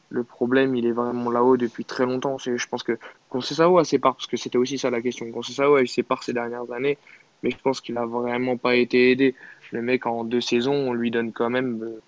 le 0.10 0.24
problème, 0.24 0.76
il 0.76 0.86
est 0.86 0.92
vraiment 0.92 1.30
là-haut 1.30 1.58
depuis 1.58 1.86
très 1.86 2.06
longtemps. 2.06 2.38
Je 2.38 2.68
pense 2.68 2.84
que 2.84 2.98
Conceição 3.30 3.78
a 3.78 3.84
ses 3.84 4.00
parts, 4.00 4.16
parce 4.16 4.28
que 4.28 4.38
c'était 4.38 4.58
aussi 4.58 4.78
ça 4.78 4.90
la 4.90 5.02
question. 5.02 5.30
Conceição 5.32 5.76
a 5.76 5.82
eu 5.82 5.88
ses 5.88 6.04
parts 6.04 6.24
ces 6.24 6.34
dernières 6.34 6.72
années, 6.72 6.98
mais 7.44 7.52
je 7.52 7.58
pense 7.58 7.82
qu'il 7.82 7.96
n'a 7.96 8.06
vraiment 8.06 8.58
pas 8.58 8.76
été 8.76 9.12
aidé. 9.12 9.36
Le 9.72 9.82
mec, 9.82 10.06
en 10.06 10.24
deux 10.24 10.42
saisons, 10.42 10.74
on 10.74 10.94
lui 10.94 11.12
donne 11.12 11.34
quand 11.34 11.50
même 11.50 11.84
euh, 11.84 12.02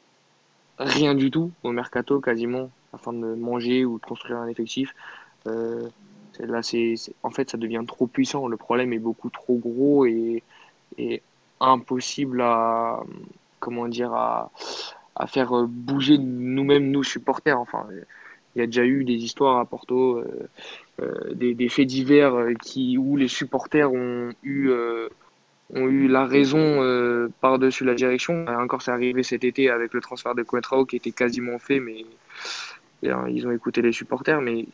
rien 0.77 1.15
du 1.15 1.31
tout 1.31 1.51
au 1.63 1.71
mercato, 1.71 2.21
quasiment. 2.21 2.69
afin 2.93 3.13
de 3.13 3.35
manger 3.35 3.85
ou 3.85 3.99
de 3.99 4.05
construire 4.05 4.37
un 4.39 4.47
effectif. 4.47 4.93
là, 5.45 6.63
c'est, 6.63 6.95
en 7.23 7.31
fait, 7.31 7.49
ça 7.49 7.57
devient 7.57 7.83
trop 7.85 8.07
puissant. 8.07 8.47
Le 8.47 8.57
problème 8.57 8.93
est 8.93 8.99
beaucoup 8.99 9.29
trop 9.29 9.55
gros 9.55 10.05
et, 10.05 10.41
et 10.97 11.21
impossible 11.59 12.41
à, 12.41 13.03
comment 13.59 13.87
dire, 13.87 14.13
à, 14.13 14.51
à 15.19 15.27
faire 15.27 15.51
bouger 15.67 16.17
nous-mêmes, 16.17 16.89
nous 16.89 17.03
supporters. 17.03 17.59
Enfin, 17.59 17.85
il 18.55 18.59
y 18.59 18.63
a 18.63 18.65
déjà 18.65 18.85
eu 18.85 19.03
des 19.03 19.13
histoires 19.13 19.57
à 19.57 19.65
Porto, 19.65 20.17
euh, 20.17 20.49
euh, 21.01 21.33
des, 21.33 21.69
faits 21.69 21.87
divers 21.87 22.33
euh, 22.33 22.53
qui, 22.53 22.97
où 22.97 23.15
les 23.15 23.27
supporters 23.27 23.91
ont 23.91 24.31
eu, 24.43 24.71
ont 25.73 25.87
eu 25.87 26.07
la 26.07 26.25
raison 26.25 27.29
par-dessus 27.41 27.85
la 27.85 27.93
direction. 27.93 28.45
Encore, 28.47 28.81
c'est 28.81 28.91
arrivé 28.91 29.23
cet 29.23 29.43
été 29.43 29.69
avec 29.69 29.93
le 29.93 30.01
transfert 30.01 30.35
de 30.35 30.43
Coentrao 30.43 30.85
qui 30.85 30.95
était 30.95 31.11
quasiment 31.11 31.59
fait, 31.59 31.79
mais 31.79 32.05
ils 33.03 33.47
ont 33.47 33.51
écouté 33.51 33.81
les 33.81 33.91
supporters. 33.91 34.41
Mais 34.41 34.65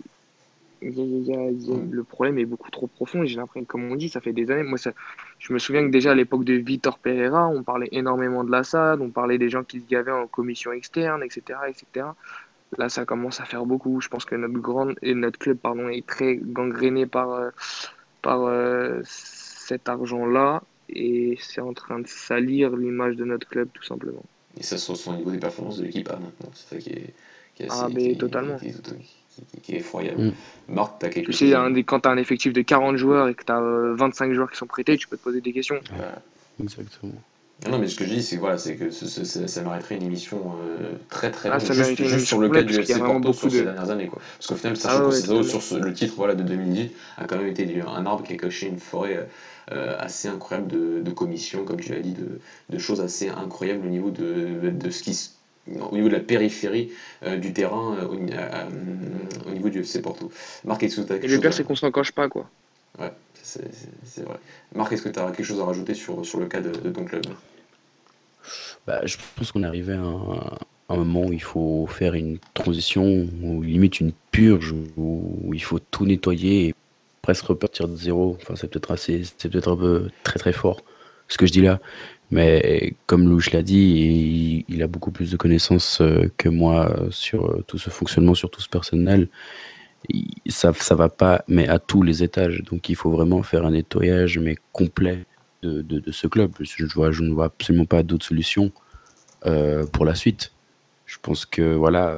le 0.82 2.04
problème 2.04 2.38
est 2.38 2.46
beaucoup 2.46 2.72
trop 2.72 2.88
profond. 2.88 3.26
J'ai 3.26 3.38
l'impression, 3.38 3.66
comme 3.66 3.92
on 3.92 3.96
dit, 3.96 4.10
ça 4.10 4.22
fait 4.22 4.34
des 4.34 4.52
années. 4.52 4.64
Moi, 4.64 4.78
ça, 4.78 4.92
je 5.40 5.54
me 5.54 5.60
souviens 5.60 5.84
que 5.86 5.92
déjà 5.92 6.12
à 6.12 6.16
l'époque 6.16 6.44
de 6.44 6.54
Vitor 6.54 7.00
Pereira, 7.00 7.48
on 7.48 7.64
parlait 7.64 7.90
énormément 7.92 8.44
de 8.44 8.52
l'Assad, 8.52 9.02
on 9.02 9.10
parlait 9.10 9.38
des 9.38 9.50
gens 9.50 9.64
qui 9.64 9.80
se 9.80 9.88
gavaient 9.88 10.12
en 10.12 10.28
commission 10.28 10.72
externe, 10.72 11.24
etc., 11.24 11.60
etc. 11.68 12.08
Là, 12.78 12.90
ça 12.90 13.06
commence 13.06 13.40
à 13.40 13.46
faire 13.46 13.66
beaucoup. 13.66 14.02
Je 14.02 14.10
pense 14.10 14.26
que 14.26 14.36
notre 14.36 14.60
grande 14.60 14.96
et 15.02 15.14
notre 15.14 15.40
club, 15.40 15.58
pardon, 15.58 15.88
est 15.88 16.06
très 16.06 16.36
gangréné 16.36 17.06
par 17.06 17.32
euh, 17.32 17.50
par 18.22 18.46
euh, 18.46 19.02
cet 19.04 19.88
argent-là 19.88 20.64
et 20.90 21.38
c'est 21.40 21.62
en 21.62 21.74
train 21.74 22.00
de 22.00 22.08
salir 22.08 22.76
l'image 22.76 23.16
de 23.16 23.26
notre 23.26 23.48
club, 23.48 23.70
tout 23.74 23.84
simplement. 23.84 24.24
Et 24.58 24.64
ça 24.64 24.78
se 24.78 24.92
ressent 24.92 25.14
au 25.14 25.18
niveau 25.18 25.32
des 25.32 25.40
performances 25.40 25.78
de 25.78 25.86
l'équipe 25.86 26.10
maintenant. 26.10 26.52
C'est 26.54 26.76
ça 26.76 26.78
qui 26.82 26.90
est, 26.90 27.14
qui 27.56 27.64
est 27.64 27.68
ah, 27.70 27.88
mais 27.94 28.16
totalement 28.16 28.58
qui, 28.58 28.68
est 28.68 28.96
effroyable. 29.70 30.22
Mm. 30.22 30.34
Marc, 30.70 31.00
tu 31.00 31.06
as 31.06 31.10
quelque 31.10 31.32
tu 31.32 31.38
sais, 31.38 31.84
quand 31.84 32.02
tu 32.02 32.10
as 32.10 32.12
un 32.12 32.18
effectif 32.18 32.54
de 32.54 32.62
40 32.62 32.98
joueurs 32.98 33.28
et 33.28 33.34
que 33.34 33.44
tu 33.44 33.52
as 33.52 33.62
25 33.96 34.34
joueurs 34.34 34.52
qui 34.52 34.58
sont 34.58 34.68
prêtés, 34.68 34.98
tu 34.98 35.08
peux 35.08 35.18
te 35.18 35.24
poser 35.24 35.42
des 35.42 35.54
questions. 35.54 35.80
Exactement. 36.62 37.14
Non, 37.70 37.80
mais 37.80 37.88
ce 37.88 37.96
que 37.96 38.06
je 38.06 38.14
dis, 38.14 38.22
c'est 38.22 38.36
voilà, 38.36 38.58
c'est 38.58 38.76
que 38.76 38.92
ça 38.92 39.62
mériterait 39.62 39.96
une 39.96 40.04
émission 40.04 40.40
euh, 40.62 40.92
très 41.10 41.32
très 41.32 41.50
ah, 41.50 41.58
juste, 41.58 42.04
juste 42.04 42.28
sur 42.28 42.40
le 42.40 42.50
cas 42.50 42.64
du 42.64 42.76
FC 42.76 43.00
Porto 43.00 43.32
sur 43.32 43.50
ces 43.50 43.64
dernières 43.64 43.90
années. 43.90 44.08
Quoi. 44.08 44.22
Parce 44.38 44.48
qu'au 44.48 44.56
final, 44.56 44.76
sachant 44.76 45.10
ah, 45.10 45.62
sur 45.62 45.80
le 45.80 45.94
titre 45.94 46.14
voilà, 46.18 46.36
de 46.36 46.44
2010 46.44 46.90
a 47.18 47.26
quand 47.26 47.38
même 47.38 47.48
été 47.48 47.82
un 47.82 48.06
arbre 48.06 48.24
qui 48.24 48.34
a 48.34 48.38
caché 48.38 48.68
une 48.68 48.78
forêt 48.78 49.28
euh, 49.72 49.96
assez 49.98 50.28
incroyable 50.28 50.68
de, 50.68 51.02
de 51.02 51.12
commissions, 51.12 51.64
comme 51.64 51.80
tu 51.80 51.94
l'as 51.94 52.02
dit, 52.02 52.14
de, 52.14 52.40
de, 52.70 52.78
choses 52.78 53.00
assez 53.00 53.30
incroyables 53.30 53.88
au 53.88 53.90
niveau 53.90 54.12
de, 54.12 54.70
de 54.70 54.90
ce 54.92 55.02
qui 55.02 55.14
se 55.14 55.30
au 55.68 55.96
niveau 55.96 56.10
de 56.10 56.14
la 56.14 56.20
périphérie 56.20 56.92
euh, 57.24 57.38
du 57.38 57.54
terrain 57.54 57.98
euh, 58.00 58.08
au, 59.46 59.50
niveau 59.52 59.70
du 59.70 59.80
FC 59.80 60.02
Porto. 60.02 60.32
Marc, 60.64 60.84
est-ce 60.84 61.02
que 61.02 61.08
tu 61.08 61.14
as 61.14 61.16
quelque 61.16 61.32
Et 61.32 61.36
le 61.36 61.40
pire, 61.40 61.54
c'est 61.54 61.64
qu'on 61.64 61.76
s'en 61.76 61.92
coche 61.92 62.12
pas, 62.12 62.30
quoi. 62.30 62.50
Ouais, 63.00 63.12
c'est 63.34 64.24
vrai. 64.24 64.38
Marc, 64.74 64.94
est-ce 64.94 65.02
que 65.02 65.10
tu 65.10 65.20
as 65.20 65.32
quelque 65.32 65.44
chose 65.44 65.60
à 65.60 65.66
rajouter 65.66 65.94
sur, 65.94 66.26
sur 66.26 66.40
le 66.40 66.46
cas 66.46 66.62
de, 66.62 66.72
ton 66.90 67.06
club? 67.06 67.24
Bah, 68.88 69.02
Je 69.06 69.18
pense 69.36 69.52
qu'on 69.52 69.64
est 69.64 69.68
arrivé 69.68 69.94
à 69.94 70.94
un, 70.94 70.98
moment 70.98 71.26
où 71.26 71.34
il 71.34 71.42
faut 71.42 71.88
faire 71.88 72.14
une 72.14 72.38
transition, 72.54 73.28
ou 73.42 73.62
limite 73.62 74.00
une 74.00 74.14
purge, 74.32 74.74
où, 74.98 75.52
il 75.54 75.64
faut 75.64 75.80
tout 75.80 76.06
nettoyer 76.06 76.68
et 76.68 76.76
presque 77.22 77.46
repartir 77.46 77.88
de 77.88 77.96
zéro. 77.96 78.38
Enfin, 78.42 78.56
c'est 78.56 78.70
peut-être 78.70 78.92
assez, 78.92 79.24
c'est 79.38 79.50
peut-être 79.50 79.72
un 79.72 79.78
peu 79.78 80.10
très 80.24 80.38
très 80.38 80.54
fort 80.54 80.82
ce 81.28 81.38
que 81.38 81.46
je 81.46 81.52
dis 81.52 81.62
là. 81.62 81.80
Mais 82.32 82.96
comme 83.06 83.30
Louche 83.30 83.52
l'a 83.52 83.62
dit, 83.62 84.66
il, 84.68 84.84
a 84.84 84.88
beaucoup 84.88 85.12
plus 85.12 85.32
de 85.32 85.38
connaissances 85.38 86.02
euh, 86.02 86.32
que 86.38 86.50
moi 86.50 86.94
sur 87.12 87.46
euh, 87.46 87.64
tout 87.68 87.78
ce 87.78 87.90
fonctionnement, 87.90 88.34
sur 88.34 88.50
tout 88.50 88.62
ce 88.62 88.70
personnel. 88.70 89.30
Ça, 90.48 90.74
ça 90.74 90.96
va 90.96 91.10
pas, 91.10 91.44
mais 91.48 91.68
à 91.68 91.80
tous 91.80 92.04
les 92.04 92.24
étages. 92.24 92.64
Donc 92.64 92.90
il 92.90 92.96
faut 92.96 93.12
vraiment 93.12 93.44
faire 93.44 93.66
un 93.66 93.72
nettoyage, 93.72 94.40
mais 94.40 94.56
complet 94.72 95.26
de, 95.62 95.82
de, 95.82 96.12
ce 96.12 96.28
club. 96.28 96.52
Je, 96.60 96.86
vois, 96.86 97.12
je 97.12 97.24
ne 97.24 97.34
vois 97.34 97.46
absolument 97.46 97.86
pas 97.86 98.04
d'autre 98.04 98.26
solution 98.26 98.72
euh, 99.46 99.86
pour 99.86 100.06
la 100.06 100.14
suite. 100.14 100.52
Je 101.06 101.18
pense 101.22 101.46
que 101.46 101.74
voilà, 101.74 102.18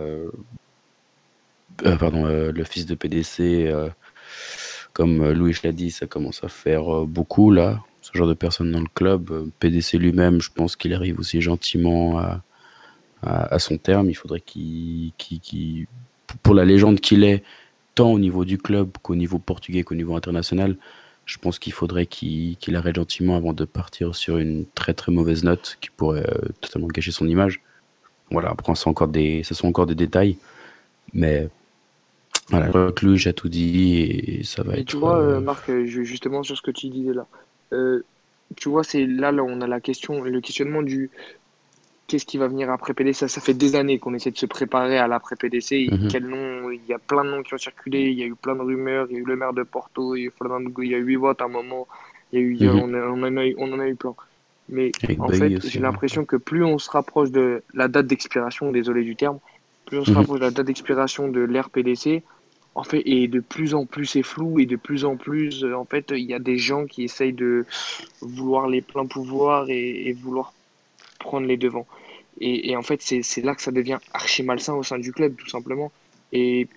pardon, 2.00 2.26
le 2.26 2.64
fils 2.64 2.86
de 2.86 2.96
PDC, 2.96 3.70
comme 4.94 5.32
Louis 5.32 5.56
l'a 5.64 5.74
dit, 5.74 5.92
ça 5.92 6.08
commence 6.08 6.44
à 6.44 6.48
faire 6.48 7.06
beaucoup 7.06 7.52
là 7.52 7.84
ce 8.12 8.18
genre 8.18 8.28
de 8.28 8.34
personnes 8.34 8.72
dans 8.72 8.80
le 8.80 8.88
club. 8.94 9.32
Euh, 9.32 9.46
PDC 9.60 9.98
lui-même, 9.98 10.42
je 10.42 10.52
pense 10.52 10.76
qu'il 10.76 10.94
arrive 10.94 11.20
aussi 11.20 11.42
gentiment 11.42 12.18
à, 12.18 12.42
à, 13.22 13.60
son 13.60 13.78
terme. 13.78 14.10
Il 14.10 14.16
faudrait 14.16 14.40
qu'il, 14.40 15.12
pour 16.44 16.56
la 16.56 16.66
légende 16.66 17.00
qu'il 17.00 17.24
est, 17.24 17.44
tant 17.96 18.12
au 18.12 18.20
niveau 18.20 18.46
du 18.46 18.58
club 18.58 18.92
qu'au 19.02 19.16
niveau 19.16 19.40
portugais 19.40 19.84
qu'au 19.84 19.96
niveau 19.96 20.16
international, 20.16 20.78
je 21.26 21.38
pense 21.38 21.60
qu'il 21.60 21.74
faudrait 21.74 22.06
qu'il, 22.06 22.76
arrête 22.76 22.96
gentiment 22.96 23.36
avant 23.36 23.54
de 23.54 23.66
partir 23.66 24.16
sur 24.16 24.38
une 24.38 24.66
très 24.76 24.94
très 24.94 25.12
mauvaise 25.12 25.44
note 25.44 25.78
qui 25.82 25.90
pourrait 25.90 26.26
euh, 26.30 26.48
totalement 26.62 26.88
gâcher 26.88 27.12
son 27.12 27.28
image. 27.28 27.62
Voilà, 28.32 28.50
après, 28.50 28.74
c'est 28.76 28.88
encore 28.88 29.10
des, 29.10 29.44
ce 29.44 29.54
sont 29.54 29.68
encore 29.68 29.86
des 29.86 29.96
détails, 29.96 30.38
mais 31.14 31.50
voilà, 32.50 32.72
Reclus, 32.72 33.18
j'ai 33.18 33.34
tout 33.34 33.50
dit 33.50 33.98
et 33.98 34.44
ça 34.44 34.64
va 34.64 34.76
être. 34.78 34.86
Tu 34.86 34.96
vois, 34.96 35.20
euh, 35.20 35.42
Marc, 35.42 35.70
justement 35.86 36.44
sur 36.44 36.56
ce 36.56 36.62
que 36.62 36.72
tu 36.72 36.88
disais 36.88 37.14
là, 37.14 37.26
euh, 37.74 38.04
tu 38.56 38.70
vois, 38.70 38.84
c'est 38.84 39.06
là, 39.06 39.32
là, 39.32 39.44
on 39.44 39.62
a 39.62 39.68
la 39.68 39.82
question, 39.82 40.24
le 40.24 40.42
questionnement 40.42 40.82
du 40.82 41.10
qu'est-ce 42.08 42.26
qui 42.26 42.38
va 42.38 42.48
venir 42.48 42.70
après 42.72 42.94
PDC. 42.94 43.28
Ça, 43.28 43.42
fait 43.42 43.54
des 43.54 43.76
années 43.76 44.00
qu'on 44.00 44.14
essaie 44.14 44.32
de 44.32 44.38
se 44.38 44.46
préparer 44.46 44.98
à 44.98 45.08
l'après-PDC. 45.08 45.90
Mhm. 45.92 46.08
Quel 46.10 46.26
nom 46.26 46.72
Il 46.72 46.86
y 46.88 46.94
a 46.94 47.00
plein 47.00 47.24
de 47.24 47.30
noms 47.30 47.44
qui 47.44 47.54
ont 47.54 47.58
circulé, 47.58 48.04
il 48.04 48.18
y 48.18 48.24
a 48.24 48.26
eu 48.26 48.36
plein 48.36 48.56
de 48.56 48.62
rumeurs, 48.62 49.08
il 49.10 49.16
y 49.16 49.18
a 49.18 49.22
eu 49.22 49.26
le 49.26 49.36
maire 49.36 49.54
de 49.54 49.64
Porto, 49.64 50.16
il 50.16 50.24
y 50.24 50.26
a 50.26 50.28
eu, 50.28 50.32
il 50.80 50.90
y 50.90 50.96
a 50.96 50.98
eu 50.98 51.04
8 51.04 51.16
votes 51.18 51.42
à 51.42 51.46
un 51.46 51.50
moment, 51.50 51.88
il 52.32 52.40
y 52.40 52.66
a 52.68 52.70
eu, 52.70 52.70
on, 52.70 52.84
en 52.84 53.38
a 53.38 53.46
eu, 53.46 53.56
on 53.58 53.74
en 53.74 53.80
a 53.80 53.88
eu 53.88 53.96
plein. 53.96 54.16
Mais 54.70 54.92
en 55.20 55.30
fait, 55.30 55.62
j'ai 55.68 55.80
l'impression 55.80 56.26
que 56.26 56.36
plus 56.36 56.64
on 56.64 56.78
se 56.78 56.90
rapproche 56.90 57.32
de 57.32 57.64
la 57.74 57.88
date 57.88 58.08
d'expiration, 58.08 58.72
désolé 58.72 59.04
du 59.04 59.16
terme, 59.16 59.40
plus 59.86 60.00
on 60.00 60.06
se 60.06 60.12
mhm. 60.12 60.18
rapproche 60.18 60.40
de 60.40 60.46
la 60.46 60.52
date 60.52 60.66
d'expiration 60.66 61.28
de 61.28 61.42
l'ère 61.42 61.70
PDC, 61.70 62.24
en 62.78 62.84
fait, 62.84 63.02
et 63.08 63.28
de 63.28 63.40
plus 63.40 63.74
en 63.74 63.88
plus 63.88 64.06
c'est 64.06 64.22
flou 64.22 64.60
et 64.60 64.68
de 64.68 64.76
plus 64.76 65.04
en 65.04 65.18
plus, 65.18 65.64
euh, 65.64 65.76
en 65.76 65.84
fait, 65.86 66.12
il 66.12 66.26
y 66.26 66.34
a 66.36 66.40
des 66.40 66.60
gens 66.60 66.86
qui 66.86 67.04
essayent 67.04 67.34
de 67.34 67.66
vouloir 68.22 68.68
les 68.68 68.82
pleins 68.82 69.08
pouvoirs 69.08 69.66
et, 69.70 70.14
vouloir 70.14 70.54
prendre 71.20 71.48
les 71.48 71.58
devants. 71.58 71.88
Et, 72.40 72.76
en 72.78 72.84
fait, 72.84 73.02
c'est 73.02 73.42
là 73.42 73.56
que 73.56 73.64
ça 73.64 73.72
devient 73.72 73.98
archi 74.14 74.44
malsain 74.44 74.76
au 74.76 74.84
sein 74.84 75.00
du 75.00 75.12
club, 75.12 75.36
tout 75.36 75.50
simplement. 75.50 75.92
Et 76.32 76.68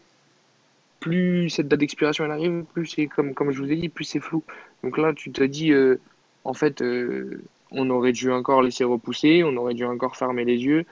plus 1.00 1.50
cette 1.50 1.68
date 1.68 1.80
d'expiration 1.80 2.24
elle 2.24 2.30
arrive, 2.30 2.64
plus 2.72 2.86
c'est 2.86 3.06
comme, 3.06 3.34
comme 3.34 3.50
je 3.50 3.60
vous 3.62 3.70
ai 3.70 3.76
dit, 3.76 3.90
plus 3.90 4.06
c'est 4.06 4.20
flou. 4.20 4.42
Donc 4.82 4.96
là, 4.96 5.12
tu 5.12 5.30
te 5.32 5.42
dis, 5.44 5.70
euh, 5.72 6.00
en 6.44 6.54
fait, 6.54 6.80
euh, 6.80 7.42
on 7.72 7.90
aurait 7.90 8.12
dû 8.12 8.32
encore 8.32 8.62
laisser 8.62 8.84
repousser, 8.84 9.44
on 9.44 9.54
aurait 9.58 9.74
dû 9.74 9.84
encore 9.84 10.16
fermer 10.16 10.46
les 10.46 10.56
yeux 10.56 10.86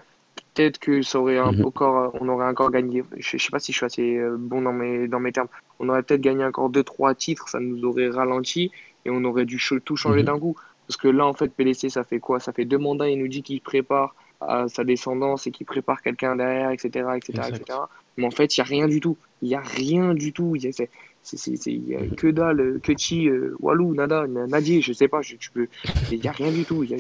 peut-être 0.55 0.79
que 0.79 1.03
ça 1.03 1.21
aurait 1.21 1.41
mhm. 1.41 1.65
encore, 1.65 2.15
on 2.21 2.29
aurait 2.29 2.47
encore 2.47 2.71
gagné. 2.71 3.05
Je, 3.17 3.37
ne 3.37 3.41
sais 3.41 3.51
pas 3.51 3.59
si 3.59 3.73
je 3.73 3.77
suis 3.79 3.87
assez 3.87 4.17
euh, 4.17 4.37
bon 4.39 4.63
dans 4.63 4.73
mes, 4.73 5.09
dans 5.09 5.21
mes 5.21 5.33
termes. 5.33 5.49
On 5.79 5.89
aurait 5.89 6.03
peut-être 6.03 6.21
gagné 6.21 6.45
encore 6.45 6.71
2-3 6.71 7.15
titres, 7.15 7.49
ça 7.49 7.61
nous 7.61 7.85
aurait 7.85 8.09
ralenti 8.09 8.71
et 9.05 9.11
on 9.11 9.25
aurait 9.25 9.45
dû 9.45 9.61
tout 9.85 9.97
changer 9.97 10.21
mhm. 10.21 10.27
d'un 10.27 10.39
coup. 10.39 10.57
Parce 10.87 10.97
que 10.97 11.09
là, 11.09 11.27
en 11.27 11.35
fait, 11.35 11.49
PLC, 11.49 11.91
ça 11.91 12.03
fait 12.03 12.19
quoi? 12.19 12.41
Ça 12.41 12.53
fait 12.53 12.65
deux 12.65 12.79
mandats, 12.79 13.09
il 13.09 13.19
nous 13.19 13.29
dit 13.29 13.43
qu'il 13.43 13.61
prépare 13.61 14.15
à 14.41 14.69
sa 14.69 14.85
descendance 14.85 15.47
et 15.47 15.51
qu'il 15.51 15.67
prépare 15.67 16.01
quelqu'un 16.01 16.37
derrière, 16.37 16.71
etc. 16.71 17.07
etc., 17.17 17.49
etc. 17.49 17.79
Mais 18.17 18.27
en 18.27 18.31
fait, 18.31 18.57
il 18.57 18.61
n'y 18.61 18.67
a 18.67 18.69
rien 18.69 18.89
du 18.89 19.01
tout. 19.01 19.17
Il 19.43 19.49
n'y 19.49 19.55
a 19.55 19.61
rien 19.61 20.15
du 20.15 20.33
tout. 20.33 20.57
Il 20.57 20.63
n'y 20.63 21.95
a, 21.95 22.17
que 22.17 22.29
dalle, 22.29 22.81
que 22.83 22.93
chi, 22.97 23.29
euh, 23.29 23.55
walou, 23.61 23.95
nada, 23.95 24.27
nadier, 24.27 24.81
je 24.81 24.93
sais 24.93 25.09
pas. 25.09 25.23
Je, 25.23 25.37
peux... 25.53 25.69
Il 26.11 26.21
n'y 26.21 26.29
a 26.29 26.33
rien 26.33 26.51
du 26.51 26.65
tout. 26.65 26.83
Il 26.85 26.91
y 26.91 26.95
a, 26.95 26.99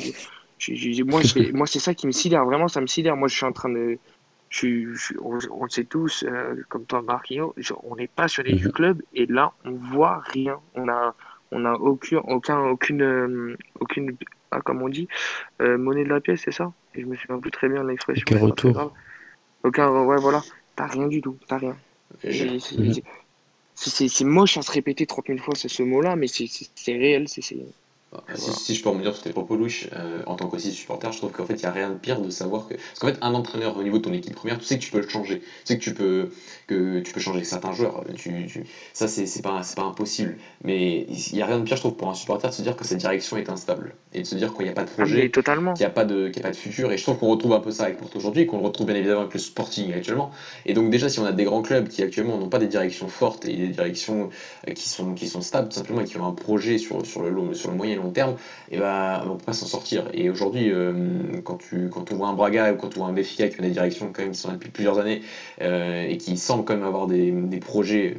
moi, 1.05 1.23
moi 1.53 1.67
c'est 1.67 1.79
ça 1.79 1.95
qui 1.95 2.07
me 2.07 2.13
sidère, 2.13 2.45
vraiment, 2.45 2.69
ça 2.69 2.81
me 2.81 2.87
sidère. 2.87 3.17
Moi, 3.17 3.29
je 3.29 3.37
suis 3.37 3.47
en 3.47 3.53
train 3.53 3.69
de. 3.69 3.99
Je, 4.51 4.95
on, 5.21 5.65
le 5.65 5.71
sait 5.71 5.85
tous, 5.85 6.25
euh, 6.27 6.63
comme 6.71 6.87
toi, 6.87 7.03
Marquinhos, 7.03 7.55
on 7.83 7.97
est 7.97 8.11
passionné 8.11 8.55
du 8.55 8.67
mhm. 8.67 8.73
club 8.73 9.03
et 9.15 9.27
là, 9.27 9.53
on 9.65 9.73
voit 9.73 10.23
rien. 10.25 10.59
On 10.75 10.89
a, 10.89 11.15
on 11.53 11.67
a 11.67 11.75
aucun, 11.75 12.19
aucun, 12.19 12.59
aucune, 12.61 13.03
euh, 13.03 13.57
aucune, 13.79 14.17
ah, 14.51 14.61
comme 14.63 14.81
on 14.81 14.89
dit, 14.89 15.07
euh, 15.61 15.77
monnaie 15.77 16.05
de 16.05 16.09
la 16.09 16.21
pièce, 16.21 16.43
c'est 16.45 16.53
ça? 16.53 16.73
Et 16.95 17.03
Je 17.03 17.07
me 17.07 17.15
souviens 17.17 17.39
plus 17.39 17.51
très 17.51 17.69
bien 17.69 17.83
de 17.83 17.89
l'expression. 17.89 18.25
Aucun 18.31 18.39
retour. 18.39 18.93
Aucun, 19.65 19.91
ouais, 19.91 20.17
voilà. 20.17 20.43
T'as 20.77 20.87
rien 20.87 21.09
du 21.09 21.21
tout, 21.21 21.37
t'as 21.47 21.59
rien. 21.59 21.77
C'est 23.75 24.25
moche 24.25 24.57
à 24.57 24.63
se 24.63 24.73
répéter 24.73 25.05
30 25.05 25.27
000 25.27 25.39
fois 25.41 25.55
ce 25.55 25.83
mot-là, 25.83 26.17
mais 26.17 26.27
c'est 26.27 26.49
réel, 26.87 27.29
c'est 27.29 27.43
Si, 28.35 28.75
je 28.75 28.83
peux 28.83 28.89
revenir 28.89 29.13
sur 29.13 29.23
tes 29.23 29.31
propos, 29.31 29.57
Louis, 29.57 29.87
euh, 29.93 30.23
en 30.27 30.35
tant 30.37 30.49
qu'aussi 30.49 30.73
supporter, 30.73 31.13
je 31.13 31.19
trouve 31.19 31.31
qu'en 31.31 31.45
fait, 31.45 31.55
il 31.55 31.61
n'y 31.61 31.67
a 31.67 31.73
rien 31.73 31.91
de 31.91 31.95
pire 31.95 32.23
de 32.23 32.31
savoir 32.31 32.67
que. 32.67 32.75
Parce 32.75 32.99
qu'en 33.01 33.09
fait, 33.09 33.19
un 33.21 33.35
entraîneur 33.35 33.77
au 33.77 33.83
niveau 33.83 33.99
de 33.99 34.03
ton 34.03 34.15
équipe 34.15 34.35
première, 34.35 34.59
tu 34.59 34.65
sais 34.65 34.79
que 34.79 34.83
tu 34.83 34.91
peux 34.91 35.01
le 35.01 35.09
changer. 35.09 35.41
Tu 35.41 35.47
sais 35.65 35.79
que 35.79 35.83
tu 35.83 35.93
peux, 35.93 36.31
que 36.67 37.01
tu 37.01 37.13
peux 37.13 37.21
changer 37.21 37.45
certains 37.45 37.73
joueurs. 37.73 38.05
Tu, 38.17 38.47
tu... 38.47 38.65
Ça, 38.95 39.09
c'est 39.09 39.43
pas, 39.43 39.61
pas 39.77 39.83
impossible. 39.83 40.39
Mais 40.65 41.03
il 41.03 41.35
n'y 41.35 41.43
a 41.43 41.47
rien 41.47 41.59
de 41.59 41.65
pire, 41.65 41.77
je 41.77 41.83
trouve, 41.83 41.97
pour 41.97 42.09
un 42.09 42.15
supporter 42.15 42.49
de 42.49 42.55
se 42.55 42.63
dire 42.63 42.77
que 42.77 42.85
sa 42.85 42.95
direction 42.95 43.37
est 43.37 43.51
instable. 43.51 43.95
Et 44.15 44.23
de 44.23 44.27
se 44.27 44.37
dire 44.37 44.55
qu'il 44.55 44.65
n'y 44.65 44.71
a 44.71 44.75
pas 44.75 44.85
de 44.85 44.91
projet, 44.91 45.31
ah, 45.37 45.43
qu'il 45.43 45.53
n'y 45.79 45.85
a, 45.85 45.91
pas 45.91 46.07
de, 46.07 46.33
a 46.35 46.41
pas 46.41 46.51
de 46.51 46.57
futur. 46.57 46.91
Et 46.93 46.97
je 46.97 47.03
trouve 47.03 47.19
qu'on 47.19 47.29
retrouve 47.29 47.53
un 47.53 47.61
peu 47.61 47.73
ça 47.73 47.85
avec 47.85 47.99
Porto 47.99 48.19
aujourd'hui, 48.19 48.47
qu'on 48.47 48.59
le 48.59 48.65
retrouve 48.65 48.87
bien 48.87 48.97
évidemment 48.97 49.21
avec 49.21 49.35
le 49.35 49.41
Sporting 49.41 49.93
actuellement. 49.93 50.31
Et 50.65 50.73
donc, 50.73 50.89
déjà, 50.89 51.11
si 51.11 51.19
on 51.19 51.27
a 51.27 51.33
des 51.33 51.45
grands 51.45 51.63
clubs 51.63 51.89
qui 51.89 52.03
actuellement 52.03 52.39
n'ont 52.39 52.49
pas 52.49 52.59
des 52.59 52.69
directions 52.69 53.09
fortes 53.09 53.45
et 53.45 53.55
des 53.55 53.69
directions 53.69 54.31
euh, 54.67 54.73
qui 54.73 54.89
sont, 54.89 55.13
qui 55.13 55.29
sont 55.29 55.43
stables, 55.43 55.69
tout 55.69 55.77
simplement, 55.77 56.01
et 56.01 56.05
qui 56.05 56.17
ont 56.17 56.27
un 56.27 56.33
projet 56.33 56.79
sur, 56.79 57.05
sur, 57.05 57.23
le, 57.23 57.53
sur 57.53 57.71
le 57.71 57.77
moyen 57.77 57.98
long 57.99 58.11
terme, 58.11 58.37
et 58.71 58.79
bah, 58.79 59.25
on 59.27 59.37
peut 59.37 59.45
pas 59.45 59.53
s'en 59.53 59.67
sortir. 59.67 60.05
Et 60.13 60.31
aujourd'hui, 60.31 60.71
euh, 60.71 60.93
quand, 61.45 61.57
tu, 61.57 61.89
quand 61.89 62.13
on 62.13 62.17
voit 62.17 62.29
un 62.29 62.35
Braga 62.35 62.73
ou 62.73 62.77
quand 62.77 62.97
on 62.97 63.01
voit 63.01 63.09
un 63.09 63.13
Béfica 63.13 63.49
qui 63.49 63.59
a 63.59 63.63
des 63.63 63.71
directions 63.71 64.11
quand 64.13 64.23
même 64.23 64.33
qui 64.33 64.39
sont 64.39 64.49
là 64.49 64.55
depuis 64.55 64.71
plusieurs 64.71 64.99
années 64.99 65.23
euh, 65.61 66.07
et 66.09 66.17
qui 66.19 66.37
semblent 66.37 66.65
quand 66.65 66.75
même 66.75 66.87
avoir 66.87 67.07
des, 67.07 67.31
des 67.31 67.59
projets 67.59 68.17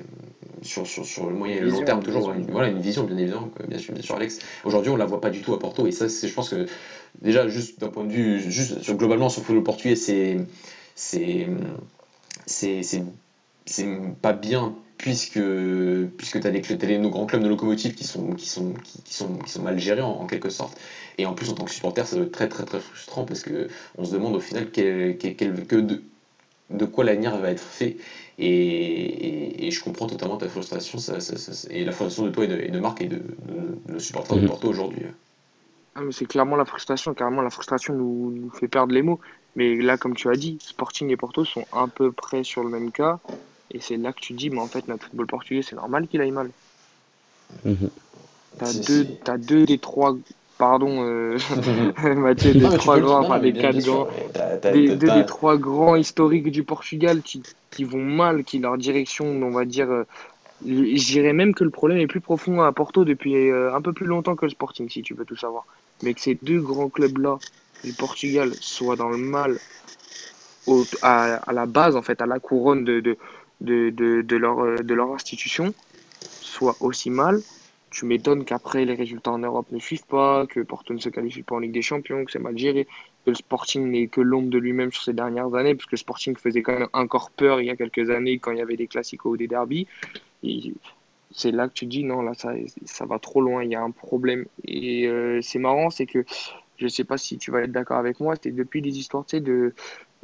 sur, 0.61 0.85
sur, 0.85 1.05
sur, 1.05 1.29
le 1.29 1.35
moyen 1.35 1.57
et 1.57 1.59
le 1.61 1.69
long 1.69 1.83
terme, 1.83 2.03
toujours 2.03 2.31
une, 2.31 2.45
voilà, 2.51 2.67
une 2.67 2.81
vision, 2.81 3.03
bien 3.03 3.17
évidemment, 3.17 3.49
bien 3.67 3.79
sûr, 3.79 3.93
bien 3.93 4.03
sûr 4.03 4.15
Alex. 4.15 4.39
Aujourd'hui, 4.65 4.91
on 4.91 4.97
la 4.97 5.05
voit 5.05 5.21
pas 5.21 5.29
du 5.29 5.41
tout 5.41 5.53
à 5.53 5.59
Porto, 5.59 5.87
et 5.87 5.91
ça, 5.91 6.09
c'est, 6.09 6.27
je 6.27 6.33
pense 6.33 6.49
que 6.49 6.65
déjà, 7.21 7.47
juste 7.47 7.79
d'un 7.79 7.87
point 7.87 8.03
de 8.03 8.11
vue, 8.11 8.39
juste 8.39 8.81
sur, 8.81 8.95
globalement, 8.95 9.29
sur 9.29 9.41
le 9.53 9.63
portugais, 9.63 9.95
c'est, 9.95 10.37
c'est, 10.95 11.47
c'est, 12.45 12.81
c'est 13.65 13.85
pas 14.21 14.33
bien 14.33 14.75
puisque, 14.99 15.41
puisque 16.17 16.41
tu 16.41 16.47
as, 16.47 16.51
les, 16.51 16.97
nos 16.99 17.09
grands 17.09 17.25
clubs 17.25 17.41
de 17.41 17.47
locomotive 17.47 17.95
qui 17.95 18.03
sont, 18.03 18.33
qui 18.33 18.47
sont, 18.47 18.73
qui, 18.83 19.13
sont, 19.13 19.37
qui 19.37 19.49
sont 19.49 19.63
mal 19.63 19.79
gérés 19.79 20.01
en, 20.01 20.27
quelque 20.27 20.49
sorte. 20.49 20.77
Et 21.17 21.25
en 21.25 21.33
plus, 21.33 21.49
en 21.49 21.53
tant 21.55 21.63
que 21.63 21.71
supporter, 21.71 22.05
ça 22.05 22.17
doit 22.17 22.25
être 22.25 22.33
très 22.33 22.49
très 22.49 22.65
très 22.65 22.81
frustrant 22.81 23.23
parce 23.25 23.43
qu'on 23.43 24.05
se 24.05 24.11
demande 24.11 24.35
au 24.35 24.41
final 24.41 24.69
quel, 24.71 25.17
quel, 25.17 25.65
que 25.65 25.77
de, 25.77 26.03
de 26.69 26.85
quoi 26.85 27.05
l'avenir 27.05 27.35
va 27.37 27.49
être 27.49 27.63
fait. 27.63 27.95
Et, 28.37 29.67
et, 29.67 29.71
je 29.71 29.83
comprends 29.83 30.07
totalement 30.07 30.37
ta 30.37 30.49
frustration 30.49 30.97
ça, 30.97 31.19
ça, 31.19 31.67
et 31.71 31.83
la 31.85 31.91
frustration 31.93 32.25
de 32.25 32.31
toi 32.31 32.43
et 32.43 32.47
de, 32.47 32.57
et 32.59 32.69
de 32.69 32.79
Marc 32.79 33.01
et 33.01 33.07
de, 33.07 33.15
de, 33.15 33.93
de 33.93 33.99
supporters 33.99 34.35
de 34.35 34.41
mhm. 34.41 34.47
Porto 34.49 34.67
aujourd'hui. 34.67 35.03
Ah, 35.95 36.01
c'est 36.11 36.25
clairement 36.25 36.57
la 36.57 36.65
frustration, 36.65 37.13
carrément 37.13 37.41
la 37.41 37.49
frustration 37.49 37.93
nous, 37.93 38.31
nous, 38.31 38.49
fait 38.51 38.67
perdre 38.67 38.93
les 38.93 39.01
mots. 39.01 39.19
Mais 39.55 39.75
là, 39.77 39.97
comme 39.97 40.15
tu 40.15 40.29
as 40.29 40.35
dit, 40.35 40.57
Sporting 40.61 41.09
et 41.09 41.17
Porto 41.17 41.45
sont 41.45 41.65
à 41.71 41.87
peu 41.87 42.11
près 42.11 42.43
sur 42.43 42.63
le 42.63 42.69
même 42.69 42.91
cas. 42.91 43.19
Et 43.71 43.79
c'est 43.79 43.97
là 43.97 44.13
que 44.13 44.19
tu 44.19 44.33
dis, 44.33 44.49
mais 44.49 44.59
en 44.59 44.67
fait, 44.67 44.87
notre 44.87 45.05
football 45.05 45.27
portugais, 45.27 45.61
c'est 45.61 45.75
normal 45.75 46.07
qu'il 46.07 46.21
aille 46.21 46.31
mal. 46.31 46.49
Mhm. 47.65 47.89
T'as 48.57 48.73
deux, 48.73 49.07
as 49.27 49.37
deux 49.37 49.65
des 49.65 49.77
trois, 49.77 50.17
pardon, 50.57 51.03
euh, 51.03 51.37
Mathieu, 52.15 52.53
des 52.53 52.77
trois 52.77 52.99
grands, 52.99 53.19
enfin 53.19 53.39
des 53.39 53.53
quatre 53.53 53.79
grands, 53.79 54.07
des, 54.63 54.95
deux 54.95 55.09
des 55.09 55.25
trois 55.25 55.57
grands 55.57 55.95
historiques 55.95 56.51
du 56.51 56.63
Portugal 56.63 57.21
qui, 57.21 57.43
qui 57.71 57.83
vont 57.83 58.03
mal, 58.03 58.43
qui 58.43 58.59
leur 58.59 58.77
direction, 58.77 59.25
on 59.25 59.51
va 59.51 59.65
dire, 59.65 59.89
euh, 59.89 60.05
je 60.65 61.05
dirais 61.05 61.33
même 61.33 61.53
que 61.53 61.63
le 61.63 61.69
problème 61.69 61.99
est 61.99 62.07
plus 62.07 62.21
profond 62.21 62.61
à 62.61 62.71
Porto 62.71 63.05
depuis 63.05 63.49
euh, 63.49 63.73
un 63.73 63.81
peu 63.81 63.93
plus 63.93 64.05
longtemps 64.05 64.35
que 64.35 64.45
le 64.45 64.51
Sporting, 64.51 64.89
si 64.89 65.01
tu 65.01 65.13
veux 65.13 65.25
tout 65.25 65.37
savoir. 65.37 65.65
Mais 66.03 66.13
que 66.13 66.21
ces 66.21 66.37
deux 66.41 66.59
grands 66.59 66.89
clubs-là 66.89 67.37
du 67.83 67.93
Portugal 67.93 68.51
soient 68.59 68.95
dans 68.95 69.09
le 69.09 69.17
mal 69.17 69.57
au, 70.67 70.83
à, 71.01 71.35
à, 71.35 71.53
la 71.53 71.65
base, 71.65 71.95
en 71.95 72.01
fait, 72.01 72.21
à 72.21 72.25
la 72.25 72.39
couronne 72.39 72.83
de, 72.83 72.99
de 72.99 73.17
de, 73.61 73.89
de, 73.89 74.21
de, 74.21 74.35
leur, 74.37 74.59
euh, 74.59 74.77
de 74.77 74.93
leur 74.93 75.11
institution 75.13 75.73
soit 76.21 76.75
aussi 76.81 77.09
mal. 77.09 77.39
Tu 77.91 78.05
m'étonnes 78.05 78.45
qu'après 78.45 78.85
les 78.85 78.93
résultats 78.93 79.31
en 79.31 79.39
Europe 79.39 79.67
ne 79.71 79.79
suivent 79.79 80.05
pas, 80.05 80.45
que 80.45 80.59
Porto 80.59 80.93
ne 80.93 80.99
se 80.99 81.09
qualifie 81.09 81.41
pas 81.41 81.55
en 81.55 81.59
Ligue 81.59 81.71
des 81.71 81.81
Champions, 81.81 82.23
que 82.23 82.31
c'est 82.31 82.39
mal 82.39 82.57
géré, 82.57 82.85
que 83.25 83.31
le 83.31 83.35
Sporting 83.35 83.89
n'est 83.89 84.07
que 84.07 84.21
l'ombre 84.21 84.49
de 84.49 84.59
lui-même 84.59 84.91
sur 84.91 85.03
ces 85.03 85.13
dernières 85.13 85.53
années, 85.55 85.73
puisque 85.73 85.91
le 85.91 85.97
Sporting 85.97 86.37
faisait 86.37 86.61
quand 86.61 86.77
même 86.77 86.89
encore 86.93 87.31
peur 87.31 87.61
il 87.61 87.65
y 87.65 87.69
a 87.71 87.75
quelques 87.75 88.11
années 88.11 88.37
quand 88.37 88.51
il 88.51 88.59
y 88.59 88.61
avait 88.61 88.77
des 88.77 88.87
classiques 88.87 89.25
ou 89.25 89.37
des 89.37 89.47
derbies. 89.47 89.87
C'est 91.31 91.51
là 91.51 91.67
que 91.67 91.73
tu 91.73 91.85
dis 91.85 92.03
non, 92.03 92.21
là 92.21 92.33
ça, 92.35 92.53
ça 92.85 93.05
va 93.05 93.17
trop 93.17 93.41
loin, 93.41 93.63
il 93.63 93.71
y 93.71 93.75
a 93.75 93.81
un 93.81 93.91
problème. 93.91 94.45
Et 94.65 95.07
euh, 95.07 95.41
c'est 95.41 95.59
marrant, 95.59 95.89
c'est 95.89 96.05
que 96.05 96.23
je 96.77 96.85
ne 96.85 96.89
sais 96.89 97.03
pas 97.03 97.17
si 97.17 97.37
tu 97.37 97.51
vas 97.51 97.61
être 97.61 97.71
d'accord 97.71 97.97
avec 97.97 98.19
moi, 98.19 98.35
c'était 98.35 98.51
depuis 98.51 98.81
des 98.81 98.97
histoires 98.99 99.25
de, 99.33 99.73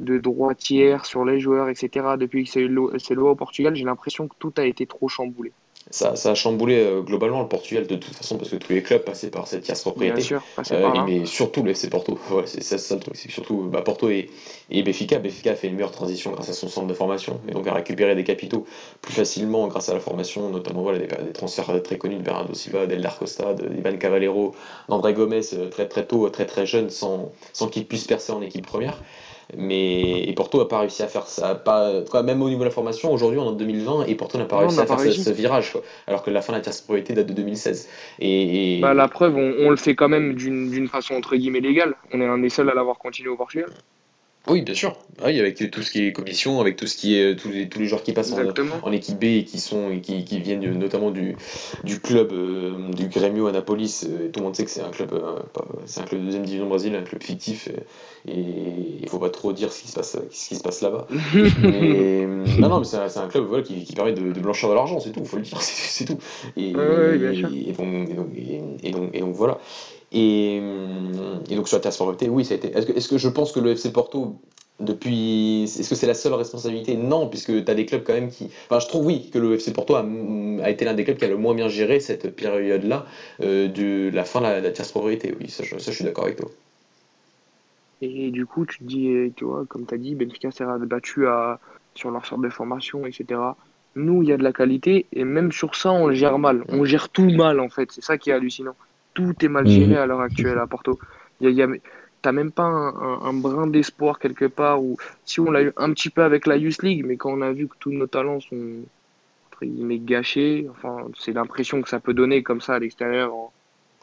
de 0.00 0.18
droitière 0.18 1.06
sur 1.06 1.24
les 1.24 1.40
joueurs, 1.40 1.68
etc. 1.68 2.06
Depuis 2.18 2.44
que 2.44 2.50
c'est 2.50 3.14
loi 3.14 3.30
au 3.30 3.34
Portugal, 3.34 3.74
j'ai 3.74 3.84
l'impression 3.84 4.28
que 4.28 4.34
tout 4.38 4.52
a 4.56 4.64
été 4.64 4.86
trop 4.86 5.08
chamboulé. 5.08 5.52
Ça, 5.90 6.16
ça 6.16 6.32
a 6.32 6.34
chamboulé 6.34 6.78
euh, 6.78 7.00
globalement 7.00 7.40
le 7.42 7.48
Portugal 7.48 7.86
de 7.86 7.94
toute 7.94 8.14
façon 8.14 8.38
parce 8.38 8.50
que 8.50 8.56
tous 8.56 8.72
les 8.72 8.82
clubs 8.82 9.02
passaient 9.02 9.30
par 9.30 9.46
cette 9.46 9.62
tierce 9.62 9.82
propriété. 9.82 10.16
Bien 10.16 10.24
sûr, 10.24 10.42
euh, 10.72 10.90
mais 11.06 11.26
surtout 11.26 11.62
le 11.62 11.70
FC 11.70 11.88
Porto. 11.88 12.18
c'est 12.46 12.60
ça, 12.60 12.94
le 12.96 13.00
truc, 13.00 13.14
c'est 13.16 13.30
surtout 13.30 13.68
bah, 13.70 13.82
Porto 13.82 14.08
et, 14.08 14.28
et 14.68 14.82
Benfica. 14.82 15.20
Benfica 15.20 15.52
a 15.52 15.54
fait 15.54 15.68
une 15.68 15.74
meilleure 15.74 15.92
transition 15.92 16.32
grâce 16.32 16.48
à 16.48 16.54
son 16.54 16.66
centre 16.66 16.88
de 16.88 16.94
formation 16.94 17.40
et 17.48 17.52
donc 17.52 17.68
a 17.68 17.72
récupéré 17.72 18.16
des 18.16 18.24
capitaux 18.24 18.66
plus 19.00 19.14
facilement 19.14 19.68
grâce 19.68 19.88
à 19.88 19.94
la 19.94 20.00
formation, 20.00 20.50
notamment 20.50 20.82
voilà, 20.82 20.98
des, 20.98 21.06
transferts 21.32 21.80
très 21.84 21.98
connus 21.98 22.16
de 22.16 22.22
Bernardo 22.22 22.52
Silva, 22.52 22.86
d'Eldar 22.86 23.16
Costa, 23.16 23.54
d'Ivan 23.54 23.96
Cavallero, 23.96 24.56
d'André 24.88 25.14
Gomez 25.14 25.42
euh, 25.52 25.68
très 25.68 25.86
très 25.86 26.04
tôt, 26.04 26.28
très 26.30 26.46
très 26.46 26.66
jeune, 26.66 26.90
sans, 26.90 27.30
sans 27.52 27.68
qu'il 27.68 27.86
puisse 27.86 28.08
percer 28.08 28.32
en 28.32 28.42
équipe 28.42 28.66
première. 28.66 28.98
Mais 29.56 30.24
et 30.24 30.32
Porto 30.32 30.58
n'a 30.58 30.64
pas 30.64 30.80
réussi 30.80 31.02
à 31.02 31.06
faire 31.06 31.26
ça. 31.26 31.54
Pas, 31.54 32.02
même 32.22 32.42
au 32.42 32.48
niveau 32.48 32.60
de 32.60 32.64
la 32.64 32.70
formation, 32.70 33.12
aujourd'hui 33.12 33.38
on 33.38 33.44
est 33.44 33.48
en 33.48 33.52
2020 33.52 34.06
et 34.06 34.14
Porto 34.14 34.38
n'a 34.38 34.44
pas 34.44 34.58
réussi 34.58 34.80
à 34.80 34.86
faire 34.86 34.98
ce, 34.98 35.30
virage. 35.30 35.72
Alors 36.06 36.22
que 36.22 36.30
la 36.30 36.42
fin 36.42 36.52
de 36.52 36.58
la 36.58 36.62
tierce 36.62 36.84
date 36.88 37.26
de 37.26 37.32
2016. 37.32 37.88
Et, 38.18 38.80
Bah, 38.80 38.94
la 38.94 39.08
preuve, 39.08 39.36
on, 39.36 39.54
on, 39.60 39.70
le 39.70 39.76
fait 39.76 39.94
quand 39.94 40.08
même 40.08 40.34
d'une 40.34 40.88
façon 40.88 41.14
entre 41.14 41.36
guillemets 41.36 41.60
légale. 41.60 41.94
On 42.12 42.20
est 42.20 42.26
un 42.26 42.38
des 42.38 42.48
seuls 42.48 42.70
à 42.70 42.74
l'avoir 42.74 42.98
continué 42.98 43.28
au 43.28 43.36
Portugal. 43.36 43.70
Oui, 44.48 44.62
bien 44.62 44.74
sûr. 44.74 44.96
Ah 45.22 45.26
oui, 45.26 45.40
avec 45.40 45.70
tout 45.70 45.82
ce 45.82 45.90
qui 45.90 46.06
est 46.06 46.12
commission, 46.12 46.60
avec 46.60 46.76
tout 46.76 46.86
ce 46.86 46.96
qui 46.96 47.18
est 47.18 47.36
tous 47.36 47.48
les, 47.48 47.68
tous 47.68 47.80
les 47.80 47.86
joueurs 47.86 48.02
qui 48.02 48.12
passent 48.12 48.32
en, 48.82 48.92
équipe 48.92 49.18
B 49.18 49.24
et 49.24 49.44
qui 49.44 49.58
sont 49.58 49.90
et 49.90 50.00
qui, 50.00 50.24
qui 50.24 50.38
viennent 50.40 50.78
notamment 50.78 51.10
du, 51.10 51.36
du 51.84 52.00
club 52.00 52.32
euh, 52.32 52.92
du 52.92 53.08
Grêmio 53.08 53.48
Anapolis. 53.48 54.04
Euh, 54.04 54.28
tout 54.30 54.40
le 54.40 54.44
monde 54.44 54.54
sait 54.54 54.64
que 54.64 54.70
c'est 54.70 54.82
un 54.82 54.90
club, 54.90 55.14
euh, 55.14 55.40
c'est 55.86 56.00
un 56.00 56.04
club 56.04 56.20
de 56.20 56.26
deuxième 56.26 56.44
division 56.44 56.68
Brésil, 56.68 56.94
un 56.94 57.02
club 57.02 57.22
fictif. 57.22 57.68
et 58.28 58.44
il 59.02 59.08
faut 59.08 59.18
pas 59.18 59.30
trop 59.30 59.52
dire 59.52 59.72
ce 59.72 59.82
qui 59.82 59.88
se 59.88 59.94
passe, 59.94 60.16
ce 60.30 60.48
qui 60.48 60.54
se 60.54 60.62
passe 60.62 60.80
là-bas. 60.80 61.08
non, 61.10 62.68
non, 62.68 62.78
mais 62.78 62.84
c'est 62.84 62.98
un, 62.98 63.22
un, 63.24 63.28
club 63.28 63.46
voilà, 63.46 63.64
qui, 63.64 63.84
qui 63.84 63.94
permet 63.94 64.12
de, 64.12 64.32
de, 64.32 64.40
blanchir 64.40 64.68
de 64.68 64.74
l'argent, 64.74 65.00
c'est 65.00 65.10
tout. 65.10 65.20
Il 65.20 65.26
faut 65.26 65.36
le 65.38 65.42
dire, 65.42 65.58
c'est 65.60 66.04
tout. 66.04 66.18
Et, 66.56 66.68
et, 66.68 66.72
donc, 66.72 68.08
et, 68.82 68.90
donc, 68.92 69.10
et 69.12 69.20
donc 69.20 69.34
voilà. 69.34 69.58
Et, 70.12 70.56
et, 71.50 71.56
donc 71.56 71.68
sur 71.68 71.76
la 71.76 71.80
transformabilité, 71.80 72.28
oui, 72.28 72.44
ça 72.44 72.54
a 72.54 72.56
été. 72.56 72.68
Est-ce 72.68 72.86
que, 72.86 72.92
est 72.92 73.08
que, 73.08 73.18
je 73.18 73.28
pense 73.28 73.52
que 73.52 73.60
le 73.60 73.70
FC 73.72 73.92
Porto, 73.92 74.36
depuis. 74.80 75.64
Est-ce 75.64 75.88
que 75.88 75.94
c'est 75.94 76.06
la 76.06 76.14
seule 76.14 76.34
responsabilité? 76.34 76.96
Non, 76.96 77.28
puisque 77.28 77.64
tu 77.64 77.70
as 77.70 77.74
des 77.74 77.86
clubs 77.86 78.04
quand 78.04 78.14
même 78.14 78.30
qui. 78.30 78.50
Enfin, 78.68 78.78
je 78.80 78.86
trouve 78.86 79.06
oui 79.06 79.30
que 79.30 79.38
le 79.38 79.54
FC 79.54 79.72
Porto 79.72 79.94
a, 79.94 80.06
a 80.62 80.70
été 80.70 80.84
l'un 80.84 80.94
des 80.94 81.04
clubs 81.04 81.16
qui 81.16 81.24
a 81.24 81.28
le 81.28 81.36
moins 81.36 81.54
bien 81.54 81.68
géré 81.68 82.00
cette 82.00 82.34
période-là 82.34 83.06
euh, 83.40 83.68
de 83.68 84.10
la 84.14 84.24
fin 84.24 84.40
de 84.40 84.44
la, 84.44 84.60
la 84.60 84.70
Oui, 84.70 85.48
ça, 85.48 85.64
je, 85.64 85.78
ça, 85.78 85.90
je 85.90 85.96
suis 85.96 86.04
d'accord 86.04 86.24
avec 86.24 86.36
toi. 86.36 86.50
Et 88.02 88.30
du 88.30 88.44
coup, 88.46 88.66
tu 88.66 88.78
te 88.78 88.84
dis, 88.84 89.32
tu 89.36 89.44
vois, 89.44 89.64
comme 89.66 89.86
tu 89.86 89.94
as 89.94 89.98
dit, 89.98 90.14
Benfica 90.14 90.50
s'est 90.50 90.64
battu 90.80 91.26
à, 91.26 91.58
sur 91.94 92.10
leur 92.10 92.26
sorte 92.26 92.42
de 92.42 92.50
formation, 92.50 93.06
etc. 93.06 93.40
Nous, 93.94 94.22
il 94.22 94.28
y 94.28 94.32
a 94.32 94.36
de 94.36 94.42
la 94.42 94.52
qualité, 94.52 95.06
et 95.14 95.24
même 95.24 95.50
sur 95.50 95.74
ça, 95.74 95.90
on 95.90 96.06
le 96.06 96.14
gère 96.14 96.38
mal. 96.38 96.64
On 96.68 96.84
gère 96.84 97.08
tout 97.08 97.30
mal, 97.30 97.58
en 97.58 97.70
fait. 97.70 97.90
C'est 97.90 98.04
ça 98.04 98.18
qui 98.18 98.28
est 98.28 98.34
hallucinant 98.34 98.76
tout 99.16 99.34
est 99.42 99.48
mal 99.48 99.66
géré 99.66 99.94
mhm. 99.94 99.96
à 99.96 100.06
l'heure 100.06 100.20
actuelle 100.20 100.58
à 100.58 100.66
Porto. 100.66 100.98
Il 101.40 101.50
y 101.50 101.62
a, 101.62 101.66
T'as 102.22 102.32
même 102.32 102.50
pas 102.50 102.64
un, 102.64 103.32
brin 103.34 103.68
d'espoir 103.68 104.18
quelque 104.18 104.46
part 104.46 104.82
ou 104.82 104.96
si 105.24 105.38
on 105.38 105.50
l'a 105.50 105.62
eu 105.62 105.72
un 105.76 105.92
petit 105.92 106.10
peu 106.10 106.22
avec 106.24 106.46
la 106.46 106.56
Youth 106.56 106.82
League, 106.82 107.04
mais 107.06 107.16
quand 107.16 107.30
on 107.30 107.40
a 107.40 107.52
vu 107.52 107.68
que 107.68 107.76
tous 107.78 107.92
nos 107.92 108.08
talents 108.08 108.40
sont 108.40 108.80
entre 109.48 109.64
guillemets 109.64 110.00
gâchés, 110.00 110.66
enfin 110.70 111.06
c'est 111.16 111.32
l'impression 111.32 111.82
que 111.82 111.88
ça 111.88 112.00
peut 112.00 112.14
donner 112.14 112.42
comme 112.42 112.60
ça 112.60 112.74
à 112.74 112.78
l'extérieur 112.80 113.32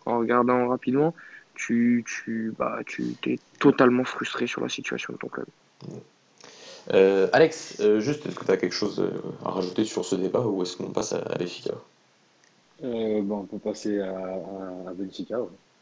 en, 0.05 0.19
regardant 0.19 0.69
rapidement, 0.69 1.13
tu 1.55 2.05
tu 2.07 2.53
bah 2.57 2.79
tu 2.85 3.13
es 3.25 3.39
totalement 3.59 4.05
frustré 4.05 4.47
sur 4.47 4.61
la 4.61 4.69
situation 4.69 5.11
de 5.13 5.17
ton 5.17 5.27
club. 5.27 5.47
Euh, 6.93 7.27
Alex, 7.33 7.81
euh, 7.81 7.99
juste 7.99 8.25
est-ce 8.25 8.35
que 8.35 8.45
tu 8.45 8.51
as 8.51 8.57
quelque 8.57 8.75
chose 8.75 9.03
à 9.43 9.49
rajouter 9.49 9.83
sur 9.83 10.05
ce 10.05 10.15
débat 10.15 10.45
ou 10.47 10.61
est-ce 10.61 10.77
qu'on 10.77 10.91
passe 10.91 11.11
à, 11.11 11.17
à 11.17 11.37
euh, 12.83 13.21
bon, 13.21 13.39
on 13.39 13.43
peut 13.43 13.59
passer 13.59 13.99
à, 13.99 14.09
à, 14.09 14.93
Benfica. 14.93 15.37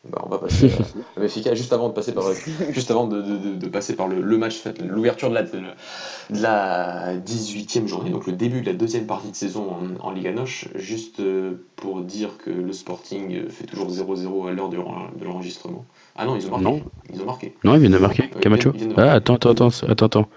Bah, 0.10 0.24
on 0.26 0.30
va 0.30 0.40
passer 0.40 0.72
à 1.16 1.20
Benfica 1.20 1.54
juste 1.54 1.74
avant 1.74 1.90
de 1.90 1.94
passer 1.94 2.12
par, 2.12 2.24
juste 2.70 2.90
avant 2.90 3.06
de, 3.06 3.22
de, 3.22 3.56
de 3.56 3.68
passer 3.70 3.96
par 3.96 4.08
le, 4.08 4.20
le 4.20 4.38
match, 4.38 4.64
l'ouverture 4.84 5.30
de 5.30 5.36
la, 5.36 5.44
de 5.44 5.62
la 6.42 7.16
18e 7.18 7.86
journée, 7.86 8.10
donc 8.10 8.26
le 8.26 8.34
début 8.34 8.62
de 8.62 8.66
la 8.66 8.74
deuxième 8.74 9.06
partie 9.06 9.30
de 9.30 9.36
saison 9.36 9.70
en, 9.70 10.08
en 10.08 10.12
Liga 10.12 10.32
Noche, 10.32 10.70
juste 10.76 11.20
euh, 11.20 11.64
pour 11.76 12.02
dire 12.02 12.38
que 12.40 12.50
le 12.50 12.74
Sporting 12.74 13.48
fait 13.50 13.66
toujours 13.66 13.90
0-0 13.92 14.50
à 14.50 14.52
l'heure 14.52 14.70
de, 14.70 14.78
de 14.78 15.26
l'enregistrement. 15.26 15.86
Ah 16.16 16.26
non, 16.26 16.36
ils 16.36 16.48
ont 16.48 16.58
marqué. 16.58 16.64
Non. 16.64 16.82
Ils 17.14 17.22
ont 17.22 17.26
marqué. 17.26 17.56
Non, 17.64 17.76
ils 17.76 17.80
viennent 17.80 17.92
de 17.94 17.98
marquer. 18.00 18.30
Camacho. 18.42 18.74
Ah, 18.98 19.14
attends, 19.14 19.36
attends, 19.36 19.52
attends, 19.52 20.06
attends. 20.06 20.28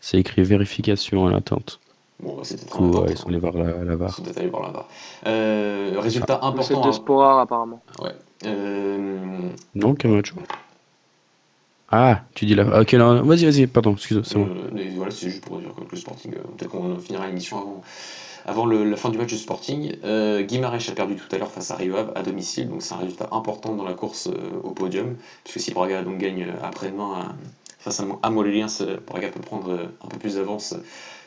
C'est 0.00 0.18
écrit 0.18 0.42
vérification 0.42 1.26
à 1.26 1.30
l'attente. 1.30 1.80
Bon, 2.22 2.36
bah, 2.36 2.42
c'était 2.44 2.64
ils 2.66 3.16
sont 3.18 3.28
allés 3.28 3.38
voir 3.38 3.54
la, 3.54 3.64
la 3.84 3.92
Ils 3.92 3.98
VAR. 3.98 4.14
sont 4.14 4.22
peut-être 4.22 4.38
allés 4.38 4.48
voir 4.48 4.62
la 4.62 4.70
VAR. 4.70 4.88
Euh, 5.26 5.94
résultat 5.98 6.34
set 6.34 6.44
important. 6.44 6.80
de 6.82 6.88
hein. 6.88 6.92
Sporar, 6.92 7.38
apparemment. 7.40 7.82
Ouais. 8.00 8.12
Euh, 8.46 9.48
Non, 9.74 9.94
Camacho 9.94 10.36
Ah, 11.90 12.22
tu 12.34 12.46
dis 12.46 12.54
là. 12.54 12.64
ah, 12.72 12.80
Ok, 12.82 12.92
non, 12.94 13.22
vas-y, 13.22 13.44
vas-y, 13.44 13.66
pardon, 13.66 13.92
excuse-moi, 13.94 14.24
c'est 14.26 14.38
bon. 14.38 14.48
Euh, 14.48 14.90
voilà, 14.96 15.10
c'est 15.10 15.28
juste 15.28 15.44
pour 15.44 15.58
dire 15.58 15.74
que 15.74 15.82
le 15.90 15.96
Sporting, 15.96 16.32
euh, 16.34 16.38
peut-être 16.56 16.70
qu'on 16.70 16.96
finira 16.98 17.26
l'émission 17.26 17.58
avant, 17.58 17.82
avant 18.46 18.66
le- 18.66 18.84
la 18.84 18.96
fin 18.96 19.10
du 19.10 19.18
match 19.18 19.28
du 19.28 19.36
Sporting. 19.38 19.96
Euh, 20.04 20.42
Guimarães 20.42 20.88
a 20.88 20.92
perdu 20.92 21.16
tout 21.16 21.34
à 21.34 21.38
l'heure 21.38 21.50
face 21.50 21.70
à 21.70 21.76
Rio 21.76 21.96
Ave 21.96 22.12
à 22.14 22.22
domicile, 22.22 22.68
donc 22.68 22.82
c'est 22.82 22.94
un 22.94 22.98
résultat 22.98 23.28
important 23.32 23.74
dans 23.74 23.84
la 23.84 23.94
course 23.94 24.28
euh, 24.28 24.60
au 24.62 24.70
podium, 24.70 25.16
puisque 25.44 25.60
si 25.60 25.72
Braga 25.74 26.02
donc, 26.02 26.18
gagne 26.18 26.46
après-demain 26.62 27.12
à- 27.14 27.34
face 27.78 27.98
à, 28.00 28.04
à 28.22 28.30
Moléliens, 28.30 28.68
Braga 29.08 29.28
peut 29.28 29.40
prendre 29.40 29.72
un 30.02 30.08
peu 30.08 30.18
plus 30.18 30.36
d'avance 30.36 30.74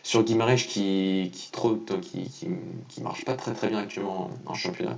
sur 0.06 0.24
Guimarães 0.24 0.56
qui, 0.56 1.32
qui, 1.34 1.52
trop, 1.52 1.76
qui, 1.76 2.30
qui, 2.30 2.48
qui 2.88 3.02
marche 3.02 3.26
pas 3.26 3.34
très 3.34 3.54
très 3.54 3.70
bien 3.70 3.80
actuellement 3.80 4.30
en, 4.46 4.54
championnat. 4.54 4.98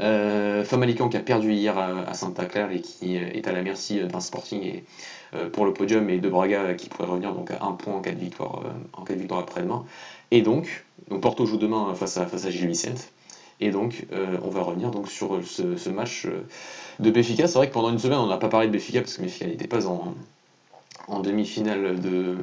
Euh, 0.00 0.62
Famalicão 0.64 1.08
qui 1.08 1.16
a 1.16 1.20
perdu 1.20 1.52
hier 1.52 1.76
à, 1.78 2.12
Santa 2.14 2.44
Clara 2.44 2.72
et 2.72 2.80
qui 2.80 3.16
euh, 3.16 3.30
est 3.32 3.48
à 3.48 3.52
la 3.52 3.62
merci 3.62 4.00
d'un 4.00 4.20
Sporting 4.20 4.62
et, 4.62 4.84
euh, 5.34 5.48
pour 5.48 5.64
le 5.64 5.72
podium 5.72 6.08
et 6.10 6.18
de 6.18 6.28
Braga 6.28 6.60
euh, 6.60 6.74
qui 6.74 6.88
pourrait 6.90 7.08
revenir 7.08 7.34
donc 7.34 7.50
à 7.50 7.64
un 7.64 7.72
point 7.72 7.94
en 7.94 8.00
cas 8.02 8.12
de 8.12 8.20
victoire, 8.20 8.62
euh, 8.66 9.32
en 9.32 9.38
après-demain. 9.38 9.84
Et 10.30 10.42
donc, 10.42 10.84
donc 11.08 11.22
Porto 11.22 11.46
joue 11.46 11.56
demain 11.56 11.88
euh, 11.90 11.94
face 11.94 12.18
à, 12.18 12.26
face 12.26 12.44
à 12.44 12.50
Gil 12.50 12.68
Vicente. 12.68 13.10
Et 13.60 13.70
donc, 13.70 14.06
euh, 14.12 14.38
on 14.42 14.50
va 14.50 14.62
revenir 14.62 14.90
donc 14.90 15.08
sur 15.08 15.36
euh, 15.36 15.42
ce, 15.42 15.76
ce 15.76 15.88
match 15.88 16.26
euh, 16.26 16.44
de 16.98 17.10
Béfica. 17.10 17.46
C'est 17.46 17.58
vrai 17.58 17.68
que 17.68 17.72
pendant 17.72 17.90
une 17.90 17.98
semaine, 17.98 18.18
on 18.18 18.26
n'a 18.26 18.36
pas 18.36 18.48
parlé 18.48 18.66
de 18.66 18.72
Béfica 18.72 19.00
parce 19.00 19.16
que 19.16 19.22
Béfica 19.22 19.46
n'était 19.46 19.68
pas 19.68 19.86
en, 19.86 20.14
en 21.08 21.20
demi-finale 21.20 22.00
de 22.00 22.36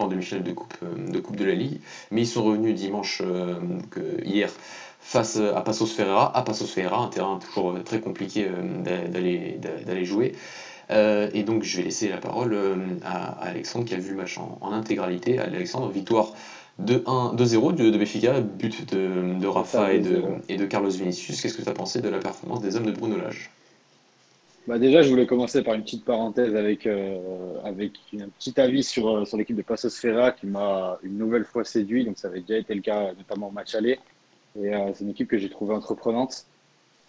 en 0.00 0.08
demi-finale 0.08 0.42
de 0.44 0.52
coupe 0.52 0.74
de 0.82 1.18
coupe 1.20 1.36
de 1.36 1.44
la 1.44 1.54
Ligue, 1.54 1.80
mais 2.10 2.22
ils 2.22 2.26
sont 2.26 2.42
revenus 2.42 2.74
dimanche 2.74 3.22
euh, 3.24 3.54
donc, 3.60 3.98
hier 4.24 4.50
face 5.00 5.36
à 5.36 5.60
Passos 5.62 5.86
Ferreira, 5.92 6.36
à 6.36 6.42
Passos 6.42 6.66
Ferreira, 6.72 6.98
un 7.02 7.08
terrain 7.08 7.38
toujours 7.38 7.72
euh, 7.72 7.80
très 7.82 8.00
compliqué 8.00 8.46
euh, 8.48 8.82
d'a- 8.82 9.08
d'aller 9.08 9.58
d'a- 9.60 9.82
d'aller 9.84 10.04
jouer. 10.04 10.32
Euh, 10.90 11.30
et 11.34 11.42
donc 11.44 11.62
je 11.62 11.76
vais 11.76 11.84
laisser 11.84 12.08
la 12.08 12.18
parole 12.18 12.56
à, 13.04 13.32
à 13.42 13.46
Alexandre 13.48 13.84
qui 13.84 13.94
a 13.94 13.98
vu 13.98 14.10
le 14.10 14.16
match 14.16 14.38
en, 14.38 14.58
en 14.60 14.72
intégralité. 14.72 15.38
Alexandre, 15.38 15.90
victoire 15.90 16.34
2-1, 16.78 17.34
2-0 17.36 17.72
de, 17.72 17.90
de 17.90 17.98
Benfica, 17.98 18.40
but 18.40 18.92
de, 18.94 19.38
de 19.38 19.46
Rafa 19.46 19.92
et 19.92 20.00
de, 20.00 20.22
2-0. 20.22 20.42
et 20.48 20.56
de 20.56 20.66
Carlos 20.66 20.90
Vinicius. 20.90 21.40
Qu'est-ce 21.40 21.56
que 21.56 21.62
tu 21.62 21.68
as 21.68 21.74
pensé 21.74 22.00
de 22.00 22.08
la 22.08 22.18
performance 22.18 22.60
des 22.60 22.76
hommes 22.76 22.86
de 22.86 22.92
Bruno 22.92 23.16
Lage? 23.16 23.50
Bah 24.68 24.78
déjà, 24.78 25.02
je 25.02 25.10
voulais 25.10 25.26
commencer 25.26 25.62
par 25.62 25.74
une 25.74 25.82
petite 25.82 26.04
parenthèse 26.04 26.54
avec, 26.54 26.86
euh, 26.86 27.18
avec 27.64 27.94
un 28.14 28.28
petit 28.28 28.60
avis 28.60 28.84
sur, 28.84 29.08
euh, 29.08 29.24
sur 29.24 29.36
l'équipe 29.36 29.56
de 29.56 29.62
Passos 29.62 29.98
Ferreira 29.98 30.30
qui 30.30 30.46
m'a 30.46 30.98
une 31.02 31.18
nouvelle 31.18 31.44
fois 31.44 31.64
séduit. 31.64 32.04
Donc, 32.04 32.16
ça 32.18 32.28
avait 32.28 32.40
déjà 32.40 32.58
été 32.58 32.74
le 32.74 32.80
cas, 32.80 33.12
notamment 33.14 33.48
au 33.48 33.50
match 33.50 33.74
aller. 33.74 33.98
Et 34.60 34.74
euh, 34.74 34.92
c'est 34.94 35.04
une 35.04 35.10
équipe 35.10 35.28
que 35.28 35.38
j'ai 35.38 35.48
trouvée 35.48 35.74
entreprenante, 35.74 36.46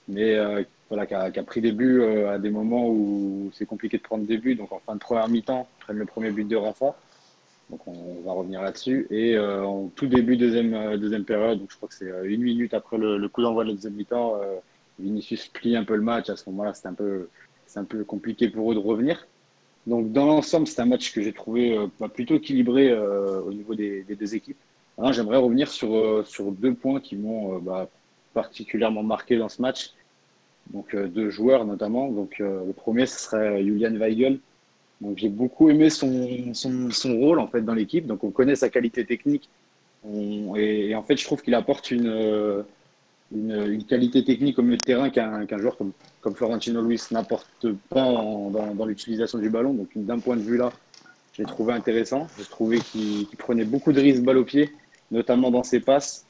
mais 0.07 0.35
euh, 0.35 0.63
voilà, 0.89 1.05
qui 1.05 1.13
a, 1.13 1.31
qui 1.31 1.39
a 1.39 1.43
pris 1.43 1.61
des 1.61 1.71
buts 1.71 2.01
euh, 2.01 2.33
à 2.33 2.39
des 2.39 2.49
moments 2.49 2.87
où 2.89 3.49
c'est 3.53 3.65
compliqué 3.65 3.97
de 3.97 4.03
prendre 4.03 4.25
des 4.25 4.37
buts. 4.37 4.55
Donc, 4.55 4.71
en 4.71 4.79
fin 4.79 4.95
de 4.95 4.99
première 4.99 5.27
mi-temps, 5.27 5.67
ils 5.79 5.83
prennent 5.83 5.97
le 5.97 6.05
premier 6.05 6.31
but 6.31 6.47
de 6.47 6.55
Rafa. 6.55 6.95
Donc, 7.69 7.85
on, 7.87 8.21
va 8.25 8.31
revenir 8.33 8.61
là-dessus. 8.61 9.07
Et 9.09 9.35
euh, 9.35 9.65
en 9.65 9.89
tout 9.95 10.07
début 10.07 10.37
deuxième, 10.37 10.97
deuxième 10.97 11.25
période, 11.25 11.59
donc 11.59 11.71
je 11.71 11.77
crois 11.77 11.89
que 11.89 11.95
c'est 11.95 12.11
une 12.25 12.41
minute 12.41 12.73
après 12.73 12.97
le, 12.97 13.27
coup 13.29 13.41
d'envoi 13.41 13.63
de 13.63 13.69
la 13.69 13.75
deuxième 13.75 13.93
mi-temps, 13.93 14.39
Vinicius 14.99 15.47
plie 15.47 15.75
un 15.75 15.83
peu 15.83 15.95
le 15.95 16.01
match. 16.01 16.29
À 16.29 16.35
ce 16.35 16.49
moment-là, 16.49 16.73
c'était 16.73 16.89
un 16.89 16.93
peu 16.93 17.29
c'est 17.74 17.80
un 17.80 17.86
peu 17.86 18.03
compliqué 18.03 18.49
pour 18.49 18.71
eux 18.71 18.76
de 18.76 18.80
revenir. 18.80 19.28
Donc, 19.88 20.11
dans 20.11 20.28
l'ensemble, 20.28 20.67
c'est 20.67 20.80
un 20.80 20.86
match 20.86 21.11
que 21.11 21.21
j'ai 21.24 21.34
trouvé 21.34 21.76
euh, 21.76 21.88
bah, 21.99 22.07
plutôt 22.07 22.36
équilibré 22.36 22.91
euh, 22.91 23.41
au 23.41 23.51
niveau 23.51 23.74
des, 23.74 24.03
deux 24.03 24.36
équipes. 24.36 24.59
Alors, 24.97 25.11
J'aimerais 25.11 25.38
revenir 25.38 25.67
sur, 25.69 25.95
euh, 25.95 26.24
sur 26.24 26.51
deux 26.51 26.76
points 26.76 26.99
qui 27.01 27.15
m'ont 27.15 27.57
bah, 27.57 27.89
particulièrement 28.36 29.01
marqué 29.01 29.38
dans 29.38 29.49
ce 29.49 29.59
match. 29.59 29.93
Donc, 30.71 30.95
deux 30.95 31.30
joueurs 31.32 31.65
notamment. 31.65 32.09
Donc, 32.09 32.38
le 32.39 32.71
premier, 32.74 33.05
ce 33.05 33.19
serait 33.19 33.63
Julian 33.63 33.95
Weigel. 33.95 34.39
Donc, 35.01 35.17
j'ai 35.17 35.28
beaucoup 35.28 35.69
aimé 35.69 35.89
son, 35.89 36.53
son, 36.53 36.89
son 36.91 37.17
rôle 37.17 37.39
en 37.39 37.47
fait 37.47 37.61
dans 37.61 37.74
l'équipe. 37.74 38.05
Donc, 38.05 38.24
on 38.24 38.32
connaît 38.32 38.55
sa 38.55 38.69
qualité 38.69 39.03
technique. 39.03 39.49
Et, 40.55 40.95
en 40.95 41.03
fait, 41.03 41.17
je 41.17 41.26
trouve 41.26 41.41
qu'il 41.41 41.53
apporte 41.55 41.91
une, 41.91 42.63
une, 43.34 43.84
qualité 43.84 44.23
technique 44.23 44.59
au 44.59 44.61
milieu 44.61 44.77
de 44.77 44.84
terrain 44.84 45.09
qu'un 45.09 45.57
joueur 45.57 45.77
comme, 45.77 45.91
comme 46.21 46.36
Florentino 46.36 46.81
Luis 46.81 47.01
n'apporte 47.11 47.71
pas 47.89 48.11
dans, 48.11 48.86
l'utilisation 48.86 49.39
du 49.39 49.49
ballon. 49.49 49.73
Donc, 49.73 49.89
d'un 49.95 50.19
point 50.19 50.36
de 50.36 50.41
vue 50.41 50.57
là, 50.57 50.71
je 51.34 51.41
l'ai 51.41 51.47
trouvé 51.47 51.73
intéressant. 51.73 52.27
J'ai 52.38 52.45
trouvé 52.45 52.79
qu'il 52.79 53.27
prenait 53.38 53.65
beaucoup 53.65 53.91
de 53.91 53.99
risques 53.99 54.23
balle 54.23 54.38
au 54.38 54.45
pied, 54.45 54.71
notamment 55.11 55.51
dans 55.51 55.63
ses 55.63 55.79
passes, 55.79 56.25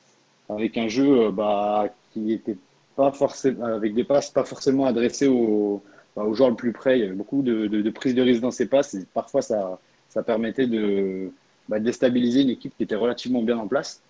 avec 0.49 0.77
un 0.77 0.87
jeu 0.87 1.25
euh, 1.25 1.31
bah, 1.31 1.89
qui 2.13 2.33
était 2.33 2.57
pas 2.95 3.11
forcément 3.11 3.65
avec 3.65 3.93
des 3.95 4.03
passes 4.03 4.29
pas 4.29 4.43
forcément 4.43 4.85
adressées 4.85 5.27
aux, 5.27 5.81
bah, 6.15 6.23
aux 6.23 6.33
joueurs 6.33 6.49
le 6.49 6.55
plus 6.55 6.71
près. 6.71 6.99
Il 6.99 7.01
y 7.01 7.05
avait 7.05 7.15
beaucoup 7.15 7.41
de, 7.41 7.67
de, 7.67 7.81
de 7.81 8.21
risque 8.21 8.41
dans 8.41 8.51
ses 8.51 8.67
passes 8.67 8.95
parfois 9.13 9.41
ça, 9.41 9.79
ça 10.09 10.21
permettait 10.21 10.67
de 10.67 11.31
bah, 11.67 11.79
déstabiliser 11.79 12.41
une 12.41 12.51
équipe 12.51 12.75
qui 12.77 12.83
était 12.83 12.95
relativement 12.95 13.41
bien 13.41 13.57
en 13.57 13.67
place. 13.67 14.01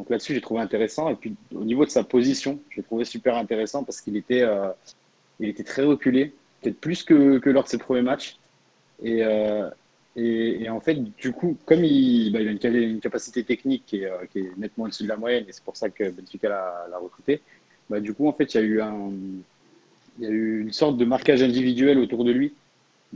Donc 0.00 0.08
là-dessus, 0.08 0.32
j'ai 0.32 0.40
trouvé 0.40 0.62
intéressant. 0.62 1.10
Et 1.10 1.14
puis 1.14 1.36
au 1.54 1.62
niveau 1.62 1.84
de 1.84 1.90
sa 1.90 2.02
position, 2.02 2.58
j'ai 2.70 2.82
trouvé 2.82 3.04
super 3.04 3.36
intéressant 3.36 3.84
parce 3.84 4.00
qu'il 4.00 4.16
était, 4.16 4.40
euh, 4.40 4.70
il 5.40 5.50
était 5.50 5.62
très 5.62 5.82
reculé, 5.82 6.32
peut-être 6.62 6.80
plus 6.80 7.02
que, 7.02 7.36
que 7.36 7.50
lors 7.50 7.64
de 7.64 7.68
ses 7.68 7.76
premiers 7.76 8.00
matchs. 8.00 8.38
Et, 9.02 9.22
euh, 9.22 9.68
et, 10.16 10.70
en 10.70 10.80
fait, 10.80 10.94
du 11.18 11.32
coup, 11.32 11.58
comme 11.66 11.84
il, 11.84 12.32
bah, 12.32 12.38
a 12.38 12.68
une, 12.68 13.00
capacité 13.00 13.44
technique 13.44 13.84
qui 13.84 13.98
est, 13.98 14.06
euh, 14.06 14.24
qui 14.32 14.38
est 14.38 14.50
nettement 14.56 14.86
au-dessus 14.86 15.02
de 15.02 15.08
la 15.10 15.18
moyenne, 15.18 15.44
et 15.46 15.52
c'est 15.52 15.64
pour 15.64 15.76
ça 15.76 15.90
que 15.90 16.08
Benfica 16.08 16.48
l'a 16.48 16.98
recruté, 16.98 17.42
bah, 17.90 18.00
du 18.00 18.14
coup, 18.14 18.26
en 18.26 18.32
fait, 18.32 18.54
il 18.54 18.56
y 18.56 18.60
a 18.60 18.66
eu 18.66 18.80
un, 18.80 19.10
il 20.18 20.24
y 20.24 20.26
a 20.26 20.30
eu 20.30 20.62
une 20.62 20.72
sorte 20.72 20.96
de 20.96 21.04
marquage 21.04 21.42
individuel 21.42 21.98
autour 21.98 22.24
de 22.24 22.32
lui 22.32 22.54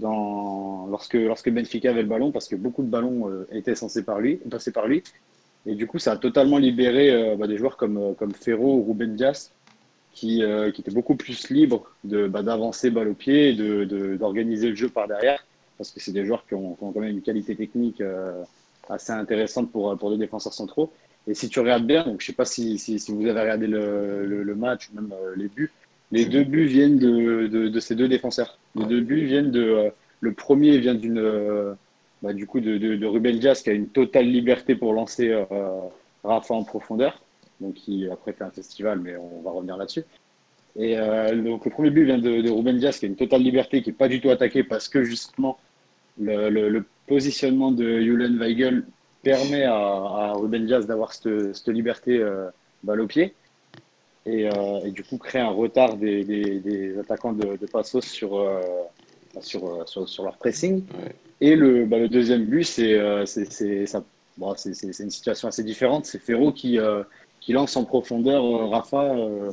lorsque, 0.03 1.15
lorsque 1.15 1.49
Benfica 1.49 1.89
avait 1.89 2.03
le 2.03 2.09
ballon, 2.09 2.31
parce 2.31 2.47
que 2.47 2.57
beaucoup 2.57 2.83
de 2.83 2.91
ballons 2.91 3.31
étaient 3.53 3.75
censés 3.75 4.05
par 4.05 4.21
lui, 4.21 4.37
passés 4.37 4.73
par 4.73 4.87
lui. 4.87 5.03
Et 5.67 5.75
du 5.75 5.87
coup, 5.87 5.99
ça 5.99 6.13
a 6.13 6.17
totalement 6.17 6.59
libéré 6.59 7.11
euh, 7.11 7.37
bah, 7.37 7.47
des 7.47 7.57
joueurs 7.57 7.77
comme, 7.77 7.97
euh, 7.97 8.13
comme 8.13 8.33
Ferro 8.33 8.77
ou 8.77 8.85
Ruben 8.85 9.15
Dias, 9.15 9.51
qui, 10.13 10.43
euh, 10.43 10.71
qui 10.71 10.83
étaient 10.83 10.91
beaucoup 10.91 11.17
plus 11.17 11.51
libres 11.51 11.91
de, 12.05 12.27
bah, 12.29 12.43
d'avancer 12.43 12.91
balle 12.91 13.09
au 13.09 13.15
pied 13.15 13.51
et 13.51 13.55
de, 13.55 14.17
d'organiser 14.17 14.69
le 14.71 14.77
jeu 14.77 14.89
par 14.89 15.09
derrière, 15.09 15.45
parce 15.79 15.91
que 15.91 16.01
c'est 16.01 16.13
des 16.13 16.25
joueurs 16.27 16.45
qui 16.47 16.55
ont, 16.55 16.77
quand 16.79 17.01
même 17.01 17.11
une 17.11 17.23
qualité 17.23 17.57
technique 17.57 18.03
assez 18.89 19.13
intéressante 19.13 19.73
pour, 19.73 19.97
pour 19.99 20.11
des 20.11 20.19
défenseurs 20.19 20.53
centraux. 20.53 20.93
Et 21.27 21.35
si 21.35 21.49
tu 21.49 21.59
regardes 21.59 21.87
bien, 21.87 22.05
donc 22.05 22.21
je 22.21 22.27
sais 22.27 22.33
pas 22.35 22.45
si, 22.45 22.79
si, 22.79 22.99
vous 23.09 23.27
avez 23.27 23.41
regardé 23.41 23.67
le, 23.67 24.45
le, 24.45 24.55
match 24.55 24.91
ou 24.91 24.97
même 24.97 25.13
les 25.37 25.49
buts, 25.49 25.73
les 26.13 26.27
deux 26.27 26.45
buts 26.45 26.67
viennent 26.67 26.99
de, 26.99 27.49
de, 27.49 27.69
de 27.69 27.81
ces 27.81 27.97
deux 27.97 28.09
défenseurs. 28.09 28.59
Les 28.77 28.85
deux 28.85 29.01
buts 29.01 29.25
viennent 29.25 29.51
de. 29.51 29.91
le 30.21 30.33
premier 30.33 30.79
vient 30.79 30.95
d'une. 30.95 31.19
Bah, 32.25 32.33
du 32.33 32.47
coup, 32.47 32.59
de, 32.59 33.05
Ruben 33.05 33.39
Dias 33.39 33.61
qui 33.63 33.69
a 33.69 33.75
une 33.75 33.89
totale 33.89 34.27
liberté 34.27 34.75
pour 34.75 34.95
lancer 34.95 35.29
euh, 35.29 35.45
Rafa 36.25 36.55
en 36.55 36.65
profondeur. 36.65 37.21
Donc, 37.61 37.75
qui 37.75 38.09
après 38.11 38.33
fait 38.33 38.45
un 38.45 38.51
festival, 38.51 38.99
mais 38.99 39.15
on 39.17 39.43
va 39.43 39.51
revenir 39.51 39.77
là-dessus. 39.77 40.05
Et 40.77 40.99
euh, 40.99 41.37
donc, 41.37 41.67
le 41.67 41.71
premier 41.71 41.91
but 41.91 42.05
vient 42.05 42.19
de, 42.19 42.51
Ruben 42.51 42.79
Dias 42.79 42.97
qui 42.99 43.05
a 43.05 43.09
une 43.09 43.17
totale 43.17 43.43
liberté, 43.43 43.83
qui 43.83 43.91
n'est 43.91 43.97
pas 43.97 44.09
du 44.09 44.23
tout 44.23 44.31
attaqué 44.31 44.65
parce 44.65 44.89
que 44.89 45.05
justement, 45.05 45.59
le, 46.19 46.83
positionnement 47.07 47.71
de 47.71 48.01
Julian 48.01 48.39
Weigel 48.39 48.85
permet 49.23 49.65
à, 49.65 50.33
Ruben 50.35 50.65
Dias 50.65 50.81
d'avoir 50.81 51.13
cette, 51.13 51.69
liberté 51.69 52.17
euh, 52.19 52.49
balle 52.83 53.03
au 53.03 53.07
pied. 53.07 53.35
Et, 54.25 54.49
euh, 54.49 54.91
du 54.91 55.05
coup, 55.05 55.19
crée 55.19 55.41
un 55.41 55.51
retard 55.51 55.99
des, 55.99 56.99
attaquants 56.99 57.35
de, 57.35 57.67
Passos 57.67 58.01
sur, 58.01 58.43
sur, 59.43 59.87
sur, 59.87 60.25
leur 60.25 60.39
pressing. 60.39 60.83
Et 61.47 61.57
le, 61.57 61.85
bah, 61.85 61.99
le 61.99 62.09
deuxième 62.09 62.47
but, 62.47 62.65
c'est 62.65 62.95
euh, 62.95 63.27
bon, 64.39 64.55
une 64.55 65.11
situation 65.11 65.47
assez 65.47 65.63
différente. 65.63 66.07
C'est 66.07 66.19
Ferro 66.19 66.53
qui, 66.53 66.79
euh, 66.79 67.03
qui 67.39 67.53
lance 67.53 67.77
en 67.77 67.85
profondeur 67.85 68.43
euh, 68.43 68.65
Rafa 68.69 69.15
euh, 69.15 69.53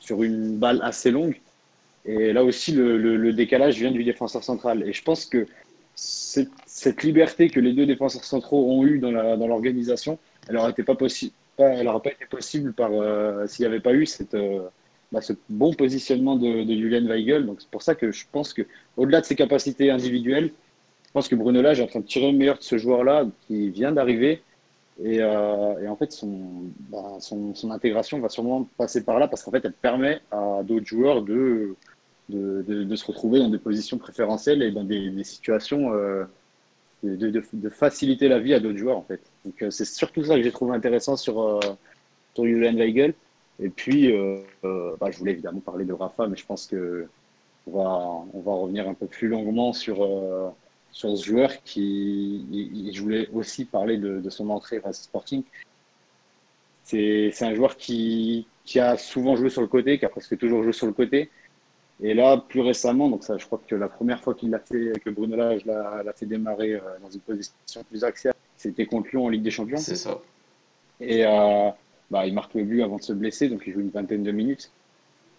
sur 0.00 0.24
une 0.24 0.56
balle 0.56 0.80
assez 0.82 1.12
longue. 1.12 1.40
Et 2.04 2.32
là 2.32 2.42
aussi, 2.42 2.72
le, 2.72 3.32
décalage 3.32 3.78
vient 3.78 3.92
du 3.92 4.02
défenseur 4.02 4.42
central. 4.42 4.82
Et 4.88 4.92
je 4.92 5.04
pense 5.04 5.24
que 5.24 5.46
cette, 5.94 7.04
liberté 7.04 7.48
que 7.48 7.60
les 7.60 7.74
deux 7.74 7.86
défenseurs 7.86 8.24
centraux 8.24 8.72
ont 8.72 8.84
eue 8.84 8.98
dans 8.98 9.12
la- 9.12 9.36
dans 9.36 9.46
l'organisation, 9.46 10.18
elle 10.48 10.56
n'aurait 10.56 10.72
pas, 10.72 10.96
pas, 10.96 11.06
pas 11.56 12.10
été 12.10 12.26
possible 12.28 12.72
par 12.72 12.90
s'il 13.48 13.62
n'y 13.62 13.68
avait 13.68 13.78
pas 13.88 13.94
eu 13.94 14.04
cette, 14.04 14.36
bah, 15.12 15.20
ce 15.20 15.32
bon 15.48 15.72
positionnement 15.74 16.34
de, 16.34 16.64
de 16.64 16.74
Julian 16.74 17.06
Weigel. 17.06 17.46
Donc 17.46 17.60
c'est 17.60 17.70
pour 17.70 17.82
ça 17.82 17.94
que 17.94 18.10
je 18.10 18.24
pense 18.32 18.52
que 18.52 18.62
au-delà 18.96 19.20
de 19.20 19.26
ses 19.26 19.36
capacités 19.36 19.90
individuelles, 19.90 20.50
pense 21.14 21.28
que 21.28 21.36
Bruno 21.36 21.62
Lage 21.62 21.78
est 21.78 21.84
en 21.84 21.86
train 21.86 22.00
de 22.00 22.06
tirer 22.06 22.32
le 22.32 22.36
meilleur 22.36 22.58
de 22.58 22.62
ce 22.64 22.76
joueur-là 22.76 23.24
qui 23.46 23.70
vient 23.70 23.92
d'arriver. 23.92 24.42
Et, 25.02 25.20
euh, 25.20 25.88
en 25.88 25.96
fait, 25.96 26.10
son, 26.10 26.28
bah, 26.90 27.16
son, 27.20 27.54
son 27.54 27.70
intégration 27.70 28.18
va 28.18 28.28
sûrement 28.28 28.68
passer 28.76 29.04
par 29.04 29.20
là 29.20 29.28
parce 29.28 29.44
qu'en 29.44 29.52
fait, 29.52 29.64
elle 29.64 29.72
permet 29.72 30.20
à 30.32 30.62
d'autres 30.64 30.86
joueurs 30.86 31.22
de, 31.22 31.76
de, 32.28 32.64
de, 32.66 32.82
de 32.82 32.96
se 32.96 33.06
retrouver 33.06 33.38
dans 33.38 33.48
des 33.48 33.58
positions 33.58 33.96
préférentielles 33.96 34.62
et 34.62 34.72
dans 34.72 34.82
des, 34.82 35.22
situations 35.22 35.92
euh, 35.94 36.24
de, 37.04 37.68
faciliter 37.70 38.26
la 38.26 38.40
vie 38.40 38.54
à 38.54 38.58
d'autres 38.58 38.78
joueurs 38.78 38.98
en 38.98 39.02
fait. 39.02 39.20
Donc 39.44 39.62
euh, 39.62 39.70
c'est 39.70 39.84
surtout 39.84 40.24
ça 40.24 40.34
que 40.34 40.42
j'ai 40.42 40.52
trouvé 40.52 40.74
intéressant 40.74 41.16
sur, 41.16 41.60
sur 42.34 42.44
Julian 42.44 42.74
Weigel. 42.74 43.14
Et 43.60 43.68
puis, 43.68 44.12
bah, 44.62 45.10
je 45.12 45.18
voulais 45.18 45.30
évidemment 45.30 45.60
parler 45.60 45.84
de 45.84 45.92
Rafa, 45.92 46.26
mais 46.26 46.36
je 46.36 46.44
pense 46.44 46.66
que 46.66 47.06
on 47.68 47.70
va, 47.70 48.26
on 48.34 48.40
va 48.40 48.52
revenir 48.52 48.88
un 48.88 48.94
peu 48.94 49.06
plus 49.06 49.28
longuement 49.28 49.72
sur, 49.72 50.02
sur 50.94 51.18
ce 51.18 51.24
joueur 51.24 51.62
qui. 51.64 52.90
je 52.94 53.02
voulais 53.02 53.28
aussi 53.34 53.66
parler 53.66 53.98
de, 53.98 54.30
son 54.30 54.48
entrée 54.48 54.80
face 54.80 55.02
Sporting. 55.02 55.42
C'est 56.84 57.42
un 57.42 57.54
joueur 57.54 57.76
qui, 57.76 58.46
qui 58.64 58.78
a 58.78 58.96
souvent 58.96 59.36
joué 59.36 59.50
sur 59.50 59.60
le 59.60 59.66
côté, 59.66 59.98
qui 59.98 60.04
a 60.04 60.08
presque 60.08 60.38
toujours 60.38 60.62
joué 60.62 60.72
sur 60.72 60.86
le 60.86 60.92
côté, 60.92 61.30
et 62.00 62.14
là, 62.14 62.36
plus 62.36 62.60
récemment, 62.60 63.08
donc 63.08 63.24
ça, 63.24 63.38
je 63.38 63.46
crois 63.46 63.60
que 63.66 63.74
la 63.74 63.88
première 63.88 64.20
fois 64.20 64.34
qu'il 64.34 64.50
l'a 64.50 64.58
fait, 64.58 64.92
que 65.04 65.10
Bruno 65.10 65.36
Lage 65.36 65.64
l'a 65.64 66.12
fait 66.14 66.26
démarrer 66.26 66.74
euh, 66.74 66.80
dans 67.02 67.10
une 67.10 67.20
position 67.20 67.84
plus 67.88 68.04
axiale, 68.04 68.34
c'était 68.56 68.86
contre 68.86 69.08
Lyon 69.10 69.26
en 69.26 69.28
Ligue 69.28 69.42
des 69.42 69.50
Champions. 69.50 69.76
C'est 69.76 69.96
ça. 69.96 70.20
Et 71.00 71.24
euh, 71.24 71.70
bah, 72.10 72.26
il 72.26 72.34
marque 72.34 72.54
le 72.54 72.64
but 72.64 72.82
avant 72.82 72.96
de 72.96 73.02
se 73.02 73.12
blesser, 73.12 73.48
donc 73.48 73.62
il 73.66 73.72
joue 73.72 73.80
une 73.80 73.90
vingtaine 73.90 74.22
de 74.22 74.32
minutes. 74.32 74.70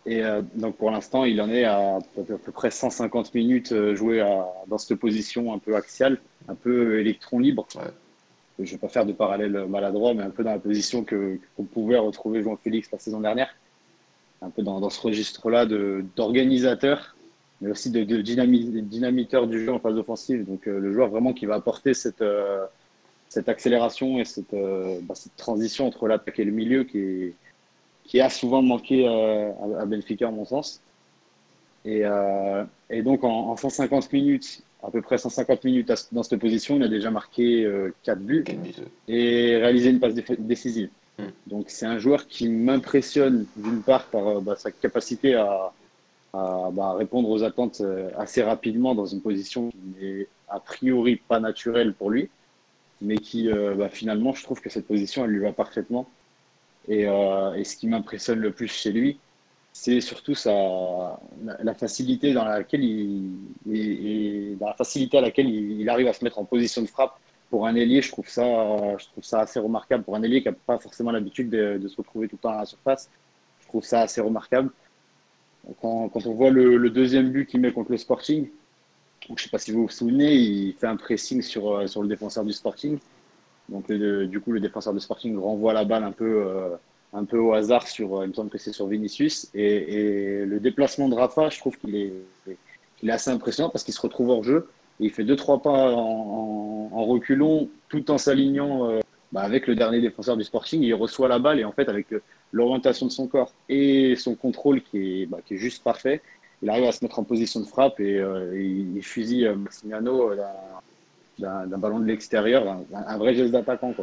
Et 0.06 0.24
euh, 0.24 0.42
donc 0.56 0.76
pour 0.78 0.92
l'instant, 0.92 1.24
il 1.24 1.42
en 1.42 1.50
est 1.50 1.64
à, 1.64 1.98
à 1.98 2.00
peu 2.14 2.52
près 2.52 2.72
150 2.72 3.34
minutes 3.34 3.74
jouées 3.94 4.24
dans 4.68 4.78
cette 4.78 4.98
position 5.00 5.54
un 5.54 5.60
peu 5.60 5.76
axiale, 5.76 6.20
un 6.48 6.56
peu 6.56 7.00
électron 7.00 7.40
libre. 7.40 7.68
Ouais. 7.76 7.82
Je 8.60 8.64
ne 8.64 8.70
vais 8.70 8.78
pas 8.78 8.88
faire 8.88 9.06
de 9.06 9.14
parallèle 9.14 9.66
maladroit, 9.68 10.14
mais 10.14 10.24
un 10.24 10.30
peu 10.30 10.44
dans 10.44 10.52
la 10.52 10.60
position 10.60 11.04
que 11.04 11.40
qu'on 11.58 11.64
pouvait 11.64 11.98
retrouver 11.98 12.42
Jean 12.44 12.56
Félix 12.56 12.90
la 12.92 13.00
saison 13.00 13.20
dernière 13.20 13.54
un 14.42 14.50
peu 14.50 14.64
dans, 14.64 14.90
ce 14.90 15.02
registre-là 15.02 15.66
d'organisateur, 16.16 17.16
mais 17.62 17.72
aussi 17.72 17.90
de, 17.90 18.04
de 18.04 18.22
dynamiteur 18.22 19.48
du 19.48 19.64
jeu 19.64 19.72
en 19.72 19.80
phase 19.80 19.98
offensive. 19.98 20.46
Donc 20.46 20.68
euh, 20.68 20.80
le 20.80 20.94
joueur 20.94 21.10
vraiment 21.10 21.34
qui 21.34 21.46
va 21.46 21.56
apporter 21.56 21.94
cette, 21.94 22.22
euh, 22.22 22.66
cette 23.30 23.50
accélération 23.50 24.20
et 24.20 24.26
cette, 24.26 24.54
euh, 24.54 25.00
bah, 25.04 25.16
cette 25.16 25.36
transition 25.36 25.88
entre 25.88 26.08
l'attaque 26.08 26.40
et 26.40 26.44
le 26.44 26.52
milieu 26.52 26.84
qui, 26.84 27.34
qui 28.08 28.22
a 28.22 28.30
souvent 28.30 28.62
manqué 28.62 29.08
à, 29.08 29.86
Benfica, 29.86 30.28
à 30.28 30.32
mon 30.32 30.46
sens. 30.46 30.82
Et, 31.86 32.04
et 32.90 33.02
donc 33.02 33.24
en, 33.24 33.56
150 33.56 34.12
minutes, 34.14 34.64
à 34.84 34.92
peu 34.92 35.02
près 35.02 35.18
150 35.18 35.64
minutes 35.64 35.92
dans 36.12 36.24
cette 36.24 36.40
position, 36.40 36.76
il 36.78 36.84
a 36.84 36.88
déjà 36.88 37.12
marqué 37.12 37.68
4 38.04 38.20
buts 38.20 38.46
et 39.08 39.58
réalisé 39.58 39.90
une 39.90 40.00
passe 40.00 40.14
décisive. 40.14 40.90
Mm. 41.18 41.24
Donc 41.48 41.66
c'est 41.70 41.86
un 41.86 41.98
joueur 41.98 42.28
qui 42.28 42.50
m'impressionne 42.50 43.46
d'une 43.56 43.82
part 43.82 44.06
par 44.06 44.28
euh, 44.28 44.42
bah, 44.42 44.56
sa 44.58 44.72
capacité 44.72 45.36
à, 45.36 45.72
bah, 46.34 46.94
répondre 46.98 47.30
aux 47.30 47.44
attentes 47.44 47.82
euh, 47.82 48.10
assez 48.18 48.44
rapidement 48.44 48.96
dans 48.96 49.06
une 49.06 49.22
position 49.22 49.70
qui 49.70 49.78
n'est 50.00 50.28
a 50.50 50.60
priori 50.60 51.16
pas 51.16 51.40
naturelle 51.40 51.94
pour 51.94 52.10
lui, 52.10 52.30
mais 53.02 53.18
qui 53.18 53.50
euh, 53.50 53.74
bah, 53.76 53.90
finalement 53.90 54.34
je 54.34 54.44
trouve 54.44 54.62
que 54.62 54.70
cette 54.70 54.88
position 54.88 55.26
elle 55.26 55.32
lui 55.32 55.42
va 55.42 55.54
parfaitement. 55.54 56.08
Et, 56.88 57.04
et 57.04 57.64
ce 57.64 57.76
qui 57.76 57.88
m'impressionne 57.88 58.40
le 58.40 58.52
plus 58.52 58.68
chez 58.68 58.92
lui, 58.92 59.18
c'est 59.78 60.00
surtout 60.00 60.36
sa, 60.36 61.20
la, 61.62 61.74
facilité 61.74 62.36
à 62.38 62.46
laquelle 62.46 62.82
il, 62.82 63.36
arrive 65.90 66.08
à 66.08 66.14
se 66.14 66.24
mettre 66.24 66.40
en 66.40 66.46
position 66.46 66.82
de 66.82 66.88
frappe 66.88 67.20
pour 67.50 67.68
un 67.68 67.76
ailier, 67.76 68.02
je 68.02 68.10
trouve 68.10 68.30
ça, 68.30 68.46
je 68.98 69.06
trouve 69.08 69.24
ça 69.26 69.42
assez 69.42 69.60
remarquable. 69.60 70.06
Pour 70.06 70.16
un 70.16 70.24
ailier 70.24 70.42
qui 70.42 70.48
n'a 70.48 70.54
pas 70.54 70.80
forcément 70.80 71.12
l'habitude 71.12 71.50
de, 71.50 71.86
se 71.90 71.98
retrouver 71.98 72.30
tout 72.30 72.38
le 72.38 72.40
temps 72.40 72.52
à 72.52 72.60
la 72.60 72.66
surface, 72.66 73.10
je 73.60 73.68
trouve 73.68 73.84
ça 73.84 74.04
assez 74.04 74.22
remarquable. 74.22 74.72
Quand, 75.82 76.08
quand 76.08 76.26
on 76.26 76.34
voit 76.34 76.52
le, 76.52 76.90
deuxième 76.90 77.32
but 77.32 77.46
qu'il 77.46 77.60
met 77.60 77.74
contre 77.74 77.92
le 77.92 77.98
Sporting, 77.98 78.48
je 79.28 79.34
ne 79.34 79.38
sais 79.38 79.50
pas 79.50 79.58
si 79.58 79.72
vous 79.74 79.84
vous 79.84 79.90
souvenez, 79.90 80.36
il 80.36 80.74
fait 80.76 80.88
un 80.88 80.96
pressing 80.96 81.42
sur, 81.42 81.70
euh, 81.70 81.88
sur 81.88 82.02
le 82.02 82.08
défenseur 82.08 82.46
du 82.46 82.54
Sporting. 82.54 82.98
Donc 83.70 83.92
du 83.92 84.40
coup, 84.42 84.52
le 84.52 84.60
défenseur 84.60 84.94
du 84.94 85.00
Sporting 85.00 85.38
renvoie 85.38 85.74
la 85.74 85.86
balle 85.86 86.04
un 86.04 86.12
peu, 86.12 86.44
euh, 86.46 86.76
un 87.14 87.26
peu 87.26 87.38
au 87.38 87.54
hasard 87.54 87.88
sur, 87.88 88.18
euh, 88.20 88.26
il 88.26 88.30
me 88.30 88.34
semble 88.34 88.50
que 88.50 88.58
c'est 88.58 88.74
sur 88.74 88.88
Vinicius. 88.88 89.50
Et, 89.54 90.46
le 90.46 90.60
déplacement 90.60 91.10
de 91.10 91.16
Rafa, 91.16 91.50
je 91.50 91.60
trouve 91.60 91.78
qu'il 91.78 91.96
est, 91.96 92.14
qu'il 92.98 93.10
est 93.10 93.14
assez 93.14 93.32
impressionnant 93.32 93.70
parce 93.70 93.84
qu'il 93.84 93.94
se 93.94 94.02
retrouve 94.02 94.30
hors 94.30 94.44
jeu 94.44 94.68
il 95.00 95.12
fait 95.12 95.24
deux 95.24 95.36
trois 95.36 95.62
pas 95.62 95.94
en, 95.94 96.90
en, 96.92 97.06
reculons 97.06 97.70
tout 97.90 98.10
en 98.12 98.18
s'alignant 98.18 98.90
euh, 98.90 99.02
bah, 99.32 99.42
avec 99.42 99.68
le 99.68 99.76
dernier 99.76 100.00
défenseur 100.02 100.38
du 100.38 100.44
Sporting. 100.44 100.82
Il 100.82 100.94
reçoit 100.94 101.28
la 101.28 101.40
balle 101.40 101.60
et 101.60 101.66
en 101.66 101.72
fait 101.72 101.90
avec 101.90 102.08
l'orientation 102.52 103.06
de 103.06 103.12
son 103.12 103.28
corps 103.28 103.52
et 103.70 104.16
son 104.16 104.36
contrôle 104.36 104.82
qui 104.82 105.24
est, 105.24 105.26
bah, 105.26 105.40
qui 105.46 105.56
est 105.56 105.58
juste 105.58 105.84
parfait, 105.84 106.22
il 106.62 106.70
arrive 106.70 106.86
à 106.86 106.92
se 106.92 107.04
mettre 107.04 107.20
en 107.20 107.24
position 107.24 107.60
de 107.60 107.66
frappe 107.66 108.00
et, 108.00 108.18
euh, 108.18 108.58
il, 108.58 109.02
fusille 109.04 109.48
euh, 109.48 109.56
Massimiliano 109.56 110.32
d'un 111.40 111.78
ballon 111.78 112.00
de 112.00 112.06
l'extérieur, 112.06 112.78
un, 112.94 113.18
vrai 113.18 113.34
geste 113.34 113.52
d'attaquant. 113.52 113.94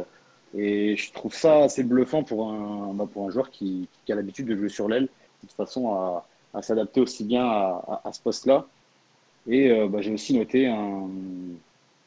Et 0.55 0.95
je 0.95 1.11
trouve 1.13 1.33
ça 1.33 1.63
assez 1.63 1.83
bluffant 1.83 2.23
pour 2.23 2.51
un, 2.51 2.93
bah, 2.93 3.07
pour 3.11 3.27
un 3.27 3.31
joueur 3.31 3.49
qui, 3.49 3.87
qui 4.05 4.11
a 4.11 4.15
l'habitude 4.15 4.45
de 4.45 4.55
jouer 4.55 4.69
sur 4.69 4.87
l'aile, 4.87 5.03
de 5.03 5.47
toute 5.47 5.51
façon 5.51 5.91
à, 5.93 6.27
à 6.53 6.61
s'adapter 6.61 7.01
aussi 7.01 7.23
bien 7.23 7.43
à, 7.43 8.01
à, 8.03 8.13
ce 8.13 8.21
poste-là. 8.21 8.67
Et 9.47 9.71
euh, 9.71 9.87
bah, 9.87 10.01
j'ai 10.01 10.13
aussi 10.13 10.37
noté 10.37 10.67
un, 10.67 11.09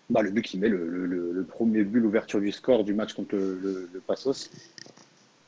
bah, 0.08 0.22
le 0.22 0.30
but 0.30 0.42
qui 0.42 0.58
met 0.58 0.68
le, 0.68 1.46
premier 1.48 1.84
but, 1.84 2.00
l'ouverture 2.00 2.40
du 2.40 2.52
score 2.52 2.84
du 2.84 2.94
match 2.94 3.14
contre 3.14 3.34
le, 3.34 3.90
Passos. 4.06 4.50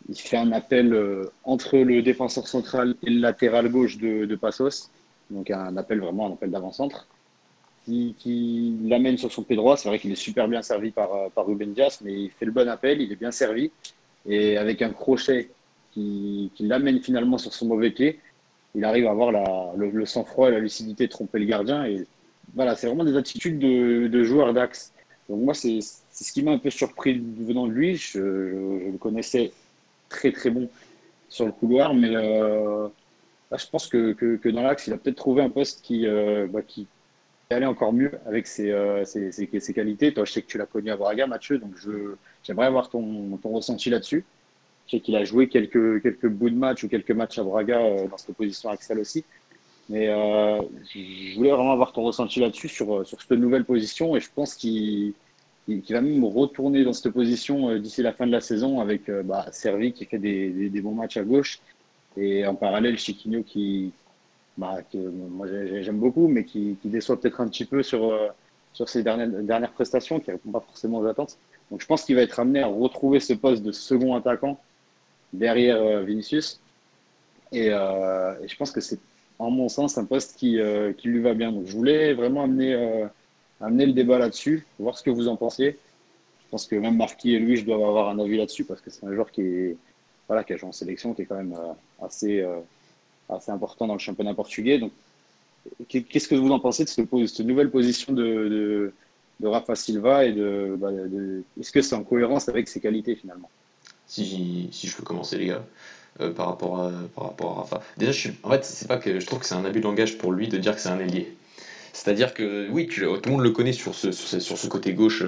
Il 0.09 0.19
fait 0.19 0.37
un 0.37 0.53
appel 0.53 0.93
euh, 0.93 1.31
entre 1.45 1.77
le 1.79 2.03
défenseur 2.03 2.49
central 2.49 2.95
et 3.07 3.11
le 3.11 3.21
latéral 3.21 3.69
gauche 3.71 3.99
de, 3.99 4.35
Passos. 4.37 4.91
Donc 5.31 5.51
un 5.51 5.77
appel 5.77 6.01
vraiment, 6.01 6.29
un 6.29 6.33
appel 6.33 6.51
d'avant-centre. 6.51 7.07
Qui, 7.89 8.77
l'amène 8.85 9.17
sur 9.17 9.33
son 9.33 9.43
pied 9.43 9.57
droit. 9.57 9.77
C'est 9.79 9.89
vrai 9.89 9.99
qu'il 9.99 10.13
est 10.13 10.17
super 10.17 10.47
bien 10.47 10.61
servi 10.61 10.91
par, 10.91 11.15
euh, 11.15 11.29
par 11.35 11.47
Ruben 11.47 11.73
Dias, 11.73 12.01
mais 12.05 12.13
il 12.13 12.31
fait 12.31 12.45
le 12.45 12.53
bon 12.53 12.69
appel, 12.69 13.01
il 13.01 13.11
est 13.11 13.17
bien 13.17 13.31
servi. 13.31 13.71
Et 14.27 14.59
avec 14.59 14.83
un 14.83 14.91
crochet 14.91 15.49
qui, 15.93 16.51
qui 16.55 16.67
l'amène 16.67 17.01
finalement 17.01 17.39
sur 17.39 17.55
son 17.55 17.67
mauvais 17.67 17.91
pied, 17.91 18.21
il 18.75 18.85
arrive 18.85 19.07
à 19.07 19.11
avoir 19.11 19.33
la, 19.33 19.73
le, 19.77 20.05
sang-froid 20.05 20.49
et 20.49 20.53
la 20.53 20.59
lucidité 20.59 21.07
de 21.07 21.11
tromper 21.11 21.39
le 21.39 21.47
gardien. 21.47 21.87
Et 21.87 22.07
voilà, 22.55 22.77
c'est 22.77 22.89
vraiment 22.89 23.05
des 23.05 23.17
attitudes 23.17 23.59
de, 23.59 24.09
de 24.09 24.23
joueur 24.23 24.53
d'axe. 24.53 24.93
Donc 25.29 25.41
moi, 25.41 25.55
c'est 25.55 25.81
ce 25.81 26.33
qui 26.33 26.43
m'a 26.43 26.53
un 26.53 26.59
peu 26.59 26.71
surpris 26.71 27.23
venant 27.39 27.67
de 27.67 27.73
lui. 27.73 27.97
Je, 27.97 28.19
le 28.19 28.99
connaissais 28.99 29.53
très 30.09 30.33
très 30.33 30.51
bon 30.51 30.69
sur 31.29 31.47
le 31.47 31.53
couloir, 31.53 31.95
mais 31.95 32.15
euh, 32.15 32.89
je 33.57 33.67
pense 33.71 33.87
que, 33.87 34.13
que, 34.13 34.49
dans 34.49 34.63
l'axe, 34.63 34.87
il 34.87 34.93
a 34.93 34.99
peut-être 34.99 35.17
trouvé 35.17 35.43
un 35.43 35.51
poste 35.51 35.83
qui, 35.83 36.07
euh, 36.07 36.47
bah, 36.51 36.63
qui 36.63 36.87
allait 37.51 37.67
encore 37.67 37.95
mieux 37.95 38.13
avec 38.27 38.47
ses, 38.47 38.71
euh, 38.71 39.07
ses, 39.07 39.33
ses, 39.33 39.73
qualités. 39.73 40.13
Toi, 40.13 40.27
je 40.27 40.33
sais 40.33 40.43
que 40.43 40.47
tu 40.47 40.59
l'as 40.59 40.67
connu 40.67 40.91
à 40.91 40.97
Braga, 40.99 41.27
Mathieu, 41.27 41.59
donc 41.59 41.73
j'aimerais 42.43 42.67
avoir 42.67 42.91
ton, 42.91 43.39
ton 43.39 43.51
ressenti 43.51 43.89
là-dessus. 43.89 44.25
Je 44.87 44.97
sais 44.97 45.01
qu'il 45.01 45.17
a 45.17 45.25
joué 45.25 45.49
quelques, 45.49 46.03
quelques 46.03 46.29
bouts 46.29 46.51
de 46.51 46.57
match 46.57 46.85
ou 46.85 46.89
quelques 46.89 47.11
matchs 47.11 47.39
à 47.39 47.45
Braga 47.45 47.79
euh, 47.79 48.07
dans 48.07 48.19
cette 48.19 48.37
position 48.37 48.69
Axel 48.69 48.99
aussi. 48.99 49.25
Mais 49.89 50.09
euh, 50.09 50.61
je 50.93 51.37
voulais 51.37 51.51
vraiment 51.51 51.73
avoir 51.73 51.93
ton 51.93 52.03
ressenti 52.03 52.41
là-dessus, 52.41 52.69
sur, 52.69 53.07
sur 53.07 53.19
cette 53.23 53.31
nouvelle 53.31 53.65
position. 53.65 54.15
Et 54.15 54.21
je 54.21 54.29
pense 54.35 54.55
qu'il 54.55 55.15
va 55.67 56.03
même 56.03 56.25
retourner 56.25 56.85
dans 56.85 56.93
cette 56.93 57.15
position 57.15 57.79
d'ici 57.79 58.03
la 58.03 58.13
fin 58.13 58.27
de 58.27 58.33
la 58.33 58.43
saison 58.43 58.81
avec 58.81 59.11
bah, 59.25 59.47
Servi 59.53 59.95
qui 59.95 60.05
fait 60.05 60.19
des, 60.19 60.69
des, 60.69 60.81
bons 60.83 60.95
matchs 60.95 61.17
à 61.17 61.23
gauche. 61.23 61.61
Et 62.19 62.47
en 62.47 62.55
parallèle, 62.55 62.99
Chiquinho 62.99 63.43
qui, 63.43 63.93
bah, 64.59 64.81
que 64.93 64.99
moi 64.99 65.47
j'aime 65.47 65.99
beaucoup, 65.99 66.29
mais 66.29 66.45
qui, 66.45 66.77
déçoit 66.85 67.19
peut-être 67.19 67.41
un 67.41 67.49
petit 67.49 67.65
peu 67.65 67.83
sur, 67.83 68.13
sur 68.75 68.89
ses 68.89 69.03
dernières, 69.03 69.29
dernières 69.29 69.73
prestations, 69.73 70.21
qui 70.21 70.31
ne 70.31 70.35
répond 70.35 70.51
pas 70.51 70.61
forcément 70.61 70.99
aux 70.99 71.07
attentes. 71.07 71.39
Donc 71.71 71.81
je 71.81 71.87
pense 71.87 72.05
qu'il 72.05 72.17
va 72.17 72.23
être 72.23 72.39
amené 72.41 72.61
à 72.61 72.67
retrouver 72.67 73.21
ce 73.21 73.33
poste 73.35 73.63
de 73.63 73.73
second 73.73 74.15
attaquant 74.15 74.59
derrière 75.33 75.77
euh, 75.77 76.03
Vinicius. 76.03 76.61
Euh, 77.55 78.35
et, 78.43 78.49
je 78.49 78.57
pense 78.57 78.71
que 78.71 78.81
c'est, 78.81 78.99
en 79.39 79.51
mon 79.51 79.69
sens, 79.69 79.99
un 79.99 80.05
poste 80.05 80.37
qui, 80.37 80.61
euh, 80.61 80.93
qui 80.93 81.09
lui 81.09 81.21
va 81.21 81.35
bien. 81.35 81.53
Donc, 81.53 81.67
je 81.67 81.73
voulais 81.73 82.15
vraiment 82.15 82.45
amener, 82.45 83.09
amener 83.61 83.87
le 83.87 83.93
débat 83.93 84.19
là-dessus, 84.19 84.67
voir 84.79 84.99
ce 84.99 85.03
que 85.03 85.11
vous 85.11 85.29
en 85.29 85.37
pensiez. 85.37 85.79
Je 86.45 86.51
pense 86.51 86.67
que 86.67 86.77
même 86.77 86.97
Marquis 86.97 87.35
et 87.35 87.39
lui, 87.39 87.57
je 87.57 87.65
dois 87.65 87.77
avoir 87.77 88.09
un 88.09 88.19
avis 88.19 88.39
là-dessus 88.39 88.65
parce 88.65 88.81
que 88.81 88.91
c'est 88.91 89.05
un 89.05 89.13
joueur 89.13 89.31
qui, 89.31 89.43
est, 89.43 89.77
voilà, 90.27 90.45
qui 90.45 90.55
a 90.55 90.57
joué 90.57 90.69
en 90.69 90.73
sélection, 90.73 91.13
qui 91.13 91.23
est 91.23 91.27
quand 91.27 91.37
même 91.37 91.57
assez, 92.01 92.45
assez 93.29 93.51
important 93.51 93.87
dans 93.87 93.95
le 93.95 93.99
championnat 93.99 94.35
portugais. 94.35 94.79
Donc, 94.79 94.93
qu'est-ce 95.89 96.29
que 96.29 96.35
vous 96.35 96.51
en 96.51 96.61
pensez 96.61 96.85
de 96.85 96.89
cette, 96.89 97.41
nouvelle 97.41 97.71
position 97.71 98.13
de, 98.13 98.93
Rafa 99.43 99.77
Silva 99.77 100.25
et 100.25 100.33
de, 100.33 100.77
bah, 100.79 100.91
de 100.91 101.43
est-ce 101.61 101.71
que 101.71 101.83
c'est 101.83 101.95
en 101.95 102.03
cohérence 102.03 102.49
avec 102.49 102.69
ses 102.69 102.81
qualités 102.81 103.15
finalement? 103.15 103.51
Si, 104.07 104.71
je 104.73 104.97
peux 104.97 105.03
commencer, 105.03 105.39
les 105.39 105.47
gars. 105.47 105.65
Euh, 106.21 106.33
par, 106.33 106.49
rapport 106.49 106.81
à, 106.81 106.91
par 107.15 107.25
rapport 107.25 107.57
Rafa. 107.59 107.81
Déjà, 107.97 108.11
je 108.11 108.19
suis, 108.19 108.33
pas 108.33 108.97
que 108.97 109.21
je 109.21 109.27
trouve 109.27 109.39
que 109.39 109.47
c'est 109.47 109.55
un 109.55 109.65
abus 109.65 109.79
de 109.79 109.85
langage 109.85 110.19
pour 110.19 110.33
lui 110.33 110.49
de 110.49 110.59
dire 110.59 110.75
que 110.75 110.81
c'est 110.81 110.89
un 110.89 110.99
ailier. 110.99 111.37
C'est-à-dire 111.99 112.33
que 112.33 112.69
oui, 112.71 112.87
tout 112.87 113.01
le 113.01 113.31
monde 113.31 113.43
le 113.43 113.51
connaît 113.51 113.73
sur 113.73 113.93
ce, 113.93 114.67
côté 114.69 114.93
gauche 114.93 115.25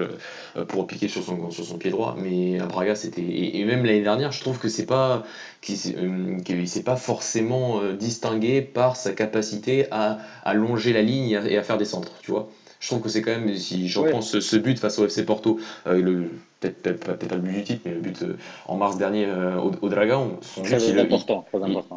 euh, 0.55 0.63
pour 0.63 0.87
piquer 0.87 1.09
sur 1.09 1.21
son, 1.21 1.77
pied 1.77 1.91
droit, 1.91 2.15
mais 2.17 2.61
à 2.61 2.65
Braga 2.65 2.95
c'était 2.95 3.21
et, 3.21 3.65
même 3.65 3.83
l'année 3.83 4.01
dernière, 4.01 4.31
je 4.31 4.39
trouve 4.39 4.57
que 4.57 4.69
c'est 4.69 4.85
pas 4.85 5.23
qu'il 5.59 5.77
s'est 5.77 6.83
pas 6.83 6.95
forcément 6.95 7.81
euh, 7.81 7.93
distingué 7.93 8.61
par 8.61 8.95
sa 8.95 9.11
capacité 9.11 9.87
à, 9.91 10.19
à 10.45 10.53
longer 10.53 10.93
la 10.93 11.01
ligne 11.01 11.37
et 11.45 11.57
à, 11.57 11.63
faire 11.63 11.77
des 11.77 11.83
centres, 11.83 12.13
tu 12.21 12.31
vois. 12.31 12.49
Je 12.81 12.87
trouve 12.87 13.01
que 13.01 13.09
c'est 13.09 13.21
quand 13.21 13.31
même, 13.31 13.55
si 13.55 13.87
je 13.87 13.99
reprends 13.99 14.21
ce, 14.21 14.41
ce, 14.41 14.57
but 14.57 14.79
face 14.79 14.97
au 14.97 15.05
FC 15.05 15.23
Porto, 15.23 15.59
euh, 15.85 16.01
le, 16.01 16.31
peut-être 16.59 16.81
peut 16.81 17.27
pas 17.27 17.35
le 17.35 17.41
but 17.41 17.53
du 17.53 17.63
titre, 17.63 17.81
mais 17.85 17.93
le 17.93 17.99
but 17.99 18.23
euh, 18.23 18.37
en 18.65 18.75
mars 18.75 18.97
dernier 18.97 19.27
euh, 19.27 19.55
au, 19.57 19.71
au, 19.83 19.89
Dragon, 19.89 20.39
son 20.41 20.63
très, 20.63 20.77
but, 20.77 20.99
important, 20.99 21.45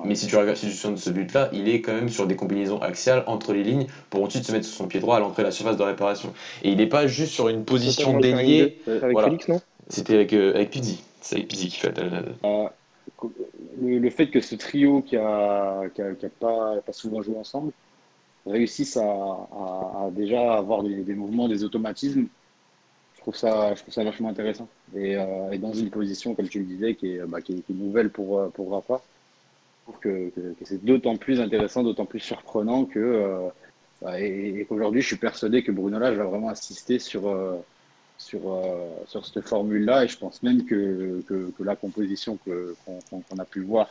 mais 0.05 0.15
si 0.15 0.27
tu 0.27 0.37
regardes 0.37 0.59
si 0.59 0.69
tu 0.69 0.77
ce 0.77 1.11
but-là, 1.11 1.49
il 1.55 1.71
est 1.71 1.81
quand 1.81 1.95
même 1.95 2.11
sur 2.11 2.27
des 2.27 2.37
combinaisons 2.37 2.83
axiales 2.83 3.25
entre 3.27 3.55
les 3.55 3.63
lignes 3.63 3.87
pour 4.11 4.23
ensuite 4.23 4.45
se 4.45 4.53
mettre 4.53 4.67
sur 4.67 4.77
son 4.77 4.87
pied 4.87 5.01
droit 5.01 5.17
à 5.17 5.21
l'entrée 5.21 5.43
de 5.43 5.49
la 5.49 5.53
surface 5.53 5.79
de 5.79 5.83
réparation. 5.83 6.35
Et 6.63 6.69
il 6.69 6.77
n'est 6.77 6.87
pas 6.87 7.07
juste 7.07 7.33
sur 7.33 7.49
une 7.49 7.65
position 7.65 8.19
déliée. 8.21 8.79
Avec 8.87 9.13
voilà. 9.13 9.29
Félix, 9.29 9.49
non? 9.49 9.63
C'était 9.89 10.17
avec, 10.17 10.35
avec 10.35 10.69
Pizzi. 10.69 11.03
C'est 11.23 11.37
avec 11.37 11.49
Pizzi 11.49 11.69
qui 11.69 11.79
fait 11.79 11.97
la, 11.97 12.73
le, 13.81 14.11
fait 14.11 14.27
que 14.27 14.43
ce 14.43 14.55
trio 14.55 15.01
qui 15.01 15.17
a, 15.17 15.85
qui 15.95 16.03
a, 16.03 16.13
qui 16.13 16.27
a 16.27 16.29
pas, 16.29 16.75
pas 16.85 16.93
souvent 16.93 17.23
joué 17.23 17.37
ensemble 17.39 17.73
réussissent 18.47 18.97
à, 18.97 20.09
déjà 20.13 20.55
avoir 20.55 20.83
des, 20.83 21.15
mouvements, 21.15 21.49
des 21.49 21.65
automatismes, 21.65 22.27
je 23.17 23.21
trouve 23.21 23.37
ça, 23.37 23.75
je 23.75 23.81
trouve 23.81 23.95
ça 23.95 24.05
vachement 24.05 24.29
intéressant. 24.29 24.69
Et, 24.95 25.17
euh, 25.17 25.57
dans 25.59 25.73
une 25.73 25.91
position, 25.91 26.35
comme 26.35 26.49
tu 26.49 26.59
le 26.59 26.67
disais, 26.67 26.95
qui 26.95 27.13
est, 27.13 27.27
bah, 27.27 27.41
qui 27.41 27.53
est, 27.55 27.71
nouvelle 27.71 28.11
pour, 28.11 28.39
euh, 28.39 28.49
pour 28.49 28.73
Rafa, 28.73 29.03
je 29.87 29.93
trouve 29.93 30.01
que, 30.01 30.33
c'est 30.63 30.85
d'autant 30.85 31.17
plus 31.17 31.41
intéressant, 31.41 31.83
d'autant 31.83 32.07
plus 32.07 32.21
surprenant 32.21 32.85
que. 32.85 32.99
Euh, 32.99 33.49
et, 34.19 34.61
et 34.61 34.65
qu'aujourd'hui, 34.67 35.01
je 35.01 35.07
suis 35.07 35.17
persuadé 35.17 35.63
que 35.63 35.73
Bruno 35.73 35.99
Lage 35.99 36.17
va 36.17 36.25
vraiment 36.25 36.51
assister 36.51 36.99
sur, 36.99 37.23
sur, 38.19 38.63
sur 39.07 39.25
cette 39.25 39.41
formule-là. 39.41 40.05
Et 40.05 40.09
je 40.09 40.19
pense 40.19 40.43
même 40.43 40.67
que, 40.67 41.23
que, 41.27 41.63
la 41.63 41.75
composition 41.75 42.37
qu'on 42.37 43.21
qu 43.23 43.41
a 43.41 43.45
pu 43.47 43.61
voir 43.61 43.89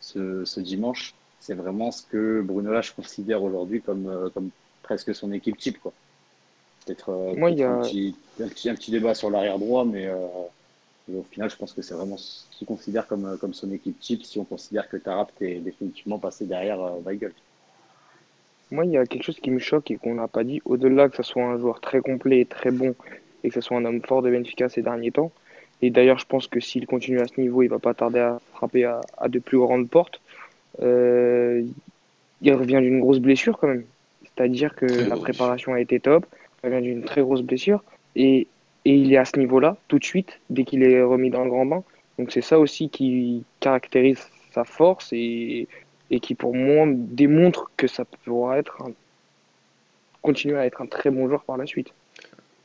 ce 0.00 0.60
dimanche 0.60 1.14
c'est 1.44 1.54
vraiment 1.54 1.90
ce 1.90 2.02
que 2.06 2.40
Bruno 2.40 2.72
Lage 2.72 2.94
considère 2.94 3.42
aujourd'hui 3.42 3.82
comme, 3.82 4.08
euh, 4.08 4.30
comme 4.30 4.48
presque 4.82 5.14
son 5.14 5.30
équipe 5.30 5.58
type. 5.58 5.76
Peut-être 6.86 7.10
euh, 7.10 7.34
peut 7.34 7.62
a... 7.62 7.70
un, 7.70 7.82
petit, 7.82 8.16
un, 8.42 8.48
petit, 8.48 8.70
un, 8.70 8.74
petit, 8.74 8.90
débat 8.90 9.14
sur 9.14 9.28
l'arrière 9.28 9.58
droit, 9.58 9.84
mais 9.84 10.06
euh, 10.06 10.16
au 11.14 11.22
final, 11.30 11.50
je 11.50 11.56
pense 11.56 11.74
que 11.74 11.82
c'est 11.82 11.92
vraiment 11.92 12.16
ce 12.16 12.44
qu'il 12.52 12.66
considère 12.66 13.06
comme, 13.06 13.36
comme 13.38 13.52
son 13.52 13.70
équipe 13.72 14.00
type 14.00 14.24
si 14.24 14.38
on 14.38 14.44
considère 14.44 14.88
que 14.88 14.96
Tarap 14.96 15.32
est 15.42 15.56
définitivement 15.56 16.18
passé 16.18 16.46
derrière 16.46 16.80
euh, 16.80 17.00
Weigel. 17.04 17.32
Moi, 18.70 18.86
il 18.86 18.92
y 18.92 18.96
a 18.96 19.04
quelque 19.04 19.22
chose 19.22 19.38
qui 19.38 19.50
me 19.50 19.58
choque 19.58 19.90
et 19.90 19.96
qu'on 19.96 20.14
n'a 20.14 20.28
pas 20.28 20.44
dit. 20.44 20.62
Au-delà 20.64 21.10
que 21.10 21.16
ce 21.16 21.22
soit 21.22 21.44
un 21.44 21.58
joueur 21.58 21.82
très 21.82 22.00
complet 22.00 22.40
et 22.40 22.46
très 22.46 22.70
bon 22.70 22.94
et 23.42 23.48
que 23.48 23.54
ce 23.54 23.60
soit 23.60 23.76
un 23.76 23.84
homme 23.84 24.00
fort 24.00 24.22
de 24.22 24.30
Benfica 24.30 24.70
ces 24.70 24.80
derniers 24.80 25.12
temps, 25.12 25.30
et 25.82 25.90
d'ailleurs, 25.90 26.18
je 26.18 26.24
pense 26.24 26.46
que 26.46 26.60
s'il 26.60 26.86
continue 26.86 27.20
à 27.20 27.26
ce 27.26 27.38
niveau, 27.38 27.62
il 27.62 27.68
va 27.68 27.78
pas 27.78 27.92
tarder 27.92 28.20
à 28.20 28.40
frapper 28.54 28.84
à, 28.84 29.02
à 29.18 29.28
de 29.28 29.38
plus 29.38 29.58
grandes 29.58 29.90
portes. 29.90 30.20
Euh, 30.82 31.62
il 32.42 32.52
revient 32.54 32.80
d'une 32.80 33.00
grosse 33.00 33.20
blessure 33.20 33.58
quand 33.58 33.68
même. 33.68 33.84
C'est-à-dire 34.22 34.74
que 34.74 34.86
la 34.86 35.16
préparation 35.16 35.72
a 35.72 35.80
été 35.80 36.00
top. 36.00 36.26
Il 36.62 36.70
revient 36.70 36.82
d'une 36.82 37.04
très 37.04 37.22
grosse 37.22 37.42
blessure. 37.42 37.82
Et, 38.16 38.46
et 38.84 38.94
il 38.94 39.12
est 39.12 39.16
à 39.16 39.24
ce 39.24 39.38
niveau-là 39.38 39.76
tout 39.88 39.98
de 39.98 40.04
suite, 40.04 40.40
dès 40.50 40.64
qu'il 40.64 40.82
est 40.82 41.02
remis 41.02 41.30
dans 41.30 41.44
le 41.44 41.50
grand 41.50 41.66
bain. 41.66 41.84
Donc 42.18 42.32
c'est 42.32 42.42
ça 42.42 42.58
aussi 42.58 42.90
qui 42.90 43.44
caractérise 43.60 44.28
sa 44.52 44.64
force 44.64 45.08
et, 45.12 45.66
et 46.10 46.20
qui 46.20 46.34
pour 46.34 46.54
moi 46.54 46.86
démontre 46.88 47.70
que 47.76 47.86
ça 47.86 48.04
pourra 48.04 48.58
être 48.58 48.82
un, 48.82 48.92
continuer 50.22 50.58
à 50.58 50.66
être 50.66 50.80
un 50.80 50.86
très 50.86 51.10
bon 51.10 51.28
joueur 51.28 51.44
par 51.44 51.56
la 51.56 51.66
suite. 51.66 51.88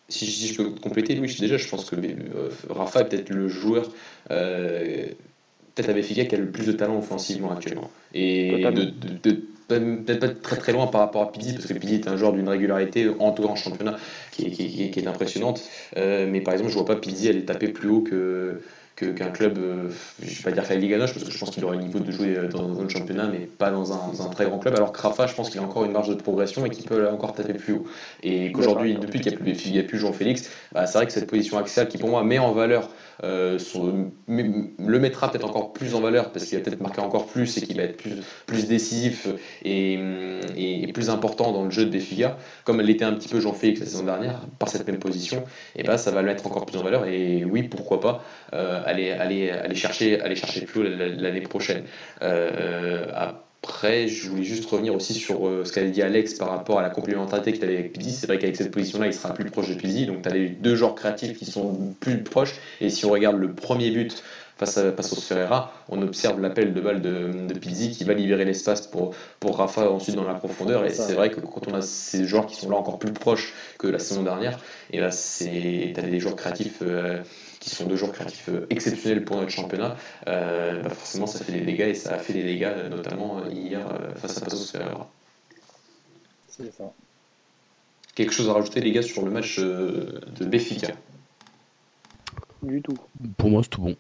Si, 0.08 0.26
si 0.26 0.48
je 0.48 0.64
peux 0.64 0.70
compléter, 0.72 1.16
Louis, 1.16 1.36
déjà 1.40 1.58
je 1.58 1.68
pense 1.68 1.90
que 1.90 1.96
euh, 1.96 2.50
Rafa 2.70 3.02
est 3.02 3.10
peut-être 3.10 3.30
le 3.30 3.48
joueur 3.48 3.92
euh, 4.32 5.08
peut-être 5.76 5.90
avec 5.90 6.04
Benfica 6.04 6.26
qui 6.26 6.36
a 6.36 6.38
le 6.38 6.50
plus 6.50 6.66
de 6.66 6.72
talent 6.74 6.98
offensivement 6.98 7.52
actuellement. 7.52 7.90
Et 8.14 8.64
de, 8.64 8.84
de, 8.84 9.32
de 9.32 9.42
peut-être 9.70 10.20
pas 10.20 10.30
très 10.30 10.58
très 10.58 10.72
loin 10.72 10.88
par 10.88 11.02
rapport 11.02 11.22
à 11.22 11.32
Pizzi, 11.32 11.54
parce 11.54 11.68
que 11.68 11.74
Pizzi 11.74 11.96
est 11.96 12.08
un 12.08 12.18
joueur 12.18 12.34
d'une 12.34 12.50
régularité, 12.50 13.10
en 13.20 13.32
tout 13.32 13.44
cas 13.44 13.50
en 13.50 13.56
championnat, 13.56 13.98
qui 14.32 14.46
est, 14.46 14.52
qui, 14.52 14.92
qui 14.92 15.00
est 15.00 15.08
impressionnante. 15.08 15.62
Euh, 15.98 16.28
mais 16.30 16.42
par 16.42 16.54
exemple, 16.54 16.72
je 16.72 16.76
vois 16.76 16.86
pas 16.86 16.96
Pizzi 16.96 17.30
aller 17.30 17.46
taper 17.46 17.68
plus 17.68 17.90
haut 17.90 18.02
que, 18.02 18.62
qu'un 18.96 19.30
club, 19.30 19.58
euh, 19.58 19.90
je 20.22 20.30
ne 20.30 20.36
vais 20.36 20.44
pas 20.44 20.52
dire 20.52 20.68
que 20.68 20.74
la 20.74 20.80
Ligue 20.80 20.98
Noche, 20.98 21.14
parce 21.14 21.24
que 21.24 21.32
je 21.32 21.38
pense 21.38 21.52
qu'il 21.52 21.64
aurait 21.64 21.78
le 21.78 21.84
niveau 21.84 22.00
de 22.00 22.12
jouer 22.12 22.36
dans 22.52 22.82
un 22.82 22.90
championnat, 22.90 23.28
mais 23.32 23.46
pas 23.46 23.72
dans 23.72 23.94
un, 23.94 24.12
dans 24.12 24.26
un 24.26 24.30
très 24.30 24.46
grand 24.46 24.60
club. 24.60 24.76
Alors 24.76 24.92
que 24.92 25.02
Rafa, 25.02 25.28
je 25.28 25.36
pense 25.36 25.50
qu'il 25.50 25.60
a 25.60 25.64
encore 25.64 25.86
une 25.86 25.92
marge 25.92 26.10
de 26.10 26.16
progression 26.16 26.66
et 26.66 26.70
qu'il 26.70 26.86
peut 26.86 27.08
encore 27.08 27.34
taper 27.34 27.54
plus 27.54 27.74
haut. 27.74 27.86
Et 28.24 28.52
qu'aujourd'hui, 28.52 28.96
depuis 28.96 29.22
qu'il 29.22 29.32
n'y 29.32 29.78
a, 29.78 29.82
a, 29.82 29.84
plus 29.84 30.00
Jean-Félix, 30.00 30.50
bah, 30.74 30.86
c'est 30.86 30.98
vrai 30.98 31.08
que 31.08 31.14
cette 31.14 31.28
position 31.28 31.58
axiale 31.58 31.88
qui 31.88 31.98
pour 31.98 32.10
moi 32.10 32.24
met 32.24 32.40
en 32.40 32.52
valeur, 32.52 32.90
euh, 33.24 33.58
le 34.28 35.00
mettra 35.00 35.32
peut-être 35.32 35.46
encore 35.46 35.74
plus 35.74 35.96
en 35.96 36.02
valeur, 36.02 36.32
parce 36.32 36.46
qu'il 36.46 36.58
va 36.58 36.64
peut-être 36.64 36.82
marquer 36.82 37.02
encore 37.02 37.28
plus 37.28 37.58
et 37.58 37.62
qu'il 37.62 37.78
va 37.78 37.84
être 37.84 37.98
plus, 37.98 38.16
plus 38.46 38.68
décisif 38.68 39.28
et, 39.64 40.00
et, 40.56 40.92
plus 40.94 41.10
important 41.10 41.52
dans 41.52 41.66
le 41.66 41.72
jeu 41.72 41.86
de 41.86 41.92
Béfiga, 41.92 42.38
comme 42.64 42.82
l'était 42.82 43.06
un 43.06 43.14
petit 43.14 43.28
peu 43.28 43.40
Jean-Félix 43.40 43.80
la 43.80 43.86
saison 43.86 44.04
dernière, 44.04 44.42
par 44.58 44.70
cette 44.70 44.88
même 44.88 45.00
position, 45.00 45.44
et 45.76 45.84
bah, 45.84 45.98
ça 45.98 46.12
va 46.12 46.22
le 46.22 46.28
mettre 46.28 46.48
encore 46.48 46.66
plus 46.66 46.78
en 46.78 46.84
valeur. 46.84 47.06
Et 47.06 47.46
oui, 47.46 47.64
pourquoi 47.64 48.00
pas. 48.00 48.24
Euh, 48.54 48.82
aller, 48.86 49.12
aller, 49.12 49.50
aller, 49.50 49.76
chercher, 49.76 50.20
aller 50.22 50.36
chercher 50.36 50.62
plus 50.62 50.84
l'année 50.84 51.42
prochaine. 51.42 51.84
Euh, 52.22 53.06
après, 53.62 54.08
je 54.08 54.30
voulais 54.30 54.44
juste 54.44 54.70
revenir 54.70 54.96
aussi 54.96 55.14
sur 55.14 55.48
euh, 55.48 55.66
ce 55.66 55.74
qu'avait 55.74 55.92
dit 55.92 56.02
Alex 56.02 56.36
par 56.36 56.50
rapport 56.50 56.80
à 56.80 56.82
la 56.82 56.90
complémentarité 56.90 57.52
qu'il 57.52 57.64
avait 57.66 57.78
avec 57.78 57.94
Pizzi. 57.94 58.12
C'est 58.12 58.28
vrai 58.28 58.40
qu'avec 58.40 58.56
cette 58.56 58.72
position-là, 58.72 59.08
il 59.08 59.14
sera 59.14 59.34
plus 59.34 59.46
proche 59.46 59.70
de 59.70 59.74
Pizzi. 59.74 60.06
Donc, 60.06 60.22
tu 60.22 60.30
as 60.30 60.34
les 60.34 60.50
deux 60.50 60.76
genres 60.76 60.96
créatifs 60.96 61.38
qui 61.38 61.46
sont 61.46 61.94
plus 62.00 62.24
proches. 62.24 62.56
Et 62.80 62.90
si 62.90 63.06
on 63.06 63.10
regarde 63.10 63.38
le 63.38 63.54
premier 63.54 63.92
but 63.92 64.24
face 64.58 64.78
à 64.78 64.92
Passos 64.92 65.22
Ferreira, 65.22 65.74
on 65.90 66.02
observe 66.02 66.40
l'appel 66.40 66.74
de 66.74 66.82
balle 66.82 67.02
de, 67.02 67.48
de 67.48 67.60
Pizzi 67.60 67.92
qui 67.92 68.06
va 68.06 68.14
libérer 68.14 68.46
l'espace 68.46 68.88
pour, 68.88 69.14
pour 69.42 69.58
Rafa 69.58 69.90
ensuite 69.90 70.16
dans 70.16 70.28
la 70.28 70.36
profondeur. 70.36 70.86
Et 70.86 70.90
c'est 70.90 71.14
vrai 71.14 71.30
que 71.30 71.42
quand 71.42 71.68
on 71.68 71.74
a 71.74 71.82
ces 71.82 72.26
joueurs 72.26 72.46
qui 72.46 72.56
sont 72.56 72.70
là 72.70 72.78
encore 72.78 72.98
plus 72.98 73.14
proches 73.14 73.54
que 73.78 73.88
la 73.88 74.00
saison 74.00 74.24
dernière, 74.24 74.58
et 74.92 75.00
là, 75.00 75.10
tu 75.10 75.94
as 75.98 76.02
des 76.02 76.20
joueurs 76.20 76.36
créatifs. 76.38 76.80
Euh, 76.82 77.20
qui 77.70 77.76
sont 77.76 77.86
deux 77.86 77.96
joueurs 77.96 78.12
créatifs 78.12 78.50
euh, 78.50 78.66
exceptionnels 78.70 79.24
pour 79.24 79.38
notre 79.38 79.52
championnat, 79.52 79.96
euh, 80.28 80.82
bah 80.82 80.90
forcément 80.90 81.28
ça 81.28 81.44
fait 81.44 81.52
des 81.52 81.62
dégâts 81.62 81.90
et 81.90 81.94
ça 81.94 82.16
a 82.16 82.18
fait 82.18 82.34
des 82.34 82.44
dégâts 82.44 82.74
euh, 82.76 82.90
notamment 82.90 83.46
hier 83.48 83.86
face 84.16 84.38
à 84.38 84.42
Passos 84.42 84.72
Ferreira. 84.72 85.10
C'est 86.48 86.74
ça. 86.74 86.92
Quelque 88.16 88.34
chose 88.34 88.50
à 88.50 88.54
rajouter 88.54 88.82
les 88.82 88.92
gars 88.92 89.02
sur 89.02 89.24
le 89.24 89.32
match 89.32 89.60
de 89.60 90.46
Béfica 90.46 90.94
Du 92.64 92.82
tout. 92.82 92.98
Pour 93.38 93.50
moi 93.50 93.62
c'est 93.64 93.70
tout 93.70 93.82
bon. 93.82 93.96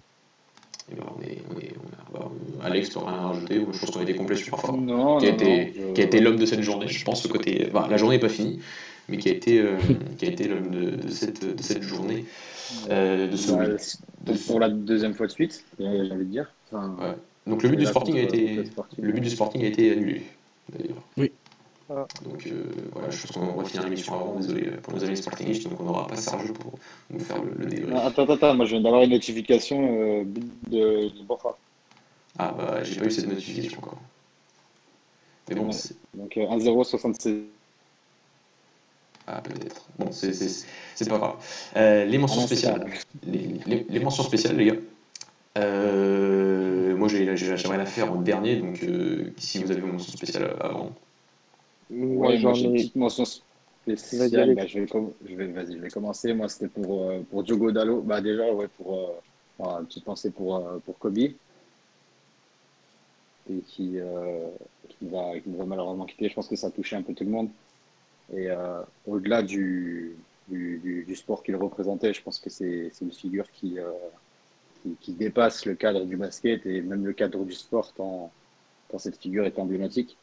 Et 0.91 0.95
ben 0.95 1.05
on 1.15 1.21
est, 1.21 1.37
on 1.53 1.59
est, 1.59 1.73
on 1.77 2.17
a, 2.17 2.19
bah, 2.19 2.31
Alex, 2.63 2.89
tu 2.89 2.97
rien 2.97 3.07
à 3.07 3.27
rajouter 3.27 3.59
Je 3.71 3.79
pense 3.79 3.91
qu'on 3.91 3.99
a 3.99 4.03
été 4.03 4.15
complet 4.15 4.35
sur 4.35 4.55
Rafa, 4.55 4.71
non, 4.71 5.19
qui 5.19 5.27
a 5.27 5.29
non, 5.29 5.35
été, 5.35 5.65
non, 5.65 5.87
je... 5.89 5.93
qui 5.93 6.01
a 6.01 6.03
été 6.03 6.19
l'homme 6.19 6.37
de 6.37 6.45
cette 6.45 6.63
journée. 6.63 6.87
Je 6.87 7.05
pense 7.05 7.21
ce 7.21 7.27
côté. 7.27 7.69
Enfin, 7.71 7.87
la 7.87 7.97
journée 7.97 8.15
n'est 8.15 8.21
pas 8.21 8.29
finie, 8.29 8.59
mais 9.09 9.17
qui 9.17 9.29
a 9.29 9.33
été, 9.33 9.59
euh, 9.59 9.77
qui 10.17 10.25
a 10.25 10.29
été 10.29 10.47
l'homme 10.47 10.69
de, 10.69 10.91
de, 10.91 11.09
cette, 11.09 11.43
de 11.43 11.61
cette 11.61 11.83
journée. 11.83 12.25
Euh, 12.89 13.27
de 13.27 13.35
ce 13.35 13.51
bah, 13.51 13.65
de 13.67 14.37
pour 14.45 14.59
la 14.59 14.69
deuxième 14.69 15.15
fois 15.15 15.25
de 15.25 15.31
suite, 15.31 15.65
j'ai 15.79 15.87
envie 15.87 16.09
de 16.09 16.23
dire. 16.23 16.51
Enfin, 16.71 16.95
ouais. 16.99 17.15
Donc 17.47 17.63
le 17.63 17.69
but 17.69 17.77
du 17.77 17.85
Sporting 17.85 18.17
a 18.17 18.21
été, 18.21 18.63
le 18.99 19.11
but 19.11 19.21
du 19.21 19.29
Sporting 19.29 19.63
a 19.63 19.67
été 19.67 19.91
annulé. 19.91 20.21
Oui. 21.17 21.31
Ah. 21.91 22.05
Donc 22.23 22.45
euh, 22.45 22.65
voilà, 22.93 23.09
je 23.09 23.25
pense 23.25 23.31
qu'on 23.31 23.53
va 23.53 23.63
finir 23.63 23.83
l'émission 23.85 24.13
avant, 24.13 24.35
désolé 24.35 24.69
pour 24.83 24.93
nos 24.93 25.03
amis 25.03 25.17
sportingistes, 25.17 25.67
donc 25.67 25.79
on 25.81 25.85
n'aura 25.85 26.05
pas 26.05 26.15
Serge 26.15 26.53
pour 26.53 26.77
nous 27.09 27.19
faire 27.19 27.41
le, 27.41 27.51
le 27.57 27.65
débrief. 27.65 27.95
Ah, 27.97 28.05
attends, 28.05 28.29
attends, 28.29 28.53
moi 28.53 28.65
je 28.65 28.71
viens 28.71 28.81
d'avoir 28.81 29.01
une 29.01 29.09
notification 29.09 29.97
euh, 29.99 30.23
de, 30.69 31.09
de 31.09 31.23
Borja. 31.23 31.55
Ah 32.37 32.53
bah 32.55 32.83
j'ai 32.83 32.99
pas 32.99 33.07
eu 33.07 33.11
cette 33.11 33.27
notification 33.27 33.79
encore. 33.79 33.97
Mais 35.49 35.55
bon. 35.55 35.71
Donc 36.13 36.37
euh, 36.37 36.45
1-0-76. 36.45 37.41
Ah, 39.31 39.41
peut-être. 39.41 39.85
Bon, 39.99 40.11
c'est 40.11 41.07
pas 41.07 41.17
grave. 41.19 41.35
Euh, 41.75 42.05
les 42.05 42.17
mentions 42.17 42.41
spéciales. 42.41 42.89
Les, 43.27 43.59
les, 43.67 43.85
les, 43.87 43.99
mentions 43.99 44.23
spéciales, 44.23 44.57
les 44.57 44.65
gars. 44.65 44.75
Euh, 45.59 46.95
moi, 46.95 47.07
j'aimerais 47.07 47.77
la 47.77 47.85
faire 47.85 48.11
en 48.11 48.21
dernier, 48.21 48.55
donc 48.55 48.81
euh, 48.83 49.31
si 49.37 49.63
vous 49.63 49.69
avez 49.69 49.81
une 49.81 49.91
mention 49.91 50.11
spéciale 50.11 50.55
avant. 50.59 50.91
Ouais, 51.91 52.39
j'en 52.39 52.55
ai 52.55 52.61
une 52.61 52.73
petite 52.73 52.95
mention 52.95 53.23
spéciale. 53.25 54.55
Bah, 54.55 54.65
je, 54.65 54.79
vais 54.79 54.87
je, 54.87 55.35
vais, 55.35 55.65
je 55.73 55.77
vais 55.77 55.89
commencer. 55.89 56.33
Moi, 56.33 56.49
c'était 56.49 56.67
pour, 56.67 57.03
euh, 57.03 57.21
pour 57.29 57.43
Diogo 57.43 57.71
Dallo. 57.71 58.01
Bah, 58.01 58.21
déjà, 58.21 58.51
ouais, 58.51 58.67
pour 58.67 59.21
euh, 59.59 59.79
une 59.79 59.85
petite 59.85 60.05
pensée 60.05 60.31
pour, 60.31 60.55
euh, 60.55 60.79
pour 60.83 60.97
Kobe. 60.97 61.19
Et 61.19 61.33
qui, 63.67 63.97
qui, 64.89 65.07
va, 65.07 65.39
qui 65.39 65.49
va 65.51 65.65
malheureusement 65.65 66.05
quitter. 66.05 66.29
Je 66.29 66.33
pense 66.35 66.47
que 66.47 66.55
ça 66.55 66.67
a 66.67 66.71
touché 66.71 66.95
un 66.95 67.03
peu 67.03 67.13
tout 67.13 67.23
le 67.23 67.31
monde. 67.31 67.49
Et 68.35 68.49
euh, 68.49 68.81
au-delà 69.07 69.41
du, 69.41 70.15
du, 70.47 70.77
du, 70.79 71.03
du, 71.03 71.15
sport 71.15 71.43
qu'il 71.43 71.55
représentait, 71.55 72.13
je 72.13 72.21
pense 72.21 72.39
que 72.39 72.49
c'est 72.49 72.91
une 73.01 73.11
figure 73.11 73.49
qui, 73.51 73.79
euh, 73.79 73.89
qui, 74.83 74.95
qui, 75.01 75.13
dépasse 75.13 75.65
le 75.65 75.75
cadre 75.75 76.05
du 76.05 76.15
basket 76.15 76.65
et 76.65 76.81
même 76.81 77.05
le 77.05 77.13
cadre 77.13 77.43
du 77.43 77.53
sport 77.53 77.91
tant, 77.93 78.31
tant 78.89 78.97
cette 78.99 79.17
figure 79.17 79.45
est 79.45 79.57
emblématique. 79.57 80.15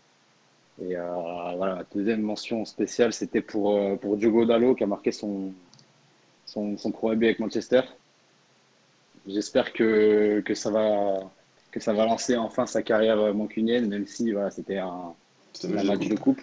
Et 0.81 0.97
euh, 0.97 1.05
voilà, 1.57 1.85
deuxième 1.95 2.21
mention 2.21 2.65
spéciale, 2.65 3.13
c'était 3.13 3.41
pour, 3.41 3.99
pour 3.99 4.17
Diogo 4.17 4.45
Dallo 4.45 4.75
qui 4.75 4.85
a 4.85 4.87
marqué 4.87 5.11
son, 5.11 5.53
son, 6.45 6.77
son 6.77 6.91
premier 6.93 7.17
but 7.17 7.27
avec 7.27 7.41
Manchester. 7.41 7.83
J'espère 9.27 9.73
que, 9.73 10.43
que, 10.45 10.55
ça 10.55 10.71
va, 10.71 11.19
que 11.73 11.81
ça 11.81 11.93
va 11.93 12.05
lancer 12.05 12.37
enfin 12.37 12.67
sa 12.67 12.83
carrière 12.83 13.35
mancunienne, 13.35 13.89
même 13.89 14.07
si 14.07 14.31
voilà, 14.31 14.53
c'était 14.53 14.79
un, 14.79 15.15
un 15.65 15.85
match 15.85 16.07
de 16.07 16.17
coupe. 16.17 16.41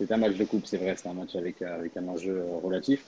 C'était 0.00 0.14
un 0.14 0.18
match 0.18 0.36
de 0.36 0.44
coupe, 0.44 0.66
c'est 0.66 0.78
vrai, 0.78 0.94
c'est 0.96 1.08
un 1.08 1.12
match 1.12 1.36
avec, 1.36 1.60
avec 1.62 1.96
un 1.96 2.08
enjeu 2.08 2.42
relatif. 2.62 3.04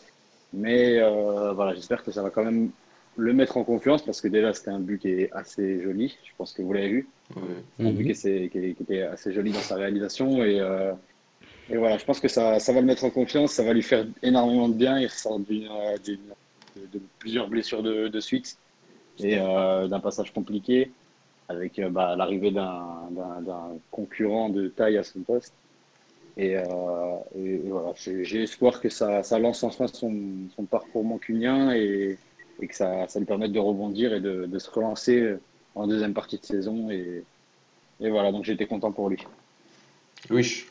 Mais 0.53 1.01
voilà, 1.01 1.75
j'espère 1.75 2.05
que 2.05 2.13
ça 2.13 2.23
va 2.23 2.31
quand 2.31 2.45
même 2.45 2.71
le 3.17 3.33
mettre 3.33 3.57
en 3.57 3.65
confiance 3.65 4.03
parce 4.03 4.21
que 4.21 4.29
déjà 4.29 4.53
c'était 4.53 4.71
un 4.71 4.81
but 4.81 4.99
qui 4.99 5.09
est 5.09 5.33
assez 5.33 5.83
joli. 5.83 6.17
Je 6.25 6.31
pense 6.37 6.53
que 6.53 6.63
vous 6.63 6.73
l'avez 6.73 6.89
vu. 6.89 7.09
Un 7.79 7.93
but 7.93 8.13
qui, 8.13 8.67
était 8.81 9.03
assez 9.03 9.33
joli 9.33 9.53
dans 9.53 9.61
sa 9.61 9.77
réalisation 9.77 10.43
et, 10.45 10.61
euh, 10.61 10.93
et 11.71 11.77
voilà, 11.77 11.99
je 11.99 12.05
pense 12.05 12.21
que 12.21 12.29
ça, 12.29 12.59
ça, 12.59 12.73
va 12.73 12.81
le 12.81 12.87
mettre 12.87 13.05
en 13.05 13.11
confiance, 13.11 13.53
ça 13.53 13.63
va 13.63 13.73
lui 13.73 13.83
faire 13.83 14.07
énormément 14.23 14.69
de 14.69 14.75
bien. 14.75 14.99
Il 14.99 15.07
ressort 15.07 15.39
euh, 15.39 15.97
de, 15.99 16.19
de, 16.93 17.01
plusieurs 17.19 17.49
blessures 17.49 17.83
de, 17.83 18.09
de 18.09 18.21
suite 18.21 18.57
et 19.19 19.39
euh, 19.39 19.89
d'un 19.89 20.01
passage 20.01 20.33
compliqué 20.33 20.91
avec 21.49 21.81
bah, 21.91 22.17
l'arrivée 22.17 22.51
d'un 22.51 23.09
concurrent 23.91 24.49
de 24.49 24.69
taille 24.69 24.97
à 24.97 25.03
son 25.03 25.21
poste. 25.21 25.53
Et, 26.37 26.53
et 27.37 27.59
voilà, 27.67 27.93
j'ai 27.97 28.43
espoir 28.43 28.81
que 28.81 28.89
ça, 28.89 29.23
ça 29.23 29.39
lance 29.39 29.63
enfin 29.65 29.87
son, 29.87 30.15
son 30.57 30.65
parcours 30.65 31.05
mancunien 31.05 31.75
et, 31.75 32.17
et 32.61 32.67
que 32.67 32.75
ça, 32.75 33.07
ça 33.09 33.19
lui 33.19 33.27
permette 33.27 33.53
de 33.53 33.59
rebondir 33.59 34.15
et 34.15 34.21
de, 34.21 34.47
de, 34.47 34.59
se 34.59 34.71
relancer 34.71 35.37
en 35.75 35.87
deuxième 35.87 36.15
partie 36.15 36.39
de 36.39 36.45
saison. 36.45 36.91
Et, 36.91 37.23
et 38.01 38.11
voilà, 38.11 38.33
donc 38.33 38.45
j'étais 38.45 38.67
content 38.67 38.93
pour 38.93 39.11
lui. 39.11 39.19
Oui. 40.31 40.65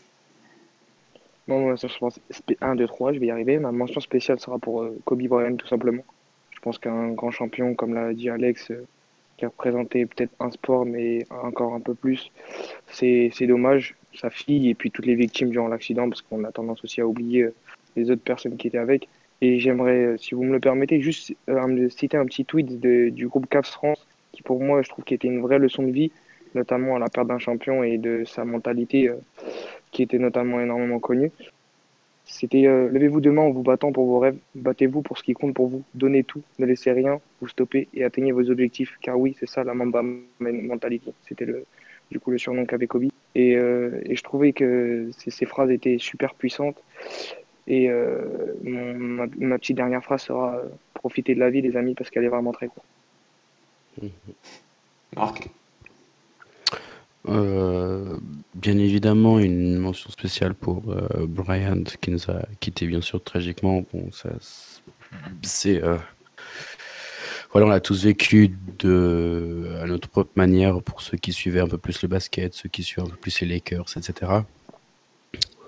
Bon, 1.48 1.76
je 1.76 1.98
pense 1.98 2.20
1, 2.62 2.76
2, 2.76 2.88
3, 2.88 3.14
je 3.14 3.20
vais 3.20 3.26
y 3.28 3.32
arriver. 3.32 3.58
Ma 3.58 3.72
mention 3.72 4.00
spéciale 4.00 4.40
sera 4.40 4.60
pour 4.60 4.84
euh, 4.84 4.98
Kobe 5.06 5.24
Bryant, 5.24 5.56
tout 5.56 5.68
simplement. 5.68 6.04
Je 6.52 6.60
pense 6.60 6.78
qu'un 6.78 7.10
grand 7.10 7.32
champion, 7.32 7.74
comme 7.74 7.94
l'a 7.94 8.14
dit 8.14 8.30
Alex, 8.30 8.72
euh, 8.72 8.86
qui 9.38 9.46
a 9.46 9.48
représenté 9.50 10.06
peut-être 10.06 10.32
un 10.40 10.52
sport, 10.52 10.86
mais 10.86 11.26
encore 11.30 11.74
un 11.74 11.80
peu 11.80 11.96
plus, 11.96 12.32
c'est 12.92 13.32
dommage. 13.48 13.96
Sa 14.14 14.30
fille 14.30 14.70
et 14.70 14.76
puis 14.76 14.92
toutes 14.92 15.06
les 15.06 15.16
victimes 15.16 15.50
durant 15.50 15.68
l'accident, 15.68 16.10
parce 16.10 16.22
qu'on 16.22 16.44
a 16.44 16.52
tendance 16.52 16.84
aussi 16.84 17.02
à 17.02 17.08
oublier 17.08 17.44
euh, 17.44 17.54
les 17.96 18.12
autres 18.12 18.22
personnes 18.22 18.58
qui 18.58 18.68
étaient 18.68 18.78
avec. 18.78 19.08
Et 19.42 19.60
j'aimerais, 19.60 20.04
euh, 20.04 20.18
si 20.18 20.36
vous 20.36 20.44
me 20.44 20.52
le 20.52 20.60
permettez, 20.60 21.02
juste 21.02 21.34
euh, 21.50 21.90
citer 21.90 22.18
un 22.18 22.26
petit 22.26 22.46
tweet 22.46 22.80
de, 22.80 23.10
du 23.10 23.28
groupe 23.28 23.48
CAF 23.50 23.68
France, 23.68 24.06
qui 24.32 24.44
pour 24.44 24.62
moi, 24.62 24.82
je 24.82 24.90
trouve 24.90 25.06
qui 25.06 25.14
était 25.14 25.28
une 25.28 25.42
vraie 25.42 25.60
leçon 25.60 25.84
de 25.84 25.92
vie, 25.92 26.12
notamment 26.56 26.96
à 26.96 27.00
la 27.00 27.10
perte 27.10 27.28
d'un 27.28 27.40
champion 27.40 27.84
et 27.84 27.98
de 27.98 28.24
sa 28.26 28.46
mentalité, 28.46 29.12
qui 29.92 30.04
était 30.04 30.20
notamment 30.20 30.60
énormément 30.60 31.00
connue. 31.00 31.32
C'était 32.26 32.64
levez-vous 32.64 33.20
demain 33.20 33.42
en 33.42 33.52
vous 33.52 33.64
battant 33.64 33.92
pour 33.92 34.06
vos 34.06 34.20
rêves, 34.20 34.38
battez-vous 34.56 35.02
pour 35.02 35.18
ce 35.18 35.24
qui 35.24 35.34
compte 35.34 35.54
pour 35.54 35.68
vous, 35.68 35.84
donnez 35.96 36.24
tout, 36.24 36.42
ne 36.60 36.66
laissez 36.66 36.92
rien 36.92 37.20
vous 37.42 37.48
stopper 37.48 37.90
et 37.94 38.04
atteignez 38.06 38.32
vos 38.32 38.50
objectifs. 38.50 38.98
Car 39.02 39.20
oui, 39.20 39.36
c'est 39.38 39.50
ça 39.50 39.64
la 39.64 39.74
Mamba 39.74 40.02
mentalité. 40.40 41.14
C'était 41.28 41.46
le, 41.46 41.66
du 42.12 42.20
coup 42.20 42.32
le 42.32 42.38
surnom 42.38 42.66
qu'avait 42.66 42.88
Kobe. 42.88 43.06
Et, 43.34 43.52
et 43.52 44.16
je 44.16 44.24
trouvais 44.24 44.52
que 44.52 45.10
ces, 45.18 45.32
ces 45.32 45.46
phrases 45.46 45.72
étaient 45.72 45.98
super 45.98 46.34
puissantes 46.36 46.82
et 47.68 47.90
euh, 47.90 48.54
ma, 48.64 49.58
petite 49.58 49.78
dernière 49.78 50.04
phrase 50.04 50.24
sera 50.24 50.56
euh, 50.56 50.68
profiter 50.94 51.36
de 51.36 51.40
la 51.40 51.50
vie, 51.50 51.62
les 51.62 51.78
amis, 51.78 51.94
parce 51.94 52.10
qu'elle 52.10 52.24
est 52.24 52.30
vraiment 52.30 52.52
très 52.52 52.68
courte. 52.68 52.86
Mhm. 54.02 54.10
Marc 55.16 55.50
euh, 57.30 58.18
bien 58.56 58.80
évidemment, 58.80 59.38
une 59.38 59.78
mention 59.78 60.10
spéciale 60.10 60.56
pour 60.56 60.82
Brian 61.28 61.84
qui 62.02 62.10
nous 62.10 62.32
a 62.32 62.42
quitté 62.60 62.88
bien 62.88 63.02
sûr 63.02 63.24
tragiquement. 63.24 63.86
Bon, 63.94 64.12
ça, 64.12 64.32
c'est 65.44 65.84
voilà, 67.52 67.68
on 67.68 67.70
l'a 67.70 67.80
tous 67.80 68.06
vécu 68.06 68.56
de 68.80 69.78
à 69.82 69.86
notre 69.86 70.08
propre 70.08 70.32
manière. 70.36 70.82
Pour 70.82 71.02
ceux 71.02 71.18
qui 71.18 71.34
suivaient 71.34 71.60
un 71.60 71.68
peu 71.68 71.78
plus 71.78 72.02
le 72.02 72.08
basket, 72.08 72.54
ceux 72.54 72.70
qui 72.70 72.84
suivaient 72.84 73.08
un 73.08 73.10
peu 73.10 73.18
plus 73.18 73.42
les 73.42 73.48
Lakers, 73.48 73.86
etc 73.98 74.42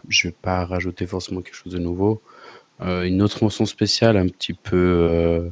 je 0.10 0.28
vais 0.28 0.36
pas 0.42 0.66
rajouter 0.66 1.06
forcément 1.06 1.42
quelque 1.42 1.56
chose 1.56 1.74
de 1.74 1.80
nouveau. 1.80 2.22
Euh, 2.82 3.04
une 3.04 3.22
autre 3.22 3.44
mention 3.44 3.66
spéciale, 3.66 4.18
un 4.18 4.28
petit 4.28 4.54
peu, 4.54 4.76
euh, 4.76 5.50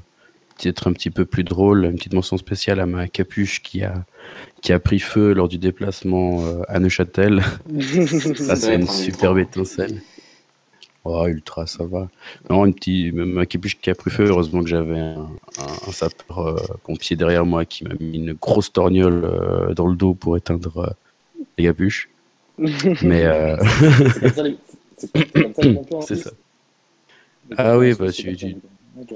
peut-être 0.58 0.88
un 0.88 0.94
petit 0.94 1.10
peu 1.10 1.26
plus 1.26 1.44
drôle, 1.44 1.86
une 1.86 1.96
petite 1.96 2.14
mention 2.14 2.38
spéciale 2.38 2.80
à 2.80 2.86
ma 2.86 3.08
capuche 3.08 3.62
qui 3.62 3.84
a, 3.84 4.06
qui 4.62 4.74
a 4.74 4.80
pris 4.80 5.00
feu 5.00 5.34
lors 5.34 5.48
du 5.48 5.58
déplacement 5.58 6.46
euh, 6.46 6.62
à 6.68 6.80
Neuchâtel. 6.80 7.42
ça, 8.36 8.56
c'est 8.56 8.76
une 8.76 8.88
superbe 8.88 9.40
étincelle. 9.40 10.02
Oh, 11.04 11.26
ultra, 11.26 11.66
ça 11.66 11.84
va. 11.84 12.10
Non, 12.50 12.66
une 12.66 12.76
petite, 12.76 13.14
ma 13.14 13.46
capuche 13.46 13.80
qui 13.80 13.90
a 13.90 13.96
pris 13.96 14.12
feu, 14.12 14.26
heureusement 14.28 14.62
que 14.62 14.70
j'avais 14.70 15.00
un, 15.00 15.30
un, 15.88 15.92
sapeur 15.92 16.78
pompier 16.84 17.16
derrière 17.16 17.46
moi 17.46 17.66
qui 17.66 17.84
m'a 17.86 17.96
mis 18.00 18.18
une 18.18 18.34
grosse 18.34 18.72
torgnole 18.72 19.74
dans 19.76 19.88
le 19.88 19.96
dos 19.96 20.14
pour 20.14 20.38
éteindre 20.38 20.96
les 21.58 21.66
capuches. 21.66 22.10
Mais. 23.02 23.26
Euh... 23.26 23.58
C'est 26.02 26.16
ça. 26.16 26.32
Ah 27.58 27.78
oui, 27.78 27.94
bah, 27.98 28.12
tu, 28.12 28.36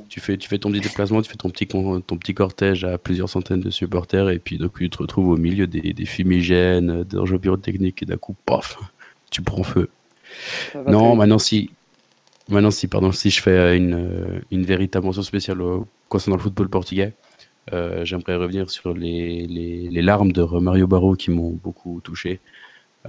tu, 0.10 0.20
fais, 0.20 0.38
tu 0.38 0.49
fais 0.49 0.57
ton 0.57 0.72
petit 0.72 0.82
déplacement, 0.82 1.22
tu 1.22 1.30
fais 1.30 1.38
ton 1.38 1.49
petit, 1.49 1.68
ton 1.68 2.02
petit 2.02 2.34
cortège 2.34 2.84
à 2.84 2.98
plusieurs 2.98 3.30
centaines 3.30 3.62
de 3.62 3.70
supporters, 3.70 4.30
et 4.30 4.40
puis 4.40 4.57
donc 4.57 4.78
tu 4.78 4.90
te 4.90 4.98
retrouves 4.98 5.30
au 5.30 5.38
milieu 5.38 5.68
des, 5.68 5.94
des 5.94 6.06
fumigènes, 6.06 7.03
des 7.03 7.18
enjeux 7.18 7.40
pyrotechniques, 7.40 8.03
et 8.03 8.06
d'un 8.06 8.18
coup, 8.18 8.36
paf, 8.45 8.78
tu 9.32 9.41
prends 9.41 9.64
feu. 9.64 9.90
Non, 10.88 11.16
maintenant 11.16 11.40
si, 11.40 11.70
maintenant 12.49 12.72
si, 12.72 12.88
pardon, 12.88 13.11
si 13.11 13.30
je 13.30 13.41
fais 13.41 13.77
une, 13.77 14.41
une 14.51 14.65
véritable 14.65 15.05
mention 15.05 15.23
spéciale 15.23 15.59
concernant 16.09 16.38
le 16.38 16.41
football 16.43 16.69
portugais, 16.69 17.13
euh, 17.73 18.05
j'aimerais 18.05 18.35
revenir 18.35 18.69
sur 18.69 18.93
les, 18.93 19.47
les, 19.47 19.89
les, 19.89 20.01
larmes 20.01 20.31
de 20.31 20.43
Mario 20.59 20.85
Barro 20.88 21.15
qui 21.15 21.31
m'ont 21.31 21.51
beaucoup 21.51 21.99
touché. 22.03 22.39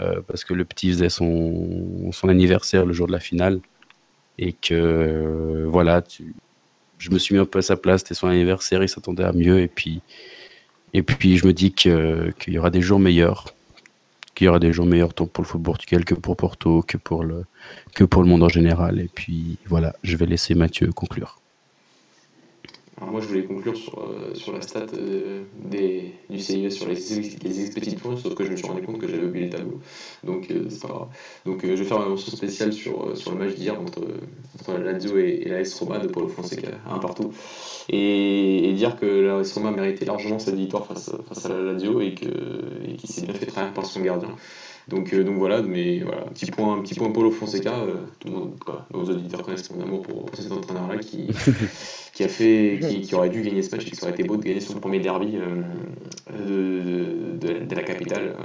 Euh, 0.01 0.21
parce 0.27 0.45
que 0.45 0.53
le 0.55 0.65
petit 0.65 0.91
faisait 0.91 1.09
son, 1.09 2.13
son 2.13 2.29
anniversaire 2.29 2.85
le 2.85 2.93
jour 2.93 3.07
de 3.07 3.13
la 3.13 3.21
finale 3.21 3.61
et 4.39 4.53
que 4.53 4.75
euh, 4.75 5.67
voilà, 5.69 6.03
tu, 6.03 6.35
je 6.99 7.11
me 7.11 7.19
suis 7.19 7.35
mis 7.35 7.41
un 7.41 7.47
peu 7.47 7.61
à 7.61 7.63
sa 7.63 7.77
place, 7.77 8.03
c'était 8.03 8.15
son 8.15 8.29
anniversaire, 8.29 8.83
il 8.83 8.89
s'attendait 8.89 9.25
à 9.25 9.33
mieux 9.33 9.61
et 9.61 9.69
puis 9.69 10.03
et 10.93 11.03
puis 11.03 11.39
je 11.39 11.47
me 11.47 11.53
dis 11.53 11.73
qu'il 11.73 12.35
y 12.49 12.59
aura 12.59 12.71
des 12.71 12.81
jours 12.81 13.01
meilleurs, 13.01 13.47
qu'il 14.37 14.45
y 14.45 14.49
aura 14.49 14.61
des 14.61 14.73
jours 14.73 14.87
meilleurs 14.87 15.15
tant 15.15 15.27
pour 15.27 15.43
le 15.43 15.49
football 15.49 15.73
portugais 15.73 16.05
que 16.05 16.15
pour 16.15 16.37
Porto, 16.37 16.83
que 16.83 16.99
pour 16.99 17.25
le 17.25 17.45
que 17.95 18.05
pour 18.05 18.23
le 18.23 18.29
monde 18.29 18.45
en 18.45 18.49
général 18.49 19.01
et 19.01 19.11
puis 19.13 19.59
voilà, 19.67 19.97
je 20.05 20.17
vais 20.17 20.27
laisser 20.27 20.55
Mathieu 20.55 20.93
conclure. 20.93 21.41
Alors 22.99 23.11
moi, 23.11 23.21
je 23.21 23.27
voulais 23.27 23.45
conclure 23.45 23.77
sur, 23.77 23.99
euh, 23.99 24.35
sur 24.35 24.53
la 24.53 24.63
stat 24.63 24.87
euh, 24.95 25.43
des, 25.63 26.15
du 26.31 26.39
CIS 26.39 26.71
sur 26.71 26.89
les, 26.89 26.95
les 26.95 27.61
expected 27.61 27.99
points, 28.01 28.17
sauf 28.17 28.35
que 28.35 28.43
je 28.43 28.53
me 28.53 28.57
suis 28.57 28.67
rendu 28.67 28.81
compte 28.83 28.99
que 28.99 29.07
j'avais 29.07 29.27
oublié 29.27 29.47
le 29.47 29.51
tableau. 29.51 29.81
Donc, 30.25 30.51
euh, 30.51 30.65
c'est 30.71 30.81
pas 30.81 30.89
grave. 30.89 31.09
Donc, 31.45 31.61
je 31.63 31.75
vais 31.75 31.85
faire 31.85 32.03
une 32.03 32.09
mention 32.09 32.35
spéciale 32.35 32.73
sur, 32.73 33.15
sur 33.15 33.33
le 33.33 33.39
match 33.39 33.55
d'hier 33.55 33.79
entre, 33.79 34.01
entre 34.55 34.73
la 34.73 34.93
Lazio 34.93 35.19
et, 35.19 35.45
la 35.45 35.61
S 35.61 35.79
Roma 35.79 35.99
de 35.99 36.09
Paulo 36.09 36.29
Fonseca, 36.29 36.69
un 36.91 36.99
partout. 36.99 37.33
Et, 37.91 38.73
dire 38.73 38.97
que 38.99 39.07
la 39.07 39.41
S 39.41 39.57
méritait 39.59 40.07
largement 40.07 40.39
cette 40.39 40.55
victoire 40.55 40.87
face, 40.87 41.11
face 41.29 41.45
à 41.45 41.51
la 41.51 41.73
Lazio 41.73 42.01
et 42.01 42.15
qu'il 42.15 42.99
s'est 43.05 43.27
bien 43.27 43.35
fait 43.35 43.47
travailler 43.47 43.75
par 43.75 43.85
son 43.85 44.01
gardien. 44.01 44.35
Donc, 44.89 45.13
euh, 45.13 45.25
donc 45.25 45.39
voilà, 45.39 45.63
mais 45.63 45.99
voilà, 45.99 46.23
un 46.23 46.33
petit 46.33 46.47
point, 46.47 46.81
petit 46.81 46.95
point 46.95 47.11
Paulo 47.11 47.33
Fonseca. 47.33 47.75
Euh, 47.75 47.97
tout 48.21 48.29
le 48.29 48.35
monde, 48.35 48.59
quoi, 48.65 48.87
nos 48.95 49.03
auditeurs 49.03 49.43
connaissent 49.43 49.69
mon 49.71 49.83
amour 49.83 50.03
pour, 50.03 50.31
cet 50.35 50.53
entraîneur-là 50.53 50.99
qui, 50.99 51.29
qui 52.13 52.23
a 52.23 52.29
fait, 52.29 52.79
qui, 52.81 53.01
qui, 53.01 53.15
aurait 53.17 53.29
dû 53.29 53.43
gagner 53.43 53.63
ce 53.63 53.75
match 53.75 53.89
et 53.89 53.91
qui 53.91 54.01
aurait 54.03 54.13
été 54.13 54.23
beau 54.23 54.37
de 54.37 54.45
gagner 54.45 54.61
son 54.61 54.79
premier 54.79 55.01
derby 55.01 55.37
euh, 55.37 57.37
de, 57.37 57.65
de, 57.65 57.75
la 57.75 57.83
capitale 57.83 58.37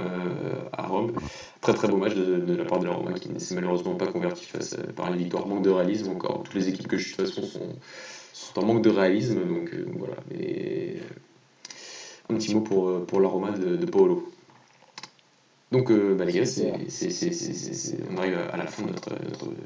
à 0.72 0.86
Rome. 0.88 1.12
Très 1.60 1.74
très 1.74 1.86
beau 1.86 1.96
match 1.96 2.14
de, 2.14 2.56
la 2.56 2.64
part 2.64 2.80
de 2.80 2.86
la 2.86 2.92
Roma 2.92 3.12
qui 3.12 3.30
ne 3.30 3.38
s'est 3.38 3.54
malheureusement 3.54 3.94
pas 3.94 4.08
converti 4.08 4.44
face 4.44 4.76
par 4.96 5.12
une 5.12 5.18
victoire. 5.18 5.46
Manque 5.46 5.62
de 5.62 5.70
réalisme 5.70 6.10
encore. 6.10 6.42
Toutes 6.42 6.54
les 6.54 6.68
équipes 6.68 6.88
que 6.88 6.98
je 6.98 7.06
suis 7.06 7.16
de 7.16 7.22
toute 7.22 7.36
façon 7.36 7.46
sont, 7.46 7.76
sont 8.32 8.58
en 8.58 8.66
manque 8.66 8.82
de 8.82 8.90
réalisme. 8.90 9.46
Donc, 9.46 9.72
donc 9.72 9.96
voilà. 9.96 10.16
Mais 10.28 10.96
un 12.28 12.34
petit 12.34 12.52
mot 12.52 12.62
pour, 12.62 13.06
pour 13.06 13.20
la 13.20 13.28
Roma 13.28 13.52
de, 13.52 13.76
de 13.76 13.86
Paolo. 13.86 14.31
Donc, 15.72 15.90
euh, 15.90 16.14
bah, 16.14 16.26
les 16.26 16.32
gars, 16.34 16.44
on 18.10 18.16
arrive 18.18 18.38
à 18.52 18.56
la 18.58 18.66
fin 18.66 18.82
de 18.82 18.88
notre, 18.88 19.14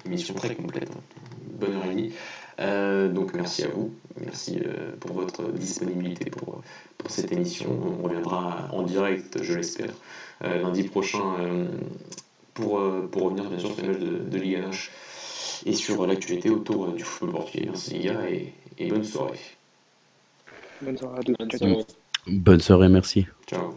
émission 0.07 0.35
très 0.35 0.55
complète, 0.55 0.89
hein. 0.95 1.01
bonne 1.59 1.75
heure 1.75 1.85
et 1.85 1.89
demie. 1.89 2.13
Euh, 2.61 3.09
donc, 3.13 3.35
merci 3.35 3.65
à 3.65 3.69
vous, 3.69 3.93
merci 4.21 4.61
euh, 4.65 4.93
pour 5.01 5.13
votre 5.15 5.51
disponibilité 5.51 6.31
pour, 6.31 6.63
pour 6.97 7.11
cette 7.11 7.33
émission. 7.33 7.77
On 8.01 8.05
reviendra 8.05 8.69
en 8.73 8.83
direct, 8.83 9.43
je 9.43 9.55
l'espère, 9.55 9.93
lundi 10.41 10.85
prochain 10.85 11.67
pour, 12.55 12.81
pour 13.11 13.23
revenir 13.23 13.51
bien 13.51 13.59
sûr 13.59 13.75
sur 13.75 13.83
les 13.83 13.89
matchs 13.89 14.01
de, 14.01 14.19
de 14.19 14.39
Ligue 14.39 14.57
1 14.57 14.71
et 15.67 15.73
sur 15.73 16.07
l'actualité 16.07 16.51
autour 16.51 16.93
du 16.93 17.03
football 17.03 17.41
portugais. 17.41 17.67
Merci 17.67 17.95
les 17.95 18.05
gars 18.05 18.31
et, 18.31 18.53
et 18.79 18.89
bonne 18.89 19.05
soirée. 19.05 19.41
Bonne 20.81 20.97
soirée 20.97 21.19
à 21.19 21.47
tous. 21.59 21.87
Bonne 22.29 22.61
soirée, 22.61 22.89
merci. 22.89 23.27
Ciao. 23.49 23.77